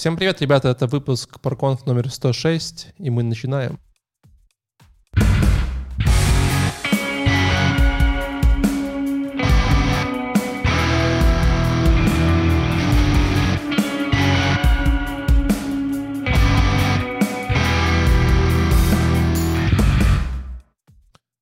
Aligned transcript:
Всем 0.00 0.16
привет, 0.16 0.40
ребята, 0.40 0.70
это 0.70 0.86
выпуск 0.86 1.40
Парконф 1.42 1.84
номер 1.84 2.10
106, 2.10 2.94
и 2.96 3.10
мы 3.10 3.22
начинаем. 3.22 3.78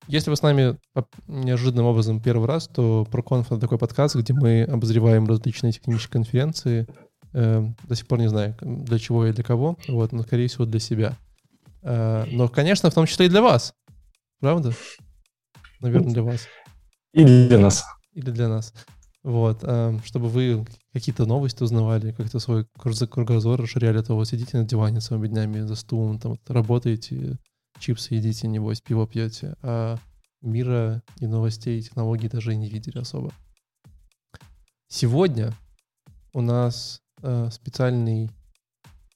Если 0.09 0.31
вы 0.31 0.37
с 0.37 0.43
нами 0.43 0.77
неожиданным 1.29 1.87
образом 1.87 2.19
первый 2.19 2.49
раз, 2.49 2.67
то 2.67 3.07
ProConf— 3.09 3.47
это 3.51 3.61
такой 3.61 3.79
подкаст, 3.79 4.17
где 4.17 4.33
мы 4.33 4.63
обозреваем 4.63 5.27
различные 5.27 5.73
технические 5.73 6.11
конференции. 6.11 6.89
Э, 7.33 7.67
до 7.85 7.95
сих 7.95 8.07
пор 8.07 8.21
не 8.21 8.29
знаю, 8.29 8.57
для 8.61 8.99
чего 8.99 9.27
и 9.27 9.33
для 9.33 9.45
кого, 9.45 9.77
вот, 9.89 10.13
но, 10.13 10.23
скорее 10.23 10.49
всего, 10.49 10.65
для 10.65 10.81
себя. 10.81 11.17
Э, 11.83 12.25
но, 12.31 12.49
конечно, 12.49 12.91
в 12.91 12.95
том 12.95 13.07
числе 13.07 13.27
и 13.27 13.29
для 13.29 13.43
вас. 13.43 13.75
Правда? 14.41 14.73
Наверное, 15.81 16.13
для 16.13 16.23
вас. 16.23 16.47
Или 17.13 17.49
для 17.49 17.59
нас. 17.59 17.85
Или 18.13 18.31
для 18.31 18.49
нас. 18.49 18.73
Вот, 19.23 19.61
э, 19.63 19.99
чтобы 20.05 20.29
вы 20.29 20.65
какие-то 20.93 21.27
новости 21.27 21.63
узнавали, 21.63 22.13
как-то 22.13 22.39
свой 22.39 22.67
кругозор 22.77 23.61
расширяли, 23.61 24.01
то 24.01 24.15
вот 24.15 24.27
сидите 24.27 24.57
на 24.57 24.65
диване 24.65 25.01
целыми 25.01 25.29
днями 25.29 25.61
за 25.61 25.75
стулом, 25.75 26.19
там 26.19 26.39
работаете, 26.47 27.39
чипсы 27.79 28.15
едите, 28.15 28.49
небось, 28.49 28.81
пиво 28.81 29.07
пьете, 29.07 29.57
а 29.63 29.99
мира 30.41 31.03
и 31.21 31.27
новостей 31.27 31.79
и 31.79 31.83
технологий 31.83 32.29
даже 32.29 32.55
и 32.55 32.57
не 32.57 32.69
видели 32.69 32.99
особо. 32.99 33.33
Сегодня 34.89 35.53
у 36.33 36.41
нас 36.41 37.03
э, 37.23 37.49
специальный 37.51 38.31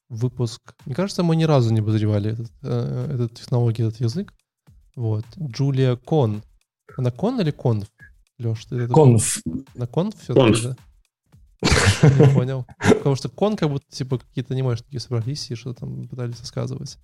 выпуск. 0.09 0.61
Мне 0.84 0.95
кажется, 0.95 1.23
мы 1.23 1.37
ни 1.37 1.45
разу 1.45 1.73
не 1.73 1.80
обозревали 1.80 2.33
этот, 2.33 2.53
э, 2.62 3.11
этот 3.14 3.34
технологию, 3.34 3.89
этот 3.89 4.00
язык. 4.00 4.33
Вот. 4.95 5.25
Джулия 5.39 5.97
Кон. 5.97 6.42
Она 6.97 7.11
Кон 7.11 7.41
или 7.41 7.50
Конф? 7.50 7.89
Леш, 8.39 8.64
ты 8.67 8.77
это... 8.77 8.92
Конф. 8.92 9.39
На 9.75 9.86
Конф 9.86 10.14
все-таки, 10.20 10.62
да? 10.62 10.77
Не 11.62 12.34
понял. 12.34 12.67
Потому 12.78 13.14
что 13.14 13.28
Кон 13.28 13.56
как 13.56 13.70
будто, 13.70 13.86
типа, 13.89 14.19
какие-то 14.19 14.55
такие 14.55 15.00
собрались 15.00 15.50
и 15.50 15.55
что 15.55 15.73
там 15.73 16.06
пытались 16.08 16.41
рассказывать. 16.41 16.98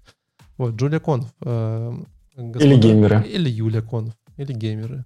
Вот, 0.59 0.75
Джулия 0.75 1.01
Конф. 1.01 1.33
Э, 1.41 1.93
господа, 2.37 2.65
или 2.65 2.77
геймеры. 2.81 3.25
Или 3.27 3.49
Юля 3.49 3.81
Конф. 3.81 4.15
Или 4.37 4.53
геймеры. 4.53 5.05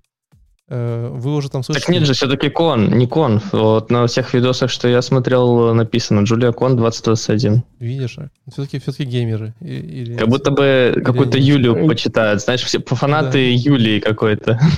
Э, 0.75 1.11
вы 1.13 1.35
уже 1.35 1.51
там 1.51 1.63
слышали? 1.63 1.85
Так 1.85 1.95
нет 1.95 2.07
же, 2.07 2.15
все-таки 2.15 2.49
Кон, 2.49 2.97
не 2.97 3.07
Конф. 3.07 3.53
Вот 3.53 3.91
на 3.91 4.07
всех 4.07 4.33
видосах, 4.33 4.71
что 4.71 4.89
я 4.89 5.03
смотрел, 5.03 5.75
написано 5.75 6.23
Джулия 6.23 6.53
Кон 6.53 6.79
2021. 6.79 7.63
Видишь, 7.79 8.17
все-таки 8.51 8.79
все-таки 8.79 9.05
геймеры. 9.05 9.53
Или... 9.61 10.17
Как 10.17 10.29
будто 10.29 10.51
бы 10.51 11.03
какую-то 11.05 11.37
Юлю 11.37 11.87
почитают. 11.87 12.41
Знаешь, 12.41 12.63
все 12.63 12.81
фанаты 12.81 13.33
да. 13.33 13.71
Юлии 13.71 14.01
какой-то. 14.01 14.59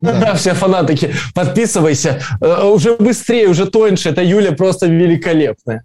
Да, 0.00 0.34
все 0.36 0.54
фанатики, 0.54 1.12
подписывайся. 1.34 2.20
Э, 2.40 2.64
уже 2.64 2.96
быстрее, 2.96 3.48
уже 3.48 3.66
тоньше. 3.66 4.08
Это 4.08 4.22
Юля 4.22 4.52
просто 4.52 4.86
великолепная. 4.86 5.84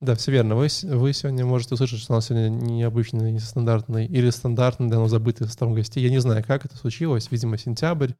Да, 0.00 0.14
все 0.14 0.30
верно. 0.30 0.56
Вы, 0.56 0.68
вы 0.82 1.12
сегодня 1.14 1.46
можете 1.46 1.74
услышать, 1.74 2.00
что 2.00 2.12
у 2.12 2.16
нас 2.16 2.26
сегодня 2.26 2.50
необычный, 2.50 3.32
нестандартный 3.32 4.06
или 4.06 4.28
стандартный, 4.28 4.90
давно 4.90 5.08
забытый 5.08 5.46
состав 5.46 5.72
гостей. 5.72 6.02
Я 6.02 6.10
не 6.10 6.20
знаю, 6.20 6.44
как 6.46 6.66
это 6.66 6.76
случилось. 6.76 7.28
Видимо, 7.30 7.56
сентябрь 7.56 8.10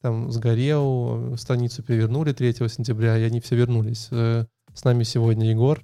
там 0.00 0.30
сгорел, 0.30 1.36
страницу 1.36 1.82
перевернули 1.82 2.32
3 2.32 2.54
сентября, 2.68 3.18
и 3.18 3.22
они 3.24 3.40
все 3.40 3.56
вернулись. 3.56 4.08
Э, 4.10 4.46
с 4.72 4.84
нами 4.84 5.02
сегодня 5.02 5.50
Егор. 5.50 5.82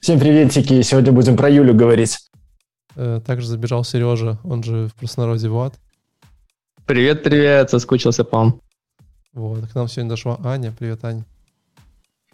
Всем 0.00 0.18
приветики. 0.18 0.80
Сегодня 0.82 1.12
будем 1.12 1.36
про 1.36 1.50
Юлю 1.50 1.74
говорить. 1.74 2.18
Э, 2.96 3.20
также 3.24 3.46
забежал 3.46 3.84
Сережа, 3.84 4.38
он 4.42 4.62
же 4.62 4.88
в 4.88 4.94
простонародье 4.94 5.50
Влад. 5.50 5.78
Привет-привет, 6.86 7.70
соскучился 7.70 8.24
по 8.24 8.38
вам. 8.38 8.60
Вот, 9.32 9.68
к 9.68 9.74
нам 9.74 9.86
сегодня 9.86 10.10
дошла 10.10 10.40
Аня. 10.42 10.74
Привет, 10.76 11.04
Аня. 11.04 11.24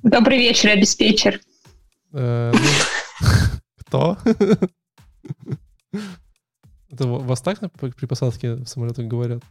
Добрый 0.02 0.38
вечер, 0.38 0.70
обеспечер. 0.70 1.40
Э, 2.18 2.50
ну, 2.54 3.28
кто? 3.86 4.18
Это 6.90 7.06
вас 7.06 7.42
так 7.42 7.58
при 7.78 8.06
посадке 8.06 8.54
в 8.54 8.66
самолетах 8.66 9.06
говорят? 9.06 9.42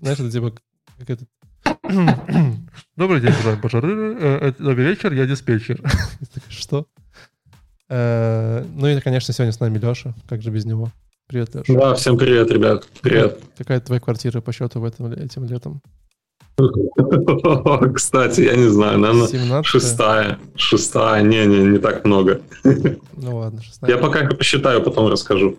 Знаешь, 0.00 0.18
это 0.18 0.30
типа 0.30 0.54
как 0.98 1.10
это... 1.10 1.24
Добрый 2.96 3.22
день, 3.22 3.32
пассажиры. 3.62 4.16
Э, 4.20 4.48
э, 4.48 4.52
добрый 4.58 4.84
вечер, 4.84 5.14
я 5.14 5.26
диспетчер. 5.26 5.80
Что? 6.48 6.86
Ну 7.88 8.86
и, 8.86 9.00
конечно, 9.00 9.32
сегодня 9.32 9.52
с 9.52 9.60
нами 9.60 9.78
Леша. 9.78 10.14
Как 10.28 10.42
же 10.42 10.50
без 10.50 10.66
него? 10.66 10.92
Привет, 11.26 11.54
Леша. 11.54 11.72
Да, 11.72 11.94
всем 11.94 12.18
привет, 12.18 12.50
ребят. 12.50 12.86
Привет. 13.00 13.40
Какая 13.56 13.80
твоя 13.80 14.00
квартира 14.00 14.42
по 14.42 14.52
счету 14.52 14.80
в 14.80 14.84
этом, 14.84 15.10
этим 15.12 15.44
летом? 15.44 15.80
Кстати, 17.94 18.42
я 18.42 18.56
не 18.56 18.68
знаю, 18.68 18.98
наверное, 18.98 19.28
17 19.28 19.66
шестая. 19.66 20.38
Шестая, 20.56 21.22
не-не, 21.22 21.64
не 21.64 21.78
так 21.78 22.04
много. 22.04 22.40
Ну 23.22 23.36
ладно, 23.36 23.62
шестая. 23.62 23.90
Я 23.90 23.98
пока 23.98 24.26
посчитаю, 24.26 24.82
потом 24.82 25.08
расскажу. 25.08 25.58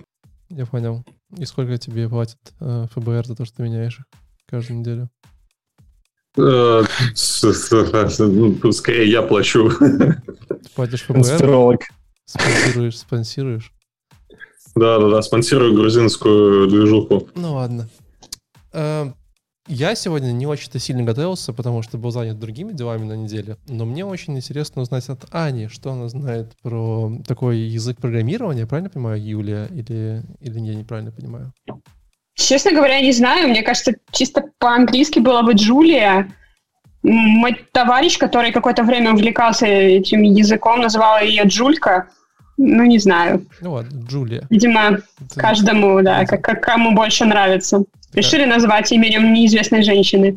Я 0.49 0.65
понял. 0.65 1.03
И 1.37 1.45
сколько 1.45 1.77
тебе 1.77 2.09
платит 2.09 2.39
э, 2.59 2.87
ФБР 2.95 3.27
за 3.27 3.35
то, 3.35 3.45
что 3.45 3.57
ты 3.57 3.63
меняешь 3.63 3.99
их 3.99 4.05
каждую 4.47 4.79
неделю? 4.79 5.09
Э, 6.37 6.83
скорее 7.13 9.09
я 9.09 9.21
плачу. 9.21 9.69
Ты 9.69 10.69
платишь 10.75 11.03
ФБР? 11.03 11.77
Спонсируешь, 12.25 12.97
спонсируешь? 12.97 13.71
Да, 14.75 14.99
да, 14.99 15.09
да, 15.09 15.21
спонсирую 15.21 15.73
грузинскую 15.75 16.67
движуху. 16.67 17.29
Ну 17.35 17.53
ладно. 17.53 17.89
Я 19.73 19.95
сегодня 19.95 20.33
не 20.33 20.45
очень-то 20.45 20.79
сильно 20.79 21.01
готовился, 21.03 21.53
потому 21.53 21.81
что 21.81 21.97
был 21.97 22.11
занят 22.11 22.37
другими 22.37 22.73
делами 22.73 23.05
на 23.05 23.13
неделе. 23.13 23.55
Но 23.69 23.85
мне 23.85 24.03
очень 24.03 24.35
интересно 24.35 24.81
узнать 24.81 25.07
от 25.07 25.33
Ани, 25.33 25.69
что 25.69 25.93
она 25.93 26.09
знает 26.09 26.51
про 26.61 27.09
такой 27.25 27.59
язык 27.59 27.95
программирования. 27.95 28.65
Правильно 28.65 28.89
понимаю, 28.89 29.23
Юлия? 29.23 29.67
Или, 29.67 30.23
или 30.41 30.59
я 30.59 30.75
неправильно 30.75 31.13
понимаю? 31.13 31.53
Честно 32.33 32.73
говоря, 32.73 32.99
не 32.99 33.13
знаю. 33.13 33.47
Мне 33.47 33.61
кажется, 33.61 33.93
чисто 34.11 34.43
по-английски 34.59 35.19
было 35.19 35.41
бы 35.41 35.53
Джулия. 35.53 36.29
Мой 37.01 37.65
товарищ, 37.71 38.17
который 38.17 38.51
какое-то 38.51 38.83
время 38.83 39.13
увлекался 39.13 39.67
этим 39.67 40.23
языком, 40.23 40.81
называл 40.81 41.21
ее 41.21 41.43
Джулька. 41.45 42.09
Ну, 42.57 42.83
не 42.83 42.99
знаю. 42.99 43.45
Ну 43.61 43.71
ладно, 43.71 44.05
Джулия. 44.05 44.45
Видимо, 44.49 44.99
Это... 45.21 45.39
каждому, 45.39 46.01
да, 46.01 46.25
как, 46.25 46.41
как 46.41 46.61
кому 46.61 46.93
больше 46.93 47.23
нравится. 47.23 47.85
Решили 48.13 48.45
назвать 48.45 48.91
именем 48.91 49.33
неизвестной 49.33 49.83
женщины. 49.83 50.35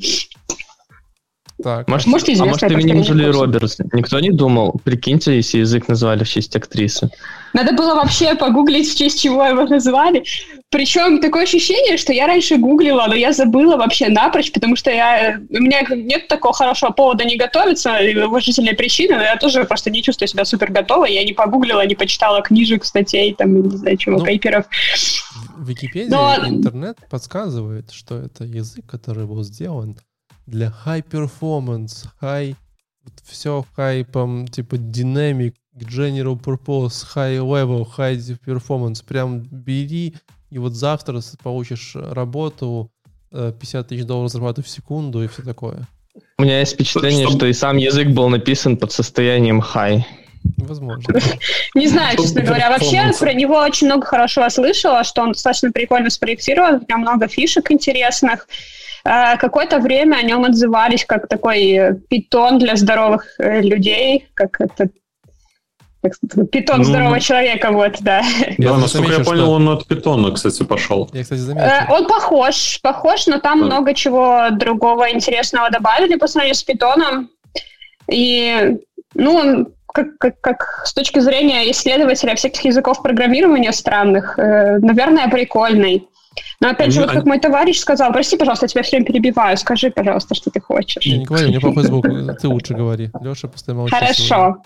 Так. 1.63 1.87
Может, 1.87 2.09
может, 2.09 2.29
а 2.29 2.45
может 2.45 2.63
именем 2.65 3.03
Джули 3.03 3.27
Робертс? 3.27 3.79
Никто 3.93 4.19
не 4.19 4.31
думал. 4.31 4.75
Прикиньте, 4.83 5.37
если 5.37 5.59
язык 5.59 5.87
назвали 5.87 6.25
в 6.25 6.29
честь 6.29 6.55
актрисы. 6.57 7.11
Надо 7.53 7.73
было 7.73 7.95
вообще 7.95 8.35
погуглить, 8.35 8.93
в 8.93 8.99
честь 8.99 9.23
чего 9.23 9.45
его 9.47 9.63
назвали. 9.63 10.25
Причем 10.71 11.21
такое 11.21 11.45
ощущение, 11.45 11.97
что 11.97 12.13
я 12.13 12.27
раньше 12.27 12.57
гуглила, 12.57 13.07
но 13.07 13.15
я 13.15 13.33
забыла 13.33 13.77
вообще 13.77 14.09
напрочь, 14.09 14.51
потому 14.51 14.75
что 14.75 14.91
я, 14.91 15.39
у 15.49 15.63
меня 15.63 15.83
нет 15.89 16.27
такого 16.27 16.53
хорошего 16.53 16.91
повода 16.91 17.25
не 17.25 17.37
готовиться, 17.37 17.97
уважительной 18.27 18.75
причины, 18.75 19.15
но 19.15 19.23
я 19.23 19.37
тоже 19.37 19.65
просто 19.65 19.91
не 19.91 20.03
чувствую 20.03 20.27
себя 20.27 20.45
супер 20.45 20.73
готовой. 20.73 21.15
Я 21.15 21.23
не 21.23 21.33
погуглила, 21.33 21.87
не 21.87 21.95
почитала 21.95 22.43
книжек, 22.43 22.85
статей, 22.85 23.33
там, 23.33 23.63
не 23.63 23.77
знаю 23.77 23.97
чего, 23.97 24.19
ну, 24.19 24.25
пейперов. 24.25 24.67
Википедия, 25.65 26.11
но... 26.11 26.47
интернет 26.47 26.99
подсказывает, 27.11 27.91
что 27.91 28.17
это 28.17 28.45
язык, 28.45 28.87
который 28.87 29.27
был 29.27 29.43
сделан 29.43 29.99
для 30.47 30.75
high 30.85 31.05
performance, 31.05 32.07
high 32.21 32.57
все 33.25 33.65
хайпом, 33.75 34.49
типа 34.49 34.77
dynamic, 34.77 35.55
general 35.77 36.41
purpose, 36.41 37.05
high 37.15 37.39
level, 37.39 37.87
high 37.97 38.17
performance. 38.47 39.05
Прям 39.05 39.41
бери 39.41 40.15
и 40.51 40.59
вот 40.59 40.75
завтра 40.75 41.21
получишь 41.43 41.97
работу, 41.97 42.91
50 43.31 43.75
э, 43.75 43.89
тысяч 43.89 44.05
долларов 44.05 44.31
зарплаты 44.31 44.63
в 44.63 44.69
секунду 44.69 45.23
и 45.23 45.27
все 45.27 45.43
такое. 45.43 45.89
У 46.39 46.43
меня 46.43 46.61
есть 46.61 46.75
впечатление, 46.75 47.27
что, 47.27 47.37
что 47.37 47.47
и 47.47 47.53
сам 47.53 47.77
язык 47.77 48.09
был 48.11 48.29
написан 48.29 48.77
под 48.77 48.93
состоянием 48.93 49.61
high. 49.61 50.03
Возможно. 50.59 51.15
Не 51.75 51.89
знаю, 51.89 52.17
честно 52.17 52.43
говоря. 52.43 52.71
Вообще 52.71 53.11
про 53.19 53.33
него 53.33 53.57
очень 53.57 53.87
много 53.87 54.07
хорошего 54.07 54.49
слышала, 54.49 55.05
что 55.05 55.23
он 55.23 55.33
достаточно 55.33 55.71
прикольно 55.71 56.11
спроектирован, 56.11 56.77
у 56.77 56.87
него 56.89 56.99
много 56.99 57.29
фишек 57.29 57.71
интересных. 57.71 58.47
Э, 59.05 59.37
какое-то 59.37 59.79
время 59.79 60.17
о 60.17 60.23
нем 60.23 60.45
отзывались 60.45 61.05
как 61.05 61.29
такой 61.29 62.01
питон 62.09 62.59
для 62.59 62.77
здоровых 62.77 63.27
э, 63.39 63.61
людей, 63.61 64.29
как 64.35 64.61
это 64.61 64.89
Питон 66.53 66.79
ну, 66.79 66.85
здорового 66.85 67.19
человека, 67.19 67.73
вот, 67.73 67.97
да. 68.01 68.23
Да, 68.59 68.77
насколько 68.77 69.13
я 69.13 69.25
понял, 69.25 69.45
что... 69.45 69.53
он 69.53 69.69
от 69.71 69.87
питона, 69.87 70.33
кстати, 70.33 70.63
пошел. 70.63 71.09
Я, 71.15 71.23
кстати, 71.23 71.41
заметил. 71.41 71.67
Э, 71.67 71.87
он 71.89 72.07
похож, 72.07 72.79
похож, 72.83 73.27
но 73.27 73.39
там 73.39 73.61
да. 73.61 73.67
много 73.67 73.95
чего 73.95 74.49
другого 74.51 75.11
интересного 75.11 75.71
добавили 75.71 76.17
по 76.17 76.27
сравнению 76.27 76.57
с 76.57 76.63
питоном. 76.63 77.31
И, 78.11 78.77
ну, 79.15 79.69
как, 79.95 80.19
как, 80.19 80.41
как 80.41 80.83
с 80.85 80.93
точки 80.93 81.21
зрения 81.21 81.71
исследователя 81.71 82.35
всяких 82.35 82.65
языков 82.65 83.01
программирования 83.01 83.73
странных, 83.73 84.37
э, 84.39 84.79
наверное, 84.79 85.29
прикольный. 85.29 86.09
Но 86.59 86.71
опять 86.71 86.93
же, 86.93 87.03
вот 87.03 87.13
как 87.13 87.25
мой 87.27 87.39
товарищ 87.39 87.79
сказал, 87.79 88.13
прости, 88.13 88.37
пожалуйста, 88.37 88.65
я 88.65 88.69
тебя 88.69 88.83
все 88.83 88.97
время 88.97 89.07
перебиваю, 89.07 89.57
скажи, 89.57 89.93
пожалуйста, 89.93 90.35
что 90.35 90.51
ты 90.51 90.61
хочешь. 90.61 91.07
Я 91.07 91.19
не 91.19 91.25
говорю, 91.25 91.47
мне 91.47 91.61
плохой 91.61 91.85
звук, 91.85 92.07
ты 92.41 92.49
лучше 92.49 92.75
говори. 92.75 93.11
Леша 93.21 93.47
постоянно 93.47 93.83
молчит. 93.83 93.99
Хорошо. 93.99 94.57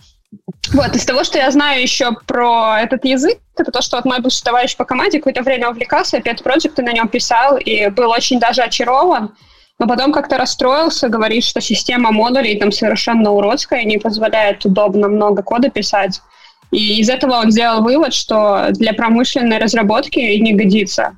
Вот, 0.73 0.97
из 0.97 1.05
того, 1.05 1.25
что 1.25 1.37
я 1.37 1.51
знаю 1.51 1.83
еще 1.83 2.13
про 2.27 2.79
этот 2.81 3.05
язык, 3.05 3.39
это 3.57 3.71
то, 3.71 3.83
что 3.83 3.97
вот 3.97 4.07
мой 4.07 4.21
бывший 4.21 4.43
товарищ 4.43 4.77
по 4.77 4.87
команде 4.87 5.19
какое-то 5.19 5.43
время 5.43 5.69
увлекался, 5.69 6.17
опять 6.19 6.43
проекты 6.43 6.83
на 6.83 6.93
нем 6.93 7.09
писал 7.09 7.59
и 7.59 7.89
был 7.89 8.11
очень 8.11 8.41
даже 8.41 8.63
очарован, 8.63 9.35
но 9.79 9.87
потом 9.87 10.13
как-то 10.13 10.39
расстроился, 10.39 11.09
говорит, 11.09 11.45
что 11.45 11.61
система 11.61 12.11
модулей 12.11 12.59
там 12.59 12.73
совершенно 12.73 13.31
уродская, 13.31 13.85
не 13.85 13.99
позволяет 13.99 14.65
удобно 14.65 15.09
много 15.09 15.43
кода 15.43 15.71
писать. 15.71 16.21
И 16.71 17.01
из 17.01 17.09
этого 17.09 17.35
он 17.35 17.51
сделал 17.51 17.83
вывод, 17.83 18.13
что 18.13 18.69
для 18.73 18.93
промышленной 18.93 19.59
разработки 19.59 20.19
не 20.19 20.53
годится. 20.53 21.17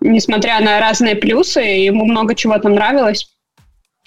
Несмотря 0.00 0.60
на 0.60 0.80
разные 0.80 1.14
плюсы, 1.14 1.60
ему 1.60 2.04
много 2.04 2.34
чего 2.34 2.58
там 2.58 2.74
нравилось. 2.74 3.28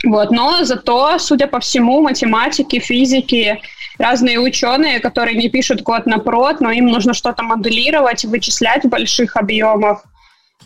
Вот. 0.03 0.29
Но 0.31 0.63
зато, 0.63 1.17
судя 1.17 1.47
по 1.47 1.59
всему, 1.59 2.01
математики, 2.01 2.79
физики, 2.79 3.61
разные 3.97 4.39
ученые, 4.39 4.99
которые 4.99 5.37
не 5.37 5.49
пишут 5.49 5.83
код 5.83 6.05
на 6.05 6.19
прод, 6.19 6.61
но 6.61 6.71
им 6.71 6.87
нужно 6.87 7.13
что-то 7.13 7.43
моделировать, 7.43 8.25
вычислять 8.25 8.83
в 8.83 8.89
больших 8.89 9.35
объемах 9.35 10.03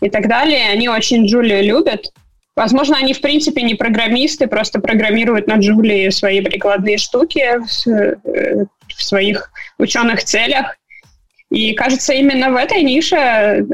и 0.01 0.09
так 0.09 0.27
далее, 0.27 0.69
они 0.69 0.89
очень 0.89 1.25
Джулию 1.25 1.63
любят. 1.63 2.11
Возможно, 2.55 2.97
они 2.97 3.13
в 3.13 3.21
принципе 3.21 3.63
не 3.63 3.73
программисты, 3.73 4.47
просто 4.47 4.79
программируют 4.79 5.47
на 5.47 5.55
Джулии 5.55 6.09
свои 6.09 6.41
прикладные 6.41 6.97
штуки 6.97 7.39
э, 7.39 8.65
в 8.87 9.03
своих 9.03 9.51
ученых 9.79 10.23
целях. 10.23 10.77
И 11.49 11.73
кажется, 11.73 12.13
именно 12.13 12.51
в 12.51 12.55
этой 12.55 12.83
нише 12.83 13.15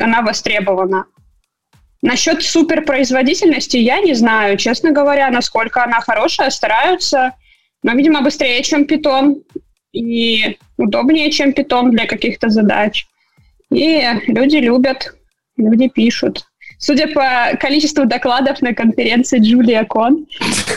она 0.01 0.21
востребована. 0.21 1.05
Насчет 2.01 2.41
суперпроизводительности 2.41 3.75
я 3.75 3.99
не 3.99 4.13
знаю, 4.13 4.55
честно 4.57 4.91
говоря, 4.91 5.29
насколько 5.29 5.83
она 5.83 5.99
хорошая, 5.99 6.49
стараются, 6.49 7.33
но, 7.83 7.93
видимо, 7.93 8.21
быстрее, 8.21 8.63
чем 8.63 8.85
питон, 8.85 9.43
и 9.91 10.57
удобнее, 10.77 11.31
чем 11.31 11.53
питон 11.53 11.91
для 11.91 12.05
каких-то 12.05 12.49
задач. 12.49 13.07
И 13.71 14.03
люди 14.27 14.57
любят, 14.57 15.15
люди 15.57 15.89
пишут. 15.89 16.45
Судя 16.79 17.07
по 17.07 17.57
количеству 17.59 18.05
докладов 18.05 18.61
на 18.61 18.73
конференции 18.73 19.39
Джулия 19.39 19.83
Кон, 19.83 20.25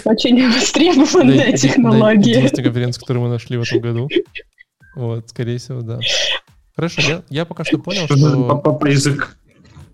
очень 0.05 0.51
востребованная 0.53 1.57
технология. 1.57 2.33
Единственная 2.33 2.65
конференция, 2.65 3.01
которую 3.01 3.25
мы 3.25 3.31
нашли 3.31 3.57
в 3.57 3.63
этом 3.63 3.81
году. 3.81 4.09
Вот, 4.97 5.31
скорее 5.31 5.59
всего, 5.59 5.81
да. 5.81 6.01
Хорошо, 6.75 7.03
я, 7.03 7.23
я 7.31 7.45
пока 7.45 7.65
что 7.65 7.79
понял, 7.79 8.07
что... 8.07 8.61
По, 8.65 8.73
по, 8.73 8.87
язык... 8.87 9.37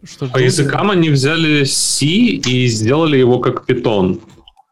что 0.02 0.28
по 0.28 0.38
языкам 0.38 0.90
они 0.90 1.10
взяли 1.10 1.64
C 1.64 2.06
и 2.06 2.66
сделали 2.68 3.18
его 3.18 3.38
как 3.38 3.68
Python. 3.68 4.22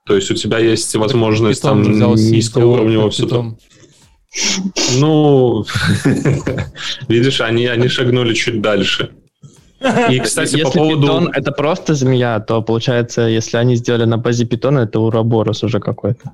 То 0.06 0.14
есть 0.16 0.30
у 0.30 0.34
тебя 0.34 0.58
есть 0.58 0.94
возможность 0.96 1.60
там 1.60 1.82
низкоуровневого 1.82 3.10
все 3.10 3.54
Ну, 4.98 5.66
видишь, 7.08 7.42
они, 7.42 7.66
они 7.66 7.88
шагнули 7.88 8.32
чуть 8.32 8.62
дальше. 8.62 9.10
И, 10.10 10.18
кстати, 10.20 10.56
если 10.56 10.62
по 10.64 10.70
поводу... 10.70 11.02
питон 11.02 11.30
это 11.34 11.52
просто 11.52 11.94
змея, 11.94 12.40
то 12.40 12.62
получается, 12.62 13.22
если 13.22 13.56
они 13.56 13.76
сделали 13.76 14.04
на 14.04 14.18
базе 14.18 14.44
питона, 14.44 14.80
это 14.80 15.00
уроборос 15.00 15.62
уже 15.64 15.80
какой-то. 15.80 16.32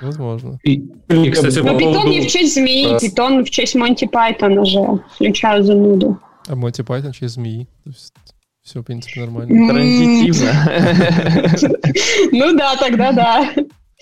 Возможно. 0.00 0.58
И, 0.64 0.84
и 1.08 1.30
кстати, 1.30 1.58
Но 1.60 1.72
по 1.72 1.78
питон 1.78 1.94
поводу... 1.94 2.10
не 2.10 2.20
в 2.20 2.26
честь 2.26 2.54
змеи, 2.54 2.98
питон 3.00 3.44
в 3.44 3.50
честь 3.50 3.74
Монти 3.74 4.06
Пайтона 4.06 4.64
же, 4.64 4.80
включаю 5.14 5.64
зануду. 5.64 6.18
А 6.48 6.56
Монти 6.56 6.82
Пайтон 6.82 7.12
в 7.12 7.16
честь 7.16 7.34
змеи. 7.34 7.66
То 7.84 7.90
есть 7.90 8.12
все, 8.62 8.80
в 8.80 8.84
принципе, 8.84 9.20
нормально. 9.20 9.68
Транзитивно. 9.68 10.52
Ну 12.32 12.56
да, 12.56 12.76
тогда 12.76 13.12
да. 13.12 13.50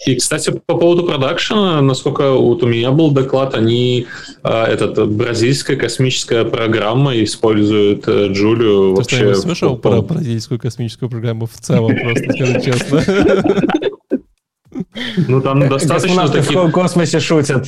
И, 0.07 0.15
кстати, 0.17 0.51
по 0.67 0.77
поводу 0.77 1.05
продакшена, 1.05 1.83
насколько 1.83 2.33
вот 2.33 2.63
у 2.63 2.67
меня 2.67 2.91
был 2.91 3.11
доклад, 3.11 3.55
они, 3.55 4.07
э, 4.43 4.49
этот, 4.49 5.11
бразильская 5.11 5.77
космическая 5.77 6.45
программа 6.45 7.23
использует 7.23 8.09
э, 8.09 8.29
Джулию 8.29 8.95
вообще... 8.95 9.35
Ты 9.35 9.35
слышал 9.35 9.77
по... 9.77 9.91
про 9.91 10.03
бразильскую 10.03 10.59
космическую 10.59 11.11
программу 11.11 11.47
в 11.47 11.53
целом, 11.53 11.95
просто 11.95 12.33
скажу 12.33 12.61
честно? 12.61 13.05
Ну, 15.29 15.43
там 15.43 15.69
достаточно 15.69 16.29
таких... 16.29 16.57
в 16.57 16.71
космосе 16.71 17.21
шутят. 17.21 17.67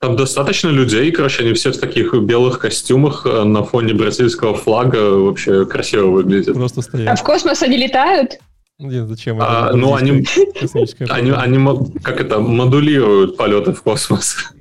Там 0.00 0.16
достаточно 0.16 0.68
людей, 0.68 1.10
короче, 1.12 1.42
они 1.42 1.52
все 1.52 1.72
в 1.72 1.78
таких 1.78 2.14
белых 2.14 2.58
костюмах 2.58 3.26
э, 3.26 3.44
на 3.44 3.62
фоне 3.62 3.94
бразильского 3.94 4.54
флага 4.54 5.10
вообще 5.10 5.64
красиво 5.66 6.06
выглядят. 6.06 6.54
Просто 6.54 6.82
стоят. 6.82 7.08
А 7.08 7.16
в 7.16 7.22
космос 7.22 7.62
они 7.62 7.76
летают? 7.76 8.38
Нет, 8.78 9.08
зачем? 9.08 9.38
А, 9.40 9.72
ну, 9.72 9.94
они, 9.94 10.10
они, 11.08 11.30
они, 11.30 12.00
как 12.02 12.20
это, 12.20 12.38
модулируют 12.38 13.36
полеты 13.36 13.72
в 13.72 13.82
космос. 13.82 14.52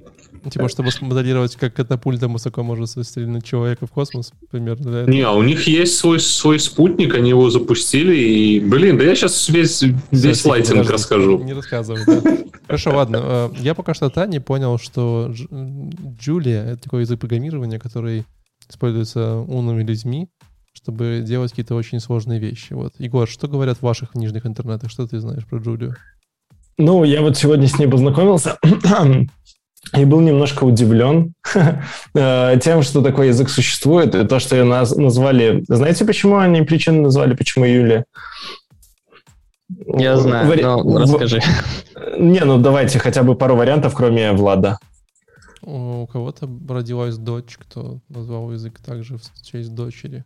Типа, 0.50 0.70
чтобы 0.70 0.92
смоделировать, 0.92 1.56
как 1.56 1.74
катапульта 1.74 2.28
высоко 2.28 2.64
может 2.64 2.90
стрельнуть 2.90 3.46
человека 3.46 3.86
в 3.86 3.92
космос, 3.92 4.32
примерно. 4.50 5.06
Не, 5.06 5.22
а 5.22 5.34
у 5.34 5.44
них 5.44 5.68
есть 5.68 5.98
свой, 5.98 6.20
свой 6.20 6.60
спутник, 6.60 7.14
они 7.16 7.30
его 7.30 7.50
запустили, 7.50 8.16
и, 8.16 8.60
блин, 8.60 8.98
да 8.98 9.04
я 9.04 9.16
сейчас 9.16 9.50
весь, 9.50 9.84
весь 10.12 10.40
Все, 10.40 10.50
лайтинг 10.50 10.78
подожди, 10.78 10.94
расскажу. 10.94 11.40
Не 11.44 11.54
рассказывай, 11.54 12.02
да. 12.06 12.38
Хорошо, 12.66 12.96
ладно. 12.96 13.20
Э, 13.22 13.50
я 13.60 13.76
пока 13.76 13.94
что 13.94 14.12
не 14.26 14.40
понял, 14.40 14.78
что 14.80 15.32
Джулия— 16.20 16.64
это 16.66 16.84
такой 16.84 17.02
язык 17.02 17.20
программирования, 17.20 17.80
который 17.80 18.26
используется 18.70 19.36
умными 19.36 19.84
людьми, 19.84 20.30
чтобы 20.88 21.22
делать 21.22 21.52
какие-то 21.52 21.76
очень 21.76 22.00
сложные 22.00 22.40
вещи. 22.40 22.72
Вот. 22.72 22.94
Егор, 22.98 23.28
что 23.28 23.50
говорят 23.50 23.80
в 23.80 23.82
ваших 23.82 24.16
нижних 24.16 24.46
интернетах? 24.46 24.90
Что 24.90 25.06
ты 25.06 25.20
знаешь 25.20 25.46
про 25.46 25.60
Джулию? 25.60 25.98
Ну, 26.78 27.04
я 27.04 27.22
вот 27.22 27.36
сегодня 27.36 27.68
с 27.68 27.78
ней 27.78 27.88
познакомился 27.88 28.58
и 29.94 30.06
был 30.06 30.22
немножко 30.22 30.64
удивлен 30.64 31.34
э, 32.14 32.60
тем, 32.64 32.84
что 32.84 33.02
такой 33.02 33.28
язык 33.28 33.50
существует, 33.50 34.16
и 34.16 34.26
то, 34.26 34.40
что 34.40 34.56
ее 34.56 34.64
наз- 34.64 34.98
назвали... 34.98 35.66
Знаете, 35.68 36.06
почему 36.06 36.38
они 36.38 36.62
причину 36.62 37.02
назвали, 37.02 37.36
почему 37.36 37.66
Юлия? 37.66 38.06
Я 39.98 40.16
знаю, 40.16 40.48
Вари... 40.48 40.64
но 40.64 41.00
расскажи. 41.00 41.42
Не, 42.18 42.46
ну 42.46 42.60
давайте 42.60 42.98
хотя 43.00 43.24
бы 43.24 43.36
пару 43.36 43.58
вариантов, 43.58 43.94
кроме 43.94 44.32
Влада. 44.32 44.78
У 45.62 46.08
кого-то 46.08 46.50
родилась 46.70 47.18
дочь, 47.18 47.58
кто 47.58 48.00
назвал 48.08 48.54
язык 48.54 48.80
также 48.80 49.18
в 49.18 49.44
честь 49.44 49.76
дочери. 49.76 50.24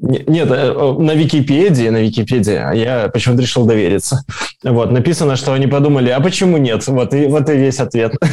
Нет, 0.00 0.48
э, 0.48 0.72
на 0.98 1.14
Википедии, 1.14 1.88
на 1.88 2.02
Википедии, 2.02 2.54
а 2.54 2.72
я 2.72 3.08
почему-то 3.08 3.42
решил 3.42 3.66
довериться. 3.66 4.24
Вот, 4.62 4.92
написано, 4.92 5.34
что 5.34 5.52
они 5.52 5.66
подумали, 5.66 6.10
а 6.10 6.20
почему 6.20 6.56
нет? 6.56 6.86
Вот 6.86 7.12
и, 7.14 7.26
вот 7.26 7.50
и 7.50 7.56
весь 7.56 7.80
ответ. 7.80 8.14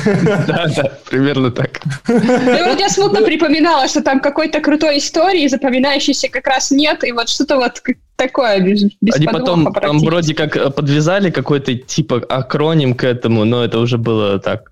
Да, 0.47 0.67
да, 0.75 0.91
примерно 1.09 1.51
так. 1.51 1.81
Ну, 2.07 2.69
вот 2.69 2.79
я 2.79 2.89
смутно 2.89 3.21
припоминала, 3.21 3.87
что 3.87 4.01
там 4.01 4.19
какой-то 4.19 4.59
крутой 4.59 4.99
истории, 4.99 5.47
запоминающейся 5.47 6.29
как 6.29 6.47
раз 6.47 6.71
нет, 6.71 7.03
и 7.03 7.11
вот 7.11 7.29
что-то 7.29 7.55
вот 7.55 7.81
такое 8.15 8.59
без, 8.59 8.83
без 9.01 9.15
Они 9.15 9.27
потом 9.27 9.73
там 9.73 9.99
вроде 9.99 10.35
как 10.35 10.55
э, 10.55 10.69
подвязали 10.69 11.31
какой-то 11.31 11.73
типа 11.75 12.23
акроним 12.29 12.93
к 12.93 13.03
этому, 13.03 13.43
но 13.43 13.63
это 13.63 13.79
уже 13.79 13.97
было 13.97 14.39
так 14.39 14.71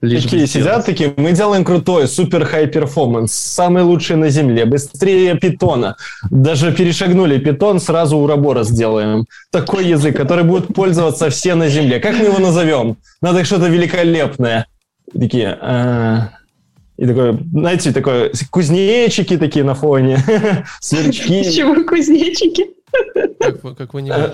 Лишь 0.00 0.22
такие 0.22 0.46
сидят 0.46 0.86
такие, 0.86 1.12
мы 1.16 1.32
делаем 1.32 1.64
крутой, 1.64 2.06
супер 2.06 2.44
high 2.44 2.68
performance, 2.68 3.32
самый 3.32 3.82
лучший 3.82 4.14
на 4.14 4.28
земле, 4.30 4.64
быстрее 4.64 5.36
питона. 5.36 5.96
Даже 6.30 6.72
перешагнули 6.72 7.38
питон, 7.38 7.80
сразу 7.80 8.16
урабора 8.16 8.62
сделаем. 8.62 9.26
Такой 9.50 9.88
язык, 9.88 10.16
который 10.16 10.44
будет 10.44 10.68
пользоваться 10.68 11.30
все 11.30 11.56
на 11.56 11.68
земле. 11.68 11.98
Как 11.98 12.16
мы 12.16 12.26
его 12.26 12.38
назовем? 12.38 12.98
Надо 13.20 13.44
что-то 13.44 13.66
великолепное. 13.66 14.66
И 15.12 15.18
такие, 15.18 15.58
а... 15.60 16.30
И 16.96 17.06
такой, 17.06 17.38
знаете, 17.52 17.92
такой, 17.92 18.32
кузнечики 18.50 19.36
такие 19.36 19.64
на 19.64 19.74
фоне, 19.74 20.18
сверчки. 20.80 21.44
Чего 21.44 21.84
кузнечики? 21.84 22.66
Как, 23.38 23.76
как 23.76 23.94
в 23.94 23.96
аниме. 23.96 24.30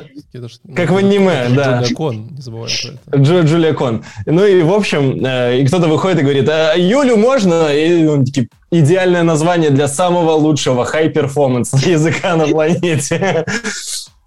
Как 0.74 0.90
в 0.90 0.96
аниме, 0.96 1.48
да. 1.54 1.80
JuliaCon, 1.80 2.28
не 2.30 2.40
забываем 2.40 2.70
про 2.82 3.16
это. 3.16 3.22
Джу, 3.22 3.44
JuliaCon. 3.44 4.04
Ну 4.26 4.46
и, 4.46 4.62
в 4.62 4.72
общем, 4.72 5.24
э, 5.24 5.60
и 5.60 5.66
кто-то 5.66 5.88
выходит 5.88 6.20
и 6.20 6.22
говорит, 6.22 6.48
а 6.48 6.74
Юлю 6.76 7.16
можно? 7.16 7.74
И 7.74 8.06
он 8.06 8.24
такие, 8.24 8.48
идеальное 8.70 9.22
название 9.22 9.70
для 9.70 9.88
самого 9.88 10.32
лучшего 10.32 10.84
high-performance 10.84 11.72
языка 11.86 12.36
на 12.36 12.46
планете. 12.46 13.44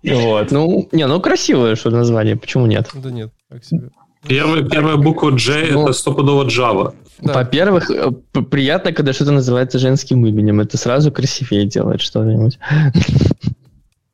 Вот. 0.04 0.52
Ну, 0.52 0.88
не, 0.94 1.06
ну 1.06 1.20
красивое 1.20 1.76
что 1.76 1.90
название, 1.90 2.38
почему 2.38 2.66
нет? 2.66 2.88
Да 2.94 3.10
нет, 3.10 3.32
как 3.50 3.66
себе. 3.66 3.90
Первая, 4.26 4.64
первая 4.64 4.96
буква 4.96 5.32
J 5.32 5.72
ну, 5.72 5.84
это 5.84 5.94
стопудово 5.94 6.46
Java. 6.46 6.94
Да. 7.20 7.34
Во-первых, 7.34 7.90
э, 7.90 8.12
приятно, 8.50 8.94
когда 8.94 9.12
что-то 9.12 9.32
называется 9.32 9.80
женским 9.80 10.26
именем. 10.26 10.62
Это 10.62 10.78
сразу 10.78 11.12
красивее 11.12 11.66
делает 11.66 12.02
что-нибудь. 12.02 12.60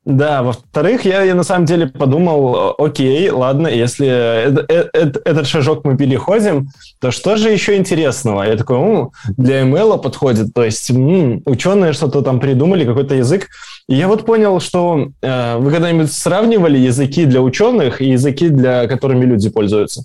Да, 0.04 0.42
во-вторых, 0.42 1.06
я, 1.06 1.22
я 1.22 1.34
на 1.34 1.44
самом 1.44 1.64
деле 1.64 1.86
подумал, 1.86 2.74
окей, 2.76 3.30
ладно, 3.30 3.68
если 3.68 4.06
это, 4.06 5.20
этот 5.24 5.46
шажок 5.46 5.82
мы 5.84 5.96
переходим, 5.96 6.68
то 7.00 7.10
что 7.10 7.36
же 7.36 7.48
еще 7.48 7.76
интересного? 7.76 8.42
Я 8.42 8.56
такой, 8.58 8.76
ну, 8.78 9.12
для 9.38 9.62
ML 9.62 9.98
подходит, 10.02 10.52
то 10.52 10.62
есть 10.62 10.90
м-м, 10.90 11.42
ученые 11.46 11.94
что-то 11.94 12.20
там 12.20 12.38
придумали, 12.38 12.84
какой-то 12.84 13.14
язык. 13.14 13.48
И 13.88 13.94
я 13.94 14.08
вот 14.08 14.26
понял, 14.26 14.60
что 14.60 15.08
э, 15.22 15.56
вы 15.56 15.70
когда-нибудь 15.70 16.12
сравнивали 16.12 16.76
языки 16.76 17.24
для 17.24 17.40
ученых 17.40 18.02
и 18.02 18.10
языки, 18.10 18.50
для 18.50 18.86
которыми 18.86 19.24
люди 19.24 19.48
пользуются? 19.48 20.04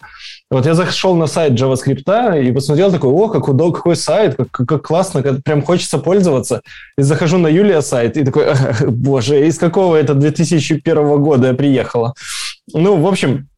Вот 0.51 0.65
я 0.65 0.73
зашел 0.73 1.15
на 1.15 1.27
сайт 1.27 1.53
JavaScript 1.53 2.43
и 2.43 2.51
посмотрел 2.51 2.91
такой, 2.91 3.11
о, 3.11 3.29
как 3.29 3.47
удобно, 3.47 3.75
какой 3.75 3.95
сайт, 3.95 4.35
как, 4.35 4.49
как 4.67 4.81
классно, 4.81 5.21
как, 5.21 5.43
прям 5.43 5.61
хочется 5.61 5.99
пользоваться. 5.99 6.61
И 6.97 7.03
захожу 7.03 7.37
на 7.37 7.47
Юлия 7.47 7.81
сайт 7.81 8.17
и 8.17 8.23
такой, 8.23 8.47
боже, 8.87 9.47
из 9.47 9.59
какого 9.59 9.95
это 9.95 10.15
2001 10.15 11.21
года 11.21 11.49
я 11.49 11.53
приехала? 11.53 12.13
Ну, 12.73 12.95
в 12.95 13.07
общем, 13.07 13.48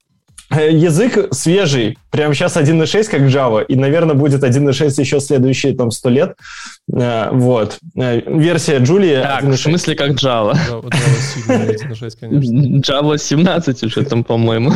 язык 0.60 1.34
свежий, 1.34 1.98
прямо 2.10 2.34
сейчас 2.34 2.58
1.6 2.58 3.10
как 3.10 3.22
Java, 3.22 3.63
и, 3.63 3.75
наверное, 3.75 4.15
будет 4.15 4.43
1.6 4.43 5.00
еще 5.00 5.20
следующие 5.20 5.75
там 5.75 5.91
100 5.91 6.10
лет. 6.10 6.36
Э, 6.93 7.29
вот. 7.31 7.79
Э, 7.96 8.22
версия 8.22 8.79
Julia 8.79 9.22
Так, 9.24 9.43
1.6. 9.43 9.51
в 9.51 9.60
смысле 9.60 9.96
как 9.96 10.12
Java? 10.12 10.58
Java 12.81 13.17
17 13.17 13.84
уже 13.84 14.03
там, 14.03 14.24
по-моему. 14.24 14.72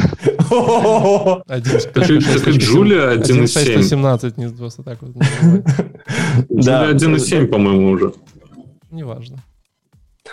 Julia 2.58 3.18
1.7. 3.18 3.82
17, 3.84 4.38
не 4.38 4.50
просто 4.50 4.84
так 4.84 5.02
вот. 5.02 5.12
Julia 6.50 6.94
1.7, 6.94 7.48
по-моему, 7.48 7.92
уже. 7.92 8.14
Неважно. 8.92 9.38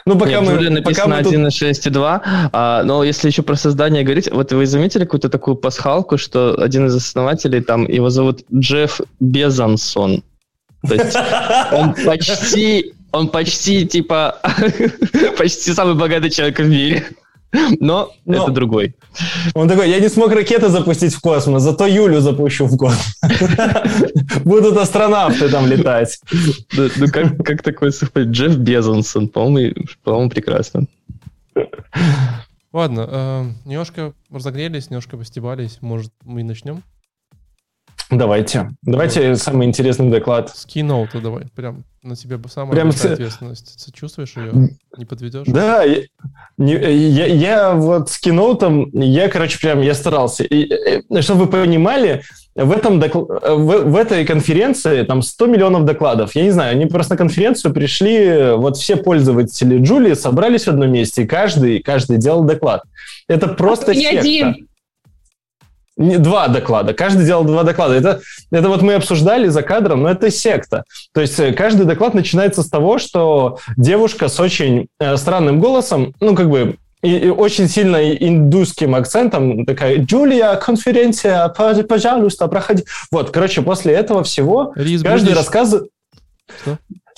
Ну, 0.07 0.19
пока 0.19 0.33
Нет, 0.33 0.43
мы... 0.43 0.53
Джулия 0.55 0.71
написано 0.71 1.17
пока 1.17 1.31
мы 1.31 1.47
1.6.2, 1.47 2.21
а, 2.53 2.83
но 2.85 3.05
если 3.05 3.29
еще 3.29 3.43
про 3.43 3.57
создание 3.57 4.03
говорить, 4.03 4.31
вот 4.31 4.53
вы 4.53 4.67
заметили 4.67 5.05
какую-то 5.05 5.29
такую 5.29 5.57
пасхалку, 5.57 6.19
что 6.19 6.55
один 6.61 6.87
из 6.87 6.97
основателей, 6.97 7.61
там, 7.61 7.87
его 7.87 8.11
зовут 8.11 8.45
Джефф 8.53 9.01
Безансон. 9.21 10.23
То 10.87 10.95
есть 10.95 11.17
он 11.73 11.95
почти, 11.95 12.95
он 13.13 13.29
почти, 13.29 13.87
типа, 13.87 14.41
почти 15.39 15.73
самый 15.73 15.95
богатый 15.95 16.31
человек 16.31 16.59
в 16.59 16.69
мире. 16.69 17.07
Но, 17.81 18.13
Но 18.25 18.45
это 18.45 18.53
другой. 18.53 18.97
Он 19.55 19.69
такой, 19.69 19.91
я 19.91 20.01
не 20.01 20.09
смог 20.09 20.33
ракеты 20.33 20.69
запустить 20.69 21.15
в 21.15 21.21
космос, 21.21 21.63
зато 21.63 21.87
Юлю 21.87 22.21
запущу 22.21 22.67
в 22.67 22.77
космос. 22.77 23.15
Будут 24.45 24.77
астронавты 24.77 25.49
там 25.49 25.67
летать. 25.67 26.19
Ну 26.75 27.07
как, 27.45 27.63
такой 27.63 27.93
совпадет? 27.93 28.31
Джефф 28.31 28.57
Безонсон, 28.57 29.29
по-моему, 29.29 29.85
по-моему, 30.03 30.31
прекрасно. 30.31 30.87
Ладно, 32.73 33.07
э, 33.07 33.45
немножко 33.67 34.15
разогрелись, 34.31 34.89
немножко 34.89 35.19
постебались. 35.19 35.79
Может, 35.83 36.11
мы 36.25 36.41
и 36.41 36.45
начнем? 36.45 36.83
Давайте. 38.13 38.71
Давайте 38.83 39.37
самый 39.37 39.67
интересный 39.67 40.11
доклад. 40.11 40.55
С 40.55 40.67
киноута 40.67 41.21
давай. 41.21 41.47
Прям 41.55 41.85
на 42.03 42.15
тебе 42.15 42.39
самая 42.49 42.75
Прям 42.75 42.89
большая 42.89 43.13
с... 43.13 43.15
ответственность. 43.15 43.81
Сочувствуешь 43.81 44.37
ее? 44.37 44.71
Не 44.99 45.05
подведешь? 45.05 45.47
Да. 45.47 45.83
Я, 45.85 46.09
я, 46.59 47.27
я 47.27 47.75
вот 47.75 48.11
с 48.11 48.19
киноутом, 48.19 48.91
я, 48.93 49.29
короче, 49.29 49.59
прям, 49.59 49.81
я 49.81 49.95
старался. 49.95 50.45
И, 50.45 50.69
и, 51.09 51.23
чтобы 51.23 51.45
вы 51.45 51.47
понимали, 51.47 52.23
в, 52.55 52.73
этом 52.73 53.01
докл... 53.01 53.25
в, 53.25 53.85
в 53.85 53.97
этой 53.97 54.27
конференции 54.27 55.05
там 55.05 55.23
100 55.23 55.47
миллионов 55.47 55.85
докладов. 55.85 56.35
Я 56.35 56.43
не 56.43 56.51
знаю, 56.51 56.73
они 56.73 56.87
просто 56.87 57.15
на 57.15 57.19
конференцию 57.19 57.73
пришли, 57.73 58.53
вот 58.57 58.77
все 58.77 58.97
пользователи 58.97 59.79
Джулии 59.79 60.15
собрались 60.15 60.65
в 60.65 60.69
одном 60.69 60.93
месте, 60.93 61.23
и 61.23 61.27
каждый, 61.27 61.81
каждый 61.81 62.19
делал 62.19 62.45
доклад. 62.45 62.83
Это 63.29 63.49
просто 63.49 63.93
а 63.93 63.95
секта. 63.95 64.21
Один. 64.21 64.69
Два 65.97 66.49
доклада. 66.49 66.95
Каждый 66.95 67.27
делал 67.27 67.45
два 67.45 67.65
доклада. 67.65 67.95
Это, 67.95 68.21
это 68.51 68.69
вот 68.69 68.81
мы 68.81 68.95
обсуждали 68.95 69.49
за 69.49 69.63
кадром, 69.63 70.03
но 70.03 70.11
это 70.11 70.31
секта. 70.31 70.85
То 71.13 71.21
есть 71.21 71.39
э, 71.39 71.53
каждый 71.53 71.85
доклад 71.85 72.15
начинается 72.15 72.63
с 72.63 72.71
того, 72.71 72.99
что 72.99 73.59
девушка 73.77 74.29
с 74.29 74.41
очень 74.41 74.89
э, 74.99 75.17
странным 75.19 75.61
голосом, 75.61 76.15
ну, 76.21 76.35
как 76.35 76.49
бы 76.49 76.77
и, 77.03 77.17
и 77.17 77.29
очень 77.29 77.69
сильно 77.69 78.11
индусским 78.11 78.95
акцентом 78.95 79.67
такая 79.67 79.99
«Джулия, 79.99 80.55
конференция, 80.57 81.49
пожалуйста, 81.49 82.47
проходи». 82.47 82.85
Вот, 83.11 83.31
короче, 83.31 83.61
после 83.61 83.93
этого 83.95 84.23
всего 84.23 84.73
Рис, 84.77 85.03
каждый 85.03 85.35
рассказывает... 85.35 85.91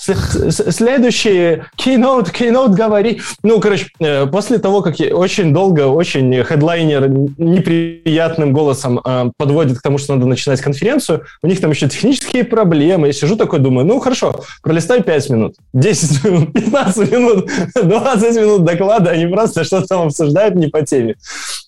Следующий 0.04 1.62
keynote, 1.78 2.30
keynote 2.30 2.74
говори. 2.74 3.20
Ну, 3.42 3.58
короче, 3.60 3.86
э, 4.00 4.26
после 4.26 4.58
того, 4.58 4.82
как 4.82 5.00
я 5.00 5.14
очень 5.14 5.54
долго, 5.54 5.86
очень 5.86 6.44
хедлайнер 6.44 7.08
неприятным 7.08 8.52
голосом 8.52 9.00
э, 9.02 9.30
подводит 9.38 9.78
к 9.78 9.82
тому, 9.82 9.96
что 9.96 10.14
надо 10.14 10.26
начинать 10.26 10.60
конференцию, 10.60 11.24
у 11.42 11.46
них 11.46 11.60
там 11.60 11.70
еще 11.70 11.88
технические 11.88 12.44
проблемы. 12.44 13.06
Я 13.06 13.12
сижу 13.14 13.36
такой, 13.36 13.60
думаю, 13.60 13.86
ну, 13.86 13.98
хорошо, 13.98 14.44
пролистай 14.62 15.02
5 15.02 15.30
минут, 15.30 15.54
10 15.72 16.24
минут, 16.24 16.52
15 16.54 17.10
минут, 17.10 17.50
20 17.82 18.36
минут 18.36 18.64
доклада, 18.64 19.10
они 19.10 19.26
просто 19.26 19.64
что-то 19.64 19.86
там 19.86 20.06
обсуждают 20.06 20.54
не 20.54 20.68
по 20.68 20.82
теме. 20.82 21.16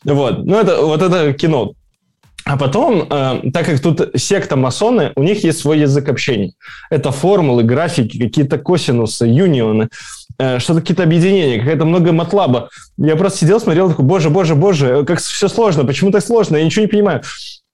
Вот. 0.05 0.45
Ну, 0.45 0.59
это, 0.59 0.83
вот 0.83 1.01
это 1.01 1.33
кино. 1.33 1.73
А 2.47 2.57
потом, 2.57 3.09
э, 3.11 3.51
так 3.53 3.67
как 3.67 3.81
тут 3.81 4.13
секта 4.15 4.55
масоны, 4.55 5.11
у 5.17 5.23
них 5.25 5.43
есть 5.43 5.59
свой 5.59 5.81
язык 5.81 6.09
общения. 6.09 6.53
Это 6.91 7.11
формулы, 7.11 7.65
графики, 7.65 8.21
какие-то 8.21 8.57
косинусы, 8.59 9.27
юнионы, 9.27 9.89
э, 10.39 10.61
что-то 10.61 10.81
какие-то 10.81 11.03
объединения, 11.03 11.59
какая-то 11.59 11.85
много 11.85 12.13
матлаба. 12.13 12.69
Я 12.99 13.17
просто 13.17 13.41
сидел, 13.41 13.59
смотрел, 13.59 13.91
такой, 13.91 14.05
боже, 14.05 14.31
боже, 14.31 14.55
боже, 14.55 15.05
как 15.05 15.19
все 15.19 15.49
сложно, 15.49 15.85
почему 15.85 16.13
так 16.13 16.23
сложно, 16.23 16.57
я 16.57 16.65
ничего 16.65 16.83
не 16.83 16.89
понимаю. 16.89 17.23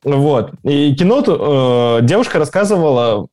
Вот. 0.04 0.52
И 0.64 0.94
кино 0.94 1.22
э, 1.26 1.98
девушка 2.02 2.38
рассказывала, 2.38 3.26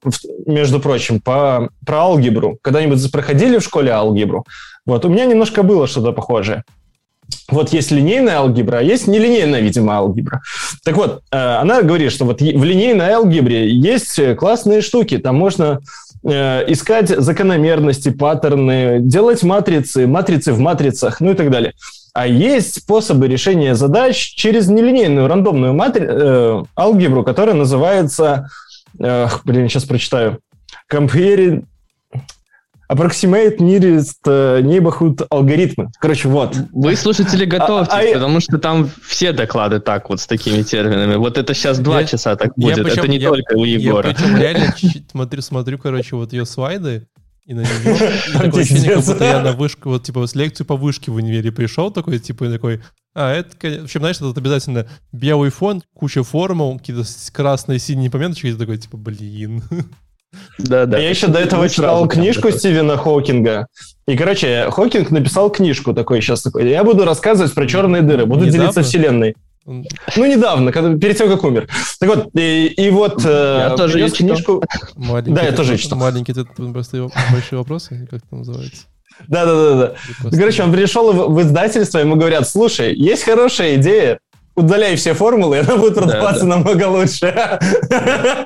между 0.46 0.82
прочим, 0.82 1.22
по, 1.22 1.70
про 1.86 2.00
алгебру. 2.00 2.58
Когда-нибудь 2.62 3.12
проходили 3.14 3.60
в 3.60 3.64
школе 3.64 3.94
алгебру? 3.94 4.44
Вот. 4.86 5.06
У 5.06 5.10
меня 5.10 5.26
немножко 5.26 5.64
было 5.64 5.88
что-то 5.88 6.12
похожее. 6.12 6.64
Вот 7.50 7.74
есть 7.74 7.92
линейная 7.92 8.38
алгебра, 8.38 8.78
а 8.78 8.82
есть 8.82 9.08
нелинейная, 9.08 9.62
видимо, 9.62 9.94
алгебра. 9.94 10.42
Так 10.84 10.96
вот, 10.96 11.24
э, 11.32 11.38
она 11.38 11.82
говорит, 11.82 12.12
что 12.12 12.26
вот 12.26 12.42
в 12.42 12.64
линейной 12.64 13.12
алгебре 13.12 13.70
есть 13.70 14.20
классные 14.38 14.82
штуки. 14.82 15.18
Там 15.18 15.36
можно 15.36 15.80
э, 16.24 16.72
искать 16.72 17.10
закономерности, 17.10 18.10
паттерны, 18.10 19.00
делать 19.00 19.44
матрицы, 19.44 20.06
матрицы 20.08 20.54
в 20.54 20.60
матрицах, 20.60 21.22
ну 21.22 21.32
и 21.32 21.34
так 21.34 21.50
далее. 21.50 21.74
А 22.14 22.28
есть 22.28 22.82
способы 22.82 23.28
решения 23.28 23.76
задач 23.76 24.18
через 24.18 24.68
нелинейную 24.68 25.28
рандомную 25.28 25.74
матри... 25.74 26.06
э, 26.08 26.64
алгебру, 26.78 27.24
которая 27.24 27.56
называется... 27.56 28.50
Э, 29.00 29.28
блин, 29.44 29.70
сейчас 29.70 29.86
прочитаю. 29.86 30.40
Comparing 30.92 31.66
approximate 32.90 33.60
nearest 33.60 34.20
э, 34.26 34.62
neighborhood 34.62 35.26
алгоритмы. 35.30 35.92
Короче, 36.00 36.28
вот. 36.28 36.56
Вы, 36.74 36.96
слушатели, 36.96 37.46
готовьтесь, 37.46 37.94
а, 37.94 38.00
а, 38.00 38.14
потому 38.14 38.40
что 38.40 38.58
там 38.58 38.90
все 39.06 39.32
доклады 39.32 39.80
так 39.80 40.10
вот 40.10 40.20
с 40.20 40.28
такими 40.28 40.64
терминами. 40.64 41.16
Вот 41.16 41.38
это 41.38 41.54
сейчас 41.54 41.80
два 41.80 42.02
я, 42.02 42.08
часа 42.08 42.36
так 42.36 42.54
будет. 42.56 42.78
Я, 42.78 42.84
причем, 42.84 43.00
это 43.00 43.08
не 43.08 43.18
я, 43.18 43.30
только 43.30 43.56
у 43.56 43.64
Егора. 43.64 44.10
Я 44.10 44.16
причем 44.16 44.38
реально 44.42 44.76
смотрю, 45.12 45.42
смотрю, 45.42 45.78
короче, 45.78 46.16
вот 46.16 46.34
ее 46.34 46.46
слайды, 46.46 47.08
и 47.46 47.54
на 47.54 47.62
нее 47.62 48.22
и 48.28 48.38
такое 48.38 48.64
ощущение, 48.64 48.96
как 48.96 49.06
будто 49.06 49.24
я 49.24 49.42
на 49.42 49.54
вышку, 49.54 49.90
вот 49.90 50.04
типа 50.04 50.26
с 50.26 50.36
лекцию 50.36 50.66
по 50.66 50.76
вышке 50.76 51.12
в 51.12 51.16
универе 51.16 51.52
пришел, 51.52 51.92
такой, 51.92 52.20
типа, 52.20 52.50
такой, 52.50 52.82
а, 53.16 53.34
это, 53.34 53.50
в 53.56 53.84
общем, 53.84 54.02
знаешь, 54.02 54.18
это 54.18 54.34
обязательно 54.36 54.88
белый 55.12 55.52
фон, 55.52 55.84
куча 55.94 56.24
формул, 56.24 56.78
какие-то 56.80 57.04
красные, 57.34 57.80
синие 57.80 58.10
пометочки, 58.10 58.48
и 58.48 58.54
такой, 58.54 58.78
типа, 58.78 58.98
блин. 58.98 59.64
Да, 60.58 60.86
да. 60.86 60.98
Я 60.98 61.10
еще 61.10 61.28
до 61.28 61.40
этого 61.40 61.70
читал 61.70 62.08
книжку 62.08 62.52
Стивена 62.52 62.98
Хокинга. 62.98 63.68
И, 64.08 64.16
короче, 64.18 64.70
Хокинг 64.72 65.12
написал 65.12 65.50
книжку 65.50 65.94
такой 65.94 66.22
сейчас 66.22 66.42
такой. 66.42 66.70
Я 66.70 66.84
буду 66.84 67.06
рассказывать 67.06 67.54
про 67.54 67.68
черные 67.68 68.02
дыры, 68.02 68.26
буду 68.26 68.46
Недавно? 68.46 68.52
делиться 68.52 68.84
вселенной. 68.84 69.36
Ну, 69.66 70.26
недавно, 70.26 70.72
когда, 70.72 70.98
перед 70.98 71.18
тем, 71.18 71.30
как 71.30 71.44
умер. 71.44 71.68
Так 72.00 72.10
вот, 72.10 72.30
и, 72.34 72.68
и 72.68 72.90
вот... 72.90 73.24
Э, 73.24 73.68
я 73.68 73.74
э, 73.74 73.78
тоже 73.78 74.00
ее 74.00 74.10
книжку... 74.10 74.64
Маленький, 74.96 75.32
да, 75.32 75.44
я 75.44 75.52
тоже 75.52 75.78
читал. 75.78 76.00
Маленький, 76.00 76.32
это 76.32 76.46
просто 76.46 77.10
большие 77.32 77.60
вопросы, 77.60 78.08
как 78.10 78.22
это 78.24 78.36
называется? 78.36 78.86
Да, 79.28 79.46
да, 79.46 79.54
да, 79.54 79.76
да. 79.76 80.30
Короче, 80.38 80.64
он 80.64 80.72
пришел 80.72 81.12
в 81.30 81.42
издательство, 81.42 82.00
ему 82.00 82.16
говорят, 82.16 82.48
слушай, 82.50 82.96
есть 82.96 83.24
хорошая 83.24 83.76
идея, 83.76 84.20
удаляй 84.60 84.96
все 84.96 85.14
формулы, 85.14 85.58
и 85.58 85.60
она 85.60 85.76
будет 85.76 85.96
продаваться 85.96 86.46
да, 86.46 86.50
да. 86.50 86.56
намного 86.58 86.84
лучше. 86.88 87.60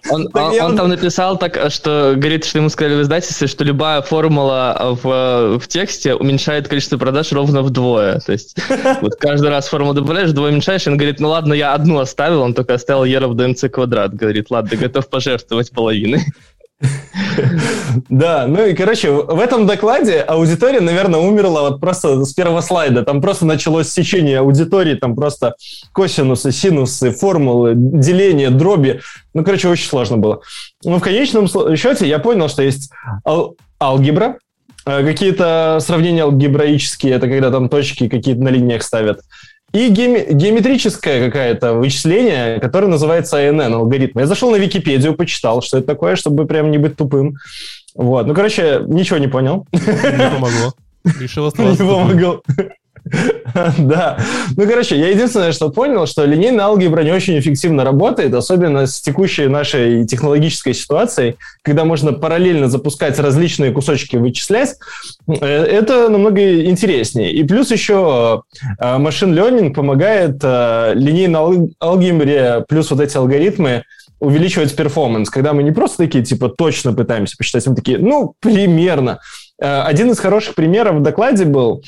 Он, 0.09 0.29
он, 0.33 0.61
он 0.61 0.77
там 0.77 0.89
написал 0.89 1.37
так, 1.37 1.71
что 1.71 2.13
говорит, 2.15 2.45
что 2.45 2.59
ему 2.59 2.69
сказали 2.69 2.95
в 2.95 3.01
издательстве, 3.01 3.47
что 3.47 3.63
любая 3.63 4.01
формула 4.01 4.97
в, 5.01 5.59
в 5.59 5.67
тексте 5.67 6.15
уменьшает 6.15 6.67
количество 6.67 6.97
продаж 6.97 7.31
ровно 7.31 7.61
вдвое. 7.61 8.19
То 8.19 8.31
есть 8.31 8.55
вот 9.01 9.15
каждый 9.15 9.49
раз 9.49 9.67
формулу 9.67 9.93
добавляешь, 9.93 10.29
вдвое 10.29 10.51
уменьшаешь, 10.51 10.87
и 10.87 10.89
он 10.89 10.97
говорит, 10.97 11.19
ну 11.19 11.29
ладно, 11.29 11.53
я 11.53 11.73
одну 11.73 11.99
оставил, 11.99 12.41
он 12.41 12.53
только 12.53 12.75
оставил 12.75 13.03
e 13.03 13.17
равно 13.17 13.47
mc 13.47 13.67
квадрат. 13.69 14.13
Говорит, 14.13 14.47
ладно, 14.49 14.77
готов 14.77 15.09
пожертвовать 15.09 15.71
половиной. 15.71 16.21
Да, 18.09 18.47
ну 18.47 18.65
и, 18.65 18.73
короче, 18.73 19.11
в 19.11 19.39
этом 19.39 19.65
докладе 19.65 20.21
аудитория, 20.21 20.81
наверное, 20.81 21.19
умерла 21.19 21.69
вот 21.69 21.79
просто 21.79 22.23
с 22.25 22.33
первого 22.33 22.61
слайда. 22.61 23.03
Там 23.03 23.21
просто 23.21 23.45
началось 23.45 23.89
сечение 23.89 24.39
аудитории, 24.39 24.95
там 24.95 25.15
просто 25.15 25.55
косинусы, 25.93 26.51
синусы, 26.51 27.11
формулы, 27.11 27.73
деление, 27.75 28.49
дроби. 28.49 29.01
Ну, 29.33 29.43
короче, 29.43 29.69
очень 29.69 29.87
сложно 29.87 30.17
было. 30.17 30.41
Но 30.83 30.97
в 30.99 31.01
конечном 31.01 31.47
счете 31.47 32.07
я 32.07 32.19
понял, 32.19 32.49
что 32.49 32.63
есть 32.63 32.91
ал- 33.25 33.55
алгебра, 33.81 34.37
э, 34.85 35.03
какие-то 35.03 35.77
сравнения 35.81 36.23
алгебраические, 36.23 37.13
это 37.13 37.27
когда 37.27 37.51
там 37.51 37.69
точки 37.69 38.09
какие-то 38.09 38.41
на 38.41 38.49
линиях 38.49 38.83
ставят, 38.83 39.21
и 39.73 39.89
геоме- 39.89 40.31
геометрическое 40.33 41.25
какое-то 41.29 41.73
вычисление, 41.73 42.59
которое 42.59 42.87
называется 42.87 43.37
ANN, 43.37 43.73
алгоритм. 43.73 44.19
Я 44.19 44.27
зашел 44.27 44.51
на 44.51 44.57
Википедию, 44.57 45.15
почитал, 45.15 45.61
что 45.61 45.77
это 45.79 45.87
такое, 45.87 46.15
чтобы 46.15 46.45
прям 46.45 46.71
не 46.71 46.77
быть 46.77 46.95
тупым. 46.95 47.35
Вот. 47.95 48.27
Ну, 48.27 48.33
короче, 48.33 48.81
ничего 48.87 49.17
не 49.17 49.27
понял. 49.27 49.65
Не 49.71 50.29
помогло. 50.29 50.73
Решил 51.19 51.45
оставаться. 51.47 51.83
Не 51.83 51.89
помогло. 51.89 52.43
Да. 53.77 54.17
Ну, 54.55 54.67
короче, 54.67 54.97
я 54.97 55.09
единственное, 55.09 55.51
что 55.51 55.69
понял, 55.69 56.05
что 56.07 56.25
линейная 56.25 56.65
алгебра 56.65 57.01
не 57.01 57.11
очень 57.11 57.37
эффективно 57.37 57.83
работает, 57.83 58.33
особенно 58.33 58.87
с 58.87 59.01
текущей 59.01 59.47
нашей 59.47 60.05
технологической 60.05 60.73
ситуацией, 60.73 61.35
когда 61.61 61.85
можно 61.85 62.13
параллельно 62.13 62.69
запускать 62.69 63.19
различные 63.19 63.71
кусочки 63.71 64.15
вычислять. 64.15 64.75
Э, 65.27 65.45
это 65.45 66.09
намного 66.09 66.65
интереснее. 66.65 67.31
И 67.31 67.43
плюс 67.43 67.71
еще 67.71 68.43
э, 68.79 68.97
машин 68.97 69.37
learning 69.37 69.73
помогает 69.73 70.39
э, 70.41 70.93
линейной 70.95 71.73
алгебре 71.81 72.65
плюс 72.67 72.89
вот 72.91 73.01
эти 73.01 73.17
алгоритмы 73.17 73.83
увеличивать 74.19 74.73
перформанс, 74.73 75.29
когда 75.29 75.51
мы 75.51 75.63
не 75.63 75.71
просто 75.71 75.97
такие, 75.97 76.23
типа, 76.23 76.47
точно 76.47 76.93
пытаемся 76.93 77.35
посчитать, 77.35 77.67
мы 77.67 77.75
такие, 77.75 77.97
ну, 77.97 78.35
примерно. 78.39 79.19
Один 79.59 80.11
из 80.11 80.19
хороших 80.19 80.55
примеров 80.55 80.95
в 80.95 81.01
докладе 81.01 81.43
был, 81.43 81.83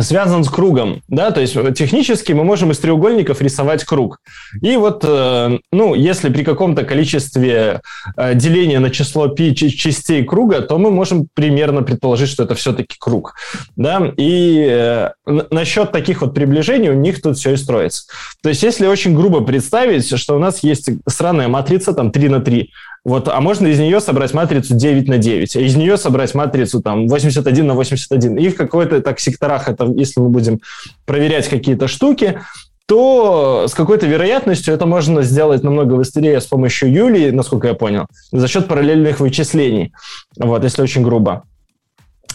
связан 0.00 0.44
с 0.44 0.48
кругом, 0.48 1.02
да, 1.08 1.30
то 1.30 1.40
есть 1.40 1.54
технически 1.74 2.32
мы 2.32 2.44
можем 2.44 2.70
из 2.70 2.78
треугольников 2.78 3.42
рисовать 3.42 3.84
круг. 3.84 4.20
И 4.62 4.76
вот, 4.76 5.04
э, 5.06 5.58
ну, 5.72 5.94
если 5.94 6.30
при 6.30 6.44
каком-то 6.44 6.84
количестве 6.84 7.80
э, 8.16 8.34
деления 8.34 8.80
на 8.80 8.90
число 8.90 9.28
π 9.28 9.54
частей 9.54 10.24
круга, 10.24 10.62
то 10.62 10.78
мы 10.78 10.90
можем 10.90 11.28
примерно 11.34 11.82
предположить, 11.82 12.28
что 12.28 12.44
это 12.44 12.54
все-таки 12.54 12.96
круг, 12.98 13.34
да, 13.76 14.12
и 14.16 14.66
э, 14.68 15.10
насчет 15.50 15.92
таких 15.92 16.22
вот 16.22 16.34
приближений 16.34 16.90
у 16.90 16.94
них 16.94 17.20
тут 17.20 17.36
все 17.36 17.52
и 17.52 17.56
строится. 17.56 18.04
То 18.42 18.48
есть 18.48 18.62
если 18.62 18.86
очень 18.86 19.14
грубо 19.14 19.42
представить, 19.42 20.16
что 20.18 20.36
у 20.36 20.38
нас 20.38 20.62
есть 20.62 20.88
странная 21.06 21.48
матрица, 21.48 21.92
там 21.92 22.10
3 22.10 22.28
на 22.28 22.40
3, 22.40 22.70
вот, 23.06 23.28
а 23.28 23.40
можно 23.40 23.68
из 23.68 23.78
нее 23.78 24.00
собрать 24.00 24.34
матрицу 24.34 24.74
9 24.74 25.06
на 25.06 25.18
9, 25.18 25.54
а 25.54 25.60
из 25.60 25.76
нее 25.76 25.96
собрать 25.96 26.34
матрицу 26.34 26.82
там 26.82 27.06
81 27.06 27.64
на 27.64 27.74
81. 27.74 28.36
И 28.36 28.48
в 28.48 28.56
какой-то 28.56 29.00
так 29.00 29.20
секторах, 29.20 29.68
это, 29.68 29.84
если 29.84 30.18
мы 30.18 30.28
будем 30.28 30.58
проверять 31.04 31.48
какие-то 31.48 31.86
штуки, 31.86 32.40
то 32.86 33.66
с 33.68 33.74
какой-то 33.74 34.06
вероятностью 34.08 34.74
это 34.74 34.86
можно 34.86 35.22
сделать 35.22 35.62
намного 35.62 35.94
быстрее 35.94 36.40
с 36.40 36.46
помощью 36.46 36.92
Юлии, 36.92 37.30
насколько 37.30 37.68
я 37.68 37.74
понял, 37.74 38.06
за 38.32 38.48
счет 38.48 38.66
параллельных 38.66 39.20
вычислений, 39.20 39.92
вот, 40.36 40.64
если 40.64 40.82
очень 40.82 41.02
грубо. 41.02 41.44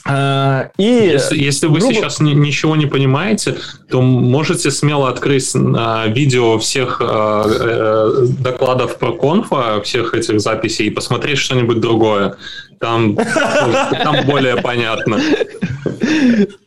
А, 0.04 0.72
и 0.78 0.84
если, 0.84 1.38
если 1.38 1.68
вы 1.68 1.80
грубо... 1.80 1.94
сейчас 1.94 2.20
ни, 2.20 2.34
ничего 2.34 2.76
не 2.76 2.88
понимаете, 2.88 3.58
то 3.90 4.02
можете 4.02 4.72
смело 4.72 5.10
открыть 5.10 5.52
а, 5.56 6.08
видео 6.08 6.58
всех 6.58 7.02
а, 7.02 7.46
э, 7.48 8.26
докладов 8.40 8.98
про 8.98 9.14
конфа, 9.14 9.80
всех 9.82 10.14
этих 10.14 10.40
записей 10.40 10.88
и 10.88 10.90
посмотреть 10.90 11.38
что-нибудь 11.38 11.80
другое. 11.80 12.36
Там, 12.80 13.16
там 14.04 14.26
более 14.26 14.58
понятно. 14.58 15.20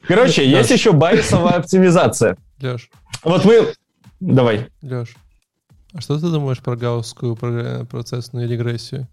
Короче, 0.07 0.49
есть 0.49 0.71
еще 0.71 0.93
байсовая 0.93 1.55
оптимизация. 1.55 2.37
Леш. 2.61 2.89
Вот 3.25 3.45
мы... 3.45 3.75
Давай. 4.21 4.69
Леш, 4.81 5.09
а 5.93 6.01
что 6.01 6.19
ты 6.19 6.27
думаешь 6.27 6.61
про 6.61 6.77
гаусскую 6.77 7.37
процессную 7.87 8.49
регрессию? 8.49 9.09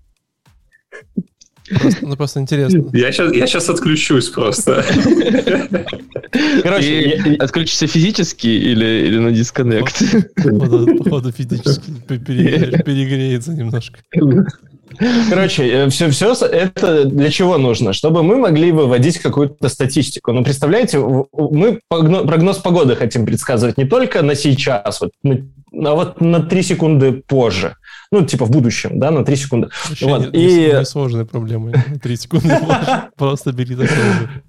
Просто, 1.80 2.08
ну, 2.08 2.16
просто 2.16 2.40
интересно. 2.40 2.90
Я 2.94 3.12
сейчас, 3.12 3.34
я 3.34 3.48
сейчас 3.48 3.70
отключусь 3.70 4.30
просто. 4.30 4.84
Короче, 6.64 7.10
я, 7.10 7.36
отключишься 7.36 7.88
физически 7.88 8.48
или, 8.48 9.08
или 9.08 9.18
на 9.18 9.32
дисконнект? 9.32 10.02
Походу, 10.36 10.98
походу 10.98 11.32
физически 11.32 11.92
перегреется 12.08 13.54
немножко. 13.54 14.00
Короче, 15.30 15.90
все, 15.90 16.08
э, 16.08 16.12
все 16.12 16.34
это 16.34 17.06
для 17.06 17.30
чего 17.30 17.58
нужно? 17.58 17.94
Чтобы 17.94 18.24
мы 18.24 18.38
могли 18.38 18.72
выводить 18.72 19.20
какую-то 19.20 19.70
статистику. 19.70 20.32
Ну, 20.32 20.44
представляете, 20.44 21.00
мы 21.00 21.80
прогноз 21.90 22.58
погоды 22.58 22.96
хотим 22.96 23.26
предсказывать 23.26 23.78
не 23.78 23.86
только 23.86 24.22
на 24.22 24.36
сейчас, 24.36 25.02
вот, 25.02 25.12
а 25.24 25.96
вот 25.96 26.22
на 26.22 26.42
3 26.42 26.64
секунды 26.64 27.14
позже 27.14 27.76
ну, 28.12 28.26
типа 28.26 28.46
в 28.46 28.52
будущем, 28.52 29.00
да, 29.00 29.10
на 29.10 29.24
3 29.24 29.36
секунды. 29.36 29.70
Вообще 29.88 30.06
вот. 30.06 30.34
не, 30.34 30.68
и... 30.68 30.74
не 30.74 30.86
сложные 30.86 31.26
проблемы. 31.26 31.74
3 32.02 32.16
секунды 32.18 32.58
просто 33.16 33.54
бери 33.54 33.76
такое. 33.76 34.44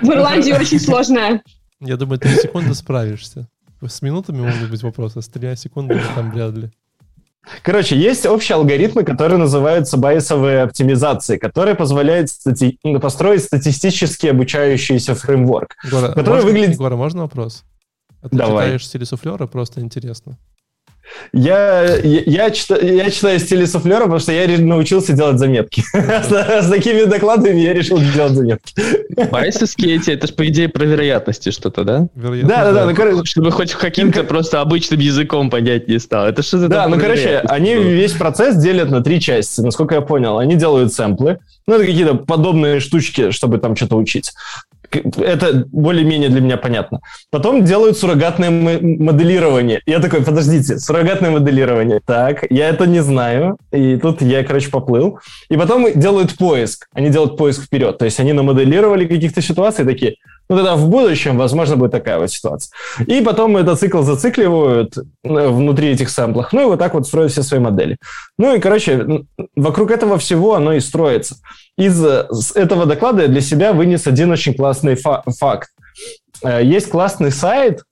В 0.00 0.10
Ирландии 0.10 0.52
очень 0.52 0.80
сложная. 0.80 1.42
Я 1.80 1.96
думаю, 1.96 2.18
3 2.18 2.30
секунды 2.36 2.74
справишься. 2.74 3.48
С 3.86 4.02
минутами 4.02 4.40
могут 4.40 4.70
быть 4.70 4.82
вопросы, 4.82 5.22
с 5.22 5.28
тремя 5.28 5.54
секундами 5.54 6.02
там 6.14 6.32
вряд 6.32 6.56
ли. 6.56 6.70
Короче, 7.62 7.96
есть 7.96 8.26
общие 8.26 8.56
алгоритмы, 8.56 9.04
которые 9.04 9.38
называются 9.38 9.96
байсовые 9.96 10.62
оптимизации, 10.62 11.36
которые 11.36 11.74
позволяют 11.74 12.30
стати... 12.30 12.78
построить 13.00 13.42
статистически 13.44 14.26
обучающийся 14.26 15.14
фреймворк. 15.14 15.76
Егора, 15.84 16.08
который 16.08 16.28
можно, 16.28 16.46
выглядит... 16.46 16.74
Егора, 16.74 16.96
можно 16.96 17.22
вопрос? 17.22 17.64
А 18.22 18.28
ты 18.28 18.36
Давай. 18.36 18.66
читаешь 18.66 18.86
стиле 18.86 19.06
суфлера, 19.06 19.46
просто 19.46 19.80
интересно. 19.80 20.38
Я, 21.32 21.96
я, 21.96 22.20
я, 22.26 22.50
читаю, 22.50 22.96
я 22.96 23.10
читаю 23.10 23.38
суфлера, 23.66 24.02
потому 24.02 24.18
что 24.18 24.32
я 24.32 24.46
научился 24.58 25.12
делать 25.12 25.38
заметки. 25.38 25.82
С 25.92 26.68
такими 26.68 27.04
докладами 27.04 27.60
я 27.60 27.72
решил 27.72 27.98
делать 27.98 28.32
заметки. 28.32 28.74
Байсовские 29.30 29.96
эти, 29.96 30.10
это 30.10 30.26
же, 30.26 30.32
по 30.32 30.46
идее, 30.48 30.68
про 30.68 30.84
вероятности 30.84 31.50
что-то, 31.50 31.84
да? 31.84 32.08
Да, 32.14 32.72
да, 32.72 32.94
да. 32.94 33.24
Чтобы 33.24 33.50
хоть 33.50 33.72
каким-то 33.74 34.24
просто 34.24 34.60
обычным 34.60 35.00
языком 35.00 35.50
понять 35.50 35.88
не 35.88 35.98
стал. 35.98 36.26
Это 36.26 36.42
что 36.42 36.58
за 36.58 36.68
Да, 36.68 36.88
ну, 36.88 36.98
короче, 36.98 37.42
они 37.46 37.74
весь 37.74 38.12
процесс 38.12 38.56
делят 38.56 38.90
на 38.90 39.02
три 39.02 39.20
части, 39.20 39.60
насколько 39.60 39.94
я 39.94 40.00
понял. 40.00 40.38
Они 40.38 40.54
делают 40.54 40.92
сэмплы, 40.92 41.38
ну, 41.66 41.74
это 41.74 41.84
какие-то 41.84 42.14
подобные 42.14 42.80
штучки, 42.80 43.30
чтобы 43.32 43.58
там 43.58 43.74
что-то 43.74 43.96
учить. 43.96 44.32
Это 44.92 45.66
более-менее 45.72 46.28
для 46.28 46.40
меня 46.40 46.56
понятно. 46.56 47.00
Потом 47.30 47.64
делают 47.64 47.98
суррогатное 47.98 48.50
моделирование. 48.50 49.80
Я 49.86 50.00
такой, 50.00 50.22
подождите, 50.22 50.78
суррогатное 50.78 51.30
моделирование. 51.30 52.00
Так, 52.04 52.46
я 52.50 52.68
это 52.68 52.86
не 52.86 53.02
знаю. 53.02 53.58
И 53.72 53.96
тут 53.96 54.22
я, 54.22 54.44
короче, 54.44 54.70
поплыл. 54.70 55.18
И 55.48 55.56
потом 55.56 55.86
делают 55.94 56.36
поиск. 56.36 56.86
Они 56.92 57.10
делают 57.10 57.36
поиск 57.36 57.62
вперед. 57.64 57.98
То 57.98 58.04
есть 58.04 58.20
они 58.20 58.32
намоделировали 58.32 59.06
каких-то 59.06 59.42
ситуаций 59.42 59.84
такие, 59.84 60.16
ну 60.48 60.56
тогда 60.56 60.76
в 60.76 60.88
будущем, 60.88 61.38
возможно, 61.38 61.76
будет 61.76 61.92
такая 61.92 62.18
вот 62.18 62.30
ситуация. 62.30 62.70
И 63.06 63.20
потом 63.20 63.56
этот 63.56 63.80
цикл 63.80 64.02
зацикливают 64.02 64.96
э, 64.96 65.48
внутри 65.48 65.88
этих 65.88 66.08
сэмплов. 66.10 66.52
Ну 66.52 66.62
и 66.62 66.66
вот 66.66 66.78
так 66.78 66.94
вот 66.94 67.06
строят 67.06 67.32
все 67.32 67.42
свои 67.42 67.60
модели. 67.60 67.96
Ну 68.38 68.54
и, 68.54 68.60
короче, 68.60 69.24
вокруг 69.56 69.90
этого 69.90 70.18
всего 70.18 70.54
оно 70.54 70.74
и 70.74 70.80
строится. 70.80 71.36
Из 71.76 72.00
этого 72.54 72.86
доклада 72.86 73.22
я 73.22 73.28
для 73.28 73.40
себя 73.40 73.72
вынес 73.72 74.06
один 74.06 74.30
очень 74.30 74.54
классный 74.54 74.94
фа- 74.94 75.24
факт. 75.38 75.70
Э, 76.42 76.62
есть 76.62 76.90
классный 76.90 77.32
сайт, 77.32 77.82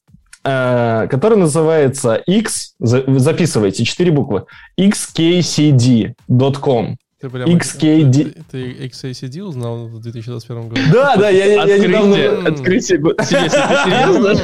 э, 0.45 1.09
который 1.11 1.39
называется 1.39 2.15
X, 2.15 2.75
записывайте, 2.79 3.85
четыре 3.85 4.13
буквы, 4.13 4.45
xkcd.com. 4.79 6.97
Ты 7.25 7.31
прям 7.31 7.49
XKD... 7.49 8.13
Ты, 8.13 8.45
ты 8.51 8.87
XACD 8.89 9.41
узнал 9.41 9.87
в 9.87 9.99
2021 9.99 10.69
году? 10.69 10.81
Да, 10.93 11.17
да, 11.17 11.31
я, 11.31 11.65
я 11.65 11.79
недавно... 11.79 12.17
Открытие... 12.47 12.99
Серьезно? 13.25 14.35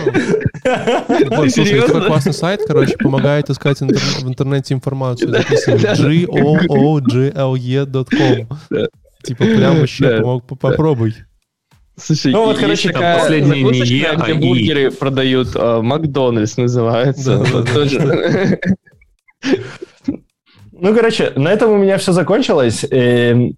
Слушай, 1.51 1.83
такой 1.83 2.07
классный 2.07 2.33
сайт, 2.33 2.63
короче, 2.67 2.97
помогает 2.97 3.51
искать 3.51 3.81
в 3.81 4.27
интернете 4.27 4.73
информацию. 4.73 5.31
G-O-O-G-L-E.com. 5.31 6.89
Типа 9.25 9.45
прям 9.45 9.81
вообще 9.81 10.23
попробуй. 10.59 11.17
Слушай, 11.99 12.33
ну 12.33 12.47
вот, 12.47 12.57
короче, 12.57 12.93
такая 12.93 13.19
последняя 13.19 13.63
не 13.63 13.79
Е, 13.81 14.07
а 14.07 14.17
где 14.17 14.33
бургеры 14.33 14.91
продают, 14.91 15.49
а, 15.55 15.83
Макдональдс 15.83 16.57
называется. 16.57 17.45
Ну, 20.81 20.95
короче, 20.95 21.33
на 21.37 21.53
этом 21.53 21.73
у 21.73 21.77
меня 21.79 21.99
все 21.99 22.13
закончилось. 22.13 22.87
Эм, 22.91 23.55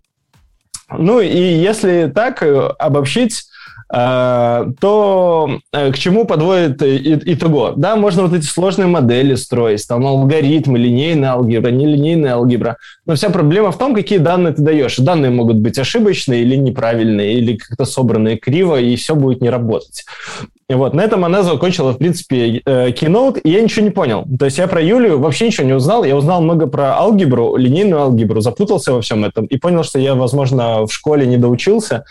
ну, 0.90 1.20
и 1.20 1.38
если 1.38 2.11
так 2.12 2.42
э, 2.42 2.66
обобщить, 2.78 3.44
то 3.92 5.59
к 5.70 5.98
чему 5.98 6.24
подводит 6.24 6.83
итого? 6.83 7.74
Да, 7.76 7.94
можно 7.96 8.22
вот 8.22 8.33
эти 8.33 8.46
сложные 8.46 8.87
модели 8.87 9.35
строить, 9.35 9.87
там 9.87 10.07
алгоритмы, 10.07 10.78
линейная 10.78 11.33
алгебра, 11.33 11.70
нелинейная 11.70 12.35
алгебра. 12.35 12.78
Но 13.05 13.16
вся 13.16 13.28
проблема 13.28 13.70
в 13.70 13.76
том, 13.76 13.94
какие 13.94 14.18
данные 14.18 14.55
ты 14.55 14.62
даешь. 14.62 14.96
Данные 14.96 15.31
могут 15.31 15.59
быть 15.59 15.78
ошибочные 15.78 16.40
или 16.40 16.57
неправильные, 16.57 17.35
или 17.35 17.57
как-то 17.57 17.85
собранные 17.85 18.38
криво, 18.38 18.81
и 18.81 18.96
все 18.96 19.14
будет 19.14 19.42
не 19.42 19.50
работать. 19.50 20.07
Вот, 20.70 20.94
на 20.94 21.02
этом 21.02 21.24
она 21.26 21.42
закончила, 21.42 21.92
в 21.92 21.98
принципе, 21.98 22.62
э, 22.64 22.90
Keynote, 22.92 23.40
и 23.40 23.50
я 23.50 23.61
ничего 23.61 23.85
не 23.85 23.90
понял. 23.90 24.24
То 24.38 24.46
есть 24.46 24.57
я 24.57 24.66
про 24.68 24.81
Юлию 24.81 25.18
вообще 25.18 25.48
ничего 25.48 25.66
не 25.66 25.74
узнал. 25.74 26.05
Я 26.05 26.16
узнал 26.16 26.40
много 26.40 26.66
про 26.66 26.96
алгебру, 26.96 27.57
линейную 27.57 28.00
алгебру, 28.00 28.40
запутался 28.40 28.94
во 28.94 29.02
всем 29.02 29.24
этом 29.26 29.44
и 29.44 29.59
понял, 29.59 29.85
что 29.85 29.98
я, 29.98 30.14
возможно, 30.14 30.87
в 30.87 30.92
школе 30.92 31.26
не 31.26 31.37
доучился. 31.37 32.05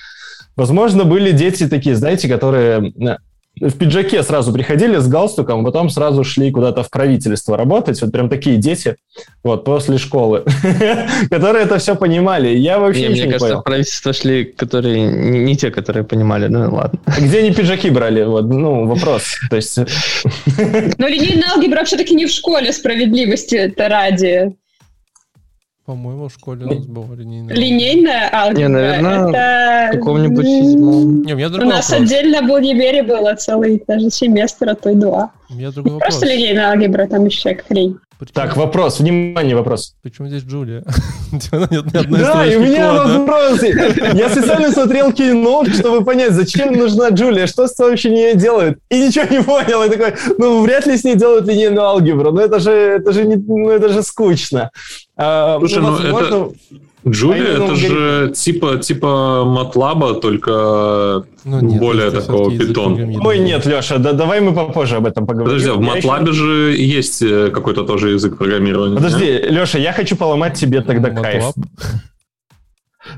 Возможно, 0.56 1.06
были 1.06 1.32
дети 1.32 1.68
такие, 1.68 1.96
знаете, 1.96 2.28
которые 2.28 2.94
э, 3.00 3.18
в 3.60 3.78
пиджаке 3.78 4.24
сразу 4.24 4.54
приходили 4.54 4.98
с 4.98 5.08
галстуком, 5.08 5.64
потом 5.64 5.90
сразу 5.90 6.24
шли 6.24 6.52
куда-то 6.52 6.84
в 6.84 6.90
правительство 6.90 7.58
работать. 7.58 8.02
Вот 8.02 8.12
прям 8.12 8.30
такие 8.30 8.58
дети, 8.58 8.96
вот, 9.44 9.64
после 9.66 9.98
школы, 9.98 10.44
которые 11.30 11.66
это 11.66 11.78
все 11.78 11.96
понимали. 11.96 12.50
Я 12.50 12.80
вообще 12.80 13.10
не, 13.10 13.10
Мне 13.10 13.34
кажется, 13.34 13.58
в 13.58 13.64
правительство 13.64 14.14
шли, 14.14 14.46
которые 14.46 15.02
не, 15.02 15.56
те, 15.56 15.70
которые 15.70 16.04
понимали, 16.04 16.48
ну 16.48 16.74
ладно. 16.74 17.00
А 17.06 17.20
где 17.20 17.40
они 17.40 17.52
пиджаки 17.52 17.90
брали? 17.90 18.24
Вот, 18.24 18.46
ну, 18.46 18.88
вопрос. 18.88 19.24
То 19.50 19.58
есть... 19.58 19.78
Но 19.78 21.08
линейная 21.08 21.52
алгебра 21.56 21.84
все-таки 21.84 22.16
не 22.16 22.26
в 22.26 22.32
школе 22.32 22.72
справедливости 22.74 23.56
это 23.56 23.90
ради. 23.90 24.56
По-моему, 25.86 26.28
в 26.28 26.34
школе 26.34 26.66
у 26.66 26.70
нас 26.76 26.86
была 26.86 27.16
линейная. 27.16 27.56
Линейная 27.56 28.30
алгебра? 28.32 28.62
Не, 28.62 28.68
наверное, 28.68 29.30
это... 29.30 29.88
в 29.90 30.00
каком-нибудь 30.00 30.46
седьмом. 30.46 31.24
Не, 31.24 31.34
у, 31.34 31.38
меня 31.38 31.48
у 31.48 31.66
нас 31.66 31.90
вопрос. 31.90 31.92
отдельно 31.92 32.48
в 32.48 32.52
универе 32.52 33.02
было 33.02 33.34
целый 33.34 33.84
даже 33.88 34.12
семестр, 34.12 34.70
а 34.70 34.76
то 34.76 34.92
и 34.92 34.96
два. 34.96 35.32
У 35.50 35.56
меня 35.56 35.72
другой 35.72 35.94
вопрос. 35.94 36.18
Просто 36.18 36.34
линейная 36.34 36.72
алгебра, 36.72 37.08
там 37.08 37.26
еще 37.26 37.56
как 37.56 37.66
хрень. 37.66 37.98
Почему? 38.22 38.36
Так, 38.36 38.56
вопрос, 38.56 39.00
внимание, 39.00 39.56
вопрос. 39.56 39.96
Почему 40.04 40.28
здесь 40.28 40.44
Джулия? 40.44 40.84
Да, 41.50 42.46
и 42.46 42.56
у 42.56 42.62
меня 42.62 42.94
вопрос. 42.94 43.64
Я 43.64 44.30
специально 44.30 44.72
смотрел 44.72 45.12
кино, 45.12 45.66
чтобы 45.66 46.06
понять, 46.06 46.34
зачем 46.34 46.74
нужна 46.74 47.10
Джулия, 47.10 47.48
что 47.48 47.68
с 47.68 47.80
вообще 47.80 48.12
не 48.12 48.36
делают. 48.36 48.78
И 48.92 49.08
ничего 49.08 49.26
не 49.26 49.42
понял. 49.42 49.84
И 49.86 49.90
такой, 49.90 50.14
ну, 50.38 50.62
вряд 50.62 50.86
ли 50.86 50.98
с 50.98 51.04
ней 51.04 51.16
делают 51.16 51.48
линейную 51.48 51.84
алгебру. 51.84 52.32
Ну, 52.32 52.42
это 52.42 52.60
же, 52.60 52.72
это 52.72 53.12
же, 53.12 53.26
не, 53.26 53.38
ну, 53.38 53.72
это 53.72 53.90
же 53.90 54.04
скучно. 54.04 54.70
А, 55.18 55.58
Слушай, 55.58 55.82
ну, 55.82 55.98
это... 55.98 56.52
Джулия 57.08 57.64
это 57.64 57.76
же 57.76 58.32
типа 58.36 58.78
типа 58.78 59.44
Матлаба, 59.46 60.14
только 60.16 61.26
ну, 61.44 61.60
нет, 61.60 61.80
более 61.80 62.12
такого 62.12 62.52
питон. 62.52 63.20
Ой, 63.26 63.40
нет, 63.40 63.66
Леша, 63.66 63.98
да, 63.98 64.14
давай 64.14 64.40
мы 64.40 64.54
попозже 64.54 64.98
об 64.98 65.08
этом 65.08 65.26
поговорим. 65.26 65.52
Подожди, 65.52 65.72
в 65.72 65.82
Матлабе 65.82 66.32
еще... 66.32 66.34
же 66.34 66.76
есть 66.78 67.22
э, 67.24 67.50
какой-то 67.50 67.84
тоже 67.84 68.12
язык 68.12 68.38
программирования. 68.38 68.96
Подожди, 68.96 69.26
нет? 69.26 69.52
Леша, 69.52 69.80
я 69.80 69.94
хочу 69.94 70.16
поломать 70.16 70.60
тебе 70.60 70.82
тогда 70.82 71.10
MATLAB. 71.10 71.22
кайф. 71.22 71.44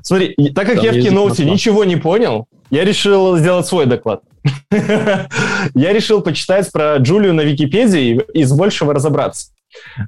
Смотри, 0.02 0.34
так 0.56 0.66
как 0.66 0.76
Там 0.76 0.86
я 0.86 0.92
в 0.94 1.04
киноуте 1.04 1.44
ничего 1.44 1.84
не 1.84 1.98
понял, 1.98 2.48
я 2.70 2.86
решил 2.86 3.38
сделать 3.38 3.68
свой 3.68 3.86
доклад. 3.86 4.22
я 4.72 5.94
решил 5.94 6.22
почитать 6.22 6.72
про 6.72 6.98
Джулию 6.98 7.34
на 7.34 7.42
Википедии 7.42 8.22
и 8.34 8.44
с 8.46 8.54
большего 8.54 8.94
разобраться. 8.94 9.48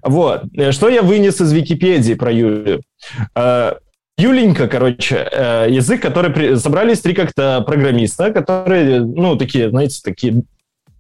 Вот. 0.03 0.43
Э, 0.57 0.71
что 0.71 0.89
я 0.89 1.01
вынес 1.01 1.41
из 1.41 1.51
Википедии 1.51 2.13
про 2.13 2.31
Юлию? 2.31 2.81
Э, 3.35 3.73
Юленька, 4.17 4.67
короче, 4.67 5.27
э, 5.29 5.67
язык, 5.69 6.01
который 6.01 6.57
собрались 6.57 7.01
три 7.01 7.13
как-то 7.13 7.61
программиста, 7.61 8.31
которые, 8.31 9.01
ну, 9.01 9.35
такие, 9.35 9.69
знаете, 9.69 9.99
такие 10.03 10.43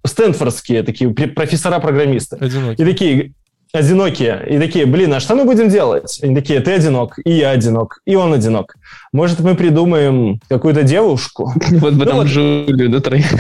стэнфордские, 0.05 0.83
такие 0.83 1.09
профессора-программисты. 1.09 2.35
Одинокие. 2.35 2.85
И 2.85 2.91
такие, 2.91 3.33
одинокие. 3.71 4.45
И 4.49 4.59
такие, 4.59 4.85
блин, 4.85 5.13
а 5.13 5.19
что 5.19 5.35
мы 5.35 5.45
будем 5.45 5.69
делать? 5.69 6.19
Они 6.21 6.35
такие, 6.35 6.59
ты 6.59 6.73
одинок, 6.73 7.19
и 7.23 7.31
я 7.31 7.51
одинок, 7.51 7.99
и 8.05 8.15
он 8.15 8.33
одинок. 8.33 8.75
Может, 9.13 9.39
мы 9.39 9.55
придумаем 9.55 10.39
какую-то 10.49 10.83
девушку? 10.83 11.53
Вот 11.71 11.93
бы 11.93 12.05
там 12.05 12.17
ну 12.17 12.25
Джулию, 12.25 12.89
да, 12.89 12.99
троих. 12.99 13.25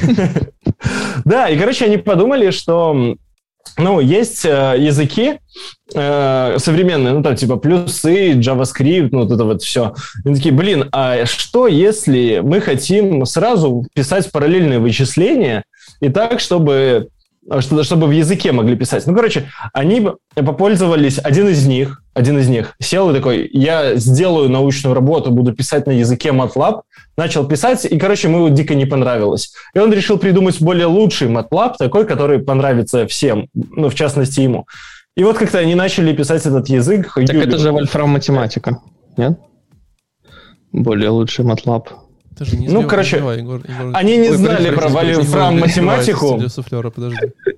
Да, 1.23 1.49
и, 1.49 1.57
короче, 1.57 1.85
они 1.85 1.97
подумали, 1.97 2.51
что 2.51 3.15
ну, 3.77 3.99
есть 3.99 4.45
э, 4.45 4.75
языки 4.77 5.39
э, 5.93 6.55
современные, 6.59 7.13
ну, 7.13 7.23
там, 7.23 7.35
типа, 7.35 7.57
плюсы, 7.57 8.33
JavaScript, 8.33 9.09
ну, 9.11 9.23
вот 9.23 9.31
это 9.31 9.43
вот 9.43 9.61
все. 9.61 9.93
Они 10.23 10.35
такие, 10.35 10.53
блин, 10.53 10.87
а 10.91 11.25
что, 11.25 11.67
если 11.67 12.39
мы 12.43 12.61
хотим 12.61 13.25
сразу 13.25 13.85
писать 13.93 14.31
параллельные 14.31 14.79
вычисления 14.79 15.63
и 15.99 16.09
так, 16.09 16.39
чтобы 16.39 17.09
а, 17.49 17.61
чтобы 17.61 18.07
в 18.07 18.11
языке 18.11 18.51
могли 18.51 18.75
писать. 18.75 19.05
Ну, 19.05 19.13
короче, 19.13 19.49
они 19.73 20.09
попользовались, 20.33 21.19
один 21.19 21.47
из 21.49 21.65
них, 21.67 22.01
один 22.15 22.39
из 22.39 22.47
них 22.47 22.75
сел 22.79 23.11
и 23.11 23.13
такой, 23.13 23.47
я 23.51 23.95
сделаю 23.95 24.49
научную 24.49 24.95
работу, 24.95 25.31
буду 25.31 25.53
писать 25.53 25.85
на 25.85 25.91
языке 25.91 26.29
MATLAB, 26.29 26.81
начал 27.17 27.45
писать, 27.45 27.85
и, 27.85 27.99
короче, 27.99 28.29
ему 28.29 28.49
дико 28.49 28.73
не 28.73 28.85
понравилось. 28.85 29.53
И 29.73 29.79
он 29.79 29.93
решил 29.93 30.17
придумать 30.17 30.59
более 30.61 30.87
лучший 30.87 31.27
MATLAB, 31.27 31.75
такой, 31.77 32.07
который 32.07 32.39
понравится 32.39 33.05
всем, 33.05 33.49
ну, 33.53 33.89
в 33.89 33.95
частности, 33.95 34.39
ему. 34.39 34.65
И 35.17 35.23
вот 35.23 35.37
как-то 35.37 35.59
они 35.59 35.75
начали 35.75 36.15
писать 36.15 36.45
этот 36.45 36.69
язык. 36.69 37.13
Так 37.13 37.29
Юлю. 37.29 37.47
это 37.47 37.57
же 37.57 37.71
вольфрам 37.71 38.09
математика, 38.09 38.79
нет? 39.17 39.37
Более 40.71 41.09
лучший 41.09 41.43
MATLAB 41.43 42.04
не 42.39 42.67
ну, 42.67 42.83
короче, 42.87 43.17
Егор, 43.17 43.35
Егор. 43.35 43.63
они 43.93 44.17
не 44.17 44.29
Ой, 44.29 44.37
знали 44.37 44.71
про 44.71 44.89
вольфрам 44.89 45.59
математику. 45.59 46.41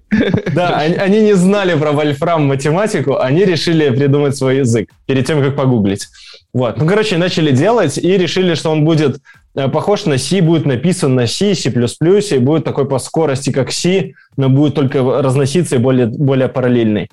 Да, 0.54 0.78
они 0.78 1.22
не 1.22 1.34
знали 1.34 1.78
про 1.78 1.92
вольфрам 1.92 2.46
математику, 2.46 3.18
они 3.18 3.44
решили 3.44 3.90
придумать 3.90 4.38
свой 4.38 4.60
язык 4.60 4.90
перед 5.06 5.28
тем, 5.28 5.44
как 5.44 5.56
погуглить. 5.56 6.08
Вот. 6.54 6.78
Ну, 6.78 6.88
короче, 6.88 7.18
начали 7.18 7.52
делать 7.52 7.98
и 7.98 8.18
решили, 8.18 8.56
что 8.56 8.72
он 8.72 8.86
будет 8.86 9.20
э, 9.56 9.68
похож 9.68 10.06
на 10.06 10.18
C, 10.18 10.42
будет 10.42 10.66
написан 10.66 11.14
на 11.14 11.28
C, 11.28 11.54
C++, 11.54 11.70
и 11.70 12.40
будет 12.40 12.64
такой 12.64 12.88
по 12.88 13.00
скорости, 13.00 13.52
как 13.52 13.72
C, 13.72 14.14
но 14.38 14.50
будет 14.50 14.74
только 14.74 15.22
разноситься 15.22 15.76
и 15.76 15.80
более, 15.80 16.08
более 16.08 16.48
параллельный. 16.48 17.10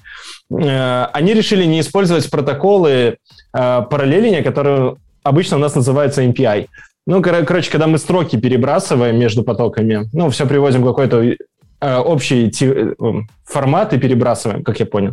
Э, 0.50 1.06
они 1.12 1.34
решили 1.34 1.64
не 1.64 1.80
использовать 1.80 2.30
протоколы 2.30 2.90
э, 3.52 3.82
параллеления, 3.90 4.42
которые 4.42 4.96
обычно 5.22 5.56
у 5.56 5.60
нас 5.60 5.74
называются 5.74 6.22
MPI. 6.22 6.68
Ну, 7.06 7.22
кор- 7.22 7.44
короче, 7.44 7.70
когда 7.70 7.86
мы 7.86 7.98
строки 7.98 8.36
перебрасываем 8.36 9.18
между 9.18 9.42
потоками, 9.42 10.08
ну, 10.12 10.30
все 10.30 10.46
приводим 10.46 10.82
в 10.82 10.86
какой-то 10.86 11.22
э, 11.80 11.96
общий 11.98 12.50
ти- 12.50 12.72
э, 12.72 12.94
формат 13.44 13.92
и 13.92 13.98
перебрасываем, 13.98 14.64
как 14.64 14.80
я 14.80 14.86
понял. 14.86 15.12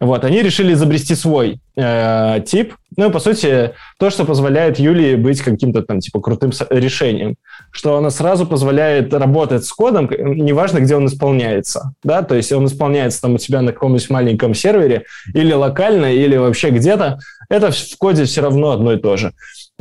Вот, 0.00 0.24
они 0.24 0.40
решили 0.42 0.72
изобрести 0.72 1.14
свой 1.14 1.60
э, 1.76 2.40
тип. 2.46 2.74
Ну, 2.96 3.10
по 3.10 3.18
сути, 3.18 3.72
то, 3.98 4.08
что 4.08 4.24
позволяет 4.24 4.78
Юлии 4.78 5.14
быть 5.16 5.42
каким-то 5.42 5.82
там, 5.82 6.00
типа, 6.00 6.20
крутым 6.20 6.52
решением. 6.70 7.36
Что 7.70 7.98
она 7.98 8.08
сразу 8.08 8.46
позволяет 8.46 9.12
работать 9.12 9.66
с 9.66 9.72
кодом, 9.72 10.08
неважно, 10.10 10.78
где 10.78 10.96
он 10.96 11.04
исполняется. 11.06 11.92
Да, 12.02 12.22
то 12.22 12.34
есть 12.34 12.50
он 12.50 12.64
исполняется 12.64 13.20
там 13.20 13.34
у 13.34 13.38
тебя 13.38 13.60
на 13.60 13.72
каком-нибудь 13.74 14.08
маленьком 14.08 14.54
сервере 14.54 15.04
или 15.34 15.52
локально, 15.52 16.14
или 16.14 16.36
вообще 16.38 16.70
где-то. 16.70 17.18
Это 17.50 17.70
в 17.70 17.96
коде 17.98 18.24
все 18.24 18.40
равно 18.40 18.70
одно 18.70 18.94
и 18.94 18.96
то 18.98 19.18
же. 19.18 19.32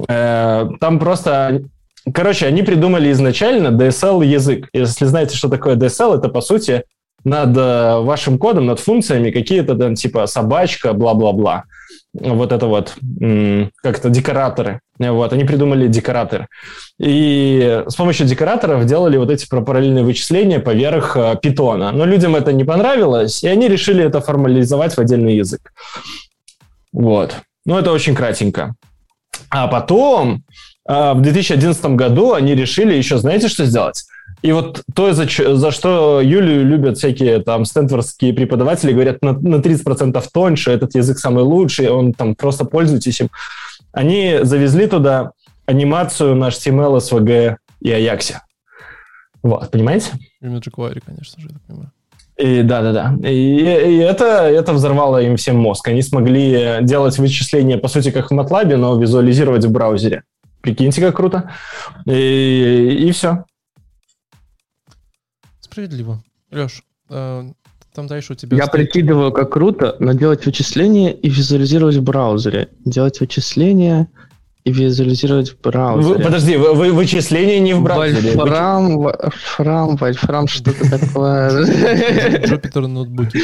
Э, 0.08 0.67
там 0.79 0.99
просто... 0.99 1.63
Короче, 2.13 2.45
они 2.45 2.62
придумали 2.62 3.12
изначально 3.12 3.69
DSL-язык. 3.69 4.69
Если 4.73 5.05
знаете, 5.05 5.36
что 5.36 5.49
такое 5.49 5.75
DSL, 5.75 6.17
это, 6.17 6.29
по 6.29 6.41
сути, 6.41 6.84
над 7.23 7.58
э, 7.58 7.99
вашим 8.01 8.38
кодом, 8.38 8.67
над 8.67 8.79
функциями 8.79 9.31
какие-то 9.31 9.75
там 9.75 9.95
типа 9.95 10.27
собачка, 10.27 10.93
бла-бла-бла. 10.93 11.63
Вот 12.13 12.53
это 12.53 12.67
вот, 12.67 12.95
как-то 13.84 14.10
декораторы. 14.10 14.79
Вот, 14.99 15.34
они 15.34 15.43
придумали 15.43 15.88
декоратор. 15.88 16.47
И 16.97 17.84
с 17.88 17.95
помощью 17.95 18.25
декораторов 18.25 18.86
делали 18.86 19.17
вот 19.17 19.29
эти 19.29 19.45
параллельные 19.47 20.05
вычисления 20.05 20.60
поверх 20.60 21.17
э, 21.17 21.36
питона. 21.41 21.91
Но 21.91 22.05
людям 22.05 22.36
это 22.36 22.53
не 22.53 22.63
понравилось, 22.63 23.43
и 23.43 23.47
они 23.47 23.67
решили 23.67 24.03
это 24.03 24.21
формализовать 24.21 24.93
в 24.93 24.99
отдельный 24.99 25.36
язык. 25.36 25.73
Вот. 26.93 27.36
Ну, 27.65 27.77
это 27.77 27.91
очень 27.91 28.15
кратенько. 28.15 28.75
А 29.50 29.67
потом, 29.67 30.43
а, 30.88 31.13
в 31.13 31.21
2011 31.21 31.95
году, 31.95 32.34
они 32.34 32.56
решили 32.56 32.93
еще, 32.93 33.17
знаете, 33.17 33.48
что 33.48 33.65
сделать? 33.65 34.06
И 34.41 34.52
вот 34.52 34.84
то, 34.93 35.13
за, 35.13 35.26
за 35.56 35.71
что 35.71 36.21
Юлию 36.21 36.65
любят 36.65 36.98
всякие 36.98 37.41
там 37.41 37.65
стэнфордские 37.65 38.34
преподаватели, 38.34 38.91
говорят, 38.91 39.21
на, 39.21 39.34
на 39.34 39.56
30% 39.56 40.24
тоньше, 40.32 40.71
этот 40.71 40.93
язык 40.95 41.17
самый 41.17 41.43
лучший, 41.43 41.89
он 41.89 42.13
там 42.13 42.36
просто 42.36 42.65
пользуйтесь 42.65 43.21
им. 43.21 43.30
Они 43.91 44.39
завезли 44.43 44.88
туда 44.88 45.32
анимацию 45.65 46.36
на 46.36 46.50
HTML, 46.50 46.98
SVG 46.98 47.56
и 47.82 47.89
Ajax. 47.89 48.34
Вот, 49.41 49.71
понимаете? 49.71 50.12
И 50.41 50.45
Wire, 50.45 51.02
конечно 51.06 51.41
же, 51.41 51.48
я 51.48 51.54
так 51.54 51.63
понимаю. 51.63 51.91
И 52.38 52.63
да, 52.63 52.82
да, 52.82 52.91
да. 52.91 53.30
И, 53.30 53.34
и 53.34 53.98
это, 53.98 54.26
это 54.26 54.74
взорвало 54.74 55.21
им 55.21 55.38
всем 55.38 55.58
мозг. 55.58 55.88
Они 55.88 56.02
смогли 56.02 56.80
делать 56.82 57.17
вычисления, 57.17 57.78
по 57.78 57.88
сути, 57.88 58.12
как 58.12 58.30
в 58.30 58.34
MATLAB, 58.34 58.76
но 58.76 59.00
визуализировать 59.00 59.63
в 59.65 59.71
браузере. 59.71 60.24
Прикиньте, 60.62 61.02
как 61.02 61.15
круто. 61.15 61.52
И, 62.06 63.08
и 63.08 63.12
все. 63.12 63.45
справедливо. 65.76 66.24
Леш, 66.52 66.84
э, 67.10 67.43
там 67.93 68.08
дальше 68.08 68.34
у 68.34 68.36
тебя... 68.36 68.58
Я 68.58 68.65
стоит... 68.65 68.91
прикидываю, 68.91 69.32
как 69.32 69.52
круто, 69.52 69.95
но 70.00 70.13
делать 70.13 70.45
вычисления 70.45 71.13
и 71.13 71.30
визуализировать 71.30 71.95
в 71.98 72.04
браузере. 72.04 72.69
Делать 72.86 73.19
вычисления 73.19 74.08
и 74.65 74.71
визуализировать 74.71 75.51
в 75.51 75.62
браузере. 75.62 76.15
Вы, 76.15 76.23
подожди, 76.23 76.58
вы, 76.58 76.73
вы, 76.73 76.91
вычисления 76.91 77.60
не 77.60 77.75
в 77.75 77.84
браузере. 77.84 78.36
Вольфрам, 78.36 78.97
вольфрам, 78.97 79.95
вольфрам, 79.95 80.47
что-то 80.47 80.89
такое. 80.89 81.51
Jupyter 82.45 82.88
ноутбуки. 82.88 83.39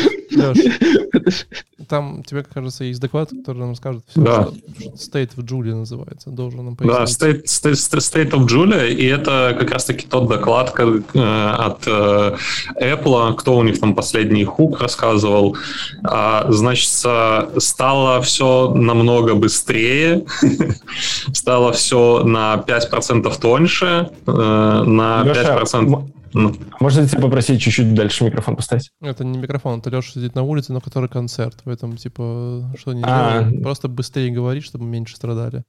Там, 1.88 2.23
тебе 2.23 2.43
кажется, 2.43 2.86
есть 2.86 3.01
доклад, 3.01 3.29
который 3.29 3.57
нам 3.57 3.75
скажет, 3.75 4.03
все, 4.07 4.21
да. 4.21 4.43
что 4.43 4.53
State 4.95 5.36
of 5.36 5.45
Julia 5.45 5.75
называется. 5.75 6.29
Должен 6.29 6.65
нам 6.65 6.75
пояснить. 6.75 7.19
Да, 7.19 7.27
State, 7.27 7.43
State, 7.45 7.97
State 7.97 8.31
of 8.31 8.47
Julia, 8.47 8.89
и 8.89 9.05
это 9.05 9.55
как 9.60 9.71
раз-таки 9.71 10.07
тот 10.07 10.27
доклад 10.27 10.71
как, 10.71 10.88
э, 11.13 11.19
от 11.19 11.84
э, 11.86 12.38
Apple, 12.81 13.36
кто 13.36 13.57
у 13.57 13.63
них 13.63 13.79
там 13.79 13.93
последний 13.93 14.45
хук 14.45 14.79
рассказывал. 14.79 15.57
А, 16.03 16.45
значит, 16.49 16.89
стало 16.89 18.21
все 18.21 18.73
намного 18.73 19.36
быстрее, 19.36 20.23
стало 21.34 21.71
все 21.71 22.24
на 22.24 22.63
5% 22.67 23.39
тоньше, 23.39 24.10
э, 24.26 24.32
на 24.32 25.24
Леша, 25.24 25.58
5%... 25.58 26.12
Ну. 26.34 26.56
Можно 26.80 27.08
тебя 27.08 27.21
попросить 27.21 27.62
чуть-чуть 27.62 27.93
дальше 27.93 28.24
микрофон 28.24 28.56
поставить? 28.56 28.91
Это 29.02 29.26
не 29.26 29.38
микрофон, 29.38 29.80
это 29.80 29.89
Леша 29.89 30.12
сидит 30.13 30.34
на 30.36 30.43
улице, 30.43 30.71
но 30.71 30.80
который 30.80 31.10
концерт. 31.10 31.58
Поэтому, 31.65 31.97
типа, 31.97 32.74
что 32.80 32.93
не 32.93 33.04
а. 33.06 33.50
просто 33.62 33.89
быстрее 33.89 34.32
говори, 34.32 34.62
чтобы 34.62 34.86
меньше 34.86 35.15
страдали. 35.15 35.63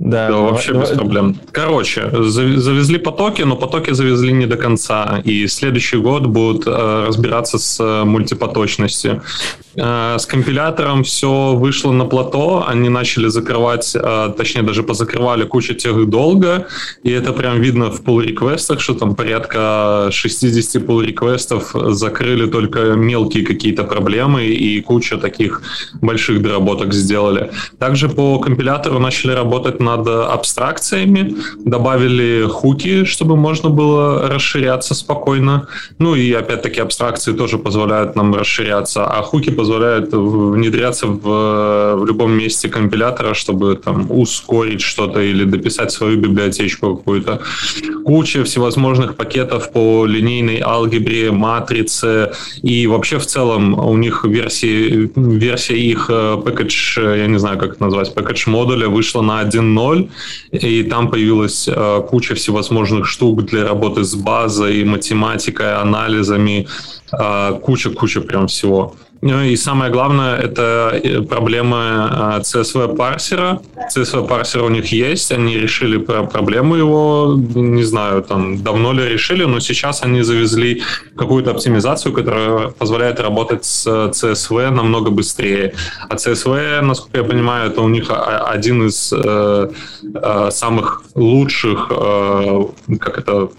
Да, 0.00 0.28
да 0.28 0.36
вообще 0.38 0.72
давай, 0.72 0.88
без 0.88 0.96
проблем. 0.96 1.36
Короче, 1.52 2.10
завезли 2.10 2.98
потоки, 2.98 3.42
но 3.42 3.54
потоки 3.54 3.92
завезли 3.92 4.32
не 4.32 4.46
до 4.46 4.56
конца. 4.56 5.20
И 5.24 5.46
следующий 5.46 5.98
год 5.98 6.26
будут 6.26 6.66
э, 6.66 7.04
разбираться 7.06 7.58
с 7.58 7.78
э, 7.78 8.04
мультипоточностью. 8.04 9.22
Э, 9.76 10.16
с 10.18 10.26
компилятором 10.26 11.02
все 11.04 11.54
вышло 11.54 11.92
на 11.92 12.04
плато, 12.04 12.64
они 12.66 12.88
начали 12.88 13.28
закрывать, 13.28 13.94
э, 13.94 14.32
точнее 14.36 14.62
даже 14.62 14.82
позакрывали 14.82 15.44
кучу 15.44 15.74
тех 15.74 16.08
долго, 16.08 16.66
и 17.04 17.10
это 17.10 17.32
прям 17.32 17.60
видно 17.60 17.90
в 17.90 18.02
pull 18.02 18.22
реквестах 18.22 18.80
что 18.80 18.94
там 18.94 19.14
порядка 19.14 20.08
60 20.10 20.82
pull 20.82 21.04
реквестов 21.04 21.74
закрыли 21.74 22.50
только 22.50 22.94
мелкие 22.94 23.44
какие-то 23.44 23.84
проблемы, 23.84 24.46
и 24.46 24.80
куча 24.80 25.18
таких 25.18 25.62
больших 26.00 26.42
доработок 26.42 26.92
сделали. 26.92 27.50
Также 27.78 28.08
по 28.08 28.38
компилятору 28.38 28.98
начали 28.98 29.32
работать 29.32 29.80
над 29.80 30.06
абстракциями, 30.08 31.36
добавили 31.64 32.46
хуки, 32.48 33.04
чтобы 33.04 33.36
можно 33.36 33.70
было 33.70 34.28
расширяться 34.28 34.94
спокойно. 34.94 35.68
Ну 35.98 36.14
и 36.14 36.32
опять-таки 36.32 36.80
абстракции 36.80 37.32
тоже 37.32 37.58
позволяют 37.58 38.16
нам 38.16 38.34
расширяться, 38.34 39.06
а 39.06 39.22
хуки 39.22 39.50
позволяют 39.50 39.69
внедряться 39.78 41.06
в, 41.06 41.96
в 41.96 42.04
любом 42.06 42.32
месте 42.32 42.68
компилятора, 42.68 43.34
чтобы 43.34 43.76
там 43.76 44.06
ускорить 44.10 44.80
что-то 44.80 45.20
или 45.20 45.44
дописать 45.44 45.92
свою 45.92 46.18
библиотечку 46.18 46.96
какую-то. 46.96 47.40
Куча 48.04 48.44
всевозможных 48.44 49.16
пакетов 49.16 49.72
по 49.72 50.06
линейной 50.06 50.60
алгебре, 50.60 51.30
матрице 51.30 52.32
и 52.62 52.86
вообще 52.86 53.18
в 53.18 53.26
целом 53.26 53.78
у 53.78 53.96
них 53.96 54.24
версии, 54.24 55.10
версия 55.16 55.78
их 55.78 56.06
э, 56.08 56.40
package, 56.44 57.18
я 57.18 57.26
не 57.26 57.38
знаю, 57.38 57.58
как 57.58 57.72
это 57.72 57.82
назвать, 57.82 58.12
package 58.14 58.50
модуля 58.50 58.88
вышла 58.88 59.22
на 59.22 59.42
1.0, 59.42 60.08
и 60.52 60.82
там 60.84 61.10
появилась 61.10 61.68
э, 61.68 62.02
куча 62.08 62.34
всевозможных 62.34 63.06
штук 63.06 63.44
для 63.44 63.66
работы 63.66 64.04
с 64.04 64.14
базой, 64.14 64.84
математикой, 64.84 65.74
анализами, 65.74 66.66
куча-куча 67.62 68.20
э, 68.20 68.22
прям 68.22 68.46
всего. 68.46 68.94
Ну 69.22 69.42
и 69.42 69.56
самое 69.56 69.92
главное, 69.92 70.36
это 70.36 70.98
э, 71.02 71.20
проблема 71.22 72.40
CSV 72.40 72.96
парсера. 72.96 73.60
CSV 73.94 74.26
парсер 74.26 74.62
у 74.62 74.68
них 74.70 74.92
есть, 74.92 75.30
они 75.32 75.58
решили 75.58 75.98
проблему 75.98 76.74
его, 76.74 77.36
не 77.54 77.82
знаю, 77.84 78.22
там 78.22 78.62
давно 78.62 78.92
ли 78.92 79.06
решили, 79.08 79.44
но 79.44 79.60
сейчас 79.60 80.02
они 80.02 80.22
завезли 80.22 80.82
какую-то 81.16 81.50
оптимизацию, 81.50 82.14
которая 82.14 82.68
позволяет 82.68 83.20
работать 83.20 83.64
с 83.64 83.86
CSV 83.86 84.70
намного 84.70 85.10
быстрее. 85.10 85.74
А 86.08 86.14
CSV, 86.14 86.80
насколько 86.80 87.18
я 87.18 87.24
понимаю, 87.24 87.70
это 87.70 87.82
у 87.82 87.88
них 87.88 88.10
один 88.10 88.86
из 88.86 89.12
э, 89.12 89.70
э, 90.14 90.50
самых 90.50 91.02
лучших, 91.14 91.88
э, 91.90 92.64
как 92.98 93.18
это 93.18 93.50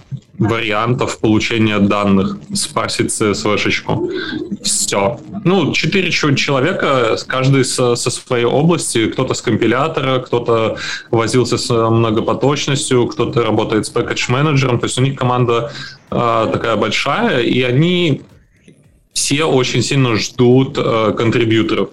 вариантов 0.42 1.20
получения 1.20 1.78
данных, 1.78 2.38
спарсить 2.56 3.12
CSV-шечку. 3.12 4.10
Все. 4.64 5.20
Ну, 5.46 5.72
четыре 5.72 6.10
человека, 6.10 7.16
каждый 7.28 7.64
со, 7.64 7.96
со 7.96 8.10
своей 8.10 8.46
области, 8.46 9.06
кто-то 9.06 9.36
с 9.36 9.42
компилятора, 9.42 10.20
кто-то 10.20 10.78
возился 11.12 11.58
с 11.58 11.70
многопоточностью, 11.70 13.06
кто-то 13.06 13.44
работает 13.44 13.86
с 13.86 13.94
package-менеджером, 13.94 14.80
то 14.80 14.86
есть 14.86 14.98
у 14.98 15.04
них 15.04 15.16
команда 15.16 15.72
э, 16.10 16.50
такая 16.52 16.76
большая, 16.76 17.42
и 17.42 17.62
они 17.62 18.24
все 19.14 19.44
очень 19.44 19.84
сильно 19.84 20.16
ждут 20.16 20.76
э, 20.76 21.14
контрибьюторов 21.16 21.90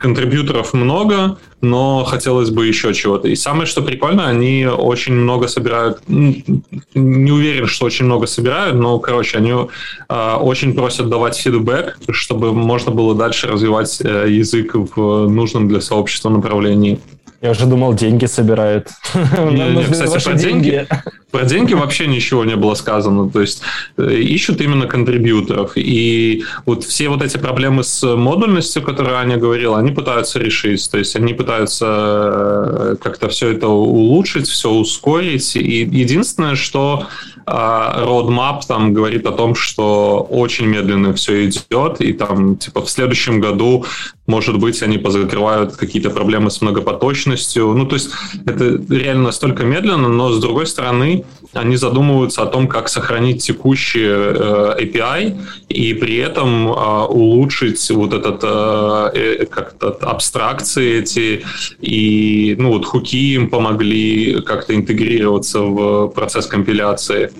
контрибьюторов 0.00 0.72
много, 0.72 1.38
но 1.60 2.04
хотелось 2.04 2.50
бы 2.50 2.66
еще 2.66 2.94
чего-то. 2.94 3.28
И 3.28 3.36
самое, 3.36 3.66
что 3.66 3.82
прикольно, 3.82 4.26
они 4.26 4.66
очень 4.66 5.12
много 5.12 5.46
собирают, 5.46 6.00
не 6.08 7.30
уверен, 7.30 7.66
что 7.66 7.84
очень 7.84 8.06
много 8.06 8.26
собирают, 8.26 8.76
но, 8.76 8.98
короче, 8.98 9.36
они 9.36 9.52
э, 9.52 10.34
очень 10.40 10.74
просят 10.74 11.10
давать 11.10 11.36
фидбэк, 11.36 11.98
чтобы 12.10 12.52
можно 12.54 12.90
было 12.92 13.14
дальше 13.14 13.46
развивать 13.46 14.00
э, 14.00 14.26
язык 14.28 14.74
в 14.74 15.28
нужном 15.28 15.68
для 15.68 15.82
сообщества 15.82 16.30
направлении. 16.30 16.98
Я 17.42 17.52
уже 17.52 17.64
думал, 17.64 17.94
деньги 17.94 18.26
собирают. 18.26 18.88
Не, 19.14 19.70
не, 19.74 19.84
кстати, 19.84 20.22
про 20.22 20.34
деньги, 20.34 20.86
про 21.30 21.44
деньги 21.44 21.72
вообще 21.72 22.06
ничего 22.06 22.44
не 22.44 22.54
было 22.54 22.74
сказано. 22.74 23.30
То 23.30 23.40
есть 23.40 23.62
э, 23.96 24.12
ищут 24.12 24.60
именно 24.60 24.86
контрибьюторов. 24.86 25.72
И 25.76 26.44
вот 26.66 26.84
все 26.84 27.08
вот 27.08 27.22
эти 27.22 27.38
проблемы 27.38 27.82
с 27.82 28.02
модульностью, 28.14 28.82
которые 28.82 29.16
Аня 29.16 29.38
говорила, 29.38 29.78
они 29.78 29.90
пытаются 29.90 30.38
решить. 30.38 30.90
То 30.90 30.98
есть 30.98 31.16
они 31.16 31.32
пытаются 31.32 31.86
э, 31.86 32.96
как-то 33.00 33.30
все 33.30 33.52
это 33.52 33.68
улучшить, 33.68 34.46
все 34.46 34.70
ускорить. 34.70 35.56
И 35.56 35.80
единственное, 35.80 36.56
что 36.56 37.06
roadmap 37.50 38.60
там 38.66 38.92
говорит 38.94 39.26
о 39.26 39.32
том, 39.32 39.54
что 39.54 40.26
очень 40.30 40.66
медленно 40.66 41.12
все 41.14 41.46
идет, 41.46 42.00
и 42.00 42.12
там 42.12 42.56
типа 42.56 42.82
в 42.82 42.90
следующем 42.90 43.40
году, 43.40 43.84
может 44.26 44.58
быть, 44.58 44.82
они 44.82 44.98
позакрывают 44.98 45.76
какие-то 45.76 46.10
проблемы 46.10 46.50
с 46.50 46.60
многопоточностью. 46.60 47.72
Ну, 47.74 47.86
то 47.86 47.96
есть 47.96 48.10
это 48.46 48.80
реально 48.88 49.24
настолько 49.24 49.64
медленно, 49.64 50.08
но 50.08 50.32
с 50.32 50.40
другой 50.40 50.66
стороны, 50.66 51.24
они 51.52 51.76
задумываются 51.76 52.42
о 52.42 52.46
том, 52.46 52.68
как 52.68 52.88
сохранить 52.88 53.42
текущий 53.42 54.06
э, 54.06 54.76
API 54.80 55.36
и 55.68 55.94
при 55.94 56.16
этом 56.18 56.68
э, 56.68 57.04
улучшить 57.06 57.90
вот 57.90 58.12
этот 58.12 58.40
э, 58.44 59.10
э 59.14 59.46
как-то 59.46 59.88
абстракции 59.88 61.00
эти 61.00 61.42
и 61.80 62.54
ну 62.58 62.68
вот 62.68 62.84
хуки 62.84 63.34
им 63.34 63.50
помогли 63.50 64.40
как-то 64.42 64.74
интегрироваться 64.74 65.60
в 65.60 66.08
процесс 66.08 66.46
компиляции. 66.46 67.30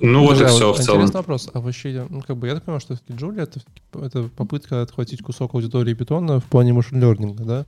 Ну, 0.00 0.26
вот 0.26 0.40
и 0.40 0.44
все 0.44 0.72
в 0.72 0.78
целом. 0.78 1.00
Интересный 1.00 1.18
вопрос. 1.18 1.48
А 1.52 1.60
вообще, 1.60 2.06
ну, 2.08 2.22
как 2.22 2.36
бы 2.36 2.46
я 2.48 2.54
так 2.54 2.64
понимаю, 2.64 2.80
что 2.80 2.96
Джулия 3.10 3.44
это, 3.44 3.60
это 3.94 4.24
попытка 4.24 4.82
отхватить 4.82 5.22
кусок 5.22 5.54
аудитории 5.54 5.94
питона 5.94 6.40
в 6.40 6.44
плане 6.44 6.72
машин 6.72 7.02
learning, 7.02 7.34
да? 7.34 7.66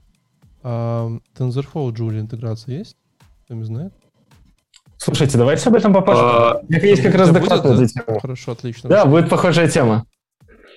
А 0.63 1.11
TensorFlow 1.37 1.93
Джулия 1.93 2.21
интеграция 2.21 2.79
есть? 2.79 2.97
Кто 3.45 3.55
не 3.55 3.65
знает? 3.65 3.93
Слушайте, 4.97 5.37
давайте 5.37 5.69
об 5.69 5.75
этом 5.75 5.93
попозже. 5.93 6.23
А, 6.23 6.61
есть 6.69 7.03
как 7.03 7.15
раз 7.17 7.31
доклад 7.31 7.65
на 7.65 7.73
эту 7.73 7.87
тему. 7.89 8.21
Хорошо, 8.21 8.53
отлично. 8.53 8.89
Да, 8.89 9.05
будет 9.05 9.29
похожая 9.29 9.69
тема. 9.69 10.07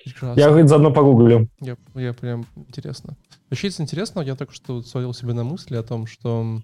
Прекрасно. 0.04 0.40
Я 0.40 0.48
говорит, 0.48 0.68
заодно 0.68 0.92
погуглю. 0.92 1.48
Я, 1.60 1.76
я 1.94 2.12
прям 2.12 2.44
интересно. 2.54 3.16
Вообще, 3.50 3.68
это 3.68 3.82
интересно, 3.82 4.20
я 4.20 4.34
только 4.34 4.52
что 4.52 4.82
свалил 4.82 5.14
себе 5.14 5.32
на 5.32 5.44
мысли 5.44 5.76
о 5.76 5.82
том, 5.82 6.06
что 6.06 6.60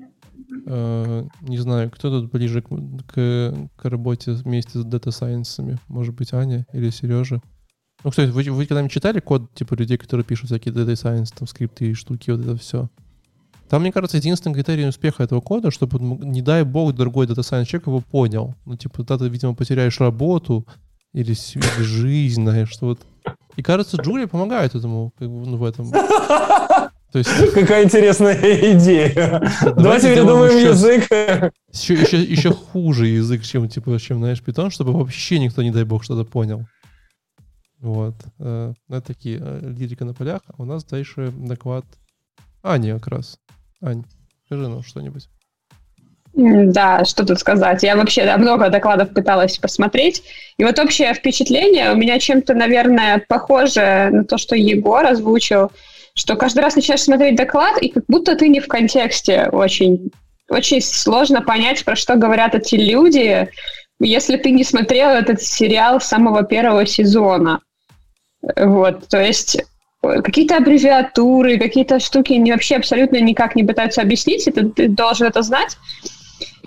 э, 0.66 1.24
не 1.42 1.58
знаю, 1.58 1.90
кто 1.90 2.10
тут 2.10 2.30
ближе 2.30 2.62
к, 2.62 2.68
к, 3.06 3.68
к 3.76 3.84
работе 3.84 4.32
вместе 4.32 4.78
с 4.78 4.84
дата 4.84 5.10
сайенсами 5.10 5.78
Может 5.88 6.14
быть, 6.14 6.32
Аня 6.32 6.66
или 6.72 6.90
Сережа? 6.90 7.40
Ну, 8.04 8.10
кстати, 8.10 8.30
вы, 8.30 8.42
вы 8.50 8.66
когда-нибудь 8.66 8.92
читали 8.92 9.20
код, 9.20 9.54
типа, 9.54 9.74
людей, 9.74 9.96
которые 9.96 10.24
пишут 10.24 10.46
всякие 10.46 10.74
data 10.74 10.92
science, 10.92 11.32
там, 11.36 11.46
скрипты 11.46 11.90
и 11.90 11.94
штуки, 11.94 12.30
вот 12.30 12.40
это 12.40 12.56
все? 12.56 12.88
Там, 13.68 13.82
мне 13.82 13.92
кажется, 13.92 14.18
единственный 14.18 14.54
критерий 14.54 14.86
успеха 14.86 15.22
этого 15.22 15.40
кода, 15.40 15.70
чтобы, 15.70 15.98
не 15.98 16.42
дай 16.42 16.64
бог, 16.64 16.92
другой 16.94 17.26
дата 17.26 17.42
сайенс 17.42 17.68
человек 17.68 17.86
его 17.86 18.00
понял. 18.00 18.54
Ну, 18.66 18.76
типа, 18.76 18.98
тогда 18.98 19.18
ты, 19.18 19.28
видимо, 19.30 19.54
потеряешь 19.54 19.98
работу 20.00 20.66
или, 21.14 21.32
или 21.32 21.82
жизнь, 21.82 22.42
знаешь, 22.42 22.70
что 22.70 22.86
вот. 22.86 23.00
И 23.56 23.62
кажется, 23.62 23.96
Джулия 23.96 24.26
помогает 24.26 24.74
этому, 24.74 25.12
как 25.18 25.30
бы, 25.30 25.46
ну, 25.46 25.56
в 25.56 25.64
этом. 25.64 25.90
То 27.12 27.18
есть... 27.18 27.30
Какая 27.54 27.84
интересная 27.84 28.36
идея. 28.74 29.42
Давайте 29.62 30.14
придумаем 30.14 30.66
язык. 30.66 31.08
Еще, 31.72 31.94
еще, 31.94 32.22
еще 32.22 32.50
хуже 32.50 33.06
язык, 33.06 33.42
чем, 33.42 33.68
типа, 33.68 33.98
чем, 34.00 34.18
знаешь, 34.18 34.42
питон, 34.42 34.70
чтобы 34.70 34.92
вообще 34.92 35.38
никто, 35.38 35.62
не 35.62 35.70
дай 35.70 35.84
бог, 35.84 36.04
что-то 36.04 36.28
понял. 36.28 36.64
Вот. 37.80 38.14
Э, 38.38 38.72
это 38.88 39.00
такие 39.00 39.38
э, 39.40 39.60
лирика 39.62 40.04
на 40.04 40.14
полях. 40.14 40.40
А 40.46 40.62
у 40.62 40.64
нас 40.64 40.84
дальше 40.84 41.32
доклад 41.36 41.84
Ани 42.62 42.92
как 42.92 43.08
раз. 43.08 43.38
Ань, 43.82 44.04
скажи 44.46 44.68
нам 44.68 44.82
что-нибудь. 44.82 45.28
Да, 46.34 47.04
что 47.04 47.26
тут 47.26 47.40
сказать. 47.40 47.82
Я 47.82 47.96
вообще 47.96 48.24
да, 48.24 48.38
много 48.38 48.70
докладов 48.70 49.12
пыталась 49.12 49.58
посмотреть. 49.58 50.22
И 50.56 50.64
вот 50.64 50.78
общее 50.78 51.12
впечатление 51.12 51.92
у 51.92 51.96
меня 51.96 52.18
чем-то, 52.18 52.54
наверное, 52.54 53.22
похоже 53.28 54.08
на 54.10 54.24
то, 54.24 54.38
что 54.38 54.56
Егор 54.56 55.04
озвучил, 55.04 55.70
что 56.14 56.36
каждый 56.36 56.60
раз 56.60 56.76
начинаешь 56.76 57.02
смотреть 57.02 57.36
доклад, 57.36 57.78
и 57.78 57.88
как 57.88 58.04
будто 58.08 58.36
ты 58.36 58.48
не 58.48 58.60
в 58.60 58.68
контексте 58.68 59.48
очень. 59.50 60.10
Очень 60.48 60.82
сложно 60.82 61.40
понять, 61.40 61.84
про 61.84 61.96
что 61.96 62.16
говорят 62.16 62.54
эти 62.54 62.74
люди, 62.74 63.48
если 63.98 64.36
ты 64.36 64.50
не 64.50 64.64
смотрел 64.64 65.10
этот 65.10 65.40
сериал 65.40 66.00
с 66.00 66.06
самого 66.06 66.42
первого 66.42 66.84
сезона. 66.84 67.60
Вот, 68.56 69.08
то 69.08 69.20
есть 69.22 69.62
какие-то 70.02 70.56
аббревиатуры, 70.56 71.58
какие-то 71.58 72.00
штуки 72.00 72.32
не, 72.32 72.52
вообще 72.52 72.76
абсолютно 72.76 73.20
никак 73.20 73.54
не 73.54 73.64
пытаются 73.64 74.02
объяснить, 74.02 74.46
и 74.46 74.50
ты, 74.50 74.68
ты 74.68 74.88
должен 74.88 75.28
это 75.28 75.42
знать. 75.42 75.78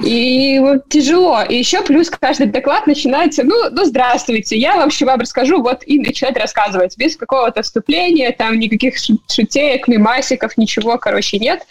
И 0.03 0.59
вот 0.59 0.89
тяжело. 0.89 1.41
И 1.41 1.55
еще 1.55 1.81
плюс 1.81 2.09
каждый 2.09 2.47
доклад 2.47 2.88
начинается, 2.88 3.43
ну, 3.43 3.69
ну, 3.71 3.85
здравствуйте, 3.85 4.57
я 4.57 4.75
вообще 4.75 5.05
вам 5.05 5.19
расскажу, 5.19 5.61
вот, 5.61 5.83
и 5.85 5.99
начинать 5.99 6.38
рассказывать, 6.38 6.97
без 6.97 7.15
какого-то 7.15 7.61
вступления, 7.61 8.31
там 8.31 8.59
никаких 8.59 8.95
шутеек, 8.97 9.88
мимасиков, 9.88 10.57
ничего, 10.57 10.97
короче, 10.97 11.39
нет. 11.39 11.63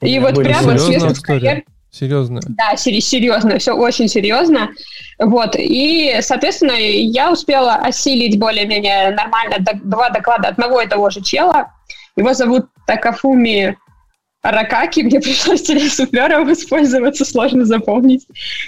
И 0.00 0.18
вот 0.18 0.34
прямо 0.34 0.78
с 0.78 0.88
места 0.88 1.14
карьер... 1.22 1.64
Серьезно? 1.90 2.40
Да, 2.46 2.76
серьезно, 2.76 3.58
все 3.58 3.72
очень 3.72 4.08
серьезно. 4.08 4.70
Вот, 5.18 5.56
и, 5.56 6.18
соответственно, 6.20 6.72
я 6.72 7.32
успела 7.32 7.76
осилить 7.76 8.38
более-менее 8.38 9.12
нормально 9.12 9.56
два 9.82 10.10
доклада 10.10 10.48
одного 10.48 10.82
и 10.82 10.86
того 10.86 11.08
же 11.08 11.22
чела. 11.22 11.72
Его 12.14 12.34
зовут 12.34 12.66
Такафуми 12.86 13.78
Ракаки, 14.50 15.02
мне 15.02 15.20
пришлось 15.20 15.62
телесуфлером 15.62 16.52
использоваться, 16.52 17.24
сложно 17.24 17.64
запомнить. 17.64 18.26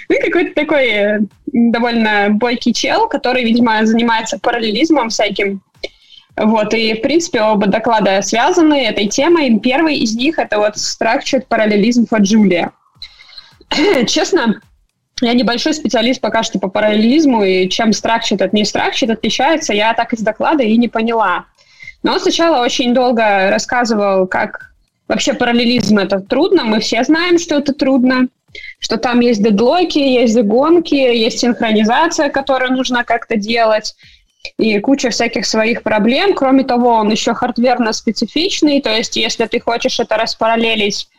Ну 0.09 0.15
и 0.15 0.21
какой-то 0.21 0.53
такой 0.53 0.87
э, 0.87 1.19
довольно 1.51 2.29
бойкий 2.31 2.73
чел, 2.73 3.07
который, 3.07 3.43
видимо, 3.43 3.85
занимается 3.85 4.39
параллелизмом 4.39 5.09
всяким. 5.09 5.61
Вот, 6.35 6.73
и, 6.73 6.93
в 6.93 7.01
принципе, 7.01 7.41
оба 7.41 7.67
доклада 7.67 8.21
связаны 8.21 8.85
этой 8.85 9.07
темой. 9.07 9.59
Первый 9.59 9.97
из 9.97 10.15
них— 10.15 10.37
это 10.39 10.57
вот 10.57 10.75
Structured 10.75 11.45
Parallelism 11.49 12.07
for 12.09 12.21
Julia. 12.21 12.71
Честно, 14.05 14.61
я 15.21 15.33
небольшой 15.33 15.73
специалист 15.73 16.21
пока 16.21 16.43
что 16.43 16.59
по 16.59 16.69
параллелизму, 16.69 17.43
и 17.43 17.67
чем 17.67 17.89
Structured 17.89 18.43
от 18.43 18.53
не 18.53 18.63
Structured 18.63 19.11
отличается, 19.11 19.73
я 19.73 19.93
так 19.93 20.13
из 20.13 20.21
доклада 20.21 20.63
и 20.63 20.77
не 20.77 20.87
поняла. 20.87 21.45
Но 22.03 22.13
он 22.13 22.19
сначала 22.19 22.63
очень 22.63 22.93
долго 22.93 23.49
рассказывал, 23.49 24.25
как 24.27 24.69
Вообще 25.09 25.33
параллелизм 25.33 25.97
это 25.97 26.19
трудно, 26.19 26.63
мы 26.65 26.79
все 26.79 27.03
знаем, 27.03 27.39
что 27.39 27.55
это 27.55 27.73
трудно, 27.73 28.27
что 28.79 28.97
там 28.97 29.21
есть 29.21 29.43
дедлоки, 29.43 29.97
есть 29.97 30.35
загонки, 30.35 30.93
есть 30.93 31.39
синхронизация, 31.39 32.29
которую 32.29 32.73
нужно 32.73 33.03
как-то 33.03 33.35
делать, 33.35 33.95
и 34.59 34.77
куча 34.79 35.09
всяких 35.09 35.47
своих 35.47 35.81
проблем. 35.81 36.35
Кроме 36.35 36.63
того, 36.63 36.89
он 36.89 37.09
еще 37.09 37.33
хардверно 37.33 37.91
специфичный, 37.91 38.81
то 38.81 38.95
есть 38.95 39.15
если 39.15 39.47
ты 39.47 39.59
хочешь 39.59 39.99
это 39.99 40.15
распараллелить, 40.15 41.09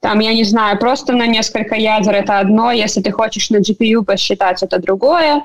там, 0.00 0.20
я 0.20 0.32
не 0.32 0.44
знаю, 0.44 0.78
просто 0.78 1.12
на 1.12 1.26
несколько 1.26 1.74
ядер 1.74 2.14
это 2.14 2.38
одно, 2.38 2.72
если 2.72 3.02
ты 3.02 3.10
хочешь 3.10 3.50
на 3.50 3.58
GPU 3.58 4.02
посчитать, 4.02 4.62
это 4.62 4.78
другое 4.78 5.44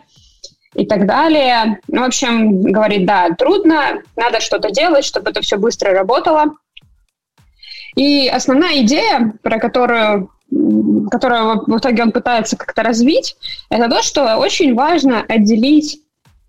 и 0.75 0.85
так 0.85 1.05
далее. 1.05 1.81
Ну, 1.89 2.03
в 2.03 2.05
общем, 2.05 2.61
говорит, 2.61 3.05
да, 3.05 3.29
трудно, 3.37 4.01
надо 4.15 4.39
что-то 4.39 4.71
делать, 4.71 5.03
чтобы 5.03 5.31
это 5.31 5.41
все 5.41 5.57
быстро 5.57 5.91
работало. 5.91 6.55
И 7.95 8.27
основная 8.27 8.81
идея, 8.83 9.33
про 9.41 9.59
которую 9.59 10.29
которую 11.09 11.63
в 11.65 11.77
итоге 11.77 12.03
он 12.03 12.11
пытается 12.11 12.57
как-то 12.57 12.83
развить, 12.83 13.37
это 13.69 13.89
то, 13.89 14.01
что 14.01 14.37
очень 14.37 14.75
важно 14.75 15.21
отделить, 15.21 16.01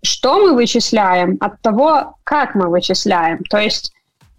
что 0.03 0.39
мы 0.39 0.53
вычисляем, 0.53 1.37
от 1.39 1.61
того, 1.61 2.17
как 2.23 2.55
мы 2.55 2.67
вычисляем. 2.67 3.39
То 3.49 3.57
есть 3.57 3.93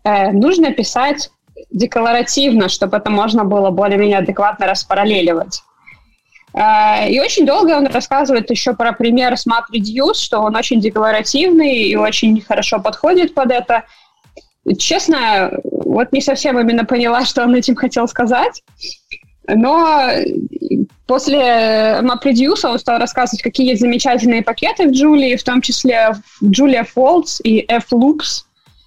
э, 0.04 0.32
нужно 0.32 0.72
писать 0.72 1.30
декларативно, 1.70 2.68
чтобы 2.68 2.98
это 2.98 3.10
можно 3.10 3.44
было 3.44 3.70
более-менее 3.70 4.18
адекватно 4.18 4.66
распараллеливать. 4.66 5.62
Э, 6.52 7.08
и 7.08 7.18
очень 7.20 7.46
долго 7.46 7.72
он 7.72 7.86
рассказывает 7.86 8.50
еще 8.50 8.74
про 8.74 8.92
пример 8.92 9.36
с 9.36 9.46
MapReduce, 9.46 10.14
что 10.14 10.40
он 10.40 10.56
очень 10.56 10.80
декларативный 10.80 11.84
и 11.84 11.96
очень 11.96 12.40
хорошо 12.42 12.78
подходит 12.80 13.34
под 13.34 13.50
это. 13.50 13.84
Честно, 14.78 15.52
вот 15.62 16.12
не 16.12 16.20
совсем 16.20 16.58
именно 16.58 16.84
поняла, 16.84 17.24
что 17.24 17.42
он 17.42 17.54
этим 17.54 17.74
хотел 17.74 18.08
сказать. 18.08 18.62
Но 19.46 20.08
после 21.06 22.00
MapReduce 22.00 22.64
он 22.64 22.78
стал 22.78 22.98
рассказывать, 22.98 23.42
какие 23.42 23.70
есть 23.70 23.82
замечательные 23.82 24.42
пакеты 24.42 24.88
в 24.88 24.92
Julia, 24.92 25.36
в 25.36 25.44
том 25.44 25.60
числе 25.60 26.14
Julia 26.42 26.86
Folds 26.96 27.42
и 27.42 27.64
F-Loops, 27.68 28.44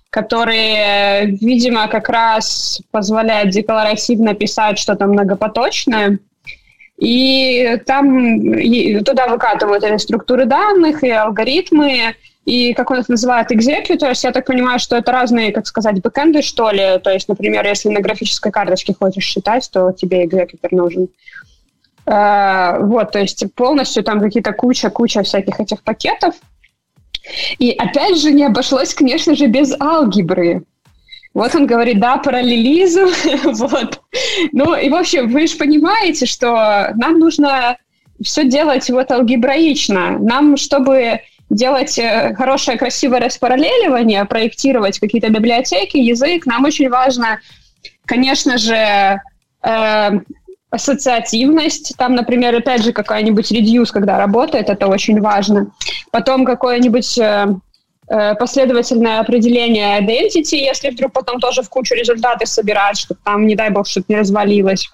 которые, 0.09 1.27
видимо, 1.27 1.87
как 1.87 2.09
раз 2.09 2.81
позволяют 2.89 3.51
декларативно 3.51 4.33
писать 4.33 4.79
что-то 4.79 5.05
многопоточное. 5.05 6.17
И 6.97 7.79
там 7.85 9.03
туда 9.03 9.27
выкатывают 9.27 9.83
и 9.83 9.97
структуры 9.99 10.45
данных, 10.45 11.03
и 11.03 11.11
алгоритмы, 11.11 12.15
и 12.47 12.73
как 12.73 12.89
он 12.91 12.99
это 12.99 13.11
называет, 13.11 13.51
executors, 13.51 14.21
я 14.23 14.31
так 14.31 14.45
понимаю, 14.45 14.79
что 14.79 14.95
это 14.95 15.11
разные, 15.11 15.51
как 15.51 15.67
сказать, 15.67 16.01
бэкэнды, 16.01 16.41
что 16.41 16.71
ли. 16.71 16.97
То 17.03 17.09
есть, 17.09 17.27
например, 17.27 17.67
если 17.67 17.89
на 17.89 17.99
графической 17.99 18.53
карточке 18.53 18.95
хочешь 18.97 19.25
считать, 19.25 19.69
то 19.69 19.91
тебе 19.91 20.23
экзекутор 20.23 20.71
нужен. 20.71 21.09
Uh, 22.05 22.85
вот, 22.85 23.11
то 23.11 23.19
есть 23.19 23.53
полностью 23.53 24.01
там 24.01 24.21
какие-то 24.21 24.53
куча-куча 24.53 25.23
всяких 25.23 25.59
этих 25.59 25.83
пакетов. 25.83 26.35
И 27.59 27.71
опять 27.71 28.17
же 28.17 28.31
не 28.31 28.45
обошлось, 28.45 28.93
конечно 28.93 29.35
же, 29.35 29.47
без 29.47 29.77
алгебры. 29.77 30.63
Вот 31.33 31.53
он 31.53 31.67
говорит, 31.67 31.99
да, 31.99 32.15
параллелизм, 32.15 33.09
вот. 33.55 33.99
Ну, 34.53 34.73
и, 34.73 34.87
в 34.87 34.95
общем, 34.95 35.27
вы 35.27 35.47
же 35.47 35.57
понимаете, 35.57 36.25
что 36.25 36.93
нам 36.95 37.19
нужно 37.19 37.75
все 38.23 38.45
делать 38.45 38.89
вот 38.89 39.11
алгебраично. 39.11 40.17
Нам, 40.17 40.55
чтобы 40.55 41.19
делать 41.49 41.97
э, 41.97 42.33
хорошее, 42.35 42.77
красивое 42.77 43.19
распараллеливание, 43.19 44.25
проектировать 44.25 44.99
какие-то 44.99 45.29
библиотеки, 45.29 45.97
язык, 45.97 46.45
нам 46.45 46.65
очень 46.65 46.89
важно, 46.89 47.39
конечно 48.05 48.57
же, 48.57 49.19
э, 49.63 50.09
ассоциативность. 50.69 51.95
Там, 51.97 52.15
например, 52.15 52.55
опять 52.55 52.83
же, 52.83 52.91
какая-нибудь 52.91 53.51
reduce, 53.51 53.91
когда 53.91 54.17
работает, 54.17 54.69
это 54.69 54.87
очень 54.87 55.21
важно. 55.21 55.71
Потом 56.11 56.45
какое-нибудь 56.45 57.17
э, 57.17 57.47
э 58.09 58.35
последовательное 58.35 59.19
определение 59.19 59.99
identity, 59.99 60.57
если 60.57 60.89
вдруг 60.89 61.13
потом 61.13 61.39
тоже 61.39 61.61
в 61.61 61.69
кучу 61.69 61.95
результаты 61.95 62.45
собирать, 62.45 62.97
чтобы 62.97 63.19
там, 63.23 63.47
не 63.47 63.55
дай 63.55 63.69
бог, 63.69 63.87
что-то 63.87 64.05
не 64.09 64.17
развалилось. 64.17 64.89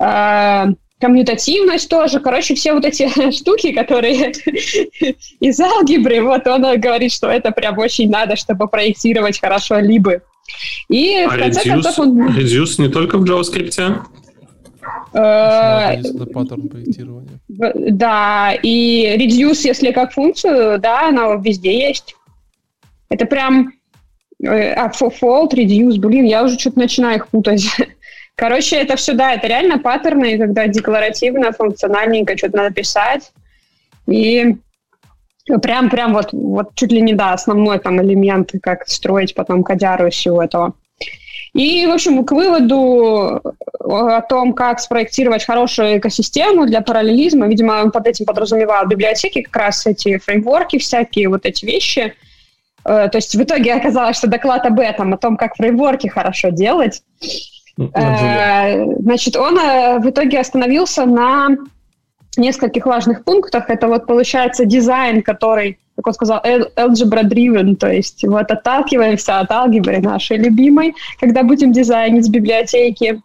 Э, 0.00 0.66
коммутативность 1.00 1.88
тоже. 1.88 2.20
Короче, 2.20 2.54
все 2.54 2.72
вот 2.72 2.84
эти 2.84 3.30
штуки, 3.36 3.72
которые 3.72 4.32
из 5.40 5.60
алгебры, 5.60 6.22
вот 6.22 6.46
он 6.46 6.62
говорит, 6.80 7.12
что 7.12 7.28
это 7.28 7.50
прям 7.50 7.78
очень 7.78 8.10
надо, 8.10 8.36
чтобы 8.36 8.68
проектировать 8.68 9.40
хорошо 9.40 9.78
либо. 9.78 10.22
И 10.88 11.16
а 11.16 11.28
в 11.28 11.38
конце 11.38 11.62
reduce, 11.62 11.68
концов 11.70 11.98
он... 11.98 12.28
Reduce 12.28 12.80
не 12.80 12.88
только 12.88 13.18
в 13.18 13.24
JavaScript? 13.24 14.00
Э, 15.12 16.00
да, 17.74 18.54
и 18.62 19.16
reduce, 19.18 19.66
если 19.66 19.90
как 19.92 20.12
функцию, 20.12 20.78
да, 20.78 21.08
она 21.08 21.34
везде 21.34 21.88
есть. 21.88 22.14
Это 23.08 23.26
прям... 23.26 23.72
Э, 24.42 24.72
а, 24.74 24.90
for 24.90 25.12
fault, 25.20 25.52
reduce, 25.52 25.98
блин, 25.98 26.24
я 26.24 26.44
уже 26.44 26.58
что-то 26.58 26.78
начинаю 26.78 27.16
их 27.16 27.28
путать. 27.28 27.66
Короче, 28.36 28.76
это 28.76 28.96
все, 28.96 29.14
да, 29.14 29.32
это 29.32 29.46
реально 29.46 29.78
паттерны, 29.78 30.38
когда 30.38 30.66
декларативно, 30.66 31.52
функциональненько 31.52 32.36
что-то 32.36 32.58
надо 32.58 32.74
писать. 32.74 33.32
И 34.06 34.56
прям, 35.62 35.88
прям 35.88 36.12
вот, 36.12 36.32
вот 36.32 36.74
чуть 36.74 36.92
ли 36.92 37.00
не, 37.00 37.14
да, 37.14 37.32
основной 37.32 37.78
там 37.78 38.00
элемент, 38.02 38.52
как 38.62 38.86
строить 38.88 39.34
потом 39.34 39.64
кодяру 39.64 40.08
из 40.08 40.14
всего 40.14 40.42
этого. 40.42 40.74
И, 41.54 41.86
в 41.86 41.90
общем, 41.90 42.22
к 42.26 42.32
выводу 42.32 43.40
о 43.80 44.20
том, 44.20 44.52
как 44.52 44.80
спроектировать 44.80 45.44
хорошую 45.44 45.98
экосистему 45.98 46.66
для 46.66 46.82
параллелизма, 46.82 47.48
видимо, 47.48 47.80
он 47.82 47.90
под 47.90 48.06
этим 48.06 48.26
подразумевал 48.26 48.86
библиотеки, 48.86 49.40
как 49.40 49.56
раз 49.56 49.86
эти 49.86 50.18
фреймворки 50.18 50.78
всякие, 50.78 51.30
вот 51.30 51.46
эти 51.46 51.64
вещи– 51.64 52.14
то 52.86 53.10
есть 53.14 53.34
в 53.34 53.42
итоге 53.42 53.74
оказалось, 53.74 54.16
что 54.16 54.28
доклад 54.28 54.64
об 54.64 54.78
этом, 54.78 55.12
о 55.12 55.16
том, 55.16 55.36
как 55.36 55.56
фреймворки 55.56 56.06
хорошо 56.06 56.50
делать. 56.50 57.02
Значит, 57.76 59.36
он 59.36 59.56
в 59.56 60.08
итоге 60.08 60.40
остановился 60.40 61.04
на 61.04 61.48
нескольких 62.36 62.86
важных 62.86 63.24
пунктах. 63.24 63.70
Это 63.70 63.88
вот 63.88 64.06
получается 64.06 64.64
дизайн, 64.64 65.22
который, 65.22 65.78
как 65.96 66.06
он 66.06 66.14
сказал, 66.14 66.42
algebra 66.42 67.22
driven, 67.22 67.76
то 67.76 67.90
есть 67.90 68.24
вот 68.24 68.50
отталкиваемся 68.50 69.40
от 69.40 69.50
алгебры 69.50 70.00
нашей 70.00 70.38
любимой, 70.38 70.94
когда 71.20 71.42
будем 71.42 71.72
дизайнить 71.72 72.30
библиотеки. 72.30 73.20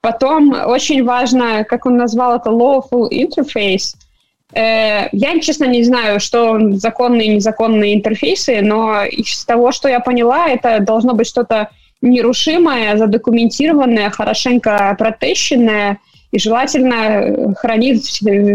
Потом 0.00 0.54
очень 0.66 1.04
важно, 1.04 1.64
как 1.64 1.86
он 1.86 1.96
назвал 1.96 2.36
это, 2.36 2.50
lawful 2.50 3.08
interface. 3.10 3.94
Э, 4.54 5.08
я, 5.10 5.40
честно, 5.40 5.64
не 5.64 5.82
знаю, 5.82 6.20
что 6.20 6.58
законные 6.72 7.26
и 7.28 7.34
незаконные 7.34 7.94
интерфейсы, 7.94 8.60
но 8.62 9.04
из 9.04 9.44
того, 9.44 9.72
что 9.72 9.88
я 9.88 10.00
поняла, 10.00 10.48
это 10.48 10.78
должно 10.80 11.14
быть 11.14 11.26
что-то 11.26 11.70
нерушимое, 12.02 12.96
задокументированное, 12.96 14.10
хорошенько 14.10 14.94
протещенное, 14.98 15.98
и 16.32 16.38
желательно 16.38 16.94
э, 16.94 17.54
хранить 17.54 18.04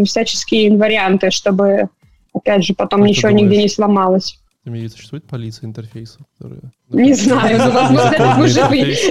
всяческие 0.07 0.67
инварианты, 0.67 1.31
чтобы, 1.31 1.89
опять 2.33 2.63
же, 2.63 2.73
потом 2.73 3.01
как 3.01 3.09
ничего 3.09 3.31
нигде 3.31 3.57
не 3.57 3.69
сломалось. 3.69 4.37
В 4.63 4.89
существует 4.89 5.25
полиция 5.25 5.67
интерфейса? 5.67 6.19
Которая... 6.37 6.61
Не 6.89 7.13
знаю, 7.15 7.57
но, 7.57 7.71
возможно, 7.71 8.11
это 8.11 8.39
уже 8.39 8.59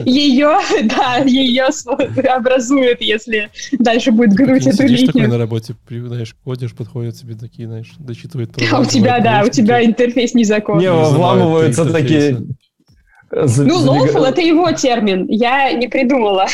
ее, 0.05 0.59
да, 0.85 1.16
ее 1.24 1.68
образует, 2.28 3.01
если 3.01 3.51
дальше 3.72 4.12
будет 4.12 4.33
гнуть 4.35 4.64
эту 4.68 4.85
линию. 4.85 5.07
такой 5.09 5.26
на 5.26 5.39
работе, 5.39 5.74
знаешь, 5.89 6.37
ходишь, 6.45 6.72
подходят 6.72 7.16
тебе 7.16 7.35
такие, 7.35 7.66
знаешь, 7.66 7.91
дочитывают 7.99 8.53
А 8.70 8.81
у 8.81 8.85
тебя, 8.85 9.18
да, 9.18 9.43
у 9.45 9.49
тебя 9.49 9.85
интерфейс 9.85 10.35
незаконный. 10.35 10.85
Не, 10.85 10.93
вламываются 10.93 11.85
такие 11.85 12.39
ну, 13.33 13.87
lawful— 13.87 14.26
это 14.28 14.41
его 14.41 14.72
термин, 14.72 15.26
я 15.28 15.72
не 15.72 15.89
придумала. 15.89 16.47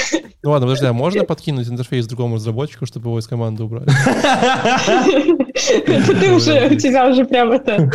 Ну 0.43 0.51
ладно, 0.51 0.67
подожди, 0.67 0.87
а 0.87 0.93
можно 0.93 1.25
подкинуть 1.25 1.69
интерфейс 1.69 2.07
другому 2.07 2.37
разработчику, 2.37 2.87
чтобы 2.87 3.09
его 3.09 3.19
из 3.19 3.27
команды 3.27 3.65
убрали? 3.65 3.89
Ты 6.21 6.33
уже, 6.33 6.69
у 6.69 6.75
тебя 6.77 7.09
уже 7.09 7.25
прям 7.25 7.53
это 7.53 7.91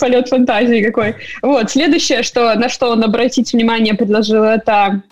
полет 0.00 0.28
фантазии 0.28 0.82
какой. 0.82 1.16
Вот, 1.42 1.70
следующее, 1.70 2.22
что, 2.22 2.54
на 2.54 2.68
что 2.68 2.90
он 2.90 3.04
обратить 3.04 3.52
внимание 3.52 3.94
предложил, 3.94 4.44
это 4.44 5.02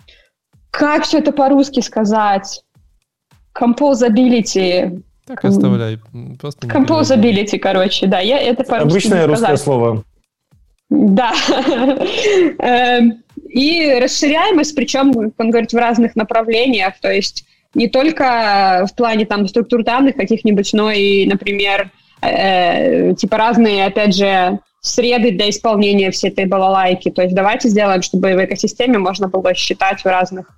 как 0.70 1.04
все 1.04 1.18
это 1.18 1.32
по-русски 1.32 1.80
сказать? 1.80 2.62
Composability. 3.54 5.02
Так 5.26 5.44
оставляй. 5.44 5.98
Composability, 6.12 7.58
короче, 7.58 8.06
да, 8.06 8.20
я 8.20 8.38
это 8.38 8.64
по-русски 8.64 8.90
Обычное 8.90 9.26
русское 9.26 9.56
слово. 9.56 10.04
Да. 10.91 11.32
Эм, 12.59 13.22
и 13.49 13.99
расширяемость, 14.01 14.74
причем, 14.74 15.12
он 15.38 15.51
говорит, 15.51 15.72
в 15.72 15.76
разных 15.76 16.16
направлениях, 16.16 16.95
то 17.01 17.11
есть 17.11 17.45
не 17.74 17.88
только 17.88 18.86
в 18.91 18.97
плане 18.97 19.24
там 19.24 19.47
структур 19.47 19.84
данных 19.84 20.16
каких-нибудь, 20.16 20.72
но 20.72 20.91
и, 20.91 21.26
например, 21.26 21.91
э, 22.22 23.14
типа 23.14 23.36
разные, 23.36 23.86
опять 23.86 24.14
же, 24.16 24.59
среды 24.80 25.30
для 25.30 25.51
исполнения 25.51 26.11
всей 26.11 26.30
этой 26.30 26.47
балалайки. 26.47 27.11
То 27.11 27.22
есть 27.22 27.34
давайте 27.34 27.68
сделаем, 27.68 28.03
чтобы 28.03 28.34
в 28.34 28.45
экосистеме 28.45 28.99
можно 28.99 29.28
было 29.28 29.55
считать 29.55 30.01
в 30.01 30.07
разных 30.07 30.49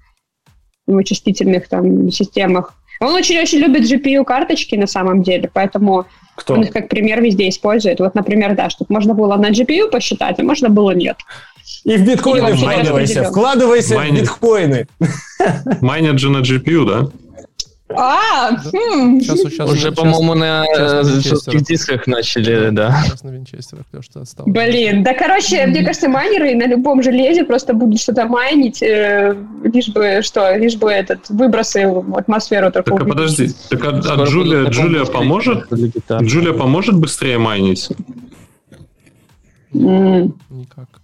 вычислительных 0.86 1.68
там 1.68 2.10
системах. 2.10 2.74
Он 3.02 3.14
очень-очень 3.14 3.58
любит 3.58 3.82
GPU-карточки 3.82 4.76
на 4.76 4.86
самом 4.86 5.22
деле, 5.22 5.50
поэтому 5.52 6.06
кто? 6.36 6.54
Он 6.54 6.62
их 6.62 6.70
как 6.70 6.88
пример 6.88 7.20
везде 7.20 7.48
использует. 7.48 7.98
Вот, 7.98 8.14
например, 8.14 8.54
да, 8.54 8.70
чтобы 8.70 8.92
можно 8.94 9.12
было 9.12 9.36
на 9.36 9.50
GPU 9.50 9.90
посчитать, 9.90 10.38
а 10.38 10.42
можно 10.42 10.68
было 10.68 10.92
нет. 10.92 11.16
И 11.84 11.96
в 11.96 12.06
биткоины 12.06 12.54
вкладывайся, 12.56 13.24
вкладывайся 13.24 13.98
в 13.98 14.10
биткоины. 14.12 14.86
Майнят 15.80 16.18
же 16.18 16.30
на 16.30 16.38
GPU, 16.38 16.86
да? 16.86 17.08
А, 17.96 18.50
хм. 18.50 19.20
сейчас, 19.20 19.40
сейчас, 19.40 19.70
уже, 19.70 19.80
сейчас, 19.80 19.94
по-моему, 19.94 20.34
на, 20.34 20.64
на 20.64 21.04
жестких 21.04 21.62
дисках 21.62 22.06
начали, 22.06 22.70
да. 22.70 23.02
Сейчас 23.04 23.22
на 23.22 23.30
винчестерах, 23.30 23.84
что 24.00 24.20
отстал. 24.20 24.46
Блин, 24.46 25.02
да, 25.02 25.14
короче, 25.14 25.66
мне 25.66 25.84
кажется, 25.84 26.08
майнеры 26.08 26.54
на 26.54 26.66
любом 26.66 27.02
железе 27.02 27.44
просто 27.44 27.74
будут 27.74 28.00
что-то 28.00 28.26
майнить, 28.26 28.82
э, 28.82 29.36
лишь 29.64 29.88
бы, 29.88 30.20
что, 30.22 30.56
лишь 30.56 30.76
бы 30.76 30.90
этот, 30.90 31.28
выбросы 31.30 31.86
в 31.86 32.16
атмосферу 32.16 32.70
только 32.70 32.90
Так, 32.90 33.02
а 33.02 33.04
подожди, 33.04 33.50
так 33.70 33.84
а, 33.84 33.88
а 33.88 34.24
Джулия, 34.24 34.64
Джулия 34.68 35.04
поможет? 35.04 35.66
Джулия 36.22 36.52
поможет 36.52 36.96
быстрее 36.96 37.38
майнить? 37.38 37.88
Mm. 39.74 40.32
Никак. 40.50 41.02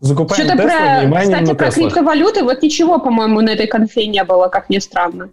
Закупаем 0.00 0.44
Что-то 0.44 0.62
про, 0.62 1.20
кстати, 1.20 1.54
про 1.54 1.70
криптовалюты, 1.70 2.44
вот 2.44 2.62
ничего, 2.62 3.00
по-моему, 3.00 3.40
на 3.40 3.50
этой 3.50 3.66
конфе 3.66 4.06
не 4.06 4.22
было, 4.22 4.48
как 4.48 4.70
ни 4.70 4.78
странно. 4.78 5.30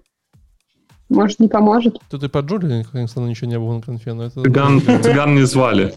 Может, 1.09 1.39
не 1.39 1.47
поможет. 1.47 1.99
Тут 2.09 2.23
и 2.23 2.29
по 2.29 2.39
Джули, 2.39 2.85
конечно, 2.91 3.19
ничего 3.21 3.49
не 3.49 3.59
было 3.59 3.75
на 3.75 3.81
конфе, 3.81 4.13
но 4.13 4.25
это... 4.25 4.41
Цыган, 4.41 4.81
цыган 4.81 5.35
не 5.35 5.45
звали. 5.45 5.93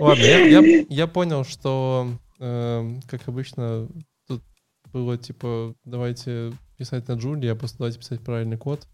Ладно, 0.00 0.22
я, 0.22 0.38
я, 0.38 0.84
я 0.88 1.06
понял, 1.06 1.44
что, 1.44 2.08
э, 2.40 2.90
как 3.08 3.20
обычно, 3.26 3.88
тут 4.26 4.42
было 4.92 5.18
типа, 5.18 5.74
давайте 5.84 6.52
писать 6.78 7.08
на 7.08 7.12
Джули, 7.12 7.46
а 7.48 7.54
после 7.54 7.76
давайте 7.78 7.98
писать 7.98 8.20
правильный 8.20 8.56
код. 8.56 8.86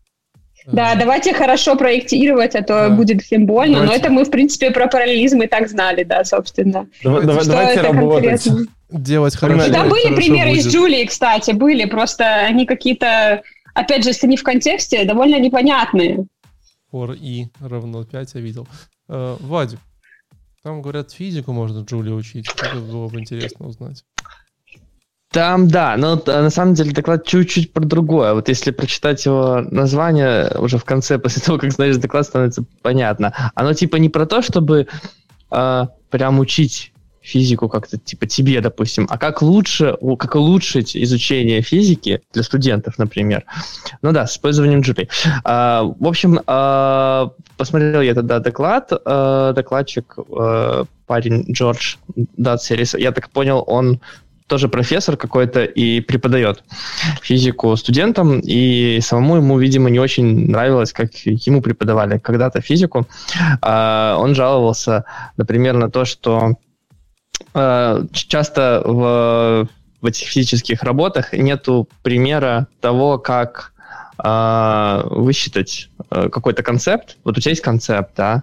Да, 0.67 0.95
давайте 0.95 1.35
хорошо 1.35 1.77
проектировать, 1.77 2.55
а 2.55 2.63
то 2.63 2.89
да. 2.89 2.91
будет 2.91 3.23
всем 3.23 3.47
больно. 3.47 3.81
Давайте. 3.81 3.93
Но 3.93 3.99
это 3.99 4.11
мы, 4.11 4.25
в 4.25 4.31
принципе, 4.31 4.71
про 4.71 4.87
параллелизм 4.87 5.43
и 5.43 5.47
так 5.47 5.69
знали, 5.69 6.05
да, 6.05 6.25
собственно. 6.25 6.87
Давай, 7.03 7.27
давай, 7.27 7.47
давайте 7.47 7.81
работать. 7.81 8.45
Конкретно. 8.45 8.73
Делать 8.91 9.37
хорошо. 9.37 9.73
Да, 9.73 9.85
были 9.85 10.15
примеры 10.15 10.51
будет. 10.51 10.67
из 10.67 10.73
Джулии, 10.73 11.05
кстати, 11.07 11.53
были. 11.53 11.87
Просто 11.87 12.25
они 12.25 12.67
какие-то 12.67 13.43
опять 13.75 14.05
же, 14.05 14.11
если 14.11 14.27
не 14.27 14.37
в 14.37 14.43
контексте, 14.43 15.05
довольно 15.05 15.39
непонятные. 15.39 16.27
For 16.93 17.17
i 17.17 17.51
равно 17.61 18.05
5 18.05 18.35
я 18.35 18.41
видел. 18.41 18.69
Э, 19.09 19.37
Вадик, 19.41 19.81
там, 20.63 20.83
говорят, 20.83 21.11
физику 21.13 21.53
можно 21.53 21.81
Джули 21.81 22.11
учить. 22.11 22.49
Это 22.63 22.77
было 22.77 23.09
бы 23.09 23.21
интересно 23.21 23.67
узнать. 23.67 24.05
Там, 25.33 25.67
да, 25.67 25.97
но 25.97 26.23
на 26.27 26.51
самом 26.51 26.75
деле 26.75 26.93
доклад 26.93 27.27
чуть-чуть 27.27 27.73
про 27.73 27.85
другое. 27.85 28.35
Вот 28.35 28.49
если 28.49 28.71
прочитать 28.71 29.25
его 29.25 29.63
название 29.71 30.53
уже 30.59 30.77
в 30.77 30.85
конце, 30.85 31.19
после 31.21 31.43
того, 31.43 31.59
как 31.59 31.73
знаешь 31.73 31.97
доклад, 31.97 32.27
становится 32.27 32.65
понятно. 32.83 33.53
Оно 33.55 33.73
типа 33.73 33.97
не 33.97 34.11
про 34.11 34.27
то, 34.27 34.43
чтобы 34.43 34.89
э, 35.51 35.87
прям 36.11 36.39
учить 36.39 36.92
физику 37.23 37.69
как-то, 37.69 37.99
типа 37.99 38.27
тебе, 38.27 38.61
допустим, 38.61 39.07
а 39.09 39.17
как 39.17 39.43
лучше, 39.43 39.97
как 40.19 40.35
улучшить 40.35 40.97
изучение 40.97 41.63
физики 41.63 42.21
для 42.33 42.43
студентов, 42.43 42.99
например. 42.99 43.45
Ну 44.03 44.13
да, 44.13 44.27
с 44.27 44.33
использованием 44.33 44.81
Джули. 44.81 45.09
А, 45.45 45.83
в 45.83 46.07
общем, 46.07 46.41
а, 46.47 47.31
посмотрел 47.57 48.01
я 48.01 48.15
тогда 48.15 48.41
доклад, 48.41 48.93
а, 48.93 49.53
докладчик, 49.53 50.17
а, 50.19 50.85
парень 51.07 51.45
Джордж 51.51 51.97
Датсерис, 52.37 52.95
я 52.95 53.13
так 53.13 53.31
понял, 53.31 53.63
он 53.67 54.01
тоже 54.49 54.69
профессор 54.69 55.17
какой-то 55.17 55.65
и 55.65 56.01
преподает 56.01 56.63
физику 57.23 57.75
студентам, 57.77 58.41
и 58.41 58.99
самому 59.01 59.37
ему, 59.37 59.59
видимо, 59.59 59.89
не 59.89 59.99
очень 59.99 60.51
нравилось, 60.51 60.93
как 60.93 61.15
ему 61.25 61.63
преподавали 61.63 62.19
когда-то 62.19 62.61
физику. 62.61 63.07
А, 63.63 64.17
он 64.19 64.35
жаловался, 64.35 65.05
например, 65.39 65.75
на 65.75 65.91
то, 65.91 66.05
что 66.05 66.57
часто 68.13 68.83
в, 68.85 69.69
в 70.01 70.07
этих 70.07 70.29
физических 70.29 70.83
работах 70.83 71.33
нету 71.33 71.89
примера 72.03 72.67
того, 72.81 73.19
как 73.19 73.73
э, 74.23 75.03
высчитать 75.05 75.91
э, 76.11 76.29
какой-то 76.29 76.63
концепт. 76.63 77.17
Вот 77.25 77.39
у 77.39 77.41
тебя 77.41 77.51
есть 77.51 77.63
концепт, 77.63 78.13
да? 78.17 78.43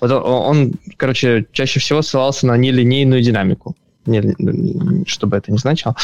Вот 0.00 0.10
он, 0.10 0.74
короче, 0.96 1.46
чаще 1.52 1.80
всего 1.80 2.02
ссылался 2.02 2.46
на 2.46 2.56
нелинейную 2.56 3.22
динамику 3.22 3.76
не, 4.08 5.04
что 5.06 5.26
бы 5.26 5.36
это 5.36 5.52
ни 5.52 5.56
значило. 5.56 5.94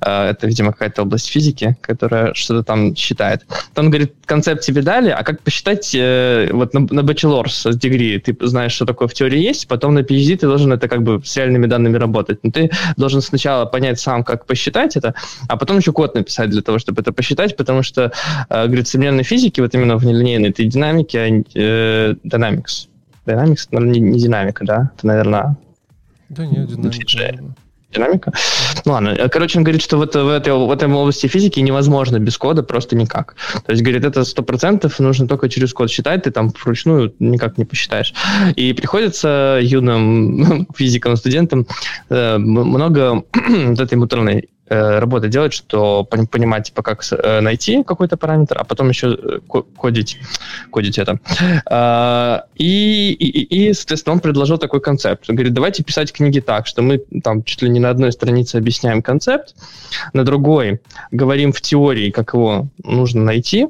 А, 0.00 0.30
это, 0.30 0.46
видимо, 0.46 0.72
какая-то 0.72 1.02
область 1.02 1.28
физики, 1.28 1.76
которая 1.80 2.34
что-то 2.34 2.62
там 2.62 2.94
считает. 2.94 3.46
Он 3.76 3.90
говорит, 3.90 4.14
концепт 4.26 4.62
тебе 4.62 4.82
дали, 4.82 5.10
а 5.10 5.22
как 5.22 5.40
посчитать 5.40 5.94
э, 5.94 6.50
вот 6.52 6.74
на, 6.74 6.80
на 6.80 7.00
bachelor's 7.00 7.66
degree 7.72 8.18
ты 8.18 8.36
знаешь, 8.46 8.72
что 8.72 8.86
такое 8.86 9.08
в 9.08 9.14
теории 9.14 9.38
есть, 9.38 9.68
потом 9.68 9.94
на 9.94 10.00
PhD 10.00 10.36
ты 10.36 10.46
должен 10.46 10.72
это 10.72 10.88
как 10.88 11.02
бы 11.02 11.20
с 11.24 11.36
реальными 11.36 11.66
данными 11.66 11.96
работать. 11.96 12.38
Но 12.42 12.50
ты 12.50 12.70
должен 12.96 13.20
сначала 13.20 13.66
понять 13.66 14.00
сам, 14.00 14.24
как 14.24 14.46
посчитать 14.46 14.96
это, 14.96 15.14
а 15.48 15.56
потом 15.56 15.78
еще 15.78 15.92
код 15.92 16.14
написать 16.14 16.50
для 16.50 16.62
того, 16.62 16.78
чтобы 16.78 17.02
это 17.02 17.12
посчитать, 17.12 17.56
потому 17.56 17.82
что, 17.82 18.12
э, 18.48 18.66
говорит, 18.66 18.88
современной 18.88 19.24
физики, 19.24 19.60
вот 19.60 19.74
именно 19.74 19.96
в 19.96 20.04
нелинейной 20.04 20.50
этой 20.50 20.66
динамике, 20.66 21.18
а, 21.20 21.28
э, 21.54 22.14
dynamics, 22.24 22.88
не, 23.72 24.00
не 24.00 24.18
динамика, 24.18 24.64
да? 24.64 24.90
Это, 24.96 25.06
наверное, 25.06 25.56
да 26.28 26.46
нет, 26.46 26.68
динамика. 26.68 27.54
динамика. 27.92 28.32
Ну 28.84 28.92
ладно, 28.92 29.28
короче, 29.30 29.58
он 29.58 29.64
говорит, 29.64 29.82
что 29.82 29.96
вот 29.96 30.14
в 30.14 30.28
этой, 30.28 30.52
в 30.52 30.70
этой 30.70 30.88
области 30.88 31.26
физики 31.26 31.60
невозможно 31.60 32.18
без 32.18 32.36
кода 32.38 32.62
просто 32.62 32.96
никак. 32.96 33.36
То 33.64 33.72
есть, 33.72 33.82
говорит, 33.82 34.04
это 34.04 34.24
сто 34.24 34.42
процентов 34.42 34.98
нужно 34.98 35.28
только 35.28 35.48
через 35.48 35.72
код 35.72 35.90
считать, 35.90 36.24
ты 36.24 36.30
там 36.30 36.52
вручную 36.64 37.14
никак 37.18 37.58
не 37.58 37.64
посчитаешь. 37.64 38.14
И 38.56 38.72
приходится 38.72 39.58
юным 39.62 40.66
физикам, 40.76 41.16
студентам 41.16 41.66
э, 42.10 42.38
много 42.38 43.22
вот 43.32 43.80
этой 43.80 43.94
муторной 43.96 44.48
Э, 44.48 44.53
работа 44.68 45.28
делать, 45.28 45.52
что 45.52 46.04
понимать, 46.04 46.66
типа, 46.66 46.82
как 46.82 47.02
э, 47.10 47.40
найти 47.40 47.82
какой-то 47.84 48.16
параметр, 48.16 48.56
а 48.58 48.64
потом 48.64 48.88
еще 48.88 49.14
э, 49.14 49.38
кодить, 49.76 50.18
кодить 50.70 50.98
это. 50.98 51.20
А, 51.66 52.44
и, 52.54 53.12
и, 53.12 53.68
и, 53.68 53.72
соответственно, 53.74 54.14
он 54.14 54.20
предложил 54.20 54.58
такой 54.58 54.80
концепт. 54.80 55.28
Он 55.28 55.36
говорит, 55.36 55.52
давайте 55.52 55.84
писать 55.84 56.12
книги 56.12 56.40
так, 56.40 56.66
что 56.66 56.82
мы 56.82 56.98
там 57.22 57.44
чуть 57.44 57.62
ли 57.62 57.68
не 57.68 57.80
на 57.80 57.90
одной 57.90 58.12
странице 58.12 58.56
объясняем 58.56 59.02
концепт, 59.02 59.54
на 60.12 60.24
другой 60.24 60.80
говорим 61.10 61.52
в 61.52 61.60
теории, 61.60 62.10
как 62.10 62.34
его 62.34 62.68
нужно 62.82 63.22
найти, 63.22 63.68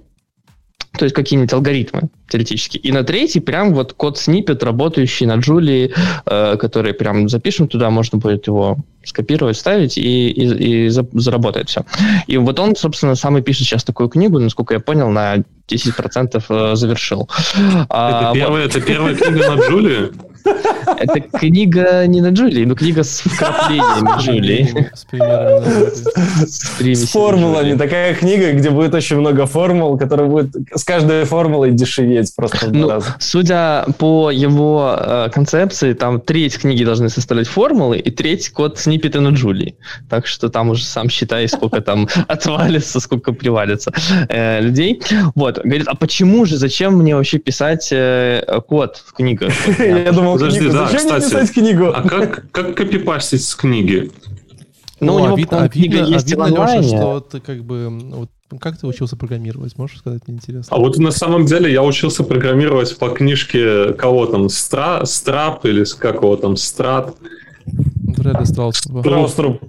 то 0.96 1.04
есть 1.04 1.14
какие-нибудь 1.14 1.52
алгоритмы 1.52 2.08
теоретически. 2.28 2.78
И 2.78 2.92
на 2.92 3.02
третий 3.02 3.40
прям 3.40 3.74
вот 3.74 3.92
код 3.92 4.18
снипет, 4.18 4.62
работающий 4.62 5.26
на 5.26 5.36
Джулии, 5.36 5.92
э, 6.26 6.56
который 6.56 6.94
прям 6.94 7.28
запишем 7.28 7.68
туда, 7.68 7.90
можно 7.90 8.18
будет 8.18 8.46
его 8.46 8.78
скопировать, 9.04 9.56
ставить, 9.56 9.98
и, 9.98 10.30
и, 10.30 10.86
и 10.86 10.88
заработает 10.88 11.68
все. 11.68 11.84
И 12.26 12.36
вот 12.36 12.58
он, 12.58 12.76
собственно, 12.76 13.14
сам 13.16 13.36
и 13.38 13.42
пишет 13.42 13.66
сейчас 13.66 13.84
такую 13.84 14.08
книгу, 14.08 14.38
насколько 14.38 14.74
я 14.74 14.80
понял, 14.80 15.10
на 15.10 15.38
10% 15.68 16.44
э, 16.48 16.76
завершил. 16.76 17.28
Это, 17.54 17.86
а, 17.88 18.34
первая, 18.34 18.62
вот... 18.62 18.76
это 18.76 18.80
первая 18.80 19.14
книга 19.14 19.54
на 19.54 19.60
Джулии? 19.60 20.12
Это 20.44 21.20
книга 21.20 22.06
не 22.06 22.20
на 22.20 22.30
Джулии, 22.30 22.64
но 22.64 22.74
книга 22.74 23.02
с 23.02 23.20
вкраплениями 23.24 24.20
Джулии. 24.20 24.90
С 24.94 25.04
примерами. 25.04 26.94
С 26.94 27.08
формулами. 27.10 27.76
Такая 27.76 28.14
книга, 28.14 28.52
где 28.52 28.70
будет 28.70 28.94
очень 28.94 29.16
много 29.18 29.46
формул, 29.46 29.98
которая 29.98 30.28
будет 30.28 30.54
с 30.74 30.84
каждой 30.84 31.24
формулой 31.24 31.72
дешеветь 31.72 32.34
просто 32.36 32.68
ну, 32.70 33.00
Судя 33.18 33.86
по 33.98 34.30
его 34.30 34.96
э, 34.98 35.30
концепции, 35.32 35.92
там 35.92 36.20
треть 36.20 36.58
книги 36.58 36.84
должны 36.84 37.08
составлять 37.08 37.48
формулы, 37.48 37.98
и 37.98 38.10
треть 38.10 38.50
код 38.50 38.78
сниппеты 38.78 39.20
на 39.20 39.30
Джулии. 39.30 39.76
Так 40.08 40.26
что 40.26 40.48
там 40.48 40.70
уже 40.70 40.84
сам 40.84 41.08
считай, 41.08 41.48
сколько 41.48 41.80
там 41.80 42.08
отвалится, 42.28 43.00
сколько 43.00 43.32
привалится 43.32 43.92
э, 44.28 44.60
людей. 44.60 45.00
Вот. 45.34 45.58
Говорит, 45.58 45.88
а 45.88 45.94
почему 45.94 46.44
же, 46.44 46.56
зачем 46.56 46.96
мне 46.96 47.16
вообще 47.16 47.38
писать 47.38 47.88
э, 47.92 48.60
код 48.66 49.02
в 49.06 49.12
книгах? 49.12 49.52
Я 49.78 50.12
думал, 50.12 50.33
Подожди, 50.34 50.58
книгу. 50.60 50.74
да, 50.74 50.86
Зачем 50.86 51.00
кстати, 51.00 51.24
писать 51.24 51.52
книгу? 51.52 51.86
А 51.94 52.02
как, 52.08 52.50
как 52.50 52.76
копипастить 52.76 53.44
с 53.44 53.54
книги? 53.54 54.10
Ну, 55.00 55.06
ну 55.06 55.14
у 55.14 55.18
него, 55.18 55.34
а 55.34 55.36
вид, 55.36 55.52
а 55.52 55.68
книга 55.68 55.96
видно, 55.98 56.14
есть 56.14 56.26
а 56.26 56.46
видно, 56.46 56.46
Леша, 56.46 56.82
что 56.82 57.20
ты 57.20 57.40
как 57.40 57.64
бы... 57.64 57.88
Вот, 57.90 58.30
как 58.60 58.78
ты 58.78 58.86
учился 58.86 59.16
программировать? 59.16 59.76
Можешь 59.76 59.98
сказать, 59.98 60.26
мне 60.26 60.36
интересно? 60.36 60.76
А 60.76 60.78
вот 60.78 60.98
на 60.98 61.10
самом 61.10 61.46
деле 61.46 61.72
я 61.72 61.82
учился 61.82 62.22
программировать 62.22 62.96
по 62.98 63.10
книжке 63.10 63.92
кого 63.94 64.26
там? 64.26 64.48
Стра, 64.48 65.04
Страп 65.04 65.64
или 65.64 65.84
как 65.98 66.16
его 66.16 66.36
там? 66.36 66.56
Страт? 66.56 67.16
Реально 68.16 68.44
Страуструп. 68.44 69.00
Страуструп. 69.00 69.62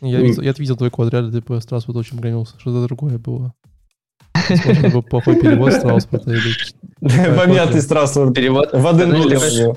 Я, 0.00 0.20
видел, 0.20 0.42
я 0.42 0.52
видел 0.56 0.76
твой 0.76 0.90
код, 0.90 1.10
реально 1.12 1.32
ты 1.32 1.40
по 1.40 1.58
Страуструпу 1.60 2.00
очень 2.00 2.12
программировался. 2.12 2.54
Что-то 2.58 2.82
другое 2.84 3.18
было. 3.18 3.54
Возможно, 4.48 4.88
был 4.90 5.02
плохой 5.02 5.40
перевод 5.40 5.72
Страусфорда 5.72 6.32
или... 6.32 6.52
Помятый 7.00 7.80
Страусфорд. 7.82 8.34
Перевод. 8.34 8.70
Воды 8.72 9.06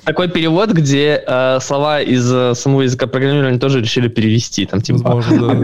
Такой 0.03 0.29
перевод, 0.29 0.71
где 0.71 1.23
э, 1.25 1.59
слова 1.61 2.01
из 2.01 2.31
э, 2.31 2.53
самого 2.55 2.83
языка 2.83 3.07
программирования 3.07 3.59
тоже 3.59 3.81
решили 3.81 4.07
перевести. 4.07 4.65
Там 4.65 4.81
типа 4.81 5.21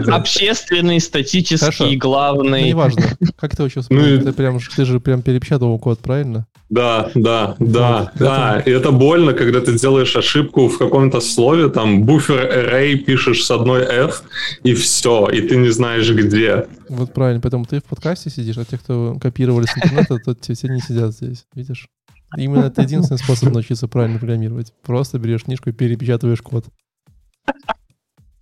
общественный, 0.08 1.00
статический, 1.00 1.96
главный. 1.96 2.62
Ну, 2.62 2.68
неважно. 2.68 3.02
Как 3.36 3.56
ты 3.56 3.62
учился? 3.62 3.92
Ну, 3.92 4.00
ты, 4.00 4.32
прям, 4.32 4.58
ты 4.58 4.84
же 4.84 5.00
прям 5.00 5.22
перепечатывал 5.22 5.78
код, 5.78 6.00
правильно? 6.00 6.46
Да, 6.70 7.10
да, 7.14 7.56
да, 7.58 8.10
да. 8.18 8.62
И 8.64 8.70
это 8.70 8.90
больно, 8.90 9.32
когда 9.32 9.60
ты 9.60 9.78
делаешь 9.78 10.16
ошибку 10.16 10.68
в 10.68 10.78
каком-то 10.78 11.20
слове, 11.20 11.68
там 11.68 12.04
буфер 12.04 12.40
array 12.40 12.96
пишешь 12.96 13.44
с 13.44 13.50
одной 13.50 13.82
f, 13.82 14.22
и 14.64 14.74
все, 14.74 15.28
и 15.28 15.42
ты 15.42 15.56
не 15.56 15.68
знаешь 15.68 16.10
где. 16.10 16.66
Вот 16.88 17.12
правильно, 17.12 17.40
поэтому 17.40 17.64
ты 17.64 17.80
в 17.80 17.84
подкасте 17.84 18.30
сидишь, 18.30 18.58
а 18.58 18.64
те, 18.64 18.78
кто 18.78 19.16
копировали 19.20 19.66
с 19.66 19.76
интернета, 19.76 20.18
то 20.18 20.34
все 20.54 20.68
не 20.68 20.80
сидят 20.80 21.12
здесь, 21.12 21.43
видишь? 21.54 21.88
Именно 22.36 22.64
это 22.64 22.82
единственный 22.82 23.18
способ 23.18 23.52
научиться 23.52 23.88
правильно 23.88 24.18
программировать. 24.18 24.72
Просто 24.82 25.18
берешь 25.18 25.44
книжку 25.44 25.70
и 25.70 25.72
перепечатываешь 25.72 26.42
код. 26.42 26.66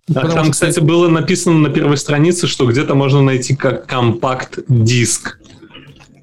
Да, 0.07 0.21
там, 0.21 0.45
что... 0.45 0.51
кстати, 0.51 0.79
было 0.79 1.07
написано 1.07 1.59
на 1.59 1.69
первой 1.69 1.97
странице, 1.97 2.47
что 2.47 2.69
где-то 2.69 2.95
можно 2.95 3.21
найти 3.21 3.55
как 3.55 3.87
компакт-диск. 3.87 5.39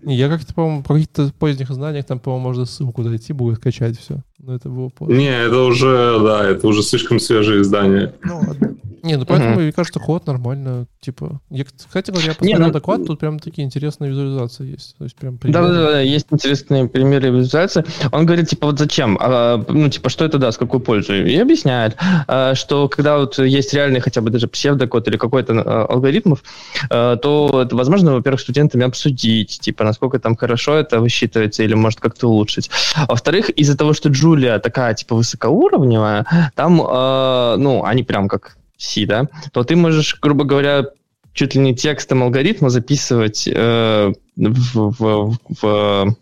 Я 0.02 0.28
как-то, 0.28 0.54
по-моему, 0.54 0.82
по 0.82 0.94
каких-то 0.94 1.32
поздних 1.38 1.70
знаниях, 1.70 2.06
там, 2.06 2.20
по-моему, 2.20 2.48
можно 2.48 2.64
ссылку 2.64 3.02
дойти, 3.02 3.32
будет 3.32 3.56
скачать 3.56 3.98
все. 3.98 4.22
Но 4.38 4.54
это 4.54 4.68
было 4.68 4.88
позже. 4.88 5.16
Не, 5.16 5.30
это 5.30 5.62
уже, 5.64 6.18
да, 6.20 6.46
это 6.46 6.66
уже 6.66 6.82
слишком 6.82 7.20
свежие 7.20 7.62
издания. 7.62 8.14
Ну, 8.24 8.38
ладно. 8.38 8.76
Не, 9.02 9.16
ну 9.16 9.24
поэтому, 9.24 9.52
угу. 9.52 9.60
мне 9.60 9.72
кажется, 9.72 9.98
ход 9.98 10.26
нормально, 10.26 10.86
типа... 11.00 11.40
Я, 11.50 11.64
кстати 11.64 12.10
говоря, 12.10 12.28
я 12.28 12.34
посмотрел 12.34 12.66
ну... 12.66 12.72
доклад, 12.72 13.06
тут 13.06 13.18
прям 13.18 13.38
такие 13.38 13.64
интересные 13.64 14.10
визуализации 14.10 14.72
есть. 14.72 14.96
То 14.98 15.04
есть 15.04 15.16
прям 15.16 15.38
да, 15.42 15.62
да, 15.62 15.72
да, 15.72 16.00
есть 16.00 16.26
интересные 16.30 16.86
примеры 16.86 17.30
визуализации. 17.30 17.84
Он 18.12 18.26
говорит, 18.26 18.48
типа, 18.48 18.66
вот 18.66 18.78
зачем? 18.78 19.18
А, 19.20 19.64
ну, 19.68 19.88
типа, 19.88 20.10
что 20.10 20.24
это 20.24 20.38
даст, 20.38 20.58
какую 20.58 20.80
пользу? 20.80 21.14
И 21.14 21.36
объясняет, 21.36 21.96
а, 22.26 22.54
что 22.54 22.88
когда 22.88 23.18
вот 23.18 23.38
есть 23.38 23.72
реальный 23.74 24.00
хотя 24.00 24.20
бы 24.20 24.30
даже 24.30 24.48
псевдокод 24.48 25.08
или 25.08 25.16
какой-то 25.16 25.54
а, 25.54 25.86
алгоритмов, 25.86 26.42
а, 26.90 27.16
то 27.16 27.66
возможно, 27.70 28.14
во-первых, 28.14 28.40
студентами 28.40 28.84
обсудить, 28.84 29.60
типа, 29.60 29.84
насколько 29.84 30.18
там 30.18 30.36
хорошо 30.36 30.74
это 30.76 31.00
высчитывается 31.00 31.62
или 31.62 31.74
может 31.74 32.00
как-то 32.00 32.28
улучшить. 32.28 32.70
Во-вторых, 33.08 33.50
из-за 33.50 33.76
того, 33.76 33.92
что 33.92 34.08
Джулия 34.08 34.58
такая, 34.58 34.94
типа, 34.94 35.16
высокоуровневая, 35.16 36.52
там, 36.54 36.82
а, 36.86 37.56
ну, 37.56 37.84
они 37.84 38.02
прям 38.02 38.28
как 38.28 38.56
C, 38.80 39.06
да, 39.06 39.28
то 39.52 39.62
ты 39.62 39.76
можешь, 39.76 40.18
грубо 40.20 40.44
говоря, 40.44 40.86
чуть 41.32 41.54
ли 41.54 41.60
не 41.60 41.74
текстом 41.74 42.22
алгоритма 42.22 42.70
записывать 42.70 43.46
э, 43.46 44.12
в, 44.36 44.94
в, 44.98 45.38
в 45.60 46.16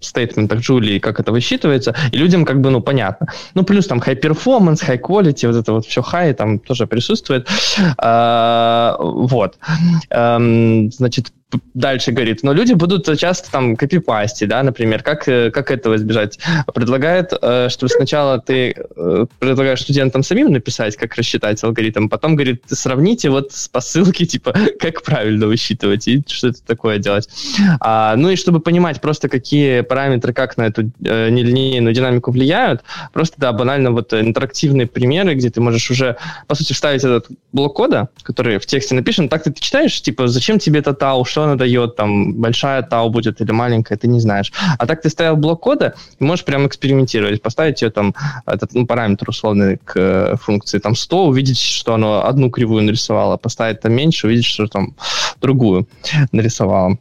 стейтментах 0.00 0.60
Джулии, 0.60 0.98
как 0.98 1.20
это 1.20 1.30
высчитывается, 1.32 1.94
и 2.10 2.16
людям 2.16 2.44
как 2.44 2.60
бы, 2.60 2.70
ну, 2.70 2.80
понятно. 2.80 3.26
Ну, 3.54 3.64
плюс 3.64 3.86
там 3.86 3.98
high 3.98 4.20
performance, 4.20 4.82
high 4.86 5.00
quality, 5.00 5.46
вот 5.46 5.56
это 5.56 5.72
вот 5.72 5.86
все 5.86 6.00
high 6.00 6.32
там 6.32 6.58
тоже 6.58 6.86
присутствует. 6.86 7.48
А, 7.98 8.96
вот. 8.98 9.58
А, 10.10 10.38
значит, 10.90 11.32
дальше 11.74 12.12
говорит, 12.12 12.42
но 12.42 12.52
люди 12.52 12.74
будут 12.74 13.18
часто 13.18 13.50
там 13.50 13.76
копипасти, 13.76 14.44
да, 14.44 14.62
например, 14.62 15.02
как, 15.02 15.28
э, 15.28 15.50
как 15.50 15.70
этого 15.70 15.96
избежать? 15.96 16.38
Предлагает, 16.74 17.32
э, 17.40 17.68
что 17.68 17.88
сначала 17.88 18.40
ты 18.40 18.74
э, 18.74 19.26
предлагаешь 19.38 19.82
студентам 19.82 20.22
самим 20.22 20.52
написать, 20.52 20.96
как 20.96 21.14
рассчитать 21.16 21.62
алгоритм, 21.64 22.08
потом 22.08 22.36
говорит, 22.36 22.62
сравните 22.68 23.30
вот 23.30 23.52
по 23.72 23.80
ссылке, 23.80 24.26
типа, 24.26 24.54
как 24.78 25.02
правильно 25.02 25.46
высчитывать 25.46 26.06
и 26.08 26.22
что 26.26 26.48
это 26.48 26.62
такое 26.64 26.98
делать. 26.98 27.28
А, 27.80 28.14
ну 28.16 28.30
и 28.30 28.36
чтобы 28.36 28.60
понимать 28.60 29.00
просто, 29.00 29.28
какие 29.28 29.80
параметры, 29.80 30.32
как 30.32 30.56
на 30.56 30.66
эту 30.66 30.90
э, 31.04 31.30
нелинейную 31.30 31.94
динамику 31.94 32.30
влияют, 32.30 32.82
просто, 33.12 33.36
да, 33.38 33.52
банально 33.52 33.90
вот 33.90 34.12
интерактивные 34.12 34.86
примеры, 34.86 35.34
где 35.34 35.50
ты 35.50 35.60
можешь 35.60 35.90
уже, 35.90 36.16
по 36.46 36.54
сути, 36.54 36.72
вставить 36.72 37.04
этот 37.04 37.28
блок 37.52 37.74
кода, 37.76 38.08
который 38.22 38.58
в 38.58 38.66
тексте 38.66 38.94
написан, 38.94 39.28
так 39.28 39.42
ты, 39.42 39.52
читаешь, 39.52 40.00
типа, 40.00 40.28
зачем 40.28 40.58
тебе 40.58 40.80
это 40.80 40.94
тау, 40.94 41.24
что 41.40 41.44
она 41.44 41.56
дает, 41.56 41.96
там, 41.96 42.34
большая 42.34 42.82
тау 42.82 43.08
будет 43.08 43.40
или 43.40 43.52
маленькая, 43.52 43.96
ты 43.96 44.08
не 44.08 44.20
знаешь. 44.20 44.52
А 44.78 44.86
так 44.86 45.00
ты 45.00 45.08
ставил 45.08 45.36
блок 45.36 45.60
кода, 45.60 45.94
и 46.20 46.24
можешь 46.24 46.44
прям 46.44 46.66
экспериментировать, 46.66 47.40
поставить 47.40 47.80
ее 47.82 47.90
там, 47.90 48.14
этот 48.46 48.74
ну, 48.74 48.86
параметр 48.86 49.30
условный 49.30 49.78
к 49.78 49.96
э, 49.96 50.36
функции, 50.36 50.78
там, 50.78 50.94
100, 50.94 51.26
увидеть, 51.26 51.58
что 51.58 51.94
оно 51.94 52.26
одну 52.26 52.50
кривую 52.50 52.82
нарисовало, 52.82 53.38
поставить 53.38 53.80
там 53.80 53.92
меньше, 53.92 54.26
увидеть, 54.26 54.44
что 54.44 54.66
там 54.66 54.94
другую 55.40 55.86
нарисовало. 56.32 56.98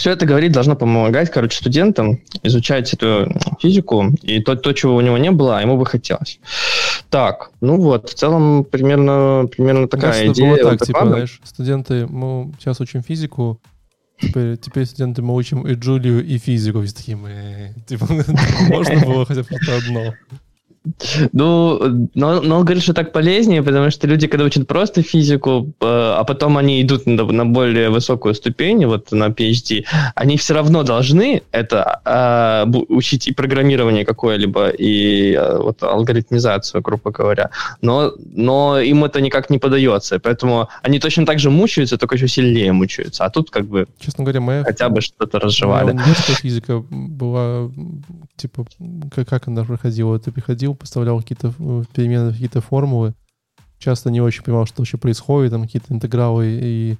Все 0.00 0.12
это 0.12 0.24
говорить 0.24 0.52
должно 0.52 0.76
помогать, 0.76 1.30
короче, 1.30 1.58
студентам 1.58 2.22
изучать 2.42 2.90
эту 2.94 3.30
физику 3.60 4.06
и 4.22 4.40
то, 4.40 4.56
то, 4.56 4.72
чего 4.72 4.96
у 4.96 5.02
него 5.02 5.18
не 5.18 5.30
было, 5.30 5.58
а 5.58 5.60
ему 5.60 5.76
бы 5.76 5.84
хотелось. 5.84 6.40
Так, 7.10 7.50
ну 7.60 7.78
вот, 7.78 8.08
в 8.08 8.14
целом 8.14 8.64
примерно, 8.64 9.46
примерно 9.54 9.88
такая 9.88 10.12
Кажется, 10.12 10.32
идея. 10.32 10.56
Было 10.56 10.70
так, 10.70 10.86
типа, 10.86 11.06
знаешь, 11.06 11.40
студенты, 11.44 12.06
мы 12.06 12.50
сейчас 12.58 12.80
учим 12.80 13.02
физику, 13.02 13.60
Теперь, 14.18 14.56
теперь 14.56 14.86
студенты 14.86 15.22
мы 15.22 15.34
учим 15.34 15.66
и 15.66 15.74
Джулию, 15.74 16.24
и 16.24 16.36
физику. 16.36 16.82
Все 16.82 16.94
такие, 16.94 17.16
мы... 17.16 17.74
Типа, 17.86 18.06
можно 18.68 19.00
было 19.00 19.24
хотя 19.24 19.40
бы 19.40 19.46
что-то 19.46 19.76
одно. 19.78 20.14
Ну, 21.32 22.08
но, 22.14 22.40
но 22.40 22.56
он 22.56 22.64
говорит, 22.64 22.82
что 22.82 22.94
так 22.94 23.12
полезнее, 23.12 23.62
потому 23.62 23.90
что 23.90 24.06
люди, 24.06 24.26
когда 24.26 24.44
учат 24.44 24.66
просто 24.66 25.02
физику, 25.02 25.72
э, 25.80 25.84
а 25.84 26.24
потом 26.24 26.56
они 26.56 26.80
идут 26.80 27.06
на, 27.06 27.24
на 27.24 27.44
более 27.44 27.90
высокую 27.90 28.34
ступень, 28.34 28.86
вот 28.86 29.12
на 29.12 29.28
PhD, 29.28 29.84
они 30.14 30.36
все 30.36 30.54
равно 30.54 30.82
должны 30.82 31.42
это 31.52 32.00
э, 32.04 32.78
учить 32.88 33.28
и 33.28 33.34
программирование 33.34 34.04
какое-либо, 34.04 34.70
и 34.70 35.34
э, 35.34 35.58
вот 35.58 35.82
алгоритмизацию, 35.82 36.80
грубо 36.80 37.10
говоря. 37.10 37.50
Но, 37.82 38.12
но 38.34 38.80
им 38.80 39.04
это 39.04 39.20
никак 39.20 39.50
не 39.50 39.58
подается, 39.58 40.18
поэтому 40.18 40.68
они 40.82 40.98
точно 40.98 41.26
так 41.26 41.38
же 41.38 41.50
мучаются, 41.50 41.98
только 41.98 42.14
еще 42.14 42.28
сильнее 42.28 42.72
мучаются. 42.72 43.24
А 43.24 43.30
тут 43.30 43.50
как 43.50 43.66
бы 43.66 43.86
Честно 43.98 44.24
говоря, 44.24 44.40
моя, 44.40 44.64
хотя 44.64 44.88
бы 44.88 45.02
что-то 45.02 45.38
разжевали. 45.38 45.92
Моя 45.92 46.14
физика 46.14 46.82
была, 46.90 47.70
типа, 48.36 48.64
как, 49.14 49.28
как 49.28 49.48
она 49.48 49.64
проходила? 49.64 50.18
Ты 50.18 50.32
приходил, 50.32 50.69
поставлял 50.74 51.20
какие-то 51.20 51.52
э, 51.58 51.84
перемены, 51.94 52.32
какие-то 52.32 52.60
формулы, 52.60 53.14
часто 53.78 54.10
не 54.10 54.20
очень 54.20 54.42
понимал, 54.42 54.66
что 54.66 54.80
вообще 54.82 54.98
происходит, 54.98 55.52
там 55.52 55.62
какие-то 55.62 55.92
интегралы 55.92 56.46
и, 56.46 56.98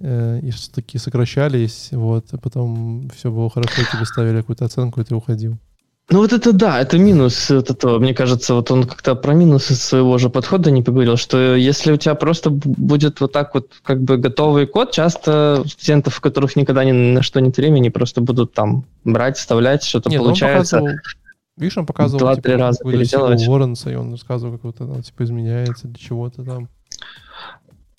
э, 0.00 0.40
и 0.42 0.50
что 0.50 0.74
такие 0.74 1.00
сокращались, 1.00 1.88
вот, 1.92 2.26
а 2.32 2.38
потом 2.38 3.10
все 3.14 3.30
было 3.30 3.50
хорошо, 3.50 3.82
тебе 3.92 4.04
ставили 4.04 4.38
какую-то 4.38 4.64
оценку, 4.64 5.00
и 5.00 5.04
ты 5.04 5.14
уходил. 5.14 5.58
Ну 6.10 6.18
вот 6.18 6.32
это 6.32 6.52
да, 6.52 6.80
это 6.80 6.98
минус 6.98 7.48
вот 7.48 7.70
этого. 7.70 7.98
Мне 7.98 8.12
кажется, 8.12 8.54
вот 8.54 8.70
он 8.70 8.84
как-то 8.84 9.14
про 9.14 9.32
минусы 9.32 9.74
своего 9.74 10.18
же 10.18 10.28
подхода 10.28 10.70
не 10.70 10.82
поговорил, 10.82 11.16
что 11.16 11.54
если 11.54 11.92
у 11.92 11.96
тебя 11.96 12.14
просто 12.14 12.50
будет 12.50 13.20
вот 13.20 13.32
так 13.32 13.54
вот 13.54 13.70
как 13.82 14.02
бы 14.02 14.18
готовый 14.18 14.66
код, 14.66 14.90
часто 14.90 15.64
студентов, 15.66 16.18
у 16.18 16.20
которых 16.20 16.56
никогда 16.56 16.84
ни 16.84 16.92
на 16.92 17.22
что 17.22 17.40
нет 17.40 17.56
времени, 17.56 17.88
просто 17.88 18.20
будут 18.20 18.52
там 18.52 18.84
брать, 19.04 19.38
вставлять, 19.38 19.84
что-то 19.84 20.10
нет, 20.10 20.20
получается. 20.20 21.00
Видишь, 21.56 21.76
он 21.76 21.86
показывал 21.86 22.20
Два-три 22.20 22.42
типа, 22.42 22.58
раза 22.58 22.84
переделывать. 22.84 23.46
Лоренса, 23.46 23.90
и 23.90 23.94
он 23.94 24.12
рассказывал, 24.12 24.54
как 24.54 24.64
вот 24.64 24.80
она 24.80 25.02
типа 25.02 25.24
изменяется 25.24 25.86
для 25.86 25.98
чего-то 25.98 26.44
там. 26.44 26.68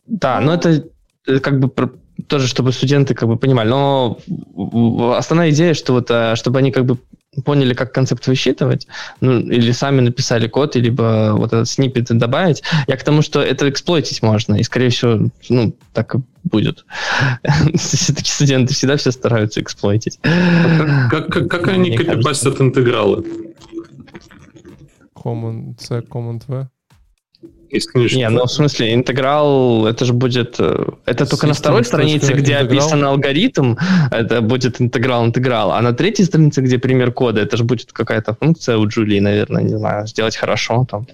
Да, 0.08 0.40
но 0.42 0.54
это 0.56 0.86
э, 1.28 1.40
как 1.40 1.60
бы 1.60 1.72
тоже, 2.28 2.48
чтобы 2.48 2.72
студенты 2.72 3.14
как 3.14 3.28
бы 3.28 3.38
понимали. 3.38 3.70
Но 3.70 4.20
основная 5.16 5.52
идея, 5.52 5.74
что 5.74 5.94
вот, 5.94 6.10
э, 6.10 6.36
чтобы 6.36 6.60
они 6.60 6.72
как 6.72 6.86
бы 6.86 6.98
поняли, 7.46 7.74
как 7.74 7.92
концепт 7.92 8.28
высчитывать, 8.28 8.88
ну, 9.22 9.40
или 9.40 9.72
сами 9.72 10.02
написали 10.02 10.48
код, 10.48 10.76
либо 10.76 11.34
вот 11.36 11.54
этот 11.54 11.68
сниппет 11.68 12.06
добавить. 12.06 12.64
Я 12.88 12.96
к 12.96 13.04
тому, 13.04 13.22
что 13.22 13.42
это 13.42 13.70
эксплойтить 13.70 14.22
можно, 14.22 14.56
и, 14.56 14.64
скорее 14.64 14.90
всего, 14.90 15.30
ну, 15.50 15.76
так 15.94 16.16
и 16.16 16.20
будет. 16.44 16.86
Все-таки 17.76 18.30
студенты 18.30 18.74
всегда 18.74 18.98
все 18.98 19.12
стараются 19.12 19.62
эксплойтить. 19.62 20.20
Как, 21.10 21.28
как, 21.32 21.50
как 21.50 21.68
они 21.70 21.96
копипастят 21.96 22.62
интегралы? 22.62 23.24
Command 25.24 25.80
C, 25.80 26.00
Command 26.00 26.44
V. 26.48 26.68
Не, 27.96 28.30
ну 28.30 28.46
в 28.46 28.52
смысле, 28.52 28.94
интеграл, 28.94 29.88
это 29.88 30.06
же 30.06 30.14
будет... 30.14 30.60
Э, 30.60 30.86
это 31.06 31.26
только 31.26 31.48
на 31.48 31.54
второй 31.54 31.84
странице, 31.84 32.34
где 32.34 32.54
интеграл. 32.54 32.86
описан 32.86 33.04
алгоритм, 33.04 33.76
это 34.12 34.42
будет 34.42 34.80
интеграл-интеграл. 34.80 35.72
А 35.72 35.82
на 35.82 35.94
третьей 35.94 36.26
странице, 36.26 36.62
где 36.62 36.78
пример 36.78 37.12
кода, 37.12 37.42
это 37.42 37.58
же 37.58 37.64
будет 37.64 37.92
какая-то 37.92 38.36
функция 38.40 38.78
у 38.78 38.88
Джулии, 38.88 39.20
наверное, 39.20 39.64
не 39.64 39.76
знаю, 39.76 40.06
сделать 40.06 40.36
хорошо 40.36 40.86
там. 40.90 41.08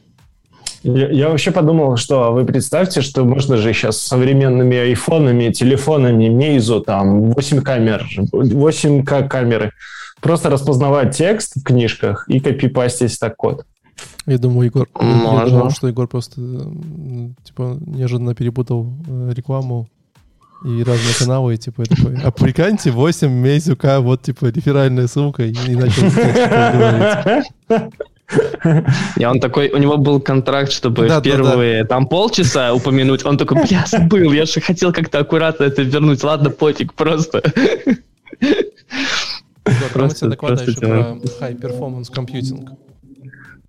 Я, 0.84 1.10
я 1.10 1.30
вообще 1.30 1.52
подумал, 1.52 1.98
что 1.98 2.32
вы 2.32 2.46
представьте, 2.46 3.02
что 3.02 3.24
можно 3.24 3.58
же 3.58 3.74
сейчас 3.74 3.98
с 3.98 4.08
современными 4.08 4.78
айфонами, 4.78 5.52
телефонами, 5.52 6.26
Meizu, 6.26 6.84
там 6.84 7.32
8 7.32 7.62
камер, 7.62 8.06
8К 8.32 9.28
камеры, 9.28 9.72
просто 10.22 10.50
распознавать 10.50 11.16
текст 11.16 11.56
в 11.56 11.64
книжках 11.64 12.26
и 12.28 12.40
копипастить 12.40 13.18
так 13.20 13.36
код. 13.36 13.66
Я 14.26 14.38
думаю, 14.38 14.66
Егор, 14.66 14.88
Можно. 14.94 15.46
я 15.46 15.50
думал, 15.50 15.72
что 15.72 15.88
Егор 15.88 16.08
просто 16.08 16.40
типа 17.44 17.78
неожиданно 17.86 18.36
перепутал 18.36 18.94
э, 19.08 19.32
рекламу 19.34 19.88
и 20.64 20.84
разные 20.84 21.16
каналы, 21.18 21.56
и 21.56 21.58
типа 21.58 21.86
такой, 21.86 22.18
а 22.24 22.32
прикиньте, 22.32 22.92
8 22.92 23.30
Мейзюка, 23.30 24.02
вот 24.02 24.22
типа 24.24 24.48
реферальная 24.48 25.08
ссылка, 25.08 25.44
и, 25.44 25.54
и 25.54 25.76
начал. 25.76 26.04
И 29.18 29.26
он 29.26 29.40
такой, 29.40 29.70
у 29.70 29.78
него 29.78 29.98
был 29.98 30.20
контракт, 30.22 30.72
чтобы 30.72 31.08
да, 31.08 31.20
первые 31.20 31.82
да, 31.82 31.84
да. 31.84 31.96
там 31.96 32.08
полчаса 32.08 32.74
упомянуть. 32.74 33.26
Он 33.26 33.38
такой, 33.38 33.64
бля, 33.64 33.86
забыл, 33.88 34.32
я 34.34 34.46
же 34.46 34.62
хотел 34.62 34.94
как-то 34.94 35.20
аккуратно 35.20 35.64
это 35.64 35.82
вернуть. 35.82 36.24
Ладно, 36.24 36.52
пофиг, 36.52 36.94
просто. 36.94 37.42
Просто, 39.94 40.30
доклада 40.30 40.64
еще 40.64 40.80
про 40.80 41.18
high 41.40 41.60
performance 41.60 42.12
computing. 42.14 42.68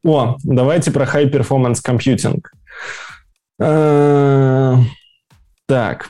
О, 0.05 0.37
давайте 0.43 0.91
про 0.91 1.05
High 1.05 1.31
Performance 1.31 1.79
Computing. 1.85 2.43
Э, 3.61 4.77
так. 5.67 6.09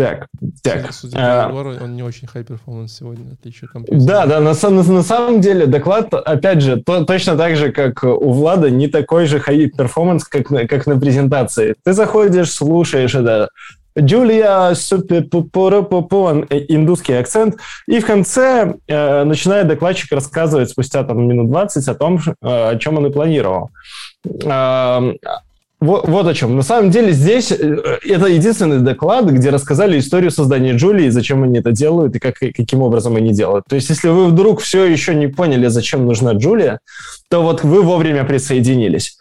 Так, 0.00 0.28
так. 0.62 0.92
Судя 0.94 1.50
по 1.50 1.54
он 1.54 1.94
не 1.94 2.02
очень 2.02 2.26
high 2.32 2.46
performance 2.46 2.88
сегодня, 2.88 3.34
отличие 3.34 3.68
компьютера. 3.68 4.06
Да, 4.06 4.26
да, 4.26 4.40
на, 4.40 4.54
на, 4.54 4.82
на 4.82 5.02
самом 5.02 5.42
деле 5.42 5.66
доклад, 5.66 6.14
опять 6.14 6.62
же, 6.62 6.80
то, 6.80 7.04
точно 7.04 7.36
так 7.36 7.56
же, 7.56 7.70
как 7.70 8.02
у 8.02 8.32
Влада, 8.32 8.70
не 8.70 8.88
такой 8.88 9.26
же 9.26 9.38
high 9.38 9.68
performance, 9.76 10.22
как 10.26 10.46
как 10.46 10.86
на 10.86 10.98
презентации. 10.98 11.74
Ты 11.84 11.92
заходишь, 11.92 12.50
слушаешь 12.50 13.14
это, 13.14 13.50
Джулия, 13.98 14.74
супер, 14.74 15.24
индусский 15.24 17.14
акцент. 17.14 17.56
И 17.86 18.00
в 18.00 18.06
конце 18.06 18.74
э, 18.86 19.24
начинает 19.24 19.68
докладчик 19.68 20.12
рассказывать 20.12 20.70
спустя 20.70 21.02
там, 21.04 21.26
минут 21.26 21.50
20 21.50 21.88
о 21.88 21.94
том, 21.94 22.18
э, 22.18 22.30
о 22.42 22.76
чем 22.76 22.98
он 22.98 23.06
и 23.06 23.12
планировал. 23.12 23.70
Э, 24.44 25.12
вот, 25.80 26.06
вот 26.08 26.26
о 26.26 26.34
чем. 26.34 26.56
На 26.56 26.62
самом 26.62 26.90
деле 26.90 27.12
здесь 27.12 27.50
э, 27.50 27.56
это 27.56 28.26
единственный 28.26 28.80
доклад, 28.80 29.24
где 29.26 29.48
рассказали 29.48 29.98
историю 29.98 30.30
создания 30.30 30.74
Джулии, 30.74 31.08
зачем 31.08 31.42
они 31.42 31.58
это 31.58 31.72
делают 31.72 32.14
и 32.14 32.18
как, 32.18 32.34
каким 32.38 32.82
образом 32.82 33.16
они 33.16 33.32
делают. 33.32 33.64
То 33.66 33.76
есть 33.76 33.88
если 33.88 34.08
вы 34.08 34.26
вдруг 34.26 34.60
все 34.60 34.84
еще 34.84 35.14
не 35.14 35.26
поняли, 35.28 35.68
зачем 35.68 36.04
нужна 36.04 36.32
Джулия, 36.32 36.80
то 37.30 37.42
вот 37.42 37.64
вы 37.64 37.82
вовремя 37.82 38.24
присоединились. 38.24 39.18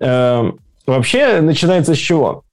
Э, 0.00 0.52
вообще 0.86 1.40
начинается 1.40 1.94
с 1.94 1.98
чего? 1.98 2.44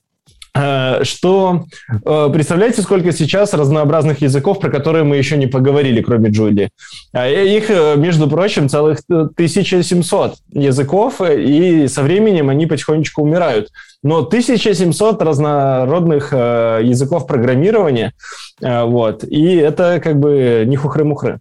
Э, 0.55 1.03
что 1.03 1.65
э, 2.05 2.29
представляете, 2.31 2.83
сколько 2.83 3.11
сейчас 3.11 3.53
разнообразных 3.53 4.21
языков, 4.21 4.59
про 4.59 4.69
которые 4.69 5.03
мы 5.03 5.17
еще 5.17 5.35
не 5.35 5.47
поговорили, 5.47 6.01
кроме 6.01 6.29
Джули. 6.29 6.69
А 7.11 7.27
их, 7.27 7.71
э, 7.71 7.95
между 7.95 8.29
прочим, 8.29 8.69
целых 8.69 8.99
1700 9.07 10.35
языков, 10.51 11.21
и 11.21 11.87
со 11.87 12.03
временем 12.03 12.49
они 12.49 12.67
потихонечку 12.67 13.23
умирают. 13.23 13.69
Но 14.03 14.21
1700 14.21 15.21
разнородных 15.21 16.33
языков 16.33 17.25
программирования, 17.25 18.11
вот, 18.59 19.23
и 19.23 19.55
это 19.55 20.01
как 20.03 20.19
бы 20.19 20.65
не 20.67 20.75
хухры-мухры. 20.75 21.39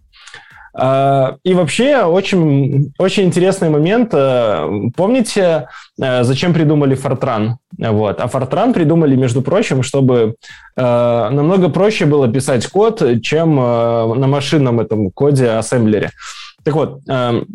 А, 0.75 1.37
и 1.43 1.53
вообще 1.53 2.03
очень, 2.03 2.93
очень 2.97 3.25
интересный 3.25 3.69
момент. 3.69 4.09
Э, 4.13 4.67
помните, 4.95 5.67
э, 6.01 6.23
зачем 6.23 6.53
придумали 6.53 6.97
Fortran? 6.97 7.55
Вот. 7.77 8.19
А 8.19 8.25
Fortran 8.25 8.73
придумали, 8.73 9.15
между 9.15 9.41
прочим, 9.41 9.83
чтобы 9.83 10.35
э, 10.75 10.81
намного 10.81 11.69
проще 11.69 12.05
было 12.05 12.27
писать 12.27 12.65
код, 12.67 13.03
чем 13.21 13.55
на 13.55 14.27
машинном 14.27 14.79
этом 14.79 15.11
коде 15.11 15.49
ассемблере. 15.51 16.09
Так 16.63 16.75
вот, 16.75 17.01
эм, 17.09 17.45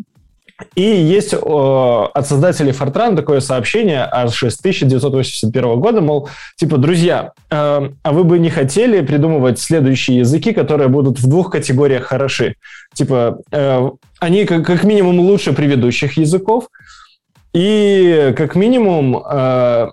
и 0.75 0.81
есть 0.81 1.33
о, 1.33 2.09
от 2.13 2.27
создателей 2.27 2.71
Fortran 2.71 3.15
такое 3.15 3.39
сообщение 3.39 4.03
аж 4.03 4.43
с 4.43 4.59
1981 4.59 5.79
года, 5.79 6.01
мол, 6.01 6.29
типа, 6.57 6.77
друзья, 6.77 7.31
э, 7.49 7.89
а 8.01 8.11
вы 8.11 8.23
бы 8.23 8.39
не 8.39 8.49
хотели 8.49 9.01
придумывать 9.01 9.59
следующие 9.59 10.19
языки, 10.19 10.51
которые 10.51 10.89
будут 10.89 11.19
в 11.19 11.27
двух 11.27 11.51
категориях 11.51 12.03
хороши? 12.03 12.55
Типа, 12.93 13.39
э, 13.51 13.89
они 14.19 14.45
как, 14.45 14.65
как 14.65 14.83
минимум 14.83 15.19
лучше 15.19 15.53
предыдущих 15.53 16.17
языков, 16.17 16.67
и 17.53 18.33
как 18.37 18.55
минимум 18.55 19.17
э, 19.17 19.87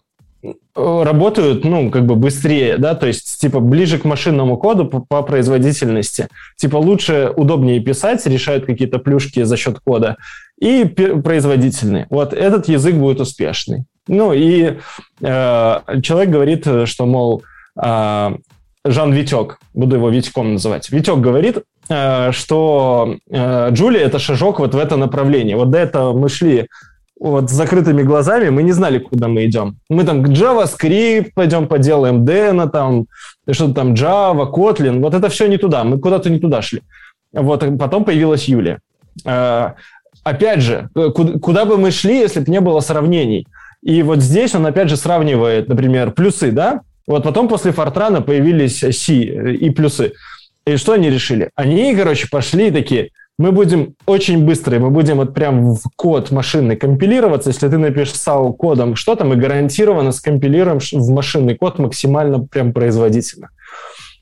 работают, 0.75 1.65
ну, 1.65 1.91
как 1.91 2.07
бы 2.07 2.17
быстрее, 2.17 2.77
да, 2.79 2.95
то 2.95 3.07
есть, 3.07 3.41
типа, 3.41 3.61
ближе 3.61 3.99
к 3.99 4.05
машинному 4.05 4.57
коду 4.57 4.87
по, 4.87 5.01
по 5.01 5.23
производительности. 5.23 6.29
Типа, 6.57 6.77
лучше, 6.77 7.33
удобнее 7.35 7.81
писать, 7.81 8.27
решают 8.27 8.67
какие-то 8.67 8.99
плюшки 8.99 9.43
за 9.43 9.57
счет 9.57 9.79
кода, 9.81 10.17
и 10.61 10.85
производительный. 10.85 12.07
Вот 12.11 12.33
этот 12.33 12.69
язык 12.69 12.95
будет 12.95 13.21
успешный. 13.21 13.85
Ну, 14.09 14.33
и 14.33 14.79
э, 15.21 15.79
человек 16.03 16.31
говорит, 16.31 16.67
что, 16.85 17.07
мол, 17.07 17.43
э, 17.83 18.37
Жан 18.85 19.13
Витек, 19.13 19.59
буду 19.75 19.97
его 19.97 20.11
Витьком 20.11 20.55
называть, 20.55 20.91
Витек 20.91 21.17
говорит, 21.17 21.59
э, 21.89 22.31
что 22.33 23.17
э, 23.29 23.71
Джулия– 23.71 24.01
это 24.07 24.19
шажок 24.19 24.61
вот 24.61 24.75
в 24.75 24.79
это 24.79 24.97
направление. 24.97 25.57
Вот 25.57 25.71
до 25.71 25.79
этого 25.79 26.17
мы 26.17 26.29
шли 26.29 26.69
вот 27.19 27.51
с 27.51 27.53
закрытыми 27.53 28.03
глазами, 28.03 28.51
мы 28.51 28.63
не 28.63 28.73
знали, 28.73 28.99
куда 28.99 29.29
мы 29.29 29.47
идем. 29.47 29.79
Мы 29.89 30.05
там 30.05 30.23
к 30.23 30.29
JavaScript 30.29 31.33
пойдем 31.35 31.67
поделаем, 31.67 32.25
Dena 32.25 32.69
там, 32.69 33.07
что-то 33.51 33.75
там 33.75 33.95
Java, 33.95 34.51
Kotlin. 34.53 35.01
Вот 35.01 35.15
это 35.15 35.29
все 35.29 35.47
не 35.47 35.57
туда, 35.57 35.85
мы 35.85 35.99
куда-то 35.99 36.31
не 36.31 36.39
туда 36.39 36.63
шли. 36.63 36.83
Вот 37.33 37.65
потом 37.79 38.05
появилась 38.05 38.49
Юлия. 38.49 38.81
Э, 39.25 39.73
опять 40.25 40.61
же, 40.61 40.89
э, 40.95 41.11
куда, 41.11 41.39
куда 41.39 41.65
бы 41.65 41.79
мы 41.79 41.91
шли, 41.91 42.19
если 42.19 42.41
бы 42.41 42.51
не 42.51 42.61
было 42.61 42.81
сравнений? 42.81 43.47
И 43.83 44.03
вот 44.03 44.21
здесь 44.21 44.55
он 44.55 44.67
опять 44.67 44.89
же 44.89 44.97
сравнивает, 44.97 45.69
например, 45.69 46.11
плюсы, 46.11 46.51
да? 46.51 46.81
Вот 47.07 47.23
потом 47.23 47.49
после 47.49 47.73
Фортрана 47.73 48.21
появились 48.21 48.81
C 48.81 49.15
и 49.15 49.71
плюсы. 49.71 50.13
И 50.67 50.77
что 50.77 50.93
они 50.93 51.09
решили? 51.09 51.51
Они, 51.55 51.95
короче, 51.95 52.29
пошли 52.29 52.71
такие, 52.71 53.11
мы 53.39 53.53
будем 53.53 53.95
очень 54.07 54.45
быстрые, 54.45 54.81
мы 54.81 54.91
будем 54.91 55.17
вот 55.17 55.35
прям 55.35 55.75
в 55.75 55.83
код 55.97 56.31
машины 56.31 56.75
компилироваться. 56.75 57.51
Если 57.51 57.69
ты 57.69 57.77
написал 57.77 58.53
кодом 58.55 58.97
что-то, 58.97 59.25
мы 59.25 59.37
гарантированно 59.37 60.13
скомпилируем 60.13 60.79
в 60.79 61.11
машинный 61.11 61.55
код 61.55 61.79
максимально 61.79 62.41
прям 62.41 62.73
производительно. 62.73 63.51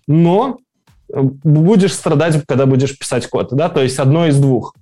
Но 0.08 0.58
э, 1.12 1.20
будешь 1.22 1.92
страдать, 1.92 2.42
когда 2.46 2.66
будешь 2.66 2.98
писать 2.98 3.28
код, 3.28 3.48
да, 3.52 3.68
то 3.68 3.82
есть 3.82 3.98
одно 3.98 4.26
из 4.26 4.38
двух. 4.38 4.74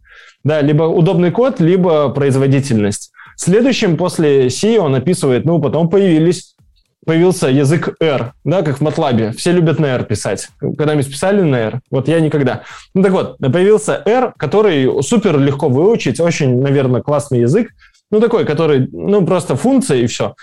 Да, 0.44 0.60
либо 0.60 0.84
удобный 0.84 1.30
код, 1.30 1.60
либо 1.60 2.08
производительность. 2.08 3.12
Следующим 3.36 3.96
после 3.96 4.50
C 4.50 4.78
он 4.78 4.94
описывает, 4.94 5.44
ну, 5.44 5.60
потом 5.60 5.88
появились 5.88 6.56
появился 7.04 7.48
язык 7.48 7.96
R, 8.00 8.32
да, 8.44 8.62
как 8.62 8.80
в 8.80 8.82
MATLAB. 8.82 9.32
Все 9.36 9.52
любят 9.52 9.78
на 9.78 9.86
R 9.86 10.04
писать. 10.04 10.48
Когда-нибудь 10.60 11.10
писали 11.10 11.42
на 11.42 11.56
R? 11.56 11.80
Вот 11.90 12.08
я 12.08 12.20
никогда. 12.20 12.62
Ну 12.94 13.02
так 13.02 13.12
вот, 13.12 13.38
появился 13.38 14.02
R, 14.04 14.34
который 14.36 15.02
супер 15.02 15.38
легко 15.38 15.68
выучить, 15.68 16.20
очень, 16.20 16.60
наверное, 16.60 17.02
классный 17.02 17.40
язык. 17.40 17.70
Ну 18.10 18.20
такой, 18.20 18.44
который, 18.44 18.88
ну 18.92 19.24
просто 19.26 19.56
функция 19.56 19.98
и 19.98 20.06
все. 20.06 20.34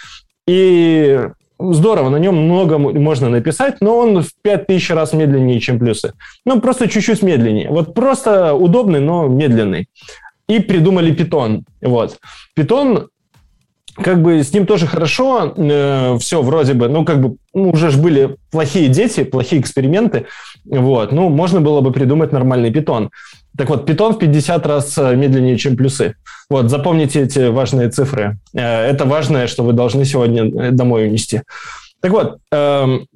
И 0.48 1.20
здорово, 1.60 2.10
на 2.10 2.18
нем 2.18 2.36
много 2.36 2.78
можно 2.78 3.30
написать, 3.30 3.82
но 3.82 3.98
он 3.98 4.24
в 4.24 4.30
5000 4.42 4.92
раз 4.92 5.14
медленнее, 5.14 5.60
чем 5.60 5.78
плюсы. 5.78 6.14
Ну, 6.46 6.60
просто 6.62 6.88
чуть-чуть 6.88 7.22
медленнее. 7.22 7.70
Вот 7.70 7.94
просто 7.94 8.54
удобный, 8.54 9.00
но 9.00 9.28
медленный. 9.28 9.88
И 10.48 10.60
придумали 10.60 11.14
питон. 11.14 11.66
Вот. 11.82 12.18
Питон 12.56 13.10
как 14.04 14.22
бы 14.22 14.44
с 14.44 14.54
ним 14.54 14.66
тоже 14.66 14.88
хорошо, 14.88 15.54
э, 15.56 16.18
все 16.20 16.42
вроде 16.42 16.74
бы, 16.74 16.88
ну, 16.88 17.06
как 17.06 17.22
бы, 17.22 17.36
ну, 17.54 17.72
уже 17.72 17.90
же 17.90 17.98
были 17.98 18.38
плохие 18.52 18.88
дети, 18.88 19.24
плохие 19.24 19.62
эксперименты, 19.62 20.26
вот, 20.66 21.12
ну, 21.12 21.30
можно 21.30 21.62
было 21.62 21.82
бы 21.82 21.92
придумать 21.92 22.32
нормальный 22.32 22.72
питон. 22.72 23.10
Так 23.58 23.70
вот, 23.70 23.86
питон 23.86 24.14
в 24.14 24.20
50 24.20 24.66
раз 24.66 24.98
э, 24.98 25.16
медленнее, 25.16 25.58
чем 25.58 25.76
плюсы. 25.76 26.16
Вот, 26.50 26.70
запомните 26.70 27.24
эти 27.24 27.50
важные 27.50 27.90
цифры. 27.90 28.38
Э, 28.54 28.86
это 28.86 29.06
важное, 29.06 29.48
что 29.48 29.64
вы 29.64 29.74
должны 29.74 30.06
сегодня 30.06 30.46
э, 30.46 30.72
домой 30.72 31.08
унести. 31.08 31.42
Так 32.02 32.12
вот, 32.12 32.38
эм, 32.52 33.08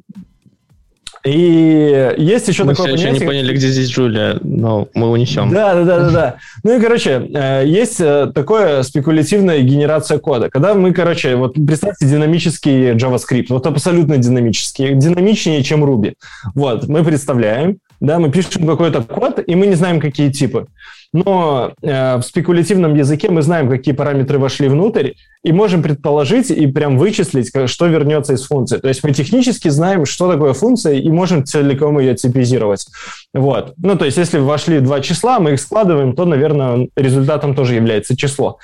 и 1.25 2.15
есть 2.17 2.47
еще 2.47 2.63
мы 2.63 2.73
такое 2.73 2.91
понятие... 2.91 3.09
Мы 3.09 3.15
еще 3.15 3.19
не 3.21 3.25
поняли, 3.25 3.55
где 3.55 3.67
здесь 3.67 3.89
Джулия, 3.89 4.39
но 4.41 4.87
мы 4.93 5.09
унесем. 5.09 5.51
Да, 5.51 5.73
да, 5.73 5.83
да, 5.83 5.99
да, 5.99 6.11
да. 6.11 6.35
Ну 6.63 6.77
и, 6.77 6.81
короче, 6.81 7.29
э, 7.33 7.63
есть 7.65 8.01
э, 8.01 8.31
такое 8.33 8.83
спекулятивная 8.83 9.59
генерация 9.59 10.19
кода. 10.19 10.49
Когда 10.49 10.73
мы, 10.73 10.91
короче, 10.91 11.35
вот 11.35 11.53
представьте 11.53 12.05
динамический 12.05 12.91
JavaScript, 12.91 13.47
вот 13.49 13.65
абсолютно 13.65 14.17
динамический, 14.17 14.95
динамичнее, 14.95 15.63
чем 15.63 15.85
Ruby. 15.85 16.15
Вот, 16.55 16.87
мы 16.89 17.03
представляем, 17.03 17.77
да, 18.01 18.19
мы 18.19 18.29
пишем 18.29 18.67
какой-то 18.67 19.01
код, 19.01 19.39
и 19.45 19.55
мы 19.55 19.67
не 19.67 19.75
знаем, 19.75 20.01
какие 20.01 20.29
типы 20.29 20.67
но 21.13 21.73
э, 21.81 22.17
в 22.17 22.23
спекулятивном 22.23 22.95
языке 22.95 23.29
мы 23.29 23.43
знаем, 23.43 23.69
какие 23.69 23.93
параметры 23.93 24.39
вошли 24.39 24.67
внутрь, 24.67 25.11
и 25.43 25.51
можем 25.51 25.83
предположить 25.83 26.49
и 26.49 26.65
прям 26.65 26.97
вычислить, 26.97 27.51
что 27.69 27.85
вернется 27.85 28.33
из 28.33 28.45
функции. 28.45 28.77
То 28.77 28.87
есть 28.87 29.03
мы 29.03 29.13
технически 29.13 29.69
знаем, 29.69 30.05
что 30.05 30.31
такое 30.31 30.53
функция, 30.53 30.93
и 30.93 31.09
можем 31.09 31.45
целиком 31.45 31.99
ее 31.99 32.15
типизировать. 32.15 32.87
Вот. 33.33 33.73
Ну, 33.77 33.95
то 33.95 34.05
есть 34.05 34.17
если 34.17 34.39
вошли 34.39 34.79
два 34.79 35.01
числа, 35.01 35.39
мы 35.39 35.53
их 35.53 35.61
складываем, 35.61 36.15
то, 36.15 36.25
наверное, 36.25 36.89
результатом 36.95 37.55
тоже 37.55 37.75
является 37.75 38.17
число. 38.17 38.57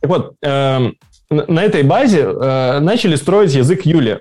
Так 0.00 0.10
вот, 0.10 0.34
э, 0.42 0.90
на 1.30 1.64
этой 1.64 1.82
базе 1.82 2.20
э, 2.20 2.78
начали 2.80 3.16
строить 3.16 3.52
язык 3.52 3.84
Юли. 3.84 4.20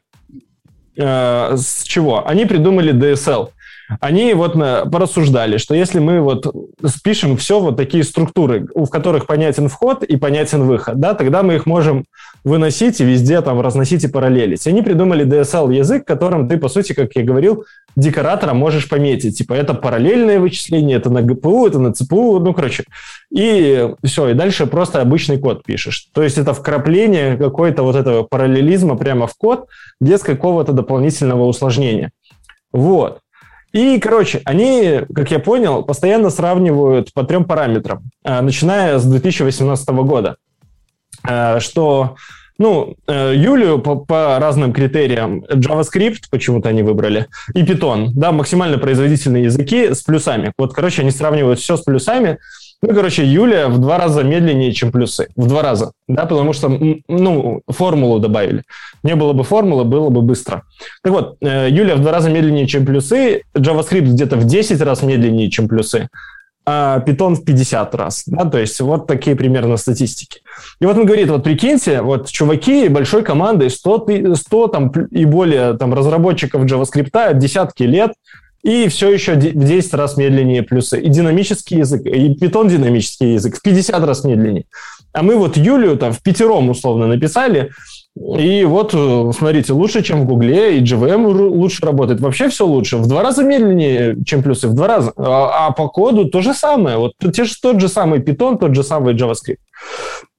Э, 0.97 1.55
с 1.55 1.83
чего? 1.83 2.27
Они 2.27 2.45
придумали 2.45 2.93
DSL– 2.93 3.49
они 3.99 4.33
вот 4.33 4.53
порассуждали, 4.53 5.57
что 5.57 5.75
если 5.75 5.99
мы 5.99 6.21
вот 6.21 6.53
спишем 6.85 7.37
все 7.37 7.59
вот 7.59 7.77
такие 7.77 8.03
структуры, 8.03 8.67
в 8.73 8.87
которых 8.87 9.27
понятен 9.27 9.69
вход 9.69 10.03
и 10.03 10.15
понятен 10.17 10.63
выход, 10.63 10.99
да, 10.99 11.13
тогда 11.13 11.43
мы 11.43 11.55
их 11.55 11.65
можем 11.65 12.05
выносить 12.43 13.01
и 13.01 13.05
везде 13.05 13.41
там 13.41 13.59
разносить 13.61 14.03
и 14.03 14.07
параллелить. 14.07 14.65
Они 14.67 14.81
придумали 14.81 15.25
DSL 15.25 15.73
язык, 15.73 16.05
которым 16.05 16.47
ты, 16.47 16.57
по 16.57 16.69
сути, 16.69 16.93
как 16.93 17.15
я 17.15 17.23
говорил, 17.23 17.65
декоратором 17.95 18.57
можешь 18.57 18.87
пометить. 18.89 19.37
Типа 19.37 19.53
это 19.53 19.73
параллельное 19.73 20.39
вычисление, 20.39 20.97
это 20.97 21.09
на 21.09 21.19
GPU, 21.19 21.67
это 21.67 21.79
на 21.79 21.87
CPU, 21.89 22.39
ну, 22.39 22.53
короче. 22.53 22.83
И 23.31 23.89
все, 24.03 24.29
и 24.29 24.33
дальше 24.33 24.67
просто 24.67 25.01
обычный 25.01 25.39
код 25.39 25.63
пишешь. 25.63 26.07
То 26.13 26.21
есть 26.23 26.37
это 26.37 26.53
вкрапление 26.53 27.37
какой-то 27.37 27.83
вот 27.83 27.95
этого 27.95 28.23
параллелизма 28.23 28.95
прямо 28.95 29.27
в 29.27 29.35
код 29.35 29.67
без 29.99 30.21
какого-то 30.21 30.71
дополнительного 30.71 31.45
усложнения. 31.45 32.11
Вот. 32.71 33.19
И, 33.75 33.99
короче, 33.99 34.41
они, 34.45 35.01
как 35.13 35.31
я 35.31 35.39
понял, 35.39 35.83
постоянно 35.83 36.29
сравнивают 36.29 37.13
по 37.13 37.25
трем 37.25 37.43
параметрам, 37.43 38.03
э, 38.23 38.39
начиная 38.39 38.97
с 38.97 39.05
2018 39.05 39.89
года, 39.89 40.37
э, 41.27 41.59
что 41.59 42.15
ну, 42.57 42.95
э, 43.05 43.33
Юлию 43.35 43.79
по, 43.79 43.97
по 43.97 44.39
разным 44.39 44.71
критериям, 44.71 45.43
JavaScript 45.49 46.29
почему-то 46.31 46.69
они 46.69 46.83
выбрали, 46.83 47.27
и 47.53 47.63
Python, 47.63 48.11
да, 48.15 48.31
максимально 48.31 48.77
производительные 48.77 49.43
языки 49.43 49.93
с 49.93 50.03
плюсами. 50.03 50.53
Вот, 50.57 50.73
короче, 50.73 51.01
они 51.01 51.11
сравнивают 51.11 51.59
все 51.59 51.75
с 51.75 51.81
плюсами, 51.81 52.37
ну, 52.81 52.93
короче, 52.93 53.25
Юлия 53.25 53.67
в 53.67 53.79
два 53.79 53.97
раза 53.97 54.23
медленнее, 54.23 54.71
чем 54.71 54.91
плюсы. 54.91 55.27
В 55.35 55.47
два 55.47 55.61
раза. 55.61 55.91
Да, 56.07 56.25
потому 56.25 56.53
что, 56.53 56.69
ну, 57.07 57.61
формулу 57.67 58.19
добавили. 58.19 58.63
Не 59.03 59.15
было 59.15 59.33
бы 59.33 59.43
формулы, 59.43 59.85
было 59.85 60.09
бы 60.09 60.21
быстро. 60.21 60.63
Так 61.03 61.13
вот, 61.13 61.37
э, 61.41 61.67
Юлия 61.69 61.95
в 61.95 62.01
два 62.01 62.11
раза 62.11 62.29
медленнее, 62.29 62.67
чем 62.67 62.85
плюсы. 62.85 63.41
JavaScript 63.55 64.11
где-то 64.11 64.35
в 64.35 64.45
10 64.45 64.81
раз 64.81 65.03
медленнее, 65.03 65.49
чем 65.49 65.67
плюсы. 65.67 66.09
А 66.67 66.99
Python 66.99 67.35
в 67.35 67.45
50 67.45 67.95
раз. 67.95 68.23
Да, 68.25 68.45
то 68.45 68.59
есть 68.59 68.79
вот 68.81 69.07
такие 69.07 69.35
примерно 69.35 69.77
статистики. 69.77 70.41
И 70.79 70.85
вот 70.85 70.97
он 70.97 71.05
говорит, 71.05 71.29
вот 71.29 71.43
прикиньте, 71.43 72.01
вот 72.01 72.29
чуваки 72.29 72.87
большой 72.89 73.23
командой, 73.23 73.69
100, 73.69 74.35
100 74.35 74.67
там, 74.67 74.89
и 74.89 75.25
более 75.25 75.77
там, 75.77 75.93
разработчиков 75.93 76.65
JavaScript, 76.65 77.33
десятки 77.35 77.83
лет– 77.83 78.13
и 78.65 78.87
все 78.87 79.11
еще 79.11 79.35
в 79.35 79.39
10 79.39 79.93
раз 79.93 80.17
медленнее 80.17 80.63
плюсы. 80.63 80.99
И 80.99 81.07
динамический 81.07 81.77
язык, 81.77 82.03
и 82.03 82.33
питон 82.33 82.67
динамический 82.67 83.33
язык 83.33 83.57
в 83.57 83.61
50 83.61 84.03
раз 84.03 84.23
медленнее. 84.23 84.65
А 85.13 85.21
мы 85.21 85.35
вот 85.35 85.55
Юлию 85.55 85.97
там 85.97 86.11
в 86.11 86.23
пятером 86.23 86.71
условно 86.71 87.05
написали, 87.05 87.69
и 88.17 88.63
вот, 88.63 88.91
э, 88.93 89.31
смотрите, 89.37 89.73
лучше, 89.73 90.01
чем 90.01 90.21
в 90.21 90.25
Гугле, 90.25 90.79
и 90.79 90.81
JVM 90.81 91.25
лучше 91.27 91.85
работает. 91.85 92.21
Вообще 92.21 92.49
все 92.49 92.65
лучше. 92.65 92.97
В 92.97 93.07
два 93.07 93.21
раза 93.21 93.43
медленнее, 93.43 94.15
чем 94.25 94.41
плюсы, 94.41 94.67
в 94.67 94.73
два 94.73 94.87
раза. 94.87 95.13
А, 95.15 95.67
а 95.67 95.71
по 95.71 95.87
коду 95.89 96.25
то 96.25 96.41
же 96.41 96.53
самое. 96.53 96.97
Вот 96.97 97.13
те 97.33 97.43
же, 97.43 97.53
тот 97.61 97.79
же 97.79 97.87
самый 97.87 98.19
Python, 98.19 98.57
тот 98.57 98.73
же 98.73 98.83
самый 98.83 99.13
JavaScript. 99.13 99.57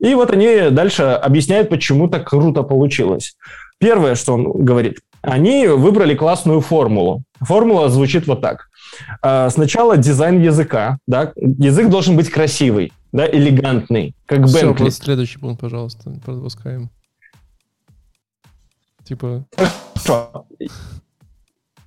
И 0.00 0.14
вот 0.14 0.32
они 0.32 0.70
дальше 0.70 1.02
объясняют, 1.02 1.68
почему 1.68 2.08
так 2.08 2.28
круто 2.28 2.62
получилось. 2.62 3.36
Первое, 3.78 4.14
что 4.14 4.32
он 4.34 4.50
говорит, 4.64 4.98
они 5.26 5.66
выбрали 5.66 6.14
классную 6.14 6.60
формулу. 6.60 7.22
Формула 7.40 7.88
звучит 7.88 8.26
вот 8.26 8.40
так. 8.40 8.68
А, 9.22 9.50
сначала 9.50 9.96
дизайн 9.96 10.40
языка. 10.40 10.98
Да? 11.06 11.32
Язык 11.36 11.88
должен 11.88 12.16
быть 12.16 12.30
красивый, 12.30 12.92
да, 13.12 13.28
элегантный, 13.28 14.14
как 14.26 14.46
Все, 14.46 14.68
Бентли. 14.68 14.90
следующий 14.90 15.38
пункт, 15.38 15.60
пожалуйста, 15.60 16.12
пропускаем. 16.24 16.90
Типа... 19.04 19.44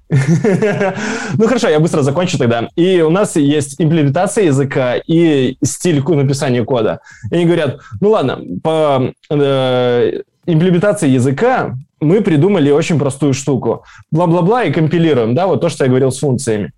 Ну 0.09 1.47
хорошо, 1.47 1.69
я 1.69 1.79
быстро 1.79 2.01
закончу 2.01 2.39
тогда. 2.39 2.67
И 2.75 3.01
у 3.01 3.11
нас 3.11 3.35
есть 3.35 3.79
имплементация 3.79 4.45
языка 4.45 4.95
и 4.95 5.55
стиль 5.63 6.01
написания 6.01 6.63
кода. 6.65 7.01
И 7.29 7.35
они 7.35 7.45
говорят, 7.45 7.79
ну 8.01 8.09
ладно, 8.09 8.41
по 8.63 9.13
э, 9.29 10.21
имплементации 10.47 11.09
языка 11.09 11.75
мы 11.99 12.21
придумали 12.21 12.71
очень 12.71 12.99
простую 12.99 13.33
штуку. 13.33 13.83
Бла-бла-бла 14.11 14.63
и 14.63 14.71
компилируем, 14.71 15.35
да, 15.35 15.47
вот 15.47 15.61
то, 15.61 15.69
что 15.69 15.83
я 15.83 15.89
говорил 15.89 16.11
с 16.11 16.19
функциями. 16.19 16.71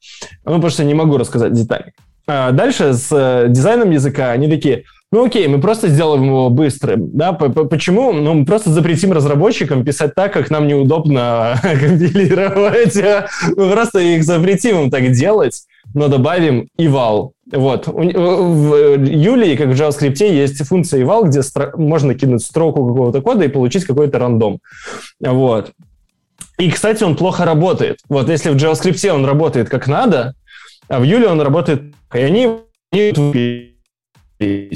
Ну, 0.45 0.53
потому 0.53 0.69
что 0.69 0.83
не 0.83 0.93
могу 0.93 1.17
рассказать 1.17 1.53
детали. 1.53 1.93
А 2.27 2.51
дальше 2.51 2.93
с 2.93 3.09
э, 3.11 3.47
дизайном 3.49 3.91
языка 3.91 4.31
они 4.31 4.47
такие, 4.47 4.83
ну 5.11 5.25
окей, 5.25 5.45
мы 5.47 5.59
просто 5.59 5.89
сделаем 5.89 6.23
его 6.23 6.49
быстрым. 6.49 7.09
Да? 7.11 7.33
Почему? 7.33 8.13
Ну, 8.13 8.33
мы 8.33 8.45
просто 8.45 8.69
запретим 8.69 9.11
разработчикам 9.11 9.83
писать 9.83 10.15
так, 10.15 10.31
как 10.31 10.49
нам 10.49 10.67
неудобно 10.67 11.59
компилировать. 11.61 12.95
Мы 13.57 13.71
просто 13.71 13.99
их 13.99 14.23
запретим 14.23 14.83
им 14.83 14.89
так 14.91 15.11
делать, 15.11 15.63
но 15.93 16.07
добавим 16.07 16.69
eval. 16.79 17.31
Вот. 17.51 17.87
В 17.87 19.05
Юлии, 19.05 19.55
как 19.55 19.67
в 19.67 19.71
JavaScript, 19.71 20.23
есть 20.23 20.65
функция 20.65 21.03
eval, 21.03 21.27
где 21.27 21.41
можно 21.75 22.15
кинуть 22.15 22.43
строку 22.43 22.87
какого-то 22.87 23.21
кода 23.21 23.45
и 23.45 23.49
получить 23.49 23.85
какой-то 23.85 24.19
рандом. 24.19 24.59
Вот. 25.19 25.71
И, 26.57 26.69
кстати, 26.69 27.03
он 27.03 27.15
плохо 27.15 27.45
работает. 27.45 27.99
Вот 28.09 28.29
если 28.29 28.49
в 28.51 28.55
JavaScript 28.55 29.09
он 29.09 29.25
работает 29.25 29.69
как 29.69 29.87
надо, 29.87 30.35
а 30.87 30.99
в 30.99 31.03
Юле 31.03 31.27
он 31.27 31.41
работает... 31.41 31.93
И 32.13 32.19
они 32.19 32.59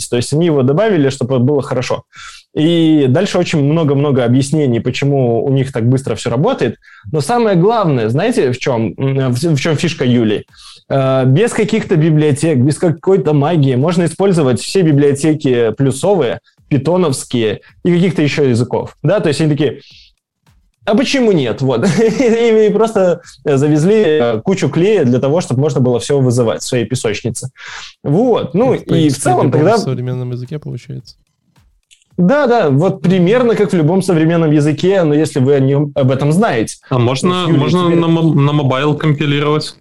То 0.10 0.16
есть 0.16 0.34
они 0.34 0.46
его 0.46 0.64
добавили, 0.64 1.10
чтобы 1.10 1.40
было 1.40 1.62
хорошо. 1.62 2.04
И 2.56 3.08
дальше 3.10 3.38
очень 3.38 3.62
много-много 3.64 4.24
объяснений, 4.24 4.80
почему 4.80 5.44
у 5.44 5.52
них 5.52 5.74
так 5.74 5.88
быстро 5.90 6.16
все 6.16 6.30
работает. 6.30 6.78
Но 7.12 7.20
самое 7.22 7.58
главное, 7.58 8.10
знаете, 8.10 8.52
в 8.52 8.60
чем, 8.60 8.94
в 8.96 9.58
чем 9.58 9.76
фишка 9.76 10.06
Юли? 10.06 10.46
Э, 10.90 11.26
без 11.26 11.52
каких-то 11.52 11.96
библиотек, 11.98 12.58
без 12.60 12.78
какой-то 12.78 13.34
магии 13.34 13.76
можно 13.76 14.06
использовать 14.06 14.62
все 14.62 14.82
библиотеки 14.84 15.72
плюсовые, 15.72 16.40
питоновские 16.70 17.62
и 17.84 17.94
каких-то 17.94 18.22
еще 18.22 18.50
языков. 18.50 18.96
Да, 19.04 19.20
то 19.20 19.28
есть 19.28 19.42
они 19.42 19.52
такие, 19.52 19.82
а 20.86 20.96
почему 20.96 21.32
нет? 21.32 21.62
Вот. 21.62 21.86
И 22.00 22.70
просто 22.74 23.22
завезли 23.44 23.96
э, 23.96 24.42
кучу 24.42 24.70
клея 24.70 25.04
для 25.04 25.20
того, 25.20 25.42
чтобы 25.42 25.62
можно 25.62 25.82
было 25.82 26.00
все 26.00 26.20
вызывать 26.20 26.62
в 26.62 26.66
своей 26.66 26.86
песочнице. 26.86 27.50
Вот. 28.04 28.54
Ну, 28.54 28.74
и 28.74 29.10
в 29.10 29.18
целом 29.18 29.52
тогда... 29.52 29.78
В 29.78 29.80
современном 29.80 30.32
языке 30.32 30.60
получается. 30.60 31.18
Да, 32.18 32.48
да, 32.48 32.70
вот 32.70 33.02
примерно 33.02 33.56
как 33.56 33.74
в 33.74 33.76
любом 33.76 34.02
современном 34.02 34.52
языке, 34.52 35.04
но 35.04 35.14
если 35.14 35.40
вы 35.40 35.56
о 35.56 35.60
нем, 35.60 35.92
об 35.96 36.12
этом 36.12 36.32
знаете. 36.32 36.78
А 36.90 36.98
можно, 36.98 37.48
можно 37.48 37.88
теперь... 37.88 38.00
на, 38.00 38.08
на 38.08 38.54
mobile 38.54 38.96
компилировать? 38.96 39.76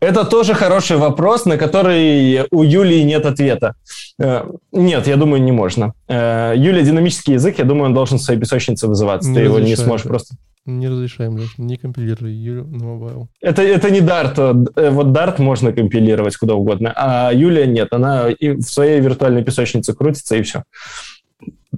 Это 0.00 0.24
тоже 0.24 0.54
хороший 0.54 0.96
вопрос, 0.96 1.44
на 1.44 1.56
который 1.56 2.46
у 2.52 2.62
Юлии 2.62 3.02
нет 3.02 3.26
ответа. 3.26 3.74
Э, 4.20 4.44
нет, 4.72 5.06
я 5.06 5.16
думаю, 5.16 5.42
не 5.42 5.52
можно. 5.52 5.94
Э, 6.08 6.52
Юлия 6.56 6.82
динамический 6.82 7.34
язык, 7.34 7.58
я 7.58 7.64
думаю, 7.64 7.86
он 7.86 7.94
должен 7.94 8.18
в 8.18 8.22
своей 8.22 8.40
песочнице 8.40 8.88
вызываться. 8.88 9.28
Не 9.28 9.36
Ты 9.36 9.40
его 9.42 9.58
не 9.58 9.76
сможешь 9.76 10.06
просто... 10.06 10.34
Не 10.66 10.88
разрешаем, 10.88 11.36
Леш, 11.36 11.56
не 11.56 11.78
компилируй 11.78 12.30
Юлю 12.30 12.66
на 12.66 12.84
mobile. 12.84 13.28
Это, 13.40 13.62
это 13.62 13.90
не 13.90 14.00
Dart. 14.00 14.38
Э, 14.76 14.90
вот 14.90 15.06
Dart 15.08 15.40
можно 15.40 15.72
компилировать 15.72 16.36
куда 16.36 16.54
угодно, 16.54 16.92
а 16.94 17.32
Юлия 17.32 17.66
нет. 17.66 17.92
Она 17.92 18.28
и 18.28 18.50
в 18.50 18.62
своей 18.62 19.00
виртуальной 19.00 19.44
песочнице 19.44 19.94
крутится, 19.94 20.36
и 20.36 20.42
все. 20.42 20.64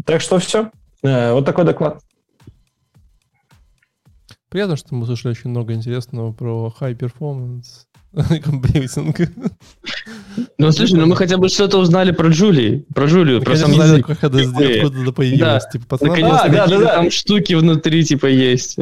Так 0.05 0.21
что 0.21 0.39
все. 0.39 0.71
Вот 1.03 1.47
такой 1.47 1.65
доклад. 1.65 2.01
Приятно, 4.51 4.77
что 4.77 4.95
мы 4.95 5.07
слышали 5.07 5.31
очень 5.31 5.51
много 5.51 5.73
интересного 5.73 6.33
про 6.33 6.75
high 6.81 6.99
performance, 6.99 7.87
компьютинг. 8.45 9.21
Ну, 10.59 10.73
слушай, 10.73 10.95
ну 10.95 11.07
мы 11.07 11.17
хотя 11.17 11.37
бы 11.37 11.49
что-то 11.49 11.79
узнали 11.79 12.11
про 12.11 12.29
Джули, 12.29 12.85
про 12.95 13.07
Джулию, 13.07 13.41
про 13.43 13.57
сам 13.57 13.73
язык. 13.73 14.07
как 14.07 14.25
это 14.25 14.39
откуда 14.39 15.13
появилось. 15.13 15.65
Да. 15.65 15.71
Типа, 15.73 15.87
пацаны, 15.87 16.11
Наконец-то 16.11 16.45
а, 16.45 16.49
да, 16.49 16.67
да, 16.67 16.79
да. 16.79 16.95
там 16.97 17.11
штуки 17.11 17.55
внутри, 17.55 18.05
типа, 18.05 18.27
есть. 18.27 18.77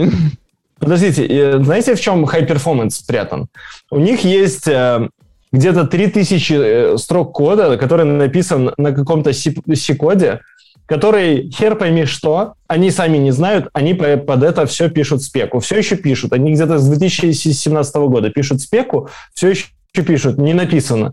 Подождите, 0.79 1.62
знаете, 1.62 1.95
в 1.95 2.01
чем 2.01 2.24
high 2.24 2.47
performance 2.47 2.91
спрятан? 2.91 3.49
У 3.91 3.99
них 3.99 4.24
есть 4.24 4.68
э, 4.68 5.09
где-то 5.53 5.85
3000 5.85 6.53
э, 6.53 6.99
строк 6.99 7.35
кода, 7.35 7.76
который 7.76 8.05
написан 8.05 8.72
на 8.76 8.93
каком-то 8.93 9.33
C-коде, 9.33 10.41
который 10.89 11.51
хер 11.51 11.76
пойми 11.76 12.07
что, 12.07 12.55
они 12.66 12.91
сами 12.91 13.18
не 13.18 13.30
знают, 13.30 13.68
они 13.74 13.93
под 13.93 14.43
это 14.43 14.64
все 14.66 14.89
пишут 14.89 15.22
спеку. 15.22 15.61
Все 15.61 15.76
еще 15.76 15.97
пишут. 15.97 16.32
Они 16.32 16.53
где-то 16.53 16.78
с 16.78 16.89
2017 16.89 17.97
года 17.97 18.30
пишут 18.30 18.62
спеку, 18.62 19.09
все 19.34 19.51
еще 19.51 19.66
пишут, 19.93 20.39
не 20.39 20.55
написано. 20.55 21.12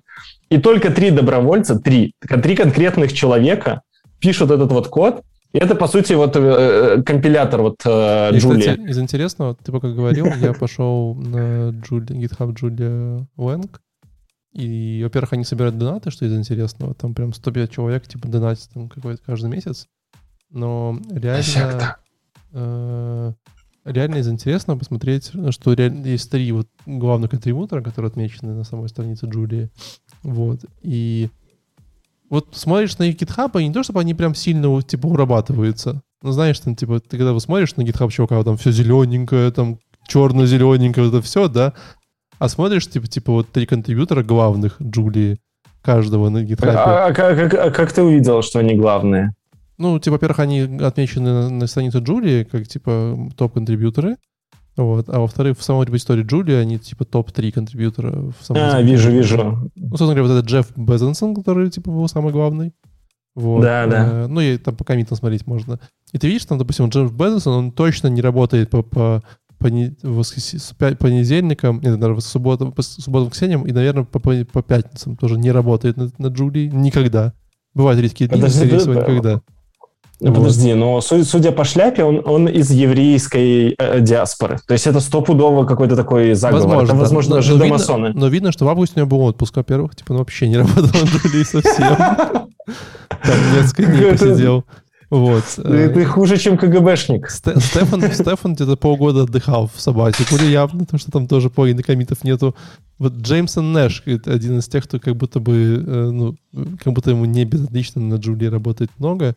И 0.50 0.60
только 0.60 0.92
три 0.92 1.12
добровольца, 1.12 1.78
три, 1.78 2.14
три 2.20 2.56
конкретных 2.56 3.12
человека 3.14 3.82
пишут 4.20 4.52
этот 4.52 4.72
вот 4.72 4.88
код, 4.88 5.24
и 5.52 5.58
это, 5.58 5.76
по 5.76 5.88
сути, 5.88 6.14
вот 6.14 6.36
э, 6.36 7.02
компилятор 7.06 7.62
вот 7.62 7.78
э, 7.86 8.32
Джулия. 8.34 8.76
из 8.76 9.00
интересного, 9.00 9.56
ты 9.56 9.72
пока 9.72 9.90
говорил, 9.90 10.28
я 10.42 10.54
пошел 10.54 11.16
на 11.16 11.70
Джули, 11.70 12.12
GitHub 12.12 12.54
Джулия 12.54 13.26
Wang, 13.38 13.70
и, 14.56 15.02
во-первых, 15.04 15.34
они 15.34 15.44
собирают 15.44 15.78
донаты, 15.78 16.12
что 16.12 16.26
из 16.26 16.34
интересного. 16.34 16.94
Там 16.94 17.14
прям 17.14 17.34
105 17.34 17.72
человек, 17.72 18.08
типа, 18.08 18.30
донатят 18.30 18.70
там 18.74 18.88
какой-то 18.88 19.22
каждый 19.26 19.50
месяц. 19.50 19.88
Но 20.50 20.98
реально... 21.12 21.98
Э, 22.54 23.34
реально 23.84 24.16
из 24.16 24.30
интересного 24.30 24.80
посмотреть, 24.80 25.32
что 25.50 25.74
реально 25.74 26.06
есть 26.06 26.32
три 26.32 26.50
вот 26.54 26.70
главных 26.86 27.32
контрибутора, 27.32 27.84
которые 27.84 28.10
отмечены 28.10 28.54
на 28.54 28.64
самой 28.64 28.88
странице 28.88 29.26
Джулии. 29.26 29.70
Вот. 30.24 30.64
И 30.82 31.30
вот 32.30 32.56
смотришь 32.56 32.98
на 32.98 33.04
их 33.04 33.18
GitHub, 33.18 33.62
и 33.62 33.68
не 33.68 33.74
то, 33.74 33.84
чтобы 33.84 34.00
они 34.00 34.14
прям 34.14 34.36
сильно, 34.36 34.82
типа, 34.82 35.08
урабатываются. 35.08 36.02
Ну, 36.22 36.32
знаешь, 36.32 36.58
там, 36.62 36.78
типа, 36.78 37.02
ты 37.02 37.18
когда 37.18 37.34
вы 37.34 37.42
смотришь 37.42 37.76
на 37.76 37.82
GitHub 37.82 38.10
чувака, 38.10 38.42
там 38.44 38.56
все 38.56 38.72
зелененькое, 38.72 39.52
там 39.52 39.80
черно-зелененькое, 40.08 41.10
это 41.10 41.22
все, 41.22 41.50
да, 41.50 41.74
а 42.40 42.50
смотришь, 42.50 42.88
типа, 42.88 43.08
типа 43.08 43.32
вот 43.32 43.52
три 43.52 43.66
контрибьютора 43.66 44.24
главных 44.24 44.82
Джулии, 44.82 45.40
каждого 45.82 46.30
на 46.30 46.44
GitHub. 46.44 46.68
А, 46.68 47.08
а, 47.08 47.14
как, 47.14 47.54
а 47.54 47.72
как 47.72 47.94
ты 47.94 48.02
увидел, 48.02 48.42
что 48.42 48.60
они 48.60 48.76
главные? 48.76 49.34
Ну, 49.78 50.00
типа, 50.00 50.14
во-первых, 50.14 50.40
они 50.40 50.62
отмечены 50.82 51.32
на, 51.32 51.50
на 51.50 51.68
странице 51.68 52.00
Джулии, 52.00 52.44
как, 52.44 52.68
типа, 52.68 53.30
топ-контрибьюторы. 53.38 54.18
Вот. 54.78 55.08
А 55.10 55.20
во-вторых, 55.20 55.58
в 55.58 55.64
самой 55.64 55.86
репозитории 55.86 56.24
Джулии 56.24 56.56
они, 56.56 56.80
типа, 56.80 57.06
топ-3 57.06 57.52
контрибьютора. 57.52 58.32
В 58.40 58.46
самом 58.46 58.62
а, 58.64 58.82
вижу, 58.82 59.12
вижу. 59.12 59.70
Ну, 59.76 59.90
собственно 59.90 60.16
говоря, 60.16 60.24
вот 60.24 60.38
этот 60.40 60.50
Джефф 60.50 60.72
Безенсон, 60.76 61.36
который, 61.36 61.70
типа, 61.70 61.92
был 61.92 62.08
самый 62.08 62.34
главный. 62.34 62.74
Вот. 63.36 63.62
Да, 63.62 63.86
да. 63.86 64.24
Э, 64.24 64.28
ну, 64.28 64.40
и 64.40 64.58
там 64.58 64.76
по 64.76 64.84
комитам 64.86 65.18
смотреть 65.18 65.46
можно. 65.46 65.80
И 66.14 66.18
ты 66.18 66.28
видишь, 66.28 66.46
там, 66.46 66.58
допустим, 66.58 66.88
Джефф 66.88 67.12
Безенсон, 67.12 67.54
он 67.54 67.72
точно 67.72 68.08
не 68.08 68.22
работает 68.22 68.70
по, 68.70 68.82
по 68.82 69.24
понедельникам, 69.58 71.82
нет, 71.82 72.00
наверное, 72.00 72.22
субботам, 72.22 72.72
по 72.72 72.82
субботам, 72.82 73.28
воскресеньям 73.28 73.66
и, 73.66 73.72
наверное, 73.72 74.04
по, 74.04 74.20
по 74.20 74.62
пятницам 74.62 75.18
тоже 75.18 75.38
не 75.38 75.52
работает 75.52 75.98
на, 75.98 76.12
на 76.18 76.28
Джулии 76.28 76.68
никогда. 76.68 77.34
Бывают 77.74 78.00
редкие 78.00 78.30
дни, 78.30 78.38
Подожди, 78.38 78.60
скорее 78.60 78.80
всего, 78.80 78.94
никогда. 78.94 79.42
Ну, 80.22 80.30
вот. 80.30 80.38
Подожди, 80.38 80.74
но 80.74 81.02
судя 81.02 81.52
по 81.52 81.66
шляпе, 81.66 82.04
он, 82.04 82.22
он 82.26 82.48
из 82.48 82.72
еврейской 82.72 83.76
э, 83.78 84.00
диаспоры. 84.00 84.60
То 84.66 84.74
есть 84.74 84.88
это 84.88 85.02
стопудово 85.02 85.66
какой-то 85.66 85.98
такой 85.98 86.36
заговор. 86.36 86.64
Возможно, 86.64 86.86
это, 86.86 86.96
возможно, 86.96 87.30
но, 87.30 87.36
даже 87.36 87.58
но. 87.58 87.66
Видно, 87.66 88.14
но 88.14 88.28
видно, 88.28 88.52
что 88.54 88.66
в 88.66 88.70
августе 88.70 88.96
у 88.96 89.00
него 89.00 89.10
был 89.10 89.22
отпуск, 89.26 89.58
во-первых, 89.58 89.96
типа 89.96 90.14
он 90.14 90.20
вообще 90.20 90.48
не 90.48 90.58
работал 90.58 90.86
на 90.86 91.06
Джулии 91.06 91.44
совсем. 91.44 91.98
Там 93.26 93.40
несколько 93.54 93.92
дней 93.92 94.12
посидел. 94.12 94.64
Вот. 95.10 95.44
Ты, 95.56 95.90
ты 95.90 96.06
хуже, 96.06 96.38
чем 96.38 96.58
КГБшник. 96.58 97.30
Стефан, 97.30 98.02
Стефан 98.12 98.56
где-то 98.56 98.76
полгода 98.76 99.24
отдыхал 99.24 99.70
в 99.74 99.80
Сабатику, 99.80 100.36
явно, 100.36 100.86
потому 100.86 101.00
что 101.00 101.12
там 101.12 101.28
тоже 101.28 101.50
половины 101.50 101.84
комитов 101.84 102.24
нету. 102.24 102.56
Вот 102.98 103.14
Джеймсон 103.14 103.74
Нэш, 103.74 104.04
один 104.06 104.60
из 104.60 104.68
тех, 104.68 104.86
кто 104.86 105.00
как 105.00 105.16
будто 105.16 105.40
бы, 105.40 105.84
э, 105.86 106.10
ну, 106.12 106.36
как 106.84 106.94
будто 106.94 107.12
ему 107.12 107.26
не 107.26 107.46
безотлично 107.46 108.02
на 108.02 108.16
Джулии 108.16 108.48
работает 108.48 108.90
много, 108.98 109.36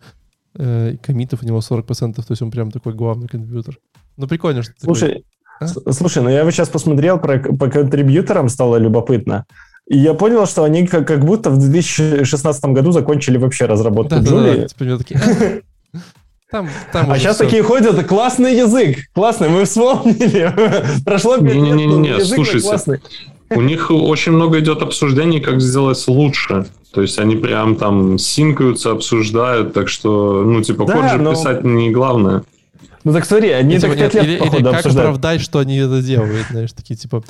э, 0.55 0.97
комитов 1.03 1.43
у 1.43 1.47
него 1.47 1.59
40%, 1.59 2.15
то 2.15 2.25
есть 2.29 2.43
он 2.43 2.51
прям 2.51 2.71
такой 2.71 2.95
главный 2.95 3.27
контрибьютор. 3.27 3.79
Ну, 4.17 4.27
прикольно, 4.29 4.63
что 4.63 4.73
Слушай, 4.79 5.25
такой... 5.59 5.85
а? 5.89 5.93
слушай, 5.93 6.23
ну 6.23 6.29
я 6.29 6.45
вот 6.45 6.53
сейчас 6.53 6.69
посмотрел 6.69 7.19
про, 7.19 7.41
по 7.41 7.69
контрибьюторам, 7.69 8.49
стало 8.49 8.77
любопытно. 8.77 9.45
И 9.89 9.97
я 9.97 10.13
понял, 10.13 10.47
что 10.47 10.65
они 10.65 10.87
как, 10.87 11.07
как 11.07 11.25
будто 11.25 11.51
в 11.51 11.59
2016 11.59 12.65
году 12.67 12.93
закончили 12.93 13.39
вообще 13.39 13.65
разработку 13.65 14.17
да, 14.17 14.21
Джулии. 14.21 14.51
Да, 14.51 14.63
да, 14.63 14.69
типа, 14.69 14.99
такие, 14.99 15.63
там, 16.51 16.69
там 16.93 17.11
а 17.11 17.19
сейчас 17.19 17.37
все. 17.37 17.45
такие 17.45 17.63
ходят, 17.63 18.07
классный 18.07 18.55
язык, 18.55 18.99
классный, 19.15 19.49
мы 19.49 19.65
вспомнили. 19.65 20.53
Прошло 21.05 21.39
5 21.39 21.45
лет, 21.45 21.55
не, 21.57 21.71
не, 21.73 21.87
не, 21.87 21.97
не, 21.97 22.25
слушайте, 22.25 22.67
классный. 22.67 23.01
У 23.51 23.63
них 23.63 23.91
очень 23.91 24.33
много 24.33 24.61
идет 24.61 24.83
обсуждений, 24.83 25.41
как 25.41 25.61
сделать 25.61 26.03
лучше. 26.07 26.67
То 26.93 27.03
есть 27.03 27.19
они 27.19 27.37
прям 27.37 27.77
там 27.77 28.19
синкаются, 28.19 28.93
обсуждают, 28.93 29.73
так 29.75 29.89
что, 29.89 30.43
ну, 30.43 30.63
типа, 30.63 30.87
да, 30.87 30.93
код 30.95 31.11
же 31.11 31.19
но... 31.19 31.33
писать 31.33 31.65
не 31.65 31.91
главное. 31.91 32.45
Ну 33.05 33.13
так 33.13 33.25
смотри, 33.25 33.51
они 33.51 33.77
и, 33.77 33.79
так 33.79 33.93
типа, 33.93 34.03
5 34.03 34.15
лет, 34.15 34.25
или, 34.25 34.39
походу, 34.39 34.57
или 34.57 34.65
как 34.65 34.75
обсуждают. 34.75 35.09
оправдать, 35.09 35.41
что 35.41 35.59
они 35.61 35.79
это 35.79 36.03
делают, 36.03 36.47
знаешь, 36.51 36.73
такие, 36.73 36.97
типа, 36.97 37.23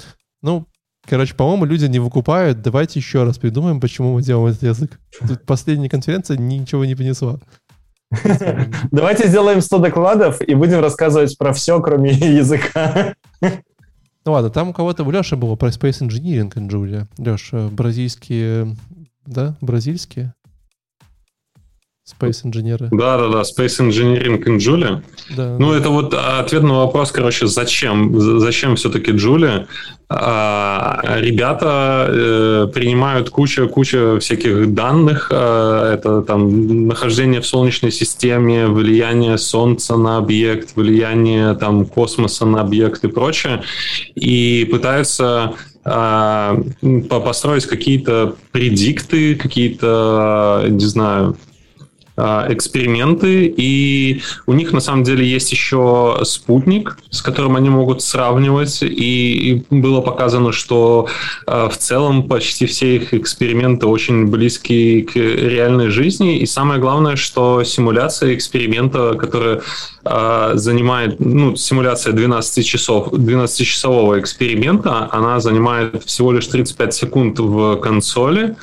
ну, 0.42 0.66
Короче, 1.09 1.34
по-моему, 1.34 1.64
люди 1.64 1.86
не 1.86 1.98
выкупают. 1.98 2.61
Давайте 2.61 2.98
еще 2.98 3.24
раз 3.24 3.38
придумаем, 3.38 3.80
почему 3.80 4.14
мы 4.14 4.22
делаем 4.22 4.48
этот 4.48 4.62
язык. 4.62 5.00
Тут 5.26 5.46
последняя 5.46 5.88
конференция 5.88 6.36
ничего 6.36 6.84
не 6.84 6.94
принесла. 6.94 7.38
Давайте 8.90 9.28
сделаем 9.28 9.62
100 9.62 9.78
докладов 9.78 10.40
и 10.42 10.54
будем 10.54 10.80
рассказывать 10.80 11.36
про 11.38 11.52
все, 11.54 11.80
кроме 11.80 12.11
языка. 12.12 13.14
Ну 13.40 14.32
ладно, 14.32 14.50
там 14.50 14.68
у 14.68 14.72
кого-то, 14.74 15.04
у 15.04 15.11
Леши 15.11 15.36
было 15.36 15.56
про 15.56 15.70
Space 15.70 16.06
Engineering 16.06 16.52
Julia. 16.68 17.06
Леша, 17.16 17.68
бразильские, 17.68 18.76
да, 19.24 19.56
бразильские? 19.62 20.34
Space 22.09 22.46
инженеры. 22.46 22.88
Да, 22.90 23.18
да, 23.18 23.28
да, 23.28 23.42
Space 23.42 23.80
Engineering 23.80 24.42
in 24.44 24.56
Julia. 24.56 25.02
Да, 25.36 25.56
ну, 25.59 25.74
это 25.74 25.90
вот 25.90 26.14
ответ 26.14 26.62
на 26.62 26.78
вопрос, 26.78 27.12
короче, 27.12 27.46
зачем? 27.46 28.18
Зачем 28.18 28.76
все-таки 28.76 29.12
Julia? 29.12 29.66
А, 30.11 31.02
ребята 31.18 32.06
э, 32.09 32.68
принимают 32.72 33.28
кучу 33.28 34.18
всяких 34.20 34.72
данных. 34.72 35.28
А, 35.30 35.92
это 35.92 36.22
там 36.22 36.86
нахождение 36.86 37.42
в 37.42 37.46
Солнечной 37.46 37.92
системе, 37.92 38.68
влияние 38.68 39.36
Солнца 39.36 39.96
на 39.96 40.16
объект, 40.16 40.76
влияние 40.76 41.54
там 41.54 41.84
космоса 41.84 42.46
на 42.46 42.62
объект 42.62 43.04
и 43.04 43.09
прочее. 43.09 43.62
И 44.14 44.66
пытаются 44.70 45.56
э, 45.84 46.62
построить 47.11 47.66
какие-то 47.66 48.34
предикты, 48.50 49.34
какие-то, 49.34 50.64
не 50.70 50.86
знаю, 50.86 51.36
а, 51.36 51.47
эксперименты, 52.18 53.46
и 53.46 54.22
у 54.46 54.52
них 54.52 54.72
на 54.72 54.80
самом 54.80 55.04
деле 55.04 55.24
есть 55.24 55.52
еще 55.52 56.18
спутник, 56.24 56.98
с 57.10 57.22
которым 57.22 57.56
они 57.56 57.68
могут 57.68 58.02
сравнивать, 58.02 58.82
и 58.82 59.62
было 59.70 60.00
показано, 60.00 60.52
что 60.52 61.08
а, 61.46 61.68
в 61.68 61.76
целом 61.76 62.28
почти 62.28 62.66
все 62.66 62.96
их 62.96 63.14
эксперименты 63.14 63.86
очень 63.86 64.26
близки 64.26 65.02
к 65.02 65.16
реальной 65.16 65.90
жизни, 65.90 66.38
и 66.38 66.46
самое 66.46 66.80
главное, 66.80 67.16
что 67.16 67.62
симуляция 67.64 68.34
эксперимента, 68.34 69.14
которая 69.14 69.62
а, 70.04 70.52
занимает, 70.54 71.20
ну, 71.20 71.54
симуляция 71.56 72.12
12 72.12 72.66
часов, 72.66 73.12
12-часового 73.12 74.18
эксперимента, 74.18 75.08
она 75.12 75.38
занимает 75.40 76.02
всего 76.04 76.32
лишь 76.32 76.46
35 76.46 76.94
секунд 76.94 77.38
в 77.38 77.76
консоли, 77.76 78.56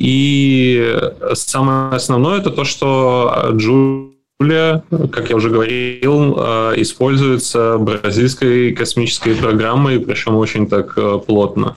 и 0.00 0.98
самое 1.34 1.94
основное 1.94 2.38
это 2.38 2.50
то, 2.50 2.64
что 2.64 3.50
Джулия, 3.52 4.82
как 5.12 5.28
я 5.28 5.36
уже 5.36 5.50
говорил, 5.50 6.36
э, 6.38 6.72
используется 6.78 7.76
бразильской 7.76 8.72
космической 8.72 9.34
программой, 9.34 10.00
причем 10.00 10.36
очень 10.36 10.66
так 10.70 10.94
э, 10.96 11.18
плотно. 11.26 11.76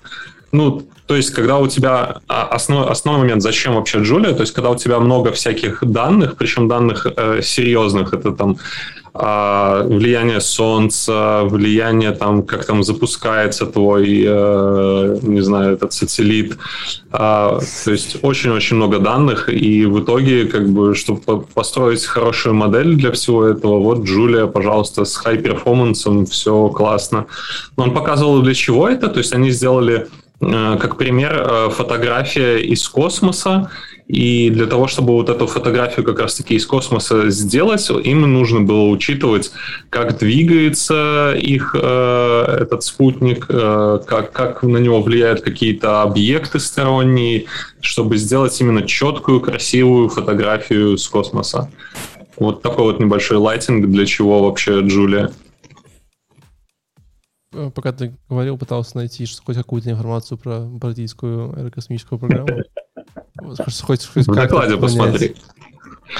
Ну, 0.53 0.84
то 1.06 1.16
есть, 1.16 1.32
когда 1.32 1.58
у 1.58 1.68
тебя 1.68 2.22
а, 2.28 2.43
основ, 2.47 2.89
основной 2.89 3.24
момент, 3.24 3.41
зачем 3.41 3.76
вообще 3.76 3.99
Джулия, 3.99 4.34
то 4.34 4.41
есть, 4.41 4.54
когда 4.54 4.70
у 4.70 4.76
тебя 4.76 4.99
много 4.99 5.32
всяких 5.32 5.84
данных, 5.84 6.38
причем 6.38 6.68
данных 6.68 7.06
э, 7.06 7.41
серьезных, 7.41 8.14
это 8.14 8.32
там 8.32 8.58
а, 9.16 9.84
влияние 9.84 10.41
солнца, 10.41 11.43
влияние 11.43 12.14
там, 12.14 12.41
как 12.41 12.66
там 12.66 12.84
запускается 12.84 13.68
твой, 13.68 14.24
э, 14.26 15.20
не 15.22 15.41
знаю, 15.41 15.76
этот 15.76 15.93
сателлит. 15.93 16.58
А, 17.12 17.60
то 17.86 17.91
есть 17.91 18.18
очень-очень 18.24 18.78
много 18.78 18.97
данных, 18.97 19.49
и 19.49 19.86
в 19.86 20.04
итоге, 20.04 20.45
как 20.45 20.68
бы, 20.68 20.95
чтобы 20.95 21.41
построить 21.41 22.04
хорошую 22.04 22.56
модель 22.56 22.95
для 22.95 23.12
всего 23.12 23.45
этого, 23.45 23.80
вот 23.80 24.04
Джулия, 24.04 24.47
пожалуйста, 24.47 25.06
с 25.06 25.24
high-перформансом, 25.24 26.26
все 26.26 26.70
классно. 26.70 27.28
Но 27.78 27.84
он 27.84 27.93
показывал, 27.93 28.41
для 28.41 28.56
чего 28.56 28.89
это, 28.89 29.10
то 29.10 29.20
есть 29.20 29.32
они 29.32 29.51
сделали 29.51 29.95
э, 29.97 30.22
как 30.80 30.98
пример 30.98 31.34
э, 31.36 31.70
фотография 31.70 32.60
из 32.60 32.88
космоса, 32.88 33.70
и 34.08 34.50
для 34.50 34.66
того, 34.66 34.88
чтобы 34.88 35.14
вот 35.14 35.30
эту 35.30 35.48
фотографию 35.48 36.06
как 36.06 36.20
раз-таки 36.20 36.56
из 36.56 36.66
космоса 36.66 37.30
сделать, 37.30 37.89
им 37.89 38.22
нужно 38.22 38.62
было 38.62 38.89
учитывать, 38.89 39.52
как 39.89 40.18
двигается 40.18 41.34
их 41.39 41.76
э, 41.80 42.58
этот 42.62 42.84
спутник, 42.84 43.46
э, 43.48 44.00
как, 44.06 44.34
как 44.34 44.64
на 44.64 44.78
него 44.78 45.02
влияют 45.02 45.41
какие-то 45.41 46.02
объекты 46.02 46.60
сторонние, 46.60 47.46
чтобы 47.80 48.18
сделать 48.18 48.60
именно 48.60 48.82
четкую, 48.82 49.39
красивую 49.39 50.10
фотографию 50.10 50.98
с 50.98 51.08
космоса. 51.08 51.72
Вот 52.38 52.62
такой 52.62 52.86
вот 52.86 53.00
небольшой 53.00 53.38
лайтинг, 53.38 53.88
для 53.89 54.06
чего 54.06 54.44
вообще 54.44 54.82
Джулия. 54.82 55.32
Э, 57.54 57.72
пока 57.74 57.91
ты 57.91 58.14
говорил, 58.30 58.58
пытался 58.58 58.97
найти 58.97 59.26
хоть 59.45 59.56
какую-то 59.56 59.91
информацию 59.91 60.38
про 60.38 60.62
балтийскую 60.62 61.58
аэрокосмическую 61.58 62.20
программу. 62.20 62.64
Хоть, 63.38 63.82
хоть 63.82 64.01
в 64.04 64.26
докладе 64.26 64.78
посмотри. 64.78 65.36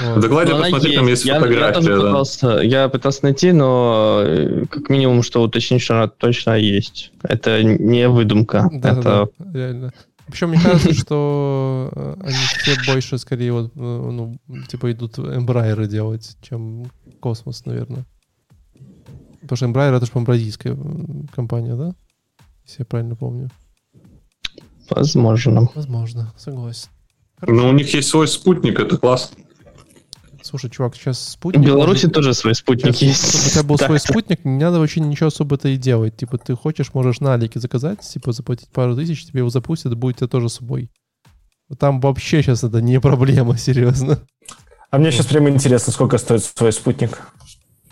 Вот. 0.02 0.18
В 0.18 0.22
докладе 0.22 0.54
но 0.54 0.62
посмотри, 0.62 0.96
там 0.96 1.08
есть 1.08 1.26
я, 1.26 1.36
фотография. 1.40 1.82
Я, 1.82 1.98
да. 1.98 2.02
пытался, 2.02 2.48
я 2.62 2.90
пытался 2.90 3.20
найти, 3.24 3.52
но 3.52 4.22
э, 4.24 4.66
как 4.70 4.90
минимум, 4.90 5.24
что 5.24 5.42
уточнить, 5.42 5.82
что 5.82 5.96
она 5.96 6.08
точно 6.08 6.58
есть. 6.58 7.12
Это 7.22 7.64
не 7.64 8.08
выдумка. 8.08 8.70
Да, 8.72 8.92
это... 8.92 9.30
да, 9.38 9.52
реально. 9.54 9.94
Причем 10.28 10.50
мне 10.50 10.60
кажется, 10.60 10.94
что 11.00 11.90
э, 11.94 12.16
они 12.22 12.36
все 12.36 12.76
больше, 12.92 13.18
скорее, 13.18 13.52
вот, 13.52 13.76
ну, 13.76 14.38
типа 14.68 14.92
идут 14.92 15.20
эмбрайеры 15.20 15.88
делать, 15.88 16.38
чем 16.42 16.86
космос, 17.20 17.66
наверное. 17.66 18.06
Потому 19.44 19.58
что 19.58 19.66
Embraer 19.68 19.96
это 19.96 20.06
же, 20.06 20.12
по-моему, 20.12 20.28
бразильская 20.28 20.78
компания, 21.36 21.76
да? 21.76 21.94
Если 22.66 22.82
я 22.82 22.86
правильно 22.86 23.16
помню. 23.16 23.50
Возможно. 24.90 25.70
Возможно, 25.76 26.34
согласен. 26.38 26.90
Хорошо. 27.38 27.62
Но 27.62 27.70
у 27.70 27.74
них 27.74 27.94
есть 27.94 28.08
свой 28.08 28.28
спутник, 28.28 28.80
это 28.80 28.98
классно. 28.98 29.38
Слушай, 30.42 30.70
чувак, 30.70 30.96
сейчас 30.96 31.20
спутник... 31.20 31.62
В 31.62 31.66
Беларуси 31.66 32.04
может... 32.04 32.14
тоже 32.14 32.34
свой 32.34 32.54
спутник 32.54 32.96
сейчас, 32.96 33.02
есть. 33.02 33.28
Чтобы 33.28 33.46
у 33.46 33.50
тебя 33.50 33.64
был 33.64 33.78
свой 33.98 34.00
спутник, 34.00 34.46
не 34.46 34.64
надо 34.64 34.80
вообще 34.80 35.00
ничего 35.00 35.28
особо-то 35.28 35.70
и 35.70 35.78
делать. 35.78 36.18
Типа, 36.18 36.38
ты 36.38 36.56
хочешь, 36.56 36.94
можешь 36.94 37.22
на 37.22 37.34
Алике 37.34 37.60
заказать, 37.60 38.02
типа, 38.02 38.34
заплатить 38.34 38.70
пару 38.70 38.96
тысяч, 38.96 39.26
тебе 39.26 39.40
его 39.40 39.50
запустят, 39.50 39.96
будет 39.96 40.18
тебе 40.18 40.28
тоже 40.28 40.50
с 40.50 40.56
собой. 40.56 40.90
Там 41.80 42.02
вообще 42.02 42.42
сейчас 42.42 42.64
это 42.64 42.82
не 42.82 43.00
проблема, 43.00 43.58
серьезно. 43.58 44.20
А 44.92 44.98
мне 45.00 45.12
сейчас 45.12 45.26
прямо 45.26 45.50
интересно, 45.50 45.92
сколько 45.92 46.18
стоит 46.18 46.44
свой 46.44 46.72
спутник. 46.72 47.32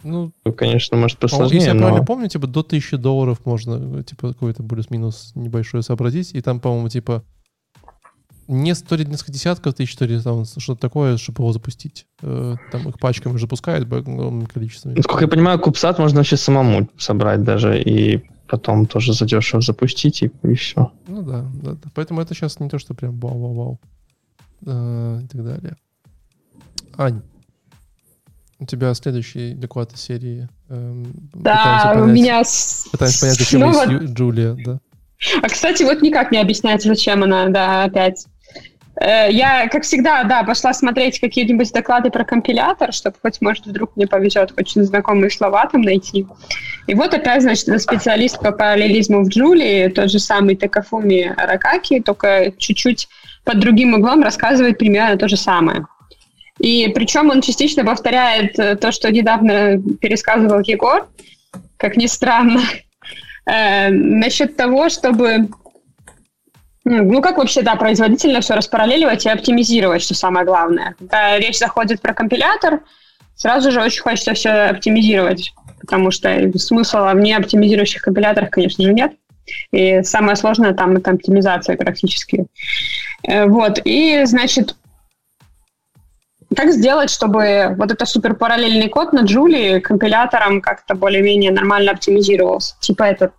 Ну, 0.04 0.32
ну 0.45 0.54
конечно, 0.54 0.97
может 0.97 1.20
посложнее, 1.20 1.58
Если 1.58 1.70
я 1.70 1.74
но... 1.74 1.82
правильно 1.82 2.06
помню, 2.06 2.28
типа, 2.28 2.47
до 2.47 2.62
1000 2.62 2.97
долларов 2.97 3.45
можно, 3.45 4.04
типа, 4.04 4.30
какой-то 4.30 4.64
плюс-минус 4.64 5.32
небольшое 5.36 5.84
сообразить, 5.84 6.34
и 6.34 6.41
там, 6.41 6.60
по-моему, 6.60 6.89
типа, 6.89 7.24
не 8.47 8.74
то 8.74 8.95
ли 8.95 9.06
несколько 9.06 9.32
десятков 9.32 9.76
тысяч, 9.76 9.95
то 9.95 10.06
ли 10.06 10.20
там 10.20 10.45
что-то 10.45 10.82
такое, 10.82 11.18
чтобы 11.18 11.43
его 11.43 11.54
запустить. 11.54 12.06
Э, 12.22 12.56
там 12.72 12.89
их 12.89 12.99
пачками 12.99 13.38
запускают 13.38 13.91
огромным 13.91 14.45
количеством. 14.45 14.93
Насколько 14.93 15.26
я 15.26 15.28
понимаю, 15.30 15.60
кубсат 15.60 15.99
можно 15.99 16.18
вообще 16.18 16.38
самому 16.38 16.89
собрать 16.97 17.43
даже 17.43 17.82
и 17.82 18.24
потом 18.47 18.86
тоже 18.86 19.14
задешево 19.14 19.62
запустить, 19.62 20.24
и, 20.24 20.32
и 20.43 20.54
все. 20.56 20.91
Ну 21.08 21.22
да, 21.22 21.49
да, 21.64 21.72
да. 21.72 21.89
Поэтому 21.95 22.20
это 22.20 22.34
сейчас 22.34 22.60
не 22.60 22.68
то, 22.68 22.78
что 22.78 22.93
прям 22.93 23.18
вау-вау-вау. 23.20 23.80
Э, 24.66 25.22
и 25.24 25.28
так 25.28 25.43
далее. 25.45 25.78
Ань, 26.97 27.22
у 28.62 28.66
тебя 28.66 28.93
следующий 28.93 29.53
доклад 29.55 29.91
из 29.91 30.01
серии. 30.01 30.47
Эм, 30.70 31.12
да, 31.34 31.93
понять, 31.93 32.03
у 32.03 32.05
меня... 32.05 32.43
Пытаемся 32.91 33.20
понять, 33.22 33.38
зачем 33.39 33.59
ну, 33.59 33.72
вот... 33.72 33.88
Джулия, 33.88 34.55
да? 34.64 34.80
А, 35.41 35.49
кстати, 35.49 35.82
вот 35.84 36.01
никак 36.03 36.32
не 36.32 36.38
объясняется, 36.38 36.88
зачем 36.88 37.24
она, 37.24 37.47
да, 37.49 37.84
опять. 37.86 38.28
Э, 38.99 39.32
я, 39.32 39.68
как 39.68 39.82
всегда, 39.82 40.24
да, 40.26 40.43
пошла 40.43 40.74
смотреть 40.74 41.20
какие-нибудь 41.20 41.72
доклады 41.74 42.12
про 42.12 42.24
компилятор, 42.24 42.93
чтобы 42.93 43.16
хоть, 43.20 43.41
может, 43.41 43.66
вдруг 43.66 43.95
мне 43.95 44.05
повезет 44.05 44.53
очень 44.55 44.84
знакомые 44.84 45.32
слова 45.32 45.66
там 45.66 45.82
найти. 45.82 46.28
И 46.86 46.93
вот 46.93 47.16
опять, 47.16 47.41
значит, 47.41 47.82
специалист 47.82 48.39
по 48.39 48.51
параллелизму 48.51 49.24
в 49.24 49.30
Джулии, 49.30 49.88
тот 49.88 50.12
же 50.12 50.20
самый 50.20 50.55
Такафуми 50.55 51.34
Аракаки, 51.36 51.99
только 51.99 52.53
чуть-чуть 52.59 53.07
под 53.43 53.59
другим 53.59 53.95
углом 53.95 54.22
рассказывает 54.22 54.78
примерно 54.78 55.18
то 55.18 55.28
же 55.28 55.36
самое. 55.36 55.88
И 56.62 56.89
причем 56.89 57.32
он 57.32 57.41
частично 57.41 57.84
повторяет 57.84 58.57
э, 58.59 58.76
то, 58.76 58.91
что 58.91 59.12
недавно 59.12 59.82
пересказывал 59.99 60.59
Егор, 60.59 61.09
как 61.78 61.97
ни 61.97 62.05
странно, 62.05 62.62
э, 63.47 63.89
насчет 63.89 64.55
того, 64.55 64.89
чтобы 64.89 65.49
ну, 66.84 67.22
как 67.22 67.38
вообще, 67.38 67.62
да, 67.62 67.76
производительно 67.76 68.41
все 68.41 68.55
распараллеливать 68.55 69.26
и 69.26 69.30
оптимизировать, 69.30 70.01
что 70.03 70.16
самое 70.16 70.45
главное. 70.45 70.95
Когда 70.99 71.38
речь 71.38 71.59
заходит 71.59 72.01
про 72.01 72.14
компилятор, 72.14 72.82
сразу 73.36 73.72
же 73.72 73.82
очень 73.82 74.01
хочется 74.01 74.34
все 74.34 74.49
оптимизировать, 74.49 75.53
потому 75.80 76.09
что 76.12 76.51
смысла 76.57 77.12
в 77.14 77.20
неоптимизирующих 77.20 78.01
компиляторах, 78.01 78.49
конечно 78.49 78.84
же, 78.84 78.93
нет. 78.93 79.14
И 79.72 80.01
самое 80.03 80.36
сложное 80.36 80.74
там 80.74 80.97
это 80.97 81.12
оптимизация 81.12 81.76
практически. 81.76 82.45
Э, 83.28 83.45
вот, 83.45 83.80
и, 83.84 84.22
значит, 84.26 84.76
как 86.56 86.72
сделать, 86.72 87.10
чтобы 87.10 87.76
вот 87.78 87.91
это 87.91 88.06
суперпараллельный 88.06 88.89
код 88.89 89.14
на 89.14 89.22
Джули 89.22 89.80
компилятором 89.80 90.62
как-то 90.62 90.95
более-менее 90.95 91.52
нормально 91.52 91.91
оптимизировался? 91.91 92.76
Типа 92.80 93.04
это 93.04 93.32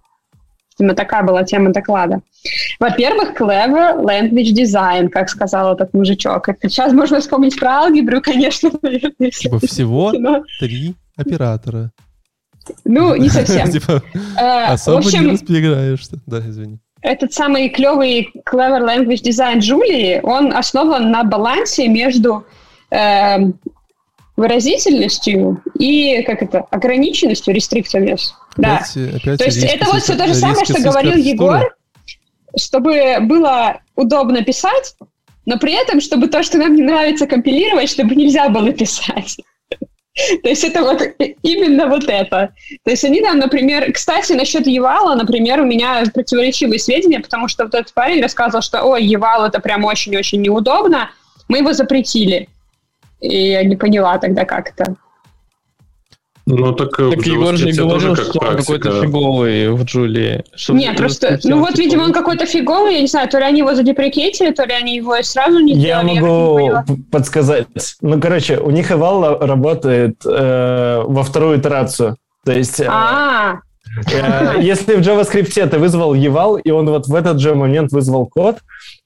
Именно 0.79 0.95
такая 0.95 1.23
была 1.23 1.45
тема 1.45 1.73
доклада. 1.73 2.23
Во-первых, 2.81 3.41
clever 3.41 4.03
language 4.03 4.53
design, 4.53 5.09
как 5.09 5.29
сказал 5.29 5.75
этот 5.75 5.95
мужичок. 5.95 6.49
Это 6.49 6.69
сейчас 6.69 6.93
можно 6.93 7.21
вспомнить 7.21 7.59
про 7.59 7.83
алгебру, 7.83 8.21
конечно. 8.21 8.71
Наверное, 8.83 9.31
типа 9.31 9.61
всего 9.61 10.13
три 10.59 10.95
оператора. 11.17 11.93
Ну, 12.85 13.15
не 13.17 13.29
совсем. 13.29 13.71
Типа 13.71 14.03
э, 14.41 14.65
особо 14.65 15.05
не 15.05 15.33
распределяешься. 15.33 16.19
Да, 16.27 16.39
извини. 16.41 16.79
Этот 17.03 17.33
самый 17.33 17.69
клевый 17.69 18.31
clever 18.49 18.81
language 18.81 19.23
design 19.23 19.59
Джулии, 19.59 20.21
он 20.23 20.53
основан 20.53 21.11
на 21.11 21.25
балансе 21.25 21.89
между 21.89 22.47
э, 22.93 23.39
выразительностью 24.37 25.63
и, 25.79 26.23
как 26.23 26.43
это, 26.43 26.61
ограниченностью, 26.71 27.55
restrictiveness. 27.55 28.33
Да. 28.57 28.83
Опять, 28.95 29.39
то 29.39 29.45
есть 29.45 29.63
это 29.63 29.87
вот 29.87 30.03
все 30.03 30.17
то 30.17 30.27
же 30.27 30.35
самое, 30.35 30.65
что 30.65 30.81
говорил 30.81 31.17
Егор, 31.17 31.75
чтобы 32.57 33.19
было 33.21 33.81
удобно 33.97 34.43
писать, 34.43 34.95
но 35.45 35.59
при 35.59 35.73
этом, 35.73 36.01
чтобы 36.01 36.29
то, 36.29 36.43
что 36.43 36.59
нам 36.59 36.75
не 36.75 36.83
нравится 36.83 37.27
компилировать, 37.27 37.91
чтобы 37.91 38.15
нельзя 38.15 38.49
было 38.49 38.73
писать. 38.73 39.37
То 40.43 40.49
есть 40.49 40.63
это 40.63 40.83
вот 40.83 41.03
именно 41.43 41.87
вот 41.87 42.05
это. 42.05 42.53
То 42.85 42.91
есть 42.91 43.05
они 43.05 43.23
там, 43.23 43.39
например, 43.39 43.91
кстати, 43.93 44.35
насчет 44.35 44.67
Евала, 44.67 45.15
например, 45.15 45.61
у 45.63 45.65
меня 45.65 46.05
противоречивые 46.13 46.79
сведения, 46.79 47.21
потому 47.21 47.49
что 47.49 47.65
вот 47.65 47.75
этот 47.75 47.95
парень 47.95 48.23
рассказывал, 48.23 48.63
что, 48.63 48.83
ой, 48.83 49.05
Евал 49.05 49.47
это 49.47 49.59
прям 49.61 49.85
очень-очень 49.85 50.43
неудобно, 50.43 51.11
мы 51.49 51.59
его 51.59 51.73
запретили. 51.73 52.49
И 53.23 53.51
я 53.53 53.65
не 53.65 53.77
поняла 53.77 54.19
тогда 54.19 54.45
как-то. 54.45 54.97
Ну, 56.45 56.73
так, 56.73 56.99
э, 56.99 57.11
так 57.13 57.25
Егор 57.25 57.57
же 57.57 57.67
не 57.67 57.73
говорил, 57.73 58.17
что 58.17 58.41
он 58.41 58.57
какой-то 58.57 59.01
фиговый 59.01 59.71
в 59.71 59.85
Джулии. 59.85 60.45
Нет, 60.71 60.97
просто, 60.97 61.39
ну 61.45 61.61
вот, 61.61 61.79
видимо, 61.79 62.03
он 62.03 62.13
какой-то 62.13 62.47
фиговый, 62.47 62.95
я 62.95 63.01
не 63.01 63.07
знаю, 63.07 63.29
то 63.29 63.39
ли 63.39 63.45
они 63.45 63.61
его 63.61 63.75
задеприкетили, 63.77 64.51
то 64.51 64.65
ли 64.65 64.73
они 64.73 64.97
его 64.97 65.23
сразу 65.23 65.61
не 65.61 65.75
сделали. 65.75 66.15
Я 66.15 66.21
могу 66.21 66.59
я 66.59 66.85
подсказать. 67.13 67.69
Ну, 68.01 68.21
короче, 68.21 68.59
у 68.59 68.71
них 68.71 68.91
Эвал 68.91 69.39
работает 69.39 70.17
э, 70.27 71.03
во 71.07 71.23
вторую 71.23 71.61
итерацию. 71.61 72.17
То 72.45 72.53
есть... 72.53 72.81
Э, 72.81 72.89
а, 72.91 73.53
Э, 73.53 73.72
если 74.61 74.95
в 74.95 75.01
JavaScript 75.01 75.69
ты 75.69 75.79
вызвал 75.79 76.15
eval, 76.15 76.61
и 76.63 76.71
он 76.71 76.89
вот 76.89 77.07
в 77.07 77.15
этот 77.15 77.41
же 77.41 77.55
момент 77.55 77.93
вызвал 77.93 78.27
код, 78.27 78.59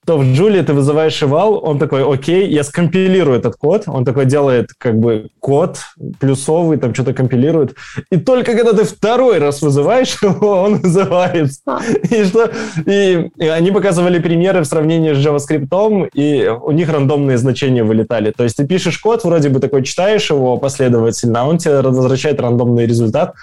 то 0.07 0.16
в 0.16 0.22
Julia 0.22 0.62
ты 0.62 0.72
вызываешь 0.72 1.20
eval, 1.20 1.59
он 1.61 1.81
такой, 1.81 2.05
окей, 2.05 2.49
я 2.49 2.62
скомпилирую 2.62 3.37
этот 3.37 3.57
код, 3.57 3.85
он 3.87 4.05
такой 4.05 4.24
делает 4.27 4.70
как 4.79 4.97
бы 4.97 5.31
код 5.41 5.79
плюсовый, 6.20 6.79
там 6.79 6.95
что-то 6.95 7.12
компилирует, 7.12 7.74
и 8.11 8.16
только 8.16 8.55
когда 8.55 8.72
ты 8.72 8.85
второй 8.85 9.39
раз 9.39 9.62
вызываешь 9.62 10.16
его, 10.22 10.62
он 10.62 10.77
вызывается. 10.77 11.61
А. 11.66 11.81
И, 12.09 12.24
что, 12.24 12.51
и, 12.87 13.31
и 13.37 13.49
они 13.49 13.72
показывали 13.72 14.20
примеры 14.20 14.61
в 14.61 14.66
сравнении 14.66 15.12
с 15.12 15.18
JavaScript, 15.18 16.11
и 16.14 16.49
у 16.49 16.70
них 16.70 16.89
рандомные 16.89 17.37
значения 17.37 17.83
вылетали. 17.83 18.31
То 18.31 18.45
есть 18.45 18.57
ты 18.57 18.64
пишешь 18.64 18.99
код, 18.99 19.24
вроде 19.24 19.49
бы 19.49 19.59
такой 19.59 19.83
читаешь 19.83 20.31
его 20.31 20.57
последовательно, 20.57 21.41
а 21.41 21.45
он 21.47 21.59
тебе 21.59 21.81
возвращает 21.81 22.41
рандомный 22.41 22.87
результат, 22.87 23.35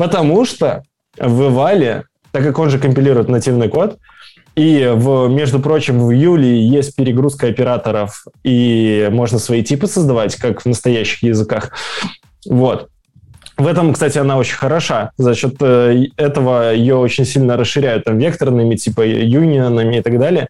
потому 0.00 0.46
что 0.46 0.82
в 1.18 1.50
Вале, 1.50 2.04
так 2.32 2.42
как 2.42 2.58
он 2.58 2.70
же 2.70 2.78
компилирует 2.78 3.28
нативный 3.28 3.68
код, 3.68 3.98
и, 4.56 4.90
в, 4.94 5.28
между 5.28 5.60
прочим, 5.60 6.00
в 6.00 6.10
Юле 6.10 6.66
есть 6.66 6.96
перегрузка 6.96 7.48
операторов, 7.48 8.24
и 8.42 9.10
можно 9.12 9.38
свои 9.38 9.62
типы 9.62 9.86
создавать, 9.88 10.36
как 10.36 10.62
в 10.62 10.66
настоящих 10.66 11.22
языках. 11.22 11.72
Вот. 12.48 12.88
В 13.58 13.66
этом, 13.66 13.92
кстати, 13.92 14.16
она 14.16 14.38
очень 14.38 14.56
хороша. 14.56 15.10
За 15.18 15.34
счет 15.34 15.56
э, 15.60 16.06
этого 16.16 16.72
ее 16.72 16.96
очень 16.96 17.26
сильно 17.26 17.58
расширяют 17.58 18.04
там 18.04 18.16
векторными, 18.16 18.76
типа 18.76 19.02
юнионами 19.02 19.98
и 19.98 20.00
так 20.00 20.18
далее. 20.18 20.48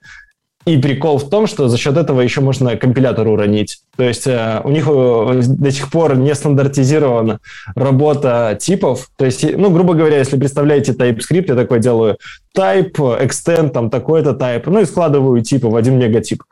И 0.67 0.77
прикол 0.77 1.17
в 1.17 1.31
том, 1.31 1.47
что 1.47 1.69
за 1.69 1.79
счет 1.79 1.97
этого 1.97 2.21
еще 2.21 2.43
можно 2.43 2.77
компилятор 2.77 3.27
уронить. 3.27 3.79
То 3.97 4.05
есть 4.05 4.27
э, 4.27 4.61
у 4.63 4.71
них 4.71 4.87
э, 4.87 5.43
до 5.43 5.71
сих 5.71 5.91
пор 5.91 6.17
не 6.17 6.35
стандартизирована 6.35 7.41
работа 7.75 8.59
типов. 8.61 9.11
То 9.17 9.25
есть, 9.25 9.43
ну, 9.57 9.71
грубо 9.71 9.95
говоря, 9.95 10.19
если 10.19 10.39
представляете 10.39 10.93
TypeScript, 10.93 11.47
я 11.49 11.55
такой 11.55 11.81
делаю 11.81 12.19
type, 12.57 12.93
extend, 12.93 13.71
там 13.71 13.89
такой-то 13.89 14.33
type, 14.33 14.65
ну 14.67 14.81
и 14.81 14.85
складываю 14.85 15.41
типы 15.41 15.69
в 15.69 15.77
один 15.77 15.99
мегатип. 15.99 16.43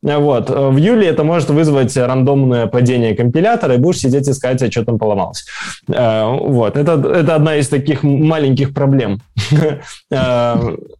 Вот. 0.00 0.48
В 0.48 0.76
Юле 0.76 1.08
это 1.08 1.24
может 1.24 1.50
вызвать 1.50 1.94
рандомное 1.96 2.68
падение 2.68 3.14
компилятора, 3.14 3.74
и 3.74 3.78
будешь 3.78 3.98
сидеть 3.98 4.28
искать, 4.28 4.62
а 4.62 4.70
что 4.70 4.84
там 4.86 4.98
поломалось. 4.98 5.44
Э, 5.88 6.24
вот. 6.24 6.78
Это, 6.78 6.92
это 6.92 7.34
одна 7.34 7.56
из 7.56 7.68
таких 7.68 8.02
маленьких 8.02 8.72
проблем. 8.72 9.20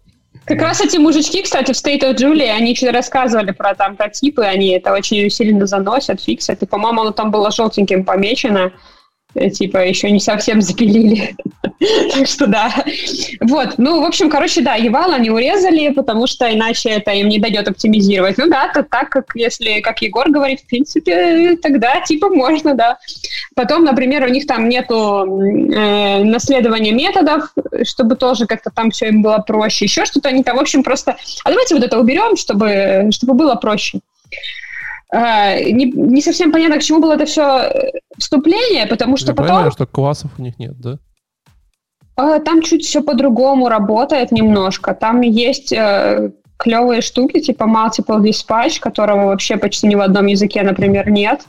Как 0.49 0.63
раз 0.63 0.81
эти 0.81 0.97
мужички, 0.97 1.43
кстати, 1.43 1.73
в 1.73 1.77
State 1.77 2.01
of 2.01 2.17
Julie, 2.17 2.49
они 2.49 2.75
что-то 2.75 2.93
рассказывали 2.93 3.51
про 3.51 3.75
там 3.75 3.97
про 3.97 4.09
типы, 4.09 4.43
они 4.43 4.71
это 4.71 4.95
очень 4.95 5.29
сильно 5.29 5.67
заносят, 5.67 6.23
фиксят. 6.23 6.63
И, 6.63 6.67
по-моему, 6.67 7.03
оно 7.03 7.11
там 7.11 7.31
было 7.31 7.51
желтеньким 7.51 8.05
помечено. 8.07 8.73
Э, 9.35 9.51
типа 9.51 9.87
еще 9.87 10.11
не 10.11 10.21
совсем 10.21 10.63
запилили. 10.63 11.37
так 12.13 12.27
что 12.27 12.47
да. 12.47 12.73
Вот, 13.41 13.75
ну, 13.77 14.01
в 14.01 14.05
общем, 14.05 14.31
короче, 14.31 14.63
да, 14.63 14.75
Евал 14.75 15.13
они 15.13 15.31
урезали, 15.31 15.91
потому 15.91 16.27
что 16.27 16.53
иначе 16.53 16.91
это 16.91 17.11
им 17.13 17.29
не 17.29 17.39
дает 17.39 17.69
оптимизировать. 17.69 18.39
Ну 18.39 18.49
да, 18.49 18.71
то 18.73 18.83
так, 18.83 19.11
как 19.11 19.33
если, 19.35 19.81
как 19.81 20.01
Егор 20.01 20.31
говорит, 20.31 20.61
в 20.61 20.67
принципе, 20.67 21.57
тогда 21.57 22.01
типа 22.01 22.31
можно, 22.31 22.75
да. 22.75 22.99
Потом, 23.55 23.85
например, 23.85 24.25
у 24.25 24.29
них 24.29 24.47
там 24.47 24.69
нету 24.69 25.27
э, 25.27 26.25
наследования 26.25 26.93
методов, 26.93 27.53
чтобы 27.85 28.17
тоже 28.17 28.47
как-то 28.47 28.71
там 28.71 28.91
все 28.91 29.09
им 29.09 29.23
было 29.23 29.39
проще. 29.39 29.85
Еще 29.85 30.05
что-то 30.07 30.31
они 30.31 30.43
там, 30.43 30.57
в 30.57 30.61
общем, 30.61 30.83
просто... 30.83 31.17
А 31.45 31.51
давайте 31.51 31.75
вот 31.75 31.85
это 31.85 31.99
уберем, 31.99 32.37
чтобы, 32.37 33.11
чтобы 33.13 33.35
было 33.35 33.57
проще. 33.57 34.01
А, 35.11 35.59
не, 35.61 35.87
не 35.87 36.21
совсем 36.21 36.53
понятно, 36.53 36.79
к 36.79 36.83
чему 36.83 37.01
было 37.01 37.15
это 37.15 37.25
все 37.25 37.61
э, 37.61 37.93
вступление, 38.19 38.87
потому 38.87 39.17
что 39.17 39.29
Я 39.29 39.35
потом... 39.35 39.49
Понимаю, 39.49 39.71
что 39.73 39.87
классов 39.87 40.31
у 40.39 40.43
них 40.43 40.59
нет, 40.59 40.79
да? 40.79 40.99
А, 42.17 42.41
там 42.41 42.63
чуть 42.63 42.85
все 42.85 43.03
по-другому 43.03 43.69
работает 43.69 44.33
немножко. 44.33 44.95
Там 44.95 45.23
есть 45.23 45.73
э, 45.73 46.33
клевые 46.59 47.01
штуки, 47.01 47.41
типа 47.41 47.65
Multiple 47.65 48.21
Dispatch, 48.21 48.81
которого 48.81 49.27
вообще 49.27 49.57
почти 49.57 49.87
ни 49.87 49.95
в 49.95 50.01
одном 50.01 50.27
языке, 50.27 50.63
например, 50.63 51.09
нет. 51.11 51.47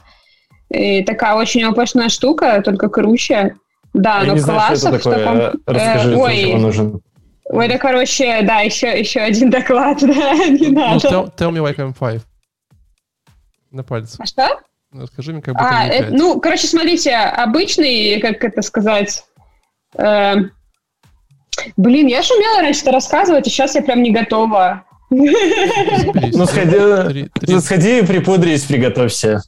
И 0.69 1.03
такая 1.03 1.35
очень 1.35 1.63
опасная 1.63 2.09
штука, 2.09 2.61
только 2.63 2.87
круче. 2.87 3.55
Да, 3.93 4.19
Я 4.19 4.27
но 4.27 4.33
не 4.35 4.41
классов 4.41 4.77
знаю, 4.77 4.99
что, 4.99 5.11
такое. 5.11 5.25
таком... 5.25 5.61
Расскажи, 5.65 6.13
э, 6.13 6.15
ой, 6.15 6.53
нужен. 6.53 7.01
Ой, 7.45 7.67
да, 7.67 7.77
короче, 7.79 8.41
да, 8.43 8.59
еще, 8.59 8.99
еще 8.99 9.21
один 9.21 9.49
доклад, 9.49 9.97
да, 10.01 10.33
не 10.35 10.67
ну, 10.67 10.79
надо. 10.79 11.07
Tell, 11.07 11.35
tell 11.35 11.51
me 11.51 11.59
like 11.59 11.77
I'm 11.77 11.93
five. 11.99 12.21
На 13.71 13.83
пальце. 13.83 14.17
А 14.19 14.25
что? 14.25 14.61
Ну, 14.91 15.05
скажи 15.07 15.33
мне, 15.33 15.41
как 15.41 15.53
будто 15.53 15.69
а, 15.69 15.85
это, 15.85 16.11
Ну, 16.11 16.39
короче, 16.39 16.67
смотрите, 16.67 17.15
обычный, 17.15 18.19
как 18.19 18.43
это 18.43 18.61
сказать... 18.61 19.23
Э, 19.95 20.35
блин, 21.77 22.07
я 22.07 22.21
же 22.23 22.33
умела 22.33 22.61
раньше 22.61 22.81
это 22.81 22.91
рассказывать, 22.91 23.45
и 23.47 23.49
сейчас 23.49 23.75
я 23.75 23.81
прям 23.81 24.01
не 24.01 24.11
готова. 24.11 24.85
Ну, 25.11 26.45
сходи, 26.45 27.29
ну, 27.47 27.61
сходи 27.61 28.01
припудрись, 28.03 28.63
приготовься. 28.63 29.41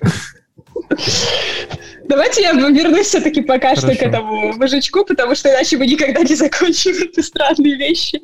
Давайте 2.06 2.42
я 2.42 2.52
вернусь 2.52 3.06
все-таки 3.06 3.40
пока 3.40 3.70
Хорошо. 3.70 3.88
что 3.88 3.96
к 3.96 4.02
этому 4.02 4.52
мужичку, 4.54 5.04
потому 5.04 5.34
что 5.34 5.50
иначе 5.50 5.78
мы 5.78 5.86
никогда 5.86 6.20
не 6.20 6.34
закончим 6.34 6.92
эти 6.92 7.20
странные 7.20 7.76
вещи. 7.76 8.20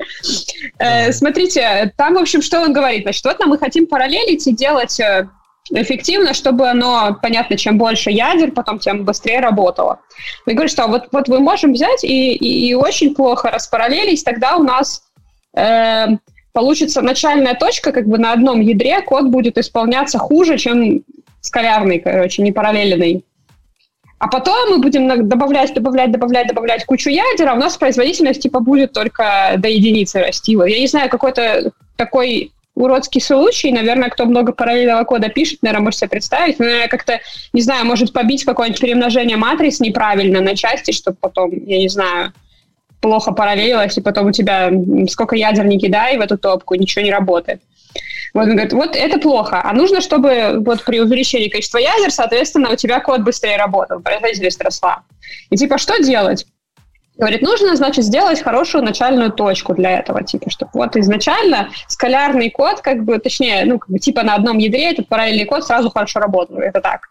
Э, 0.78 1.12
смотрите, 1.12 1.92
там, 1.96 2.14
в 2.14 2.18
общем, 2.18 2.42
что 2.42 2.60
он 2.60 2.72
говорит? 2.72 3.02
Значит, 3.02 3.24
вот 3.24 3.38
нам 3.38 3.48
мы 3.48 3.58
хотим 3.58 3.86
параллелить 3.86 4.46
и 4.46 4.52
делать 4.52 5.00
э, 5.00 5.28
эффективно, 5.70 6.34
чтобы 6.34 6.68
оно, 6.68 7.16
понятно, 7.22 7.56
чем 7.56 7.78
больше 7.78 8.10
ядер, 8.10 8.52
потом 8.52 8.78
тем 8.78 9.04
быстрее 9.04 9.40
работало. 9.40 10.00
Он 10.46 10.54
говорит, 10.54 10.72
что 10.72 10.86
вот, 10.86 11.08
вот 11.12 11.28
мы 11.28 11.40
можем 11.40 11.72
взять 11.72 12.04
и, 12.04 12.34
и, 12.34 12.68
и 12.68 12.74
очень 12.74 13.14
плохо 13.14 13.50
распараллелить, 13.50 14.24
тогда 14.24 14.56
у 14.56 14.62
нас 14.62 15.04
э, 15.56 16.06
получится 16.52 17.00
начальная 17.00 17.54
точка, 17.54 17.92
как 17.92 18.06
бы 18.06 18.18
на 18.18 18.32
одном 18.32 18.60
ядре 18.60 19.00
код 19.00 19.26
будет 19.26 19.56
исполняться 19.56 20.18
хуже, 20.18 20.58
чем 20.58 21.02
скалярный, 21.40 21.98
короче, 21.98 22.42
не 22.42 22.52
параллельный. 22.52 23.24
А 24.20 24.28
потом 24.28 24.68
мы 24.68 24.78
будем 24.78 25.28
добавлять, 25.28 25.72
добавлять, 25.72 26.12
добавлять, 26.12 26.46
добавлять 26.46 26.84
кучу 26.84 27.08
ядер, 27.08 27.48
а 27.48 27.54
у 27.54 27.56
нас 27.56 27.78
производительность 27.78 28.42
типа 28.42 28.60
будет 28.60 28.92
только 28.92 29.54
до 29.56 29.66
единицы 29.68 30.20
расти. 30.20 30.52
Я 30.52 30.78
не 30.78 30.86
знаю, 30.86 31.08
какой-то 31.08 31.72
такой 31.96 32.52
уродский 32.74 33.22
случай, 33.22 33.72
наверное, 33.72 34.10
кто 34.10 34.26
много 34.26 34.52
параллельного 34.52 35.04
кода 35.04 35.30
пишет, 35.30 35.62
наверное, 35.62 35.84
может 35.84 36.00
себе 36.00 36.10
представить, 36.10 36.58
но 36.58 36.66
я 36.66 36.88
как-то, 36.88 37.20
не 37.54 37.62
знаю, 37.62 37.86
может 37.86 38.12
побить 38.12 38.44
какое-нибудь 38.44 38.80
перемножение 38.80 39.38
матриц 39.38 39.80
неправильно 39.80 40.42
на 40.42 40.54
части, 40.54 40.90
чтобы 40.90 41.16
потом, 41.18 41.52
я 41.52 41.78
не 41.78 41.88
знаю, 41.88 42.34
плохо 43.01 43.32
параллелилось, 43.32 43.96
и 43.96 44.01
потом 44.01 44.26
у 44.26 44.32
тебя 44.32 44.70
сколько 45.09 45.36
ядер 45.36 45.64
не 45.64 45.78
кидай 45.78 46.18
в 46.18 46.20
эту 46.20 46.38
топку, 46.38 46.74
ничего 46.74 47.05
не 47.05 47.11
работает. 47.11 47.62
Вот 48.32 48.44
он 48.44 48.53
говорит, 48.53 48.72
вот 48.72 48.94
это 48.94 49.18
плохо, 49.18 49.61
а 49.62 49.72
нужно, 49.72 50.01
чтобы 50.01 50.62
вот 50.64 50.84
при 50.84 51.01
увеличении 51.01 51.48
количества 51.48 51.78
ядер, 51.78 52.11
соответственно, 52.12 52.70
у 52.70 52.76
тебя 52.76 53.01
код 53.01 53.22
быстрее 53.22 53.57
работал, 53.57 54.01
производительность 54.01 54.62
росла. 54.62 55.03
И 55.51 55.57
типа, 55.57 55.78
что 55.78 55.98
делать? 56.03 56.46
Говорит, 57.16 57.42
нужно, 57.42 57.76
значит, 57.76 58.05
сделать 58.05 58.40
хорошую 58.40 58.84
начальную 58.84 59.32
точку 59.32 59.74
для 59.74 59.98
этого, 59.98 60.22
типа, 60.22 60.48
чтобы 60.48 60.70
вот 60.74 60.96
изначально 60.96 61.70
скалярный 61.88 62.51
код, 62.51 62.80
как 62.80 63.05
бы, 63.05 63.18
точнее, 63.18 63.64
ну, 63.66 63.78
как 63.78 63.90
бы, 63.90 63.98
типа 63.98 64.22
на 64.22 64.36
одном 64.36 64.59
ядре 64.59 64.92
этот 64.92 65.09
параллельный 65.09 65.44
код 65.44 65.66
сразу 65.66 65.90
хорошо 65.90 66.20
работал, 66.20 66.59
это 66.59 66.80
так. 66.80 67.09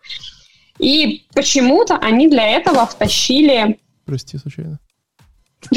И 0.79 1.25
почему-то 1.35 1.97
они 1.97 2.27
для 2.27 2.47
этого 2.47 2.85
втащили... 2.85 3.77
Прости, 4.05 4.37
случайно. 4.37 4.79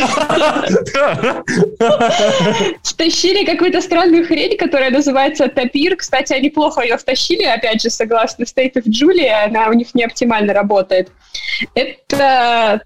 Втащили 2.82 3.44
какую-то 3.44 3.81
странную 3.81 4.27
хрень, 4.27 4.57
которая 4.57 4.90
называется 4.90 5.48
тапир. 5.48 5.97
Кстати, 5.97 6.32
они 6.32 6.51
плохо 6.51 6.82
ее 6.82 6.97
втащили, 6.97 7.43
опять 7.43 7.82
же, 7.82 7.90
согласно 7.90 8.44
State 8.44 8.74
of 8.74 8.85
Julia, 8.85 9.47
она 9.47 9.69
у 9.69 9.73
них 9.73 9.94
не 9.94 10.05
оптимально 10.05 10.55
работает. 10.55 11.11
Это 11.74 12.82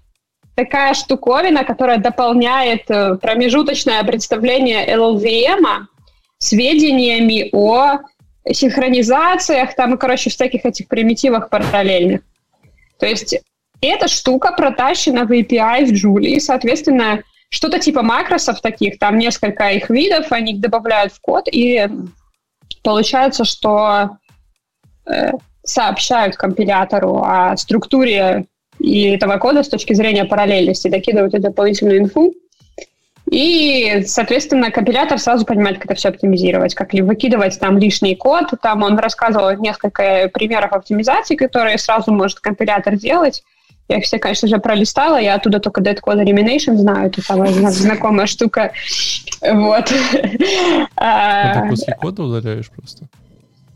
такая 0.55 0.95
штуковина, 0.95 1.63
которая 1.63 1.99
дополняет 1.99 2.89
э, 2.89 3.15
промежуточное 3.21 4.03
представление 4.03 4.87
LLVM 4.91 5.85
сведениями 6.39 7.49
о 7.53 7.99
синхронизациях, 8.51 9.75
там, 9.75 9.97
короче, 9.99 10.31
всяких 10.31 10.65
этих 10.65 10.87
примитивах 10.87 11.49
параллельных. 11.49 12.21
То 12.99 13.05
есть 13.05 13.39
эта 13.81 14.07
штука 14.07 14.51
протащена 14.51 15.25
в 15.25 15.31
API 15.31 15.85
в 15.85 15.91
Julie, 15.91 16.39
соответственно, 16.39 17.23
что-то 17.49 17.79
типа 17.79 18.01
макросов 18.01 18.61
таких, 18.61 18.99
там 18.99 19.17
несколько 19.17 19.69
их 19.69 19.89
видов, 19.89 20.31
они 20.31 20.53
их 20.53 20.61
добавляют 20.61 21.13
в 21.13 21.21
код, 21.21 21.47
и 21.51 21.87
получается, 22.83 23.45
что 23.45 24.17
э, 25.05 25.31
сообщают 25.63 26.35
компилятору 26.35 27.23
о 27.23 27.55
структуре 27.57 28.45
и 28.79 29.09
этого 29.11 29.37
кода 29.37 29.63
с 29.63 29.69
точки 29.69 29.93
зрения 29.93 30.25
параллельности, 30.25 30.87
докидывают 30.87 31.33
эту 31.33 31.43
дополнительную 31.43 31.99
инфу, 31.99 32.33
и, 33.29 34.03
соответственно, 34.05 34.71
компилятор 34.71 35.19
сразу 35.19 35.45
понимает, 35.45 35.77
как 35.77 35.85
это 35.85 35.95
все 35.95 36.09
оптимизировать, 36.09 36.73
как 36.75 36.93
ли 36.93 37.01
выкидывать 37.01 37.59
там 37.59 37.77
лишний 37.77 38.15
код. 38.15 38.45
Там 38.61 38.83
он 38.83 38.97
рассказывал 38.97 39.51
несколько 39.57 40.29
примеров 40.33 40.71
оптимизации, 40.71 41.35
которые 41.35 41.77
сразу 41.77 42.13
может 42.13 42.39
компилятор 42.39 42.95
делать. 42.95 43.43
Я 43.87 43.97
их 43.97 44.03
все, 44.03 44.19
конечно 44.19 44.47
же, 44.47 44.57
пролистала, 44.57 45.17
я 45.17 45.35
оттуда 45.35 45.59
только 45.59 45.81
Dead 45.81 45.97
Code 46.01 46.23
Elimination 46.23 46.75
знаю, 46.75 47.07
это 47.07 47.21
самая 47.21 47.51
знакомая 47.71 48.27
штука. 48.27 48.73
Вот. 49.41 49.91
А 50.99 51.61
ты 51.61 51.69
после 51.69 51.95
кода 51.95 52.23
удаляешь 52.23 52.69
просто? 52.71 53.07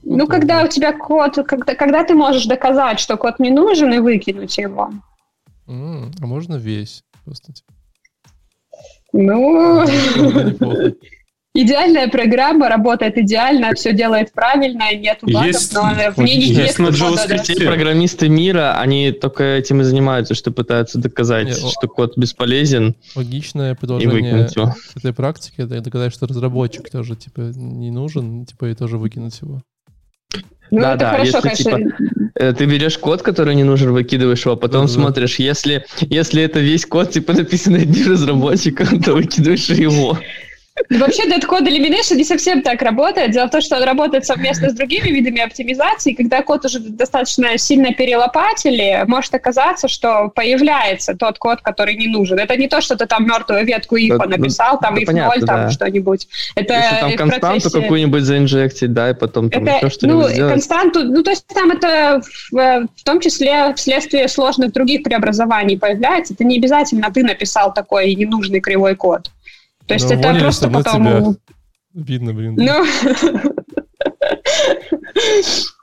Ну, 0.03 0.27
когда 0.27 0.63
у 0.63 0.67
тебя 0.67 0.91
код, 0.91 1.35
когда, 1.47 1.75
когда 1.75 2.03
ты 2.03 2.15
можешь 2.15 2.45
доказать, 2.45 2.99
что 2.99 3.17
код 3.17 3.39
не 3.39 3.51
нужен, 3.51 3.93
и 3.93 3.99
выкинуть 3.99 4.57
его. 4.57 4.91
а 5.67 6.25
можно 6.25 6.55
весь? 6.55 7.03
Просто 7.23 7.53
типа. 7.53 7.71
Ну, 9.13 9.85
идеальная 11.53 12.07
программа 12.07 12.69
работает 12.69 13.17
идеально, 13.17 13.73
все 13.73 13.93
делает 13.93 14.31
правильно, 14.33 14.93
нет 14.95 15.19
багов, 15.21 15.45
есть, 15.45 15.73
но 15.73 15.91
в 16.15 16.17
ней 16.19 16.37
не 16.37 16.53
есть 16.53 16.79
на 16.79 16.87
JavaScript 16.87 17.65
программисты 17.65 18.29
мира, 18.29 18.79
они 18.79 19.11
только 19.11 19.43
этим 19.43 19.81
и 19.81 19.83
занимаются, 19.83 20.33
что 20.33 20.51
пытаются 20.51 20.97
доказать, 20.97 21.47
нет, 21.47 21.57
что 21.57 21.87
код 21.87 22.17
бесполезен. 22.17 22.95
Логичное 23.15 23.75
продолжение 23.75 24.47
этой 24.95 25.13
практики 25.13 25.55
это 25.57 25.81
доказать, 25.81 26.13
что 26.13 26.27
разработчик 26.27 26.89
тоже 26.89 27.15
типа 27.15 27.51
не 27.55 27.91
нужен, 27.91 28.45
типа 28.45 28.69
и 28.69 28.75
тоже 28.75 28.97
выкинуть 28.97 29.39
его. 29.41 29.61
Ну, 30.71 30.79
да, 30.79 30.95
да, 30.95 31.11
хорошо, 31.11 31.41
если, 31.43 31.63
типа, 31.63 31.79
э, 32.35 32.53
ты 32.53 32.65
берешь 32.65 32.97
код, 32.97 33.21
который 33.21 33.55
не 33.55 33.65
нужен, 33.65 33.91
выкидываешь 33.91 34.45
его, 34.45 34.53
а 34.53 34.57
потом 34.57 34.85
да, 34.85 34.91
смотришь, 34.93 35.37
если, 35.37 35.85
если 35.99 36.43
это 36.43 36.61
весь 36.61 36.85
код, 36.85 37.11
типа, 37.11 37.33
написанный 37.33 37.81
одним 37.81 38.07
разработчиком, 38.11 39.01
то 39.03 39.13
выкидываешь 39.15 39.67
его. 39.67 40.17
Вообще, 40.89 41.23
Dead 41.23 41.41
Code 41.45 41.67
Elimination 41.67 42.15
не 42.15 42.23
совсем 42.23 42.61
так 42.61 42.81
работает. 42.81 43.31
Дело 43.31 43.47
в 43.47 43.51
том, 43.51 43.61
что 43.61 43.77
он 43.77 43.83
работает 43.83 44.25
совместно 44.25 44.69
с 44.69 44.73
другими 44.73 45.09
видами 45.09 45.41
оптимизации. 45.41 46.13
Когда 46.13 46.41
код 46.41 46.65
уже 46.65 46.79
достаточно 46.79 47.57
сильно 47.57 47.93
перелопатили, 47.93 49.03
может 49.07 49.33
оказаться, 49.33 49.87
что 49.87 50.29
появляется 50.33 51.15
тот 51.15 51.37
код, 51.37 51.61
который 51.61 51.95
не 51.95 52.07
нужен. 52.07 52.39
Это 52.39 52.57
не 52.57 52.67
то, 52.67 52.81
что 52.81 52.95
ты 52.95 53.05
там 53.05 53.25
мертвую 53.25 53.65
ветку 53.65 53.97
if 53.97 54.17
да, 54.17 54.25
написал, 54.25 54.79
там 54.79 54.95
да, 54.95 55.01
if 55.01 55.05
понятно, 55.05 55.35
0, 55.35 55.45
там 55.45 55.61
да. 55.61 55.69
что-нибудь. 55.71 56.27
Это 56.55 56.73
Если 56.73 56.95
там 56.99 57.15
константу 57.15 57.61
процессе... 57.61 57.81
какую-нибудь 57.81 58.23
заинжектить, 58.23 58.93
да, 58.93 59.11
и 59.11 59.13
потом 59.13 59.49
там 59.49 59.63
это, 59.63 59.85
еще 59.85 59.89
что-нибудь 59.89 60.23
ну, 60.23 60.29
сделать. 60.29 60.53
константу, 60.53 61.03
ну, 61.03 61.23
то 61.23 61.31
есть 61.31 61.45
там 61.47 61.71
это 61.71 62.21
в, 62.51 62.87
в 62.95 63.03
том 63.03 63.19
числе 63.19 63.73
вследствие 63.75 64.27
сложных 64.27 64.73
других 64.73 65.03
преобразований 65.03 65.77
появляется. 65.77 66.33
Это 66.33 66.43
не 66.43 66.57
обязательно 66.57 67.11
ты 67.11 67.23
написал 67.23 67.73
такой 67.73 68.13
ненужный 68.15 68.59
кривой 68.59 68.95
код. 68.95 69.29
То 69.87 69.93
есть 69.93 70.09
Но 70.09 70.15
ну, 70.15 70.21
это 70.21 70.39
просто 70.39 70.69
потом... 70.69 71.03
Тебя. 71.03 71.33
Видно, 71.93 72.33
блин. 72.33 72.55
Ну... 72.57 72.85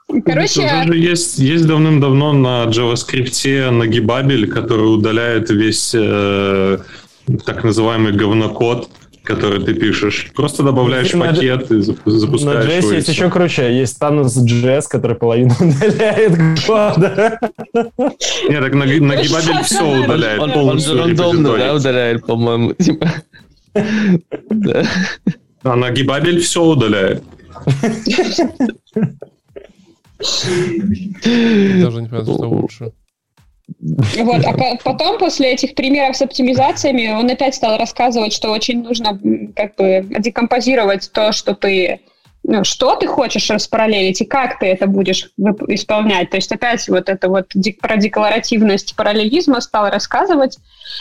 Короче... 0.25 0.61
Уже 0.61 0.97
есть, 0.97 1.37
есть 1.37 1.67
давным-давно 1.67 2.33
на 2.33 2.65
JavaScript 2.65 3.69
нагибабель, 3.69 4.49
который 4.49 4.93
удаляет 4.93 5.51
весь 5.51 5.91
э, 5.93 6.79
так 7.45 7.63
называемый 7.63 8.13
говнокод, 8.13 8.89
который 9.23 9.63
ты 9.63 9.75
пишешь. 9.75 10.31
Просто 10.35 10.63
добавляешь 10.63 11.13
на 11.13 11.27
пакет 11.27 11.71
и 11.71 11.81
запускаешь 11.81 12.65
На 12.65 12.69
JS 12.69 12.95
есть 12.95 13.07
еще 13.07 13.29
круче. 13.29 13.77
Есть 13.77 14.01
Thanos 14.01 14.33
JS, 14.43 14.85
который 14.89 15.15
половину 15.15 15.53
удаляет 15.59 16.59
кода. 16.65 17.39
Нет, 18.49 18.63
так 18.63 18.73
нагибабель 18.73 19.63
все 19.63 19.83
удаляет. 20.03 20.41
Он, 20.41 20.51
он 20.51 20.79
же 20.79 20.97
рандомно 20.97 21.55
да, 21.55 21.75
удаляет, 21.75 22.25
по-моему. 22.25 22.73
А 25.63 25.75
нагибабель 25.75 26.39
все 26.39 26.63
удаляет. 26.63 27.23
Даже 30.19 32.01
не 32.01 32.07
понимаю, 32.07 32.23
что 32.23 32.49
лучше. 32.49 32.91
Вот, 33.77 34.43
а 34.45 34.77
потом, 34.83 35.19
после 35.19 35.53
этих 35.53 35.75
примеров 35.75 36.17
с 36.17 36.21
оптимизациями, 36.21 37.11
он 37.11 37.29
опять 37.29 37.55
стал 37.55 37.77
рассказывать, 37.77 38.33
что 38.33 38.51
очень 38.51 38.81
нужно 38.81 39.19
как 39.55 39.75
бы 39.75 40.05
декомпозировать 40.19 41.11
то, 41.13 41.31
что 41.31 41.53
ты 41.53 41.99
ну, 41.99 42.18
что 42.63 42.95
ты 42.95 43.07
хочешь 43.07 43.49
распараллелить 43.49 44.21
и 44.21 44.25
как 44.25 44.59
ты 44.59 44.67
это 44.67 44.87
будешь 44.87 45.29
исполнять. 45.67 46.29
То 46.29 46.37
есть 46.37 46.51
опять 46.51 46.87
вот 46.87 47.09
это 47.09 47.29
вот 47.29 47.51
про 47.81 47.97
декларативность 47.97 48.95
параллелизма 48.95 49.61
стал 49.61 49.89
рассказывать. 49.89 50.57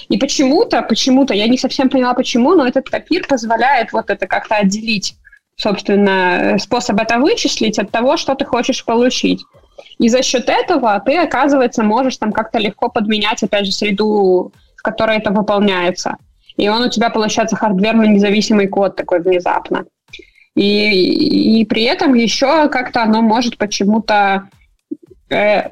И 0.08 0.18
почему-то, 0.18 0.82
почему-то, 0.82 1.34
я 1.34 1.46
не 1.46 1.58
совсем 1.58 1.88
поняла 1.88 2.14
почему, 2.14 2.54
но 2.54 2.66
этот 2.66 2.90
топир 2.90 3.26
позволяет 3.26 3.92
вот 3.92 4.10
это 4.10 4.26
как-то 4.26 4.56
отделить, 4.56 5.16
собственно, 5.56 6.56
способ 6.58 7.00
это 7.00 7.18
вычислить 7.18 7.78
от 7.78 7.90
того, 7.90 8.16
что 8.16 8.34
ты 8.34 8.44
хочешь 8.44 8.84
получить. 8.84 9.42
И 9.98 10.08
за 10.08 10.22
счет 10.22 10.48
этого 10.48 11.00
ты, 11.04 11.16
оказывается, 11.18 11.82
можешь 11.82 12.18
там 12.18 12.32
как-то 12.32 12.58
легко 12.58 12.88
подменять, 12.88 13.42
опять 13.42 13.66
же, 13.66 13.72
среду, 13.72 14.52
в 14.76 14.82
которой 14.82 15.18
это 15.18 15.30
выполняется. 15.30 16.16
И 16.56 16.68
он 16.68 16.82
у 16.82 16.90
тебя, 16.90 17.10
получается, 17.10 17.56
хардверно 17.56 18.02
независимый 18.02 18.66
код 18.66 18.96
такой 18.96 19.20
внезапно. 19.20 19.84
И, 20.54 21.60
и 21.60 21.64
при 21.64 21.84
этом 21.84 22.14
еще 22.14 22.68
как-то 22.68 23.02
оно 23.02 23.22
может 23.22 23.58
почему-то 23.58 24.48
э, 25.30 25.68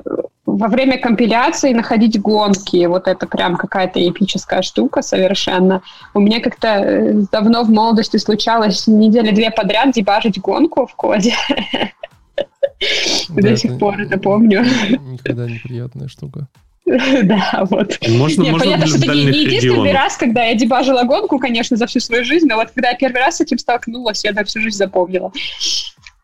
во 0.47 0.69
время 0.69 0.98
компиляции 0.98 1.73
находить 1.73 2.20
гонки. 2.20 2.86
Вот 2.86 3.09
это 3.09 3.27
прям 3.27 3.57
какая-то 3.57 4.07
эпическая 4.09 4.62
штука 4.62 5.03
совершенно. 5.03 5.82
У 6.15 6.20
меня 6.20 6.40
как-то 6.40 6.69
э, 6.69 7.12
давно 7.32 7.65
в 7.65 7.70
молодости 7.70 8.16
случалось 8.16 8.86
недели 8.86 9.32
две 9.32 9.51
подряд 9.51 9.93
дебажить 9.93 10.40
гонку 10.40 10.86
в 10.86 10.94
коде. 10.94 11.35
До 13.28 13.57
сих 13.57 13.78
пор 13.78 14.01
это 14.01 14.19
помню. 14.19 14.65
Никогда 15.01 15.47
неприятная 15.47 16.09
штука. 16.09 16.48
Да, 17.25 17.67
вот. 17.69 17.99
Можно, 18.09 18.43
не, 18.43 18.51
можно 18.51 18.65
понятно, 18.65 18.87
что 18.87 18.99
это 18.99 19.15
не, 19.15 19.25
не 19.25 19.45
единственный 19.45 19.93
раз, 19.93 20.17
когда 20.17 20.45
я 20.45 20.55
дебажила 20.55 21.03
гонку, 21.03 21.39
конечно, 21.39 21.77
за 21.77 21.87
всю 21.87 22.01
свою 22.01 22.25
жизнь, 22.25 22.47
но 22.47 22.57
вот 22.57 22.71
когда 22.71 22.91
я 22.91 22.97
первый 22.97 23.19
раз 23.19 23.37
с 23.37 23.41
этим 23.41 23.59
столкнулась, 23.59 24.25
я 24.25 24.33
на 24.33 24.45
всю 24.45 24.61
жизнь 24.61 24.77
запомнила. 24.77 25.33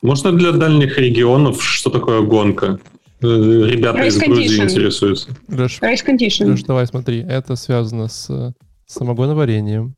Можно 0.03 0.33
для 0.33 0.53
дальних 0.53 0.99
регионов, 0.99 1.63
что 1.63 1.91
такое 1.91 2.23
гонка? 2.23 2.79
Э, 3.23 3.27
ребята 3.27 3.99
Race 3.99 4.07
из 4.09 4.19
Грузии 4.19 4.61
condition. 4.61 4.65
интересуются. 4.65 5.29
Race 5.49 6.07
condition. 6.07 6.51
Леш, 6.53 6.63
давай 6.63 6.87
смотри, 6.87 7.25
это 7.29 7.57
связано 7.57 8.09
с 8.09 8.55
самогоноварением, 8.87 9.97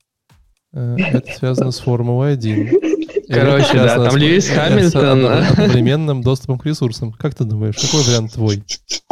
э, 0.73 0.97
это 1.12 1.32
связано 1.32 1.73
с 1.73 1.81
Формулой-1, 1.81 2.95
Короче, 3.27 3.74
да, 3.74 4.05
там 4.05 4.16
Льюис 4.16 4.49
Хамилтон. 4.49 5.27
Одновременным 5.27 6.23
доступом 6.23 6.59
к 6.59 6.66
ресурсам. 6.66 7.12
Как 7.12 7.35
ты 7.35 7.45
думаешь, 7.45 7.74
какой 7.77 8.03
вариант 8.03 8.35
твой? 8.35 8.62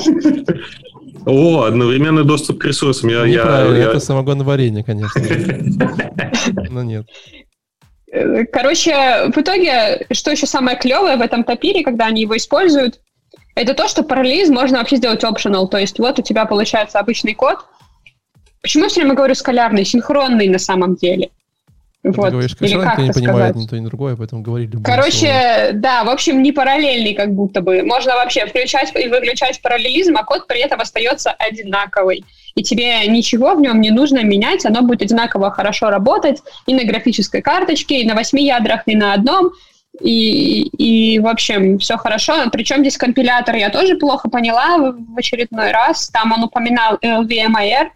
О, 1.27 1.63
одновременный 1.63 2.25
доступ 2.25 2.59
к 2.59 2.65
ресурсам. 2.65 3.11
Я, 3.11 3.25
я, 3.25 3.67
я... 3.67 3.89
это 3.89 4.01
самогоноварение, 4.01 4.85
конечно. 4.85 5.21
Но 6.71 6.83
нет. 6.83 7.07
Короче, 8.53 9.31
в 9.33 9.39
итоге, 9.39 10.07
что 10.13 10.31
еще 10.31 10.47
самое 10.47 10.77
клевое 10.77 11.17
в 11.17 11.23
этом 11.23 11.45
топире, 11.45 11.83
когда 11.83 12.07
они 12.07 12.23
его 12.23 12.37
используют, 12.37 13.01
это 13.55 13.75
то, 13.75 13.89
что 13.89 14.03
параллелизм 14.03 14.55
можно 14.55 14.79
вообще 14.79 14.97
сделать 14.97 15.25
optional. 15.25 15.69
То 15.69 15.79
есть 15.79 15.99
вот 15.99 16.19
у 16.19 16.23
тебя 16.23 16.45
получается 16.45 16.99
обычный 16.99 17.35
код. 17.35 17.59
Почему 18.61 18.85
я 18.85 18.91
все 18.91 19.01
время 19.01 19.15
говорю 19.15 19.35
скалярный? 19.35 19.85
Синхронный 19.85 20.49
на 20.49 20.59
самом 20.59 20.95
деле. 20.97 21.31
Вот. 22.05 22.27
Ты 22.27 22.31
говоришь, 22.33 22.57
Или 22.59 22.75
как 22.81 22.99
не 22.99 23.13
понимает 23.13 23.55
ни 23.55 23.67
то, 23.67 23.79
ни 23.79 23.87
другое, 23.87 24.17
поэтому 24.17 24.43
говори 24.43 24.69
Короче, 24.85 25.19
слово. 25.19 25.73
да, 25.75 26.05
в 26.05 26.09
общем, 26.09 26.43
не 26.43 26.51
параллельный 26.51 27.15
как 27.15 27.33
будто 27.33 27.61
бы. 27.61 27.83
Можно 27.85 28.15
вообще 28.17 28.47
включать 28.47 28.93
и 28.97 29.09
выключать 29.09 29.63
параллелизм, 29.63 30.17
а 30.17 30.25
код 30.25 30.49
при 30.49 30.61
этом 30.61 30.81
остается 30.81 31.31
одинаковый. 31.31 32.25
И 32.57 32.63
тебе 32.65 33.07
ничего 33.07 33.55
в 33.55 33.61
нем 33.61 33.81
не 33.81 33.91
нужно 33.91 34.25
менять, 34.25 34.67
оно 34.67 34.83
будет 34.83 35.03
одинаково 35.03 35.53
хорошо 35.53 35.91
работать 35.91 36.43
и 36.67 36.75
на 36.75 36.85
графической 36.85 37.41
карточке, 37.41 38.01
и 38.01 38.07
на 38.07 38.15
восьми 38.15 38.45
ядрах, 38.45 38.83
и 38.87 38.97
на 38.97 39.15
одном. 39.15 39.53
И, 40.01 40.63
и, 40.63 41.19
в 41.21 41.29
общем, 41.29 41.79
все 41.79 41.97
хорошо. 41.99 42.35
Причем 42.51 42.81
здесь 42.81 42.97
компилятор 42.97 43.55
я 43.55 43.71
тоже 43.71 43.97
плохо 43.97 44.29
поняла 44.29 44.79
в 44.79 45.17
очередной 45.17 45.71
раз. 45.71 46.09
Там 46.09 46.33
он 46.33 46.45
упоминал 46.45 46.97
LVMIR, 46.97 47.89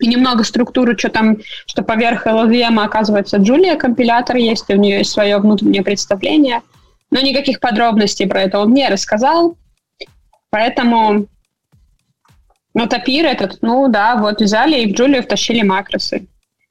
и 0.00 0.08
немного 0.08 0.42
структуры, 0.42 0.98
что 0.98 1.08
там, 1.08 1.38
что 1.66 1.82
поверх 1.82 2.26
LLVM 2.26 2.82
оказывается 2.82 3.36
Джулия 3.36 3.76
компилятор 3.76 4.36
есть, 4.36 4.64
и 4.68 4.74
у 4.74 4.78
нее 4.78 4.98
есть 4.98 5.12
свое 5.12 5.38
внутреннее 5.38 5.82
представление. 5.82 6.62
Но 7.10 7.20
никаких 7.20 7.60
подробностей 7.60 8.26
про 8.26 8.42
это 8.42 8.58
он 8.58 8.74
не 8.74 8.88
рассказал. 8.88 9.56
Поэтому 10.50 11.26
Ну, 12.76 12.88
топир 12.88 13.26
этот, 13.26 13.58
ну 13.62 13.88
да, 13.88 14.16
вот 14.16 14.40
взяли 14.40 14.80
и 14.80 14.92
в 14.92 14.96
Джулию 14.96 15.22
втащили 15.22 15.62
макросы. 15.62 16.26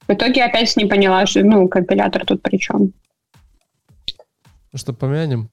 В 0.06 0.12
итоге 0.12 0.44
опять 0.44 0.76
не 0.76 0.86
поняла, 0.86 1.26
что, 1.26 1.41
ну, 1.44 1.70
компилятор 1.70 2.26
тут 2.26 2.41
при 2.41 2.58
чем. 2.58 2.91
Что, 4.76 4.91
помянем? 4.91 5.50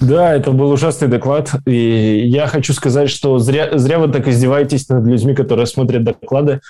Да, 0.00 0.34
это 0.34 0.52
был 0.52 0.70
ужасный 0.70 1.08
доклад, 1.08 1.54
и 1.66 2.26
я 2.26 2.46
хочу 2.46 2.74
сказать, 2.74 3.08
что 3.08 3.38
зря, 3.38 3.78
зря 3.78 3.98
вы 3.98 4.12
так 4.12 4.28
издеваетесь 4.28 4.88
над 4.88 5.06
людьми, 5.06 5.34
которые 5.34 5.66
смотрят 5.66 6.04
доклады. 6.04 6.60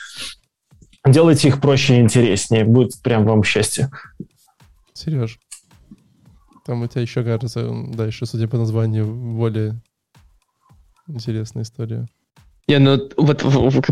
Делайте 1.05 1.49
их 1.49 1.61
проще 1.61 1.97
и 1.97 2.01
интереснее, 2.01 2.65
будет 2.65 3.01
прям 3.03 3.25
вам 3.25 3.43
счастье. 3.43 3.91
Сереж, 4.93 5.39
там 6.65 6.83
у 6.83 6.87
тебя 6.87 7.03
еще, 7.03 7.25
кажется, 7.25 7.69
дальше, 7.95 8.27
судя 8.27 8.49
по 8.49 8.59
названию, 8.59 9.07
более 9.07 9.81
интересная 11.09 11.65
история. 11.65 12.07
Не, 12.69 12.81
ну 12.81 13.09
вот 13.17 13.45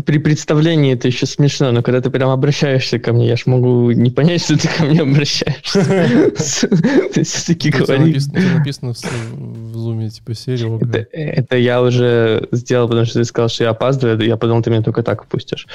при 0.05 0.17
представлении 0.17 0.93
это 0.93 1.07
еще 1.07 1.25
смешно, 1.25 1.71
но 1.71 1.81
когда 1.81 2.01
ты 2.01 2.09
прям 2.09 2.29
обращаешься 2.29 2.99
ко 2.99 3.13
мне, 3.13 3.29
я 3.29 3.37
ж 3.37 3.45
могу 3.45 3.91
не 3.91 4.09
понять, 4.09 4.43
что 4.43 4.57
ты 4.57 4.67
ко 4.67 4.83
мне 4.83 5.01
обращаешься. 5.01 5.81
Ты 7.13 7.23
все-таки 7.23 7.69
говоришь. 7.69 8.25
написано 8.27 8.91
в 8.91 9.75
зуме, 9.75 10.09
типа, 10.09 10.33
серия. 10.33 11.07
Это 11.13 11.55
я 11.55 11.81
уже 11.81 12.49
сделал, 12.51 12.89
потому 12.89 13.05
что 13.05 13.19
ты 13.19 13.25
сказал, 13.25 13.47
что 13.47 13.63
я 13.63 13.69
опаздываю, 13.69 14.19
я 14.21 14.35
подумал, 14.35 14.61
ты 14.61 14.71
меня 14.71 14.81
только 14.81 15.03
так 15.03 15.25
пустишь. 15.27 15.67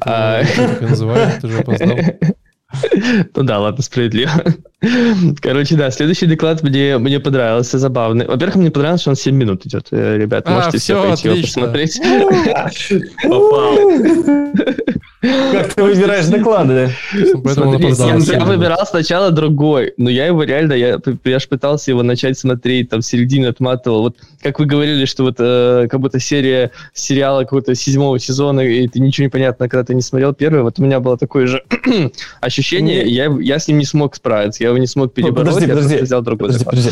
А, 0.00 0.42
называют, 0.80 1.40
ты 1.40 1.48
же 1.48 1.58
опоздал. 1.58 1.96
Ну 3.34 3.42
да, 3.44 3.60
ладно, 3.60 3.82
справедливо. 3.82 4.30
Короче, 4.80 5.74
да, 5.74 5.90
следующий 5.90 6.26
доклад 6.26 6.62
мне, 6.62 6.98
мне 6.98 7.18
понравился, 7.18 7.78
забавный. 7.78 8.26
Во-первых, 8.26 8.56
мне 8.56 8.70
понравилось, 8.70 9.00
что 9.00 9.10
он 9.10 9.16
7 9.16 9.34
минут 9.34 9.66
идет. 9.66 9.88
Э, 9.90 10.16
ребят, 10.16 10.44
а, 10.46 10.52
можете 10.52 10.78
все, 10.78 11.02
пойти 11.02 11.28
его 11.28 11.40
посмотреть. 11.40 12.00
Попал. 13.24 13.76
Как 15.20 15.74
ты 15.74 15.82
выбираешь 15.82 16.26
доклады? 16.26 16.90
я, 18.32 18.44
выбирал 18.44 18.86
сначала 18.86 19.32
другой, 19.32 19.92
но 19.96 20.08
я 20.10 20.26
его 20.26 20.44
реально, 20.44 20.74
я, 20.74 21.00
я 21.24 21.38
ж 21.40 21.48
пытался 21.48 21.90
его 21.90 22.04
начать 22.04 22.38
смотреть, 22.38 22.90
там, 22.90 23.02
середину 23.02 23.48
отматывал. 23.48 24.02
Вот, 24.02 24.16
как 24.42 24.60
вы 24.60 24.66
говорили, 24.66 25.06
что 25.06 25.24
вот 25.24 25.36
э, 25.40 25.88
как 25.90 25.98
будто 25.98 26.20
серия 26.20 26.70
сериала 26.92 27.42
какого-то 27.42 27.74
седьмого 27.74 28.20
сезона, 28.20 28.60
и 28.60 28.86
ты 28.86 29.00
ничего 29.00 29.24
не 29.24 29.30
понятно, 29.30 29.68
когда 29.68 29.82
ты 29.82 29.94
не 29.94 30.02
смотрел 30.02 30.34
первый, 30.34 30.62
вот 30.62 30.78
у 30.78 30.84
меня 30.84 31.00
было 31.00 31.18
такое 31.18 31.48
же 31.48 31.64
ощущение, 32.40 33.08
я, 33.08 33.26
я 33.40 33.58
с 33.58 33.66
ним 33.66 33.78
не 33.78 33.84
смог 33.84 34.14
справиться, 34.14 34.62
я 34.68 34.70
его 34.70 34.78
не 34.78 34.86
смог 34.86 35.06
ну, 35.06 35.10
перебороть, 35.10 35.46
подожди, 35.46 35.66
я 35.66 35.74
подожди, 35.74 35.96
взял 35.96 36.22
другой 36.22 36.48
подожди, 36.48 36.64
подожди. 36.64 36.90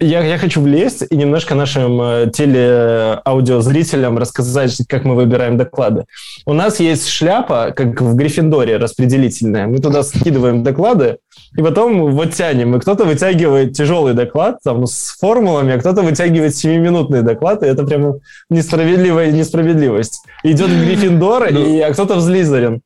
Я, 0.00 0.24
я 0.24 0.38
хочу 0.38 0.60
влезть 0.60 1.04
и 1.08 1.16
немножко 1.16 1.54
нашим 1.54 2.00
э, 2.00 2.30
телеаудиозрителям 2.32 4.18
рассказать, 4.18 4.76
как 4.88 5.04
мы 5.04 5.14
выбираем 5.14 5.56
доклады. 5.56 6.04
У 6.46 6.52
нас 6.52 6.80
есть 6.80 7.08
шляпа, 7.08 7.72
как 7.76 8.00
в 8.00 8.14
Гриффиндоре 8.14 8.78
распределительная. 8.78 9.66
Мы 9.66 9.78
туда 9.78 10.02
скидываем 10.02 10.62
доклады, 10.62 11.18
и 11.56 11.62
потом 11.62 12.12
вот 12.12 12.32
тянем. 12.32 12.76
И 12.76 12.80
кто-то 12.80 13.04
вытягивает 13.04 13.72
тяжелый 13.72 14.14
доклад 14.14 14.58
там, 14.64 14.86
с 14.86 15.16
формулами, 15.18 15.74
а 15.74 15.78
кто-то 15.78 16.02
вытягивает 16.02 16.52
7-минутный 16.52 17.22
доклад, 17.22 17.62
и 17.62 17.66
это 17.66 17.84
прям 17.84 18.20
несправедливая 18.48 19.30
несправедливость. 19.30 20.22
Идет 20.42 20.70
в 20.70 20.84
Гриффиндор, 20.84 21.52
ну, 21.52 21.64
и, 21.64 21.80
а 21.80 21.92
кто-то 21.92 22.16
в 22.16 22.22
Слизерин. 22.22 22.82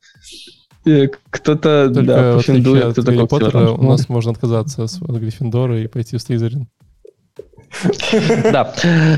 Э, 0.86 1.08
кто-то, 1.30 1.88
да, 1.88 2.36
претендует, 2.36 2.92
кто-то 2.92 3.26
Поттера, 3.26 3.70
у 3.70 3.82
нас 3.82 4.08
можно 4.08 4.32
отказаться 4.32 4.84
от 4.84 5.16
Гриффиндора 5.16 5.80
и 5.80 5.86
пойти 5.86 6.16
в 6.16 6.22
Слизерин. 6.22 6.68
Да. 8.52 8.72